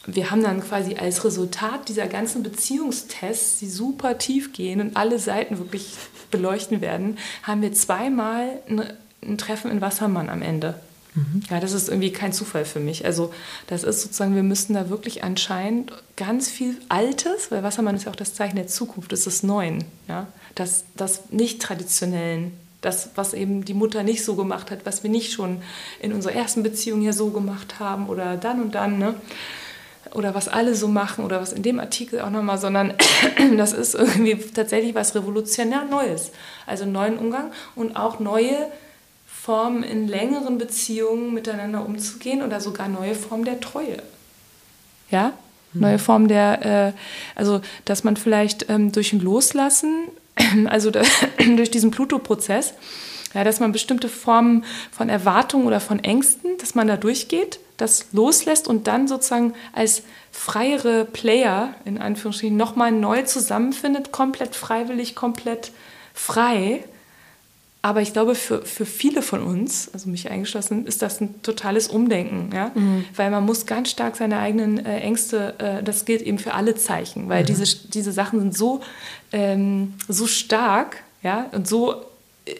wir 0.05 0.31
haben 0.31 0.41
dann 0.41 0.61
quasi 0.61 0.95
als 0.95 1.23
Resultat 1.23 1.89
dieser 1.89 2.07
ganzen 2.07 2.41
Beziehungstests, 2.41 3.59
die 3.59 3.69
super 3.69 4.17
tief 4.17 4.53
gehen 4.53 4.81
und 4.81 4.97
alle 4.97 5.19
Seiten 5.19 5.59
wirklich 5.59 5.93
beleuchten 6.31 6.81
werden, 6.81 7.17
haben 7.43 7.61
wir 7.61 7.73
zweimal 7.73 8.59
ein, 8.67 8.83
ein 9.21 9.37
Treffen 9.37 9.69
in 9.69 9.81
Wassermann 9.81 10.29
am 10.29 10.41
Ende. 10.41 10.79
Ja, 11.49 11.59
das 11.59 11.73
ist 11.73 11.89
irgendwie 11.89 12.11
kein 12.11 12.33
Zufall 12.33 12.65
für 12.65 12.79
mich. 12.79 13.03
Also 13.03 13.33
das 13.67 13.83
ist 13.83 14.01
sozusagen, 14.01 14.35
wir 14.35 14.43
müssen 14.43 14.73
da 14.73 14.89
wirklich 14.89 15.23
anscheinend 15.23 15.91
ganz 16.15 16.49
viel 16.49 16.77
Altes, 16.87 17.51
weil 17.51 17.63
Wassermann 17.63 17.95
ist 17.95 18.05
ja 18.05 18.11
auch 18.11 18.15
das 18.15 18.33
Zeichen 18.33 18.55
der 18.55 18.67
Zukunft, 18.67 19.11
das 19.11 19.19
ist 19.19 19.25
des 19.25 19.43
Neuen, 19.43 19.83
ja, 20.07 20.27
das, 20.55 20.85
das 20.95 21.31
nicht 21.31 21.61
traditionellen, 21.61 22.51
das, 22.81 23.09
was 23.15 23.33
eben 23.33 23.65
die 23.65 23.73
Mutter 23.73 24.03
nicht 24.03 24.23
so 24.23 24.35
gemacht 24.35 24.71
hat, 24.71 24.85
was 24.85 25.03
wir 25.03 25.09
nicht 25.09 25.33
schon 25.33 25.61
in 25.99 26.13
unserer 26.13 26.33
ersten 26.33 26.63
Beziehung 26.63 27.01
ja 27.01 27.13
so 27.13 27.29
gemacht 27.29 27.79
haben 27.79 28.07
oder 28.07 28.37
dann 28.37 28.61
und 28.61 28.75
dann, 28.75 28.99
ne? 28.99 29.15
oder 30.13 30.33
was 30.33 30.47
alle 30.47 30.75
so 30.75 30.87
machen 30.87 31.23
oder 31.25 31.41
was 31.41 31.53
in 31.53 31.63
dem 31.63 31.79
Artikel 31.79 32.21
auch 32.21 32.29
nochmal, 32.29 32.57
sondern 32.57 32.93
das 33.57 33.73
ist 33.73 33.95
irgendwie 33.95 34.35
tatsächlich 34.35 34.95
was 34.95 35.15
revolutionär 35.15 35.85
Neues. 35.85 36.31
Also 36.65 36.85
neuen 36.85 37.17
Umgang 37.17 37.51
und 37.75 37.95
auch 37.95 38.19
neue 38.19 38.55
Formen 39.27 39.83
in 39.83 40.07
längeren 40.07 40.57
Beziehungen 40.57 41.33
miteinander 41.33 41.85
umzugehen 41.85 42.41
oder 42.41 42.59
sogar 42.59 42.87
neue 42.87 43.15
Formen 43.15 43.45
der 43.45 43.59
Treue. 43.59 43.97
Ja? 45.09 45.33
Neue 45.73 45.99
Formen 45.99 46.27
der, 46.27 46.65
äh, 46.65 46.93
also 47.35 47.61
dass 47.85 48.03
man 48.03 48.17
vielleicht 48.17 48.69
ähm, 48.69 48.91
durch 48.91 49.13
ein 49.13 49.19
Loslassen, 49.19 50.07
also 50.67 50.91
durch 51.55 51.71
diesen 51.71 51.91
Pluto-Prozess, 51.91 52.73
ja, 53.33 53.43
dass 53.43 53.59
man 53.59 53.71
bestimmte 53.71 54.09
Formen 54.09 54.65
von 54.91 55.09
Erwartungen 55.09 55.67
oder 55.67 55.79
von 55.79 56.03
Ängsten, 56.03 56.57
dass 56.57 56.75
man 56.75 56.87
da 56.87 56.97
durchgeht, 56.97 57.59
das 57.77 58.07
loslässt 58.11 58.67
und 58.67 58.87
dann 58.87 59.07
sozusagen 59.07 59.53
als 59.73 60.03
freiere 60.31 61.05
Player, 61.05 61.75
in 61.85 61.97
Anführungsstrichen, 61.99 62.57
nochmal 62.57 62.91
neu 62.91 63.23
zusammenfindet, 63.23 64.11
komplett 64.11 64.55
freiwillig, 64.55 65.15
komplett 65.15 65.71
frei. 66.13 66.83
Aber 67.81 68.01
ich 68.01 68.11
glaube, 68.11 68.35
für, 68.35 68.61
für 68.65 68.85
viele 68.85 69.21
von 69.21 69.41
uns, 69.41 69.89
also 69.93 70.09
mich 70.09 70.29
eingeschlossen, 70.29 70.85
ist 70.85 71.01
das 71.01 71.21
ein 71.21 71.41
totales 71.43 71.87
Umdenken, 71.87 72.49
ja? 72.53 72.71
Weil 73.15 73.31
man 73.31 73.45
muss 73.45 73.65
ganz 73.65 73.89
stark 73.89 74.17
seine 74.17 74.39
eigenen 74.39 74.85
äh, 74.85 74.99
Ängste, 74.99 75.55
äh, 75.59 75.81
das 75.81 76.03
gilt 76.03 76.21
eben 76.21 76.39
für 76.39 76.53
alle 76.55 76.75
Zeichen, 76.75 77.29
weil 77.29 77.45
diese, 77.45 77.63
diese 77.87 78.11
Sachen 78.11 78.39
sind 78.41 78.57
so, 78.57 78.81
ähm, 79.31 79.93
so 80.09 80.27
stark, 80.27 81.03
ja, 81.23 81.45
und 81.53 81.69
so 81.69 82.01
äh, 82.45 82.51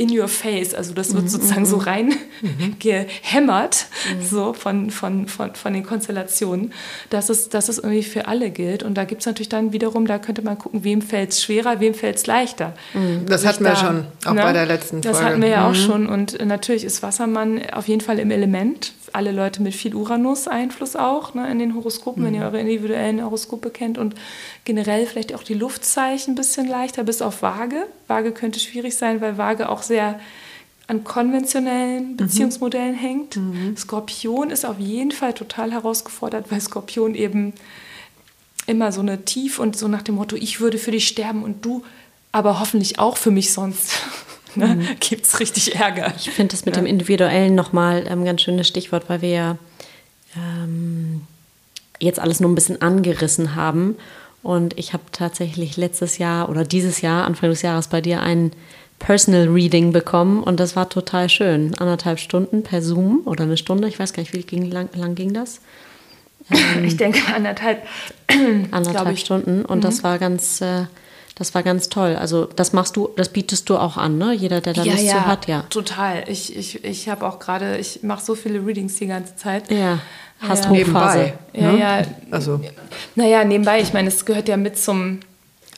in 0.00 0.18
your 0.18 0.28
face, 0.28 0.72
also 0.74 0.94
das 0.94 1.14
wird 1.14 1.28
sozusagen 1.28 1.66
so 1.66 1.76
rein 1.76 2.14
gehämmert, 2.78 3.86
so 4.22 4.52
von, 4.52 4.90
von, 4.90 5.26
von, 5.28 5.54
von 5.54 5.72
den 5.74 5.84
Konstellationen, 5.84 6.72
dass 7.10 7.28
es, 7.28 7.48
dass 7.50 7.68
es 7.68 7.78
irgendwie 7.78 8.02
für 8.02 8.26
alle 8.26 8.50
gilt. 8.50 8.82
Und 8.82 8.94
da 8.94 9.04
gibt 9.04 9.20
es 9.22 9.26
natürlich 9.26 9.48
dann 9.50 9.72
wiederum, 9.72 10.06
da 10.06 10.18
könnte 10.18 10.42
man 10.42 10.58
gucken, 10.58 10.84
wem 10.84 11.02
fällt 11.02 11.30
es 11.30 11.42
schwerer, 11.42 11.80
wem 11.80 11.94
fällt 11.94 12.16
es 12.16 12.26
leichter. 12.26 12.74
Das 13.26 13.42
Sich 13.42 13.50
hatten 13.50 13.64
wir 13.64 13.70
da- 13.72 13.76
schon, 13.76 14.06
auch 14.24 14.32
ne? 14.32 14.42
bei 14.42 14.52
der 14.52 14.66
letzten 14.66 15.00
Das 15.02 15.16
Folge. 15.18 15.30
hatten 15.32 15.42
wir 15.42 15.48
ja 15.48 15.66
auch 15.66 15.70
Mhm. 15.72 15.74
schon. 15.74 16.06
Und 16.08 16.44
natürlich 16.46 16.84
ist 16.84 17.02
Wassermann 17.02 17.60
auf 17.72 17.86
jeden 17.88 18.00
Fall 18.00 18.18
im 18.18 18.30
Element. 18.30 18.92
Alle 19.12 19.32
Leute 19.32 19.62
mit 19.62 19.74
viel 19.74 19.94
Uranus-Einfluss 19.94 20.96
auch 20.96 21.34
ne, 21.34 21.50
in 21.50 21.58
den 21.58 21.74
Horoskopen, 21.74 22.24
wenn 22.24 22.34
ihr 22.34 22.42
eure 22.42 22.60
individuellen 22.60 23.22
Horoskope 23.24 23.70
kennt. 23.70 23.98
Und 23.98 24.14
generell 24.64 25.06
vielleicht 25.06 25.34
auch 25.34 25.42
die 25.42 25.54
Luftzeichen 25.54 26.32
ein 26.32 26.36
bisschen 26.36 26.68
leichter, 26.68 27.04
bis 27.04 27.22
auf 27.22 27.42
Waage. 27.42 27.86
Waage 28.06 28.32
könnte 28.32 28.60
schwierig 28.60 28.96
sein, 28.96 29.20
weil 29.20 29.38
Waage 29.38 29.68
auch 29.68 29.82
sehr 29.82 30.20
an 30.86 31.04
konventionellen 31.04 32.16
Beziehungsmodellen 32.16 32.94
hängt. 32.94 33.38
Skorpion 33.76 34.50
ist 34.50 34.64
auf 34.66 34.80
jeden 34.80 35.12
Fall 35.12 35.34
total 35.34 35.70
herausgefordert, 35.70 36.50
weil 36.50 36.60
Skorpion 36.60 37.14
eben 37.14 37.52
immer 38.66 38.90
so 38.90 39.00
eine 39.00 39.24
Tief 39.24 39.60
und 39.60 39.76
so 39.76 39.86
nach 39.86 40.02
dem 40.02 40.16
Motto, 40.16 40.34
ich 40.34 40.60
würde 40.60 40.78
für 40.78 40.90
dich 40.90 41.06
sterben 41.06 41.44
und 41.44 41.64
du 41.64 41.84
aber 42.32 42.60
hoffentlich 42.60 42.98
auch 42.98 43.16
für 43.16 43.30
mich 43.30 43.52
sonst. 43.52 44.00
Ne? 44.54 44.78
Gibt 45.00 45.26
es 45.26 45.40
richtig 45.40 45.76
Ärger. 45.76 46.12
Ich 46.16 46.30
finde 46.30 46.52
das 46.52 46.64
mit 46.64 46.76
dem 46.76 46.86
Individuellen 46.86 47.54
nochmal 47.54 48.06
ein 48.08 48.24
ganz 48.24 48.42
schönes 48.42 48.68
Stichwort, 48.68 49.08
weil 49.08 49.22
wir 49.22 49.28
ja 49.30 49.58
ähm, 50.36 51.22
jetzt 51.98 52.18
alles 52.18 52.40
nur 52.40 52.50
ein 52.50 52.54
bisschen 52.54 52.80
angerissen 52.82 53.54
haben. 53.54 53.96
Und 54.42 54.78
ich 54.78 54.92
habe 54.92 55.02
tatsächlich 55.12 55.76
letztes 55.76 56.18
Jahr 56.18 56.48
oder 56.48 56.64
dieses 56.64 57.02
Jahr, 57.02 57.24
Anfang 57.24 57.50
des 57.50 57.62
Jahres, 57.62 57.88
bei 57.88 58.00
dir 58.00 58.20
ein 58.22 58.52
Personal 58.98 59.48
Reading 59.48 59.92
bekommen 59.92 60.42
und 60.42 60.60
das 60.60 60.76
war 60.76 60.88
total 60.88 61.28
schön. 61.28 61.74
Anderthalb 61.78 62.20
Stunden 62.20 62.62
per 62.62 62.82
Zoom 62.82 63.22
oder 63.24 63.44
eine 63.44 63.56
Stunde, 63.56 63.88
ich 63.88 63.98
weiß 63.98 64.12
gar 64.12 64.22
nicht, 64.22 64.32
wie 64.32 64.42
ging, 64.42 64.70
lang, 64.70 64.88
lang 64.94 65.16
ging 65.16 65.34
das? 65.34 65.60
Ich 66.84 66.96
denke 66.96 67.20
anderthalb. 67.34 67.82
Anderthalb. 68.70 69.18
Stunden 69.18 69.64
und 69.64 69.84
das 69.84 70.02
war 70.02 70.18
ganz, 70.18 70.60
äh, 70.60 70.84
das 71.34 71.54
war 71.54 71.62
ganz 71.62 71.88
toll. 71.88 72.16
Also 72.16 72.44
das 72.44 72.72
machst 72.72 72.96
du, 72.96 73.10
das 73.16 73.30
bietest 73.30 73.68
du 73.70 73.76
auch 73.76 73.96
an, 73.96 74.18
ne? 74.18 74.32
Jeder, 74.32 74.60
der 74.60 74.74
da 74.74 74.82
Lust 74.82 75.08
zu 75.08 75.26
hat, 75.26 75.46
ja. 75.46 75.64
Total. 75.70 76.24
Ich, 76.28 76.56
ich, 76.56 76.84
ich 76.84 77.08
habe 77.08 77.26
auch 77.26 77.38
gerade, 77.38 77.78
ich 77.78 78.02
mache 78.02 78.24
so 78.24 78.34
viele 78.34 78.64
Readings 78.64 78.96
die 78.96 79.06
ganze 79.06 79.36
Zeit. 79.36 79.70
Ja, 79.70 80.00
hast 80.40 80.64
Ja. 80.64 80.70
Hochphase. 80.70 81.18
Nebenbei. 81.18 81.34
Ja, 81.52 81.72
ne? 81.72 81.78
ja. 81.78 82.02
Also, 82.30 82.60
Naja, 83.14 83.44
nebenbei, 83.44 83.80
ich 83.80 83.92
meine, 83.92 84.08
es 84.08 84.24
gehört 84.24 84.48
ja 84.48 84.56
mit 84.56 84.78
zum, 84.78 85.20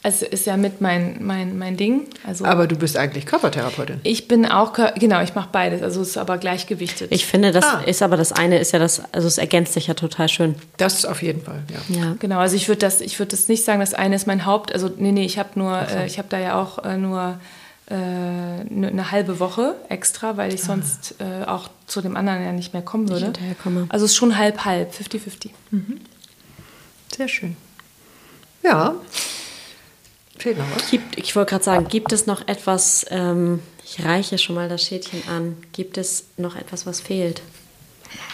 also 0.04 0.26
ist 0.26 0.46
ja 0.46 0.56
mit 0.56 0.80
mein, 0.80 1.18
mein, 1.24 1.56
mein 1.58 1.76
Ding. 1.76 2.08
Also 2.26 2.44
aber 2.44 2.66
du 2.66 2.76
bist 2.76 2.96
eigentlich 2.96 3.24
Körpertherapeutin. 3.26 4.00
ich 4.02 4.26
bin 4.28 4.46
auch, 4.46 4.72
genau, 4.96 5.22
ich 5.22 5.34
mache 5.34 5.48
beides, 5.52 5.82
also 5.82 6.00
es 6.00 6.08
ist 6.10 6.16
aber 6.18 6.38
gleichgewichtet. 6.38 7.12
Ich 7.12 7.24
finde, 7.26 7.52
das 7.52 7.64
Ah. 7.64 7.82
ist 7.86 8.02
aber 8.02 8.16
das 8.16 8.32
eine 8.32 8.58
ist 8.58 8.72
ja 8.72 8.78
das, 8.78 9.02
also 9.12 9.28
es 9.28 9.38
ergänzt 9.38 9.74
sich 9.74 9.86
ja 9.86 9.94
total 9.94 10.28
schön. 10.28 10.56
Das 10.76 11.04
auf 11.04 11.22
jeden 11.22 11.42
Fall, 11.42 11.62
ja. 11.88 12.00
Ja. 12.00 12.16
Genau, 12.18 12.38
also 12.38 12.56
ich 12.56 12.66
würde 12.68 12.80
das, 12.80 13.00
ich 13.00 13.18
würde 13.18 13.30
das 13.30 13.48
nicht 13.48 13.64
sagen, 13.64 13.80
das 13.80 13.94
eine 13.94 14.16
ist 14.16 14.26
mein 14.26 14.44
Haupt, 14.44 14.72
also 14.72 14.90
nee, 14.96 15.12
nee, 15.12 15.24
ich 15.24 15.38
habe 15.38 15.50
nur, 15.54 15.78
äh, 15.78 16.06
ich 16.06 16.18
habe 16.18 16.28
da 16.28 16.38
ja 16.38 16.60
auch 16.60 16.84
äh, 16.84 16.96
nur 16.96 17.38
äh, 17.90 17.94
ne- 17.94 18.88
eine 18.88 19.10
halbe 19.10 19.38
Woche 19.38 19.74
extra, 19.88 20.36
weil 20.36 20.52
ich 20.54 20.62
sonst 20.62 21.16
äh, 21.20 21.44
auch 21.44 21.68
zu 21.86 22.00
dem 22.00 22.16
anderen 22.16 22.42
ja 22.44 22.52
nicht 22.52 22.72
mehr 22.72 22.82
kommen 22.82 23.08
würde. 23.08 23.32
Also 23.88 24.04
es 24.06 24.12
ist 24.12 24.16
schon 24.16 24.36
halb 24.38 24.64
halb, 24.64 24.92
50-50. 24.92 25.50
Sehr 27.16 27.28
schön. 27.28 27.56
Ja. 28.62 28.94
Fehlt 30.38 30.58
noch 30.58 30.66
was? 30.74 30.90
Gibt, 30.90 31.18
ich 31.18 31.36
wollte 31.36 31.50
gerade 31.50 31.64
sagen, 31.64 31.88
gibt 31.88 32.12
es 32.12 32.26
noch 32.26 32.46
etwas, 32.48 33.06
ähm, 33.10 33.60
ich 33.84 34.04
reiche 34.04 34.38
schon 34.38 34.56
mal 34.56 34.68
das 34.68 34.82
Schädchen 34.82 35.22
an, 35.28 35.56
gibt 35.72 35.98
es 35.98 36.24
noch 36.36 36.56
etwas, 36.56 36.86
was 36.86 37.00
fehlt? 37.00 37.42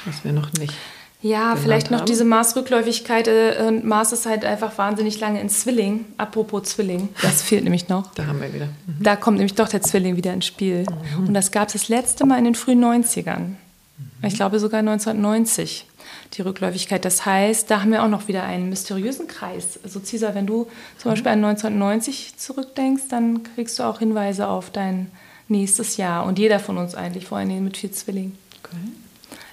Was 0.05 0.25
wir 0.25 0.33
noch 0.33 0.53
nicht. 0.55 0.75
Ja, 1.21 1.57
vielleicht 1.57 1.91
noch 1.91 2.01
haben. 2.01 2.07
diese 2.07 2.25
Maßrückläufigkeit. 2.25 3.27
Äh, 3.27 3.65
und 3.67 3.85
Mars 3.85 4.13
ist 4.13 4.27
halt 4.27 4.45
einfach 4.45 4.79
wahnsinnig 4.79 5.19
lange 5.19 5.41
in 5.41 5.49
Zwilling. 5.49 6.05
Apropos 6.17 6.63
Zwilling, 6.65 7.09
das 7.23 7.43
fehlt 7.43 7.65
nämlich 7.65 7.89
noch. 7.89 8.15
Da 8.15 8.27
haben 8.27 8.41
wir 8.41 8.55
wieder. 8.55 8.69
Da 9.01 9.17
kommt 9.17 9.39
nämlich 9.39 9.55
doch 9.55 9.69
der 9.69 9.83
Zwilling 9.83 10.17
wieder 10.17 10.33
ins 10.33 10.47
Spiel. 10.47 10.87
Und 11.17 11.35
das 11.35 11.51
gab 11.51 11.69
es 11.69 11.73
das 11.73 11.89
letzte 11.89 12.25
Mal 12.25 12.39
in 12.39 12.45
den 12.45 12.55
frühen 12.55 12.83
90ern. 12.85 13.55
Ich 14.23 14.35
glaube 14.35 14.61
sogar 14.61 14.81
1990, 14.81 15.87
die 16.35 16.43
Rückläufigkeit. 16.43 17.05
Das 17.05 17.25
heißt, 17.25 17.71
da 17.71 17.81
haben 17.81 17.93
wir 17.93 18.03
auch 18.03 18.09
noch 18.09 18.29
wieder 18.29 18.43
einen 18.43 18.69
mysteriösen 18.69 19.27
Kreis. 19.27 19.79
Also 19.83 20.01
Cesar, 20.01 20.35
wenn 20.35 20.47
du 20.47 20.67
zum 20.99 21.11
Beispiel 21.11 21.33
an 21.33 21.45
1990 21.45 22.37
zurückdenkst, 22.37 23.05
dann 23.09 23.43
kriegst 23.55 23.79
du 23.79 23.83
auch 23.83 23.99
Hinweise 23.99 24.49
auf 24.49 24.71
dein 24.71 25.11
nächstes 25.49 25.97
Jahr. 25.97 26.27
Und 26.27 26.39
jeder 26.39 26.61
von 26.61 26.79
uns 26.79 26.95
eigentlich, 26.95 27.27
vor 27.27 27.39
allem 27.39 27.65
mit 27.65 27.77
vier 27.77 27.93
Zwillingen. 27.93 28.37
Okay. 28.63 28.77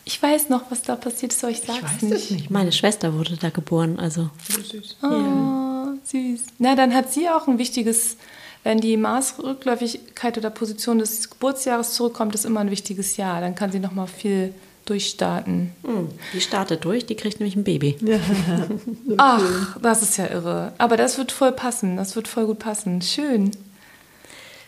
Ich 0.03 0.21
weiß 0.21 0.49
noch, 0.49 0.69
was 0.69 0.83
da 0.83 0.95
passiert 0.95 1.33
ist, 1.33 1.43
aber 1.43 1.51
ich 1.51 1.61
sag's 1.61 1.77
Ich 1.79 1.83
weiß 1.83 2.01
nicht. 2.03 2.31
nicht. 2.31 2.51
Meine 2.51 2.71
Schwester 2.71 3.13
wurde 3.13 3.37
da 3.37 3.49
geboren, 3.49 3.97
also 3.97 4.29
So 4.47 4.61
süß. 4.61 4.97
Oh, 5.01 5.93
süß. 6.03 6.41
Na, 6.59 6.75
dann 6.75 6.93
hat 6.93 7.11
sie 7.11 7.27
auch 7.29 7.47
ein 7.47 7.57
wichtiges 7.57 8.17
wenn 8.65 8.81
die 8.81 8.97
Maßrückläufigkeit 8.97 10.39
oder 10.39 10.49
Position 10.49 10.97
des 10.97 11.29
Geburtsjahres 11.29 11.93
zurückkommt, 11.93 12.33
ist 12.33 12.45
immer 12.45 12.61
ein 12.61 12.71
wichtiges 12.71 13.15
Jahr. 13.15 13.39
Dann 13.39 13.53
kann 13.53 13.71
sie 13.71 13.77
noch 13.79 13.91
mal 13.91 14.07
viel 14.07 14.55
durchstarten. 14.85 15.71
Hm, 15.83 16.09
die 16.33 16.41
startet 16.41 16.85
durch, 16.85 17.05
die 17.05 17.15
kriegt 17.15 17.39
nämlich 17.39 17.55
ein 17.55 17.63
Baby. 17.63 17.97
Ach, 19.17 19.77
das 19.81 20.01
ist 20.03 20.17
ja 20.17 20.29
irre. 20.29 20.73
Aber 20.77 20.95
das 20.97 21.17
wird 21.17 21.31
voll 21.31 21.51
passen. 21.51 21.97
Das 21.97 22.15
wird 22.15 22.27
voll 22.27 22.45
gut 22.45 22.59
passen. 22.59 23.01
Schön. 23.01 23.51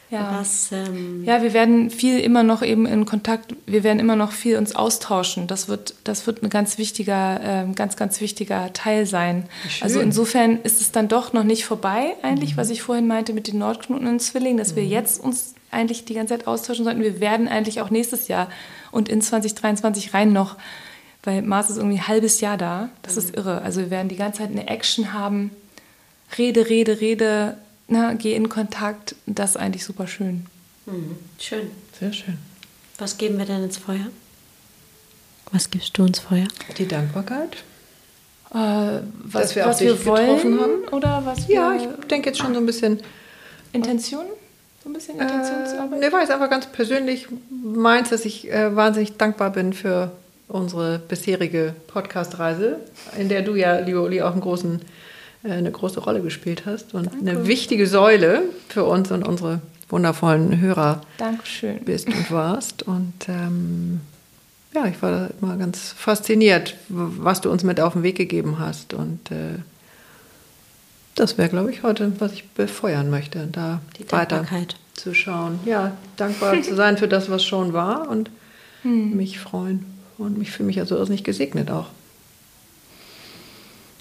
Ja. 0.10 0.38
Was, 0.39 0.72
ähm, 0.72 1.26
Ja, 1.26 1.41
wir 1.41 1.53
werden 1.53 1.89
viel 1.89 2.19
immer 2.19 2.41
noch 2.41 2.61
eben 2.61 2.85
in 2.85 3.06
Kontakt, 3.06 3.56
wir 3.65 3.84
werden 3.84 3.99
immer 3.99 4.15
noch 4.15 4.31
viel 4.31 4.57
uns 4.57 4.73
austauschen. 4.73 5.48
Das 5.48 5.68
wird, 5.68 5.95
das 6.06 6.26
wird 6.26 6.44
ein 6.44 6.49
ganz 6.49 6.77
wichtiger, 6.77 7.41
ähm, 7.44 7.76
ganz, 7.76 7.98
ganz 7.98 8.22
wichtiger 8.22 8.72
Teil 8.72 9.06
sein. 9.06 9.49
Schön. 9.68 9.84
Also 9.84 9.99
insofern 9.99 10.61
ist 10.61 10.80
es 10.80 10.94
dann 10.94 11.10
doch 11.10 11.34
noch 11.34 11.44
nicht 11.44 11.65
vorbei, 11.65 12.14
eigentlich, 12.22 12.56
was 12.56 12.69
ich 12.69 12.81
vorhin 12.81 13.07
meinte 13.07 13.34
mit 13.34 13.48
den 13.48 13.60
Nordknoten 13.60 14.07
und 14.07 14.22
Zwillingen, 14.22 14.57
dass 14.57 14.77
wir 14.77 14.85
jetzt 14.85 15.22
uns 15.22 15.56
eigentlich 15.72 16.06
die 16.06 16.14
ganze 16.14 16.38
Zeit 16.38 16.48
austauschen 16.48 16.85
sollten. 16.85 17.02
Wir 17.02 17.19
werden 17.19 17.49
eigentlich 17.49 17.81
auch 17.81 17.89
nächstes 17.89 18.30
Jahr 18.30 18.48
und 18.92 19.10
in 19.10 19.22
2023 19.22 20.14
rein 20.14 20.34
noch, 20.34 20.56
weil 21.24 21.42
Mars 21.42 21.70
ist 21.70 21.78
irgendwie 21.78 21.98
ein 21.98 22.08
halbes 22.08 22.40
Jahr 22.42 22.58
da. 22.58 22.90
Das 23.02 23.18
ist 23.18 23.36
irre. 23.36 23.62
Also 23.62 23.82
wir 23.82 23.90
werden 23.90 24.08
die 24.10 24.16
ganze 24.16 24.40
Zeit 24.40 24.52
eine 24.52 24.68
Action 24.68 25.14
haben. 25.14 25.52
Rede, 26.38 26.70
Rede, 26.70 27.00
Rede, 27.02 27.58
na, 27.88 28.14
geh 28.14 28.34
in 28.36 28.50
Kontakt. 28.50 29.16
Das 29.26 29.52
ist 29.52 29.58
eigentlich 29.58 29.84
super 29.86 30.08
schön. 30.08 30.46
hm, 30.86 31.18
schön. 31.40 31.72
Sehr 32.00 32.14
schön. 32.14 32.38
Was 32.98 33.18
geben 33.18 33.38
wir 33.38 33.46
denn 33.46 33.64
ins 33.64 33.78
Feuer? 33.78 34.08
Was 35.52 35.70
gibst 35.70 35.98
du 35.98 36.06
ins 36.06 36.20
Feuer? 36.20 36.48
Die 36.78 36.88
Dankbarkeit. 36.88 37.58
Äh, 38.54 38.56
was 38.56 39.02
Dass 39.44 39.56
wir 39.56 39.66
auch 39.66 39.70
was 39.70 39.80
wir 39.82 39.92
dich 39.94 40.04
getroffen 40.04 40.58
wollen 40.60 40.86
haben? 40.86 40.94
oder 40.94 41.22
was 41.26 41.48
wir 41.48 41.56
Ja, 41.56 41.76
ich 41.76 42.08
denke 42.08 42.30
jetzt 42.30 42.40
schon 42.40 42.54
so 42.54 42.60
ein 42.60 42.66
bisschen. 42.66 43.02
Intention? 43.74 44.26
So 44.88 44.92
ein 44.92 44.94
bisschen 44.94 45.20
Äh, 45.20 45.24
Intentionsarbeit? 45.24 46.00
ne, 46.00 46.12
war 46.14 46.22
jetzt 46.22 46.32
einfach 46.32 46.50
ganz 46.50 46.66
persönlich 46.68 47.28
meins, 47.50 48.10
dass 48.10 48.24
ich 48.24 48.50
äh, 48.50 48.74
wahnsinnig 48.74 49.18
dankbar 49.18 49.52
bin 49.52 49.74
für 49.74 50.12
unsere 50.48 51.00
bisherige 51.00 51.74
Podcast-Reise, 51.88 52.78
in 53.20 53.28
der 53.28 53.42
du 53.42 53.56
ja, 53.56 53.80
liebe 53.80 54.02
Uli, 54.02 54.22
auch 54.22 54.32
einen 54.32 54.40
großen, 54.40 54.80
äh, 55.44 55.52
eine 55.52 55.72
große 55.72 56.00
Rolle 56.00 56.22
gespielt 56.22 56.64
hast 56.66 56.94
und 56.94 57.10
eine 57.12 57.48
wichtige 57.48 57.86
Säule 57.86 58.44
für 58.70 58.86
uns 58.86 59.12
und 59.12 59.28
unsere 59.28 59.60
wundervollen 59.90 60.62
Hörer 60.62 61.02
Dankeschön. 61.18 61.84
bist 61.84 62.08
und 62.08 62.32
warst. 62.32 62.84
Und 62.84 63.14
ähm, 63.28 64.00
ja, 64.74 64.86
ich 64.86 65.02
war 65.02 65.12
da 65.12 65.30
immer 65.42 65.58
ganz 65.58 65.92
fasziniert, 65.98 66.76
was 66.88 67.42
du 67.42 67.52
uns 67.52 67.64
mit 67.64 67.82
auf 67.82 67.92
den 67.92 68.04
Weg 68.04 68.16
gegeben 68.16 68.58
hast. 68.60 68.94
Und 68.94 69.32
äh, 69.32 69.60
das 71.18 71.38
wäre, 71.38 71.49
glaube 71.49 71.72
ich, 71.72 71.84
heute, 71.84 72.19
was 72.19 72.31
ich 72.34 72.48
befeuern 72.52 73.10
möchte, 73.10 73.48
da 73.52 73.81
Die 73.98 74.10
weiter 74.11 74.45
zu 74.94 75.14
schauen. 75.14 75.60
Ja, 75.65 75.98
dankbar 76.15 76.61
zu 76.61 76.76
sein 76.76 76.98
für 76.98 77.07
das, 77.07 77.30
was 77.30 77.44
schon 77.44 77.73
war 77.73 78.07
und 78.10 78.30
mich 78.84 79.39
freuen. 79.39 79.85
Und 80.18 80.41
ich 80.41 80.52
fühle 80.52 80.68
mich 80.68 80.80
also 80.80 80.95
irrsinnig 80.95 81.23
gesegnet 81.23 81.69
auch. 81.69 81.88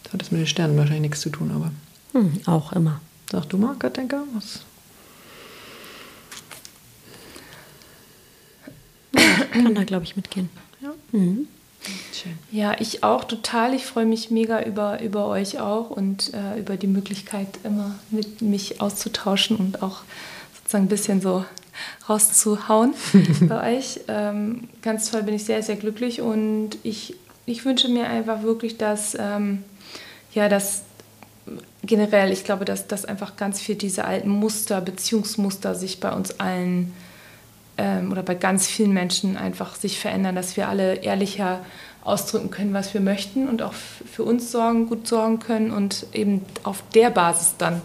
Das 0.05 0.13
hat 0.13 0.21
das 0.23 0.31
mit 0.31 0.41
den 0.41 0.47
Sternen 0.47 0.77
wahrscheinlich 0.79 1.03
nichts 1.03 1.21
zu 1.21 1.31
tun, 1.31 1.51
aber 1.55 1.73
Hm, 2.13 2.41
auch 2.47 2.73
immer. 2.73 3.01
sag 3.31 3.49
du 3.49 3.59
mal, 3.59 3.75
Katinka, 3.77 4.23
was? 4.35 4.61
Kann 9.53 9.75
da, 9.75 9.85
glaube 9.85 10.05
ich, 10.05 10.17
mitgehen. 10.17 10.49
Ja. 10.81 10.91
Mhm. 11.13 11.49
Schön. 12.23 12.39
Ja, 12.51 12.77
ich 12.79 13.05
auch 13.05 13.25
total. 13.25 13.75
Ich 13.75 13.85
freue 13.85 14.07
mich 14.07 14.31
mega 14.31 14.63
über, 14.63 15.03
über 15.03 15.27
euch 15.27 15.61
auch 15.61 15.91
und 15.91 16.33
äh, 16.33 16.59
über 16.59 16.77
die 16.77 16.87
Möglichkeit, 16.87 17.49
immer 17.63 17.95
mit 18.11 18.41
mich 18.41 18.81
auszutauschen 18.81 19.57
und 19.57 19.83
auch 19.83 20.01
sozusagen 20.57 20.85
ein 20.85 20.89
bisschen 20.89 21.21
so 21.21 21.45
rauszuhauen 22.09 22.95
bei 23.43 23.77
euch. 23.77 24.01
Ähm, 24.09 24.69
ganz 24.81 25.11
toll, 25.11 25.25
bin 25.25 25.35
ich 25.35 25.45
sehr, 25.45 25.63
sehr 25.63 25.77
glücklich 25.77 26.23
und 26.23 26.79
ich, 26.85 27.17
ich 27.45 27.67
wünsche 27.67 27.89
mir 27.89 28.09
einfach 28.09 28.43
wirklich, 28.43 28.79
dass, 28.79 29.15
ähm, 29.19 29.63
ja, 30.33 30.49
dass 30.49 30.85
generell, 31.83 32.33
ich 32.33 32.45
glaube, 32.45 32.65
dass, 32.65 32.87
dass 32.87 33.05
einfach 33.05 33.37
ganz 33.37 33.61
viel 33.61 33.75
diese 33.75 34.07
alten 34.07 34.31
Muster, 34.31 34.81
Beziehungsmuster 34.81 35.75
sich 35.75 36.01
bei 36.01 36.13
uns 36.13 36.41
allen 36.41 36.95
ähm, 37.79 38.11
oder 38.11 38.23
bei 38.23 38.35
ganz 38.35 38.67
vielen 38.67 38.93
Menschen 38.93 39.37
einfach 39.37 39.75
sich 39.77 39.99
verändern, 39.99 40.35
dass 40.35 40.57
wir 40.57 40.69
alle 40.69 40.95
ehrlicher 40.95 41.61
ausdrücken 42.07 42.51
können, 42.51 42.73
was 42.73 42.95
wir 42.95 43.01
möchten 43.01 43.49
und 43.49 43.63
auch 43.63 43.73
für 43.73 44.23
uns 44.23 44.53
sorgen, 44.53 44.89
gut 44.89 45.07
sorgen 45.09 45.41
können 45.41 45.71
und 45.71 46.07
eben 46.13 46.45
auf 46.63 46.83
der 46.95 47.11
Basis 47.11 47.55
dann 47.59 47.83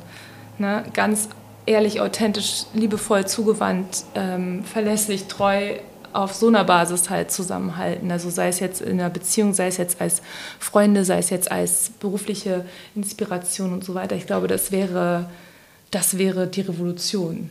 ne, 0.59 0.83
ganz 0.93 1.29
ehrlich, 1.65 1.99
authentisch, 2.01 2.65
liebevoll, 2.73 3.25
zugewandt, 3.25 4.03
ähm, 4.15 4.63
verlässlich, 4.63 5.25
treu 5.25 5.75
auf 6.13 6.33
so 6.33 6.47
einer 6.47 6.63
Basis 6.63 7.09
halt 7.09 7.31
zusammenhalten. 7.31 8.11
Also 8.11 8.29
sei 8.29 8.49
es 8.49 8.59
jetzt 8.59 8.81
in 8.81 8.99
einer 8.99 9.09
Beziehung, 9.09 9.53
sei 9.53 9.67
es 9.67 9.77
jetzt 9.77 10.01
als 10.01 10.21
Freunde, 10.59 11.05
sei 11.05 11.17
es 11.19 11.29
jetzt 11.29 11.51
als 11.51 11.91
berufliche 11.99 12.65
Inspiration 12.95 13.73
und 13.73 13.83
so 13.83 13.95
weiter. 13.95 14.15
Ich 14.15 14.27
glaube, 14.27 14.47
das 14.47 14.71
wäre, 14.71 15.29
das 15.89 16.17
wäre 16.17 16.47
die 16.47 16.61
Revolution. 16.61 17.49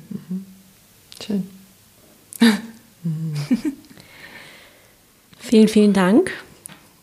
Schön. 1.25 1.49
Vielen, 5.43 5.69
vielen 5.69 5.93
Dank, 5.95 6.31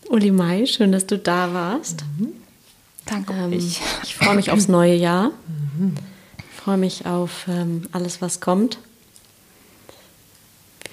Uli 0.08 0.30
Mai. 0.30 0.66
Schön, 0.66 0.92
dass 0.92 1.06
du 1.06 1.18
da 1.18 1.52
warst. 1.52 2.04
Danke 3.04 3.32
Ähm, 3.32 3.52
euch. 3.52 3.80
ich 4.02 4.14
freue 4.14 4.36
mich 4.36 4.50
aufs 4.50 4.68
neue 4.68 4.94
Jahr. 4.94 5.30
Ich 6.38 6.60
freue 6.62 6.76
mich 6.76 7.06
auf 7.06 7.46
ähm, 7.48 7.82
alles, 7.92 8.20
was 8.20 8.40
kommt. 8.40 8.78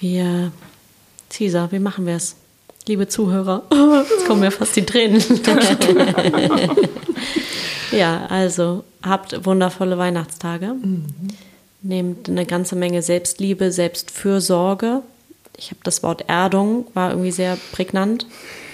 Wir, 0.00 0.52
Caesar, 1.30 1.72
wie 1.72 1.78
machen 1.78 2.06
wir 2.06 2.16
es? 2.16 2.36
Liebe 2.86 3.08
Zuhörer, 3.08 3.62
jetzt 4.10 4.26
kommen 4.26 4.40
mir 4.40 4.50
fast 4.50 4.76
die 4.76 4.84
Tränen. 4.86 5.22
ja, 7.92 8.26
also 8.26 8.84
habt 9.02 9.44
wundervolle 9.44 9.98
Weihnachtstage. 9.98 10.74
Nehmt 11.82 12.28
eine 12.28 12.46
ganze 12.46 12.76
Menge 12.76 13.02
Selbstliebe, 13.02 13.72
Selbstfürsorge. 13.72 15.02
Ich 15.56 15.70
habe 15.70 15.80
das 15.82 16.02
Wort 16.02 16.24
Erdung, 16.28 16.86
war 16.94 17.10
irgendwie 17.10 17.32
sehr 17.32 17.56
prägnant 17.72 18.26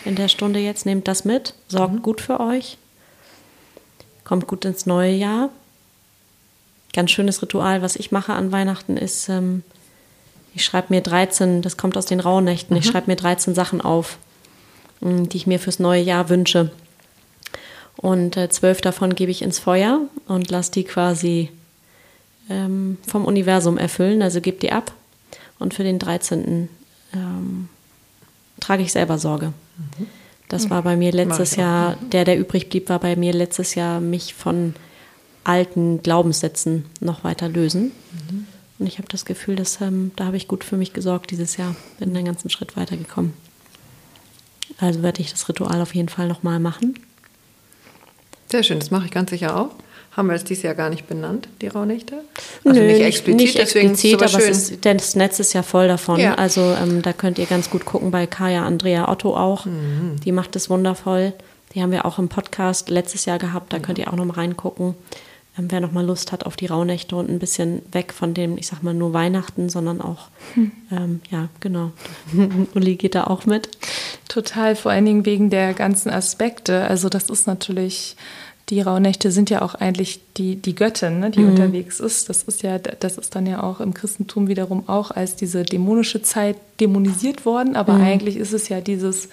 in 0.05 0.15
der 0.15 0.29
Stunde 0.29 0.59
jetzt. 0.59 0.87
Nehmt 0.87 1.09
das 1.09 1.25
mit, 1.25 1.55
sorgt 1.69 2.03
gut 2.03 2.21
für 2.21 2.41
euch. 2.41 2.79
Kommt 4.25 4.47
gut 4.47 4.65
ins 4.65 4.87
neue 4.87 5.13
Jahr. 5.13 5.51
Ganz 6.93 7.11
schönes 7.11 7.41
Ritual, 7.43 7.83
was 7.83 7.97
ich 7.97 8.13
mache 8.13 8.35
an 8.35 8.53
Weihnachten, 8.53 8.97
ist, 8.97 9.29
ähm, 9.29 9.63
ich 10.55 10.65
schreibe 10.65 10.89
mir 10.91 11.01
13, 11.01 11.63
das 11.63 11.79
kommt 11.79 11.97
aus 11.97 12.05
den 12.05 12.21
Rauhnächten, 12.21 12.77
ich 12.77 12.85
schreibe 12.87 13.11
mir 13.11 13.17
13 13.17 13.55
Sachen 13.55 13.81
auf, 13.81 14.19
mh, 15.01 15.29
die 15.29 15.39
ich 15.39 15.47
mir 15.47 15.59
fürs 15.59 15.79
neue 15.79 16.03
Jahr 16.03 16.29
wünsche. 16.29 16.71
Und 17.97 18.37
äh, 18.37 18.51
zwölf 18.51 18.81
davon 18.83 19.15
gebe 19.15 19.31
ich 19.31 19.43
ins 19.43 19.59
Feuer 19.59 20.01
und 20.27 20.51
lasse 20.51 20.73
die 20.73 20.85
quasi 20.85 21.51
ähm, 22.51 22.99
vom 23.07 23.25
Universum 23.25 23.79
erfüllen, 23.79 24.23
also 24.23 24.41
gebe 24.41 24.59
die 24.59 24.73
ab. 24.73 24.93
Und 25.59 25.75
für 25.75 25.85
den 25.85 25.99
13. 25.99 26.69
Ähm, 27.15 27.69
trage 28.63 28.83
ich 28.83 28.93
selber 28.93 29.19
Sorge. 29.19 29.53
Das 30.49 30.71
war 30.71 30.83
bei 30.83 30.97
mir 30.97 31.13
letztes. 31.13 31.57
Jahr, 31.57 31.97
der, 32.13 32.25
der 32.25 32.39
übrig 32.39 32.69
blieb, 32.69 32.89
war 32.89 32.99
bei 32.99 33.17
mir 33.17 33.33
letztes 33.33 33.75
Jahr, 33.75 34.01
mich 34.01 34.35
von 34.35 34.75
alten 35.45 36.03
Glaubenssätzen 36.03 36.85
noch 37.01 37.25
weiter 37.25 37.49
lösen. 37.49 37.93
Und 38.79 38.87
ich 38.87 38.99
habe 38.99 39.09
das 39.09 39.25
Gefühl, 39.25 39.57
dass 39.57 39.81
ähm, 39.81 40.13
da 40.17 40.27
habe 40.27 40.37
ich 40.37 40.49
gut 40.49 40.65
für 40.65 40.77
mich 40.77 40.93
gesorgt 40.93 41.31
dieses 41.31 41.57
Jahr. 41.57 41.75
Bin 41.99 42.17
einen 42.17 42.27
ganzen 42.27 42.51
Schritt 42.51 42.77
weitergekommen. 42.77 43.33
Also 44.79 45.03
werde 45.03 45.21
ich 45.21 45.31
das 45.31 45.49
Ritual 45.49 45.81
auf 45.81 45.95
jeden 45.95 46.09
Fall 46.09 46.29
nochmal 46.29 46.59
machen. 46.59 46.99
Sehr 48.51 48.63
schön, 48.63 48.81
das 48.81 48.91
mache 48.91 49.07
ich 49.07 49.11
ganz 49.11 49.31
sicher 49.31 49.57
auch. 49.57 49.71
Haben 50.17 50.29
wir 50.29 50.35
es 50.35 50.45
dieses 50.45 50.63
Jahr 50.63 50.75
gar 50.75 50.91
nicht 50.91 51.07
benannt, 51.09 51.49
die 51.63 51.69
Rauhnächte? 51.69 52.17
Also 52.65 52.79
Nö, 52.79 52.87
nicht 52.87 53.01
explizit, 53.01 53.41
nicht 53.41 53.59
deswegen 53.59 53.93
explizit, 53.93 54.23
aber 54.23 54.45
ist, 54.45 54.85
das 54.85 55.17
Netz 55.17 55.41
ist 55.41 55.55
ja 55.55 55.63
voll 55.63 55.89
davon. 55.89 56.21
Ja. 56.21 56.35
Also 56.35 56.61
ähm, 56.61 57.01
da 57.01 57.15
könnt 57.15 57.39
ihr 57.39 57.47
ganz 57.47 57.71
gut 57.71 57.87
gucken 57.87 58.11
bei 58.11 58.27
Kaya 58.27 58.65
Andrea 58.67 59.11
Otto 59.11 59.35
auch. 59.35 59.65
Mhm. 59.65 60.21
Die 60.23 60.33
macht 60.33 60.55
es 60.55 60.69
wundervoll. 60.69 61.33
Die 61.75 61.83
haben 61.83 61.93
wir 61.93 62.05
auch 62.05 62.19
im 62.19 62.29
Podcast 62.29 62.91
letztes 62.91 63.25
Jahr 63.25 63.39
gehabt. 63.39 63.73
Da 63.73 63.79
könnt 63.79 63.99
ihr 63.99 64.13
auch 64.13 64.17
noch 64.17 64.27
mal 64.27 64.35
reingucken. 64.35 64.95
Ähm, 65.59 65.67
wer 65.71 65.81
noch 65.81 65.93
mal 65.93 66.05
Lust 66.05 66.33
hat 66.33 66.45
auf 66.45 66.57
die 66.57 66.67
Rauhnächte 66.67 67.17
und 67.17 67.31
ein 67.31 67.39
bisschen 67.39 67.81
weg 67.93 68.13
von 68.13 68.35
dem, 68.35 68.59
ich 68.59 68.67
sag 68.67 68.83
mal 68.83 68.95
nur 68.95 69.15
Weihnachten, 69.15 69.69
sondern 69.71 70.01
auch, 70.03 70.29
Hm. 70.55 70.73
ähm, 70.91 71.21
ja 71.31 71.49
genau. 71.61 71.93
Uli 72.75 72.97
geht 72.97 73.15
da 73.15 73.25
auch 73.25 73.47
mit. 73.47 73.69
Total, 74.29 74.77
vor 74.77 74.93
allen 74.93 75.05
Dingen 75.07 75.27
wegen 75.27 75.51
der 75.51 75.73
ganzen 75.75 76.11
Aspekte. 76.11 76.85
Also 76.85 77.09
das 77.09 77.29
ist 77.31 77.47
natürlich, 77.47 78.17
die 78.73 78.81
Rauhnächte 78.81 79.31
sind 79.31 79.51
ja 79.51 79.61
auch 79.61 79.75
eigentlich 79.75 80.23
die, 80.39 80.57
die 80.57 80.75
Göttin, 80.75 81.21
ne, 81.21 81.31
die 81.31 81.45
unterwegs 81.45 82.01
ist. 82.01 82.31
Das 82.31 82.43
ist 82.45 82.63
ja, 82.63 82.79
das 82.79 83.19
ist 83.19 83.37
dann 83.37 83.45
ja 83.45 83.63
auch 83.63 83.81
im 83.81 83.93
Christentum 83.93 84.49
wiederum 84.49 84.89
auch 84.89 85.11
als 85.11 85.37
diese 85.37 85.63
dämonische 85.63 86.23
Zeit 86.23 86.57
dämonisiert 86.81 87.45
worden, 87.45 87.77
aber 87.77 87.93
eigentlich 87.97 88.39
ist 88.39 88.55
es 88.55 88.71
ja 88.71 88.81
dieses 88.81 89.29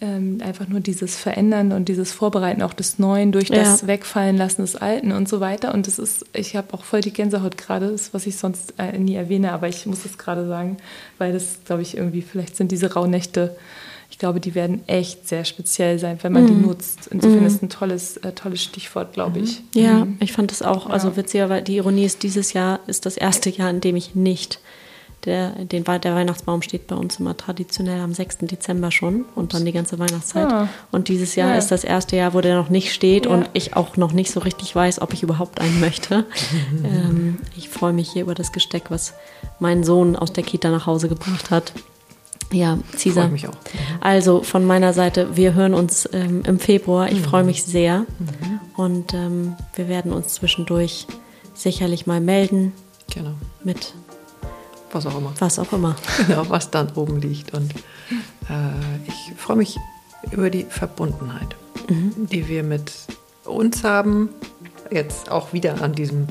ähm, 0.00 0.38
einfach 0.42 0.66
nur 0.66 0.80
dieses 0.80 1.14
Verändern 1.14 1.72
und 1.72 1.90
dieses 1.90 2.10
Vorbereiten 2.12 2.62
auch 2.62 2.72
des 2.72 2.98
Neuen 2.98 3.32
durch 3.32 3.50
Ja. 3.50 3.56
das 3.56 3.86
Wegfallen 3.86 4.38
lassen 4.38 4.62
des 4.62 4.76
Alten 4.76 5.12
und 5.12 5.28
so 5.28 5.40
weiter. 5.40 5.74
Und 5.74 5.86
das 5.86 5.98
ist, 5.98 6.24
ich 6.32 6.56
habe 6.56 6.72
auch 6.72 6.84
voll 6.84 7.02
die 7.02 7.12
Gänsehaut 7.12 7.58
gerade, 7.58 7.94
was 8.12 8.26
ich 8.26 8.38
sonst 8.38 8.72
äh, 8.78 8.98
nie 8.98 9.14
erwähne, 9.14 9.52
aber 9.52 9.68
ich 9.68 9.84
muss 9.84 10.06
es 10.06 10.16
gerade 10.16 10.48
sagen, 10.48 10.78
weil 11.18 11.34
das, 11.34 11.58
glaube 11.66 11.82
ich, 11.82 11.98
irgendwie, 11.98 12.22
vielleicht 12.22 12.56
sind 12.56 12.72
diese 12.72 12.94
Rauhnächte, 12.94 13.54
ich 14.14 14.18
glaube, 14.20 14.38
die 14.38 14.54
werden 14.54 14.86
echt 14.86 15.26
sehr 15.26 15.44
speziell 15.44 15.98
sein, 15.98 16.20
wenn 16.22 16.32
man 16.32 16.46
die 16.46 16.52
nutzt. 16.52 17.08
Insofern 17.08 17.44
ist 17.46 17.64
ein 17.64 17.68
tolles, 17.68 18.16
äh, 18.18 18.30
tolles 18.30 18.62
Stichwort, 18.62 19.12
glaube 19.12 19.40
ich. 19.40 19.60
Ja, 19.74 20.06
ich 20.20 20.30
fand 20.30 20.52
das 20.52 20.62
auch. 20.62 20.88
Also 20.88 21.16
witziger, 21.16 21.48
weil 21.48 21.62
die 21.62 21.78
Ironie 21.78 22.04
ist, 22.04 22.22
dieses 22.22 22.52
Jahr 22.52 22.78
ist 22.86 23.06
das 23.06 23.16
erste 23.16 23.50
Jahr, 23.50 23.70
in 23.70 23.80
dem 23.80 23.96
ich 23.96 24.14
nicht 24.14 24.60
der, 25.24 25.50
den, 25.64 25.82
der 25.82 26.14
Weihnachtsbaum 26.14 26.62
steht 26.62 26.86
bei 26.86 26.94
uns 26.94 27.18
immer 27.18 27.36
traditionell 27.36 28.00
am 28.00 28.14
6. 28.14 28.38
Dezember 28.42 28.92
schon 28.92 29.24
und 29.34 29.52
dann 29.52 29.64
die 29.64 29.72
ganze 29.72 29.98
Weihnachtszeit. 29.98 30.46
Ah. 30.46 30.68
Und 30.92 31.08
dieses 31.08 31.34
Jahr 31.34 31.50
Ja. 31.50 31.56
ist 31.56 31.72
das 31.72 31.82
erste 31.82 32.14
Jahr, 32.14 32.34
wo 32.34 32.40
der 32.40 32.54
noch 32.54 32.68
nicht 32.70 32.94
steht 32.94 33.26
Ja. 33.26 33.32
und 33.32 33.50
ich 33.52 33.74
auch 33.74 33.96
noch 33.96 34.12
nicht 34.12 34.30
so 34.30 34.38
richtig 34.38 34.76
weiß, 34.76 35.02
ob 35.02 35.12
ich 35.12 35.24
überhaupt 35.24 35.60
einen 35.60 35.80
möchte. 35.80 36.24
ähm, 36.84 37.38
ich 37.56 37.68
freue 37.68 37.92
mich 37.92 38.12
hier 38.12 38.22
über 38.22 38.36
das 38.36 38.52
Gesteck, 38.52 38.92
was 38.92 39.12
mein 39.58 39.82
Sohn 39.82 40.14
aus 40.14 40.32
der 40.32 40.44
Kita 40.44 40.70
nach 40.70 40.86
Hause 40.86 41.08
gebracht 41.08 41.50
hat. 41.50 41.72
Ja, 42.52 42.78
Cesar. 42.96 43.24
Freue 43.24 43.32
mich 43.32 43.48
auch. 43.48 43.54
Also 44.00 44.42
von 44.42 44.64
meiner 44.64 44.92
Seite, 44.92 45.36
wir 45.36 45.54
hören 45.54 45.74
uns 45.74 46.08
ähm, 46.12 46.42
im 46.46 46.58
Februar. 46.60 47.10
Ich 47.10 47.20
freue 47.20 47.44
mich 47.44 47.64
sehr. 47.64 48.06
Und 48.76 49.12
ähm, 49.14 49.56
wir 49.74 49.88
werden 49.88 50.12
uns 50.12 50.34
zwischendurch 50.34 51.06
sicherlich 51.54 52.06
mal 52.06 52.20
melden 52.20 52.72
Genau. 53.12 53.32
mit 53.62 53.94
Was 54.92 55.06
auch 55.06 55.16
immer. 55.18 55.32
was 55.38 55.58
auch 55.58 55.72
immer. 55.72 55.96
Genau, 56.26 56.44
was 56.48 56.70
dann 56.70 56.90
oben 56.94 57.20
liegt. 57.20 57.52
Und 57.54 57.72
äh, 58.48 58.70
ich 59.06 59.32
freue 59.36 59.56
mich 59.56 59.76
über 60.30 60.50
die 60.50 60.64
Verbundenheit, 60.64 61.56
die 61.88 62.48
wir 62.48 62.62
mit 62.62 62.92
uns 63.44 63.84
haben. 63.84 64.30
Jetzt 64.90 65.30
auch 65.30 65.52
wieder 65.52 65.82
an 65.82 65.92
diesem 65.94 66.26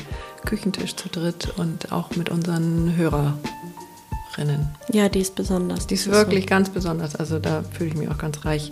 Küchentisch 0.46 0.96
zu 0.96 1.10
dritt 1.10 1.54
und 1.58 1.92
auch 1.92 2.16
mit 2.16 2.30
unseren 2.30 2.96
Hörerinnen. 4.36 4.70
Ja, 4.92 5.10
die 5.10 5.20
ist 5.20 5.36
besonders. 5.36 5.88
Die 5.88 5.96
ist 5.96 6.10
wirklich 6.10 6.48
ganz 6.48 6.70
besonders. 6.70 7.16
Also 7.16 7.40
da 7.40 7.64
fühle 7.72 7.90
ich 7.90 7.96
mich 7.96 8.10
auch 8.10 8.18
ganz 8.18 8.46
reich 8.46 8.72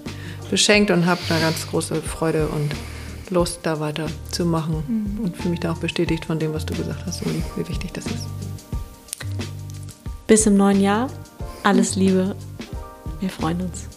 beschenkt 0.50 0.92
und 0.92 1.06
habe 1.06 1.22
da 1.30 1.40
ganz 1.40 1.68
große 1.68 2.02
Freude 2.02 2.48
und 2.48 2.72
Lust, 3.30 3.60
da 3.64 3.80
weiterzumachen. 3.80 5.20
Und 5.24 5.38
fühle 5.38 5.52
mich 5.52 5.60
da 5.62 5.72
auch 5.72 5.78
bestätigt 5.78 6.26
von 6.26 6.40
dem, 6.40 6.54
was 6.54 6.66
du 6.66 6.74
gesagt 6.74 7.06
hast, 7.06 7.26
Uli, 7.26 7.42
wie 7.56 7.68
wichtig 7.68 7.94
das 7.94 8.06
ist. 8.06 8.24
So. 8.24 8.30
Bis 10.28 10.46
im 10.46 10.58
neuen 10.58 10.82
Jahr. 10.82 11.10
Alles 11.64 11.96
Liebe. 11.96 12.36
Wir 13.20 13.30
freuen 13.30 13.62
uns. 13.62 13.88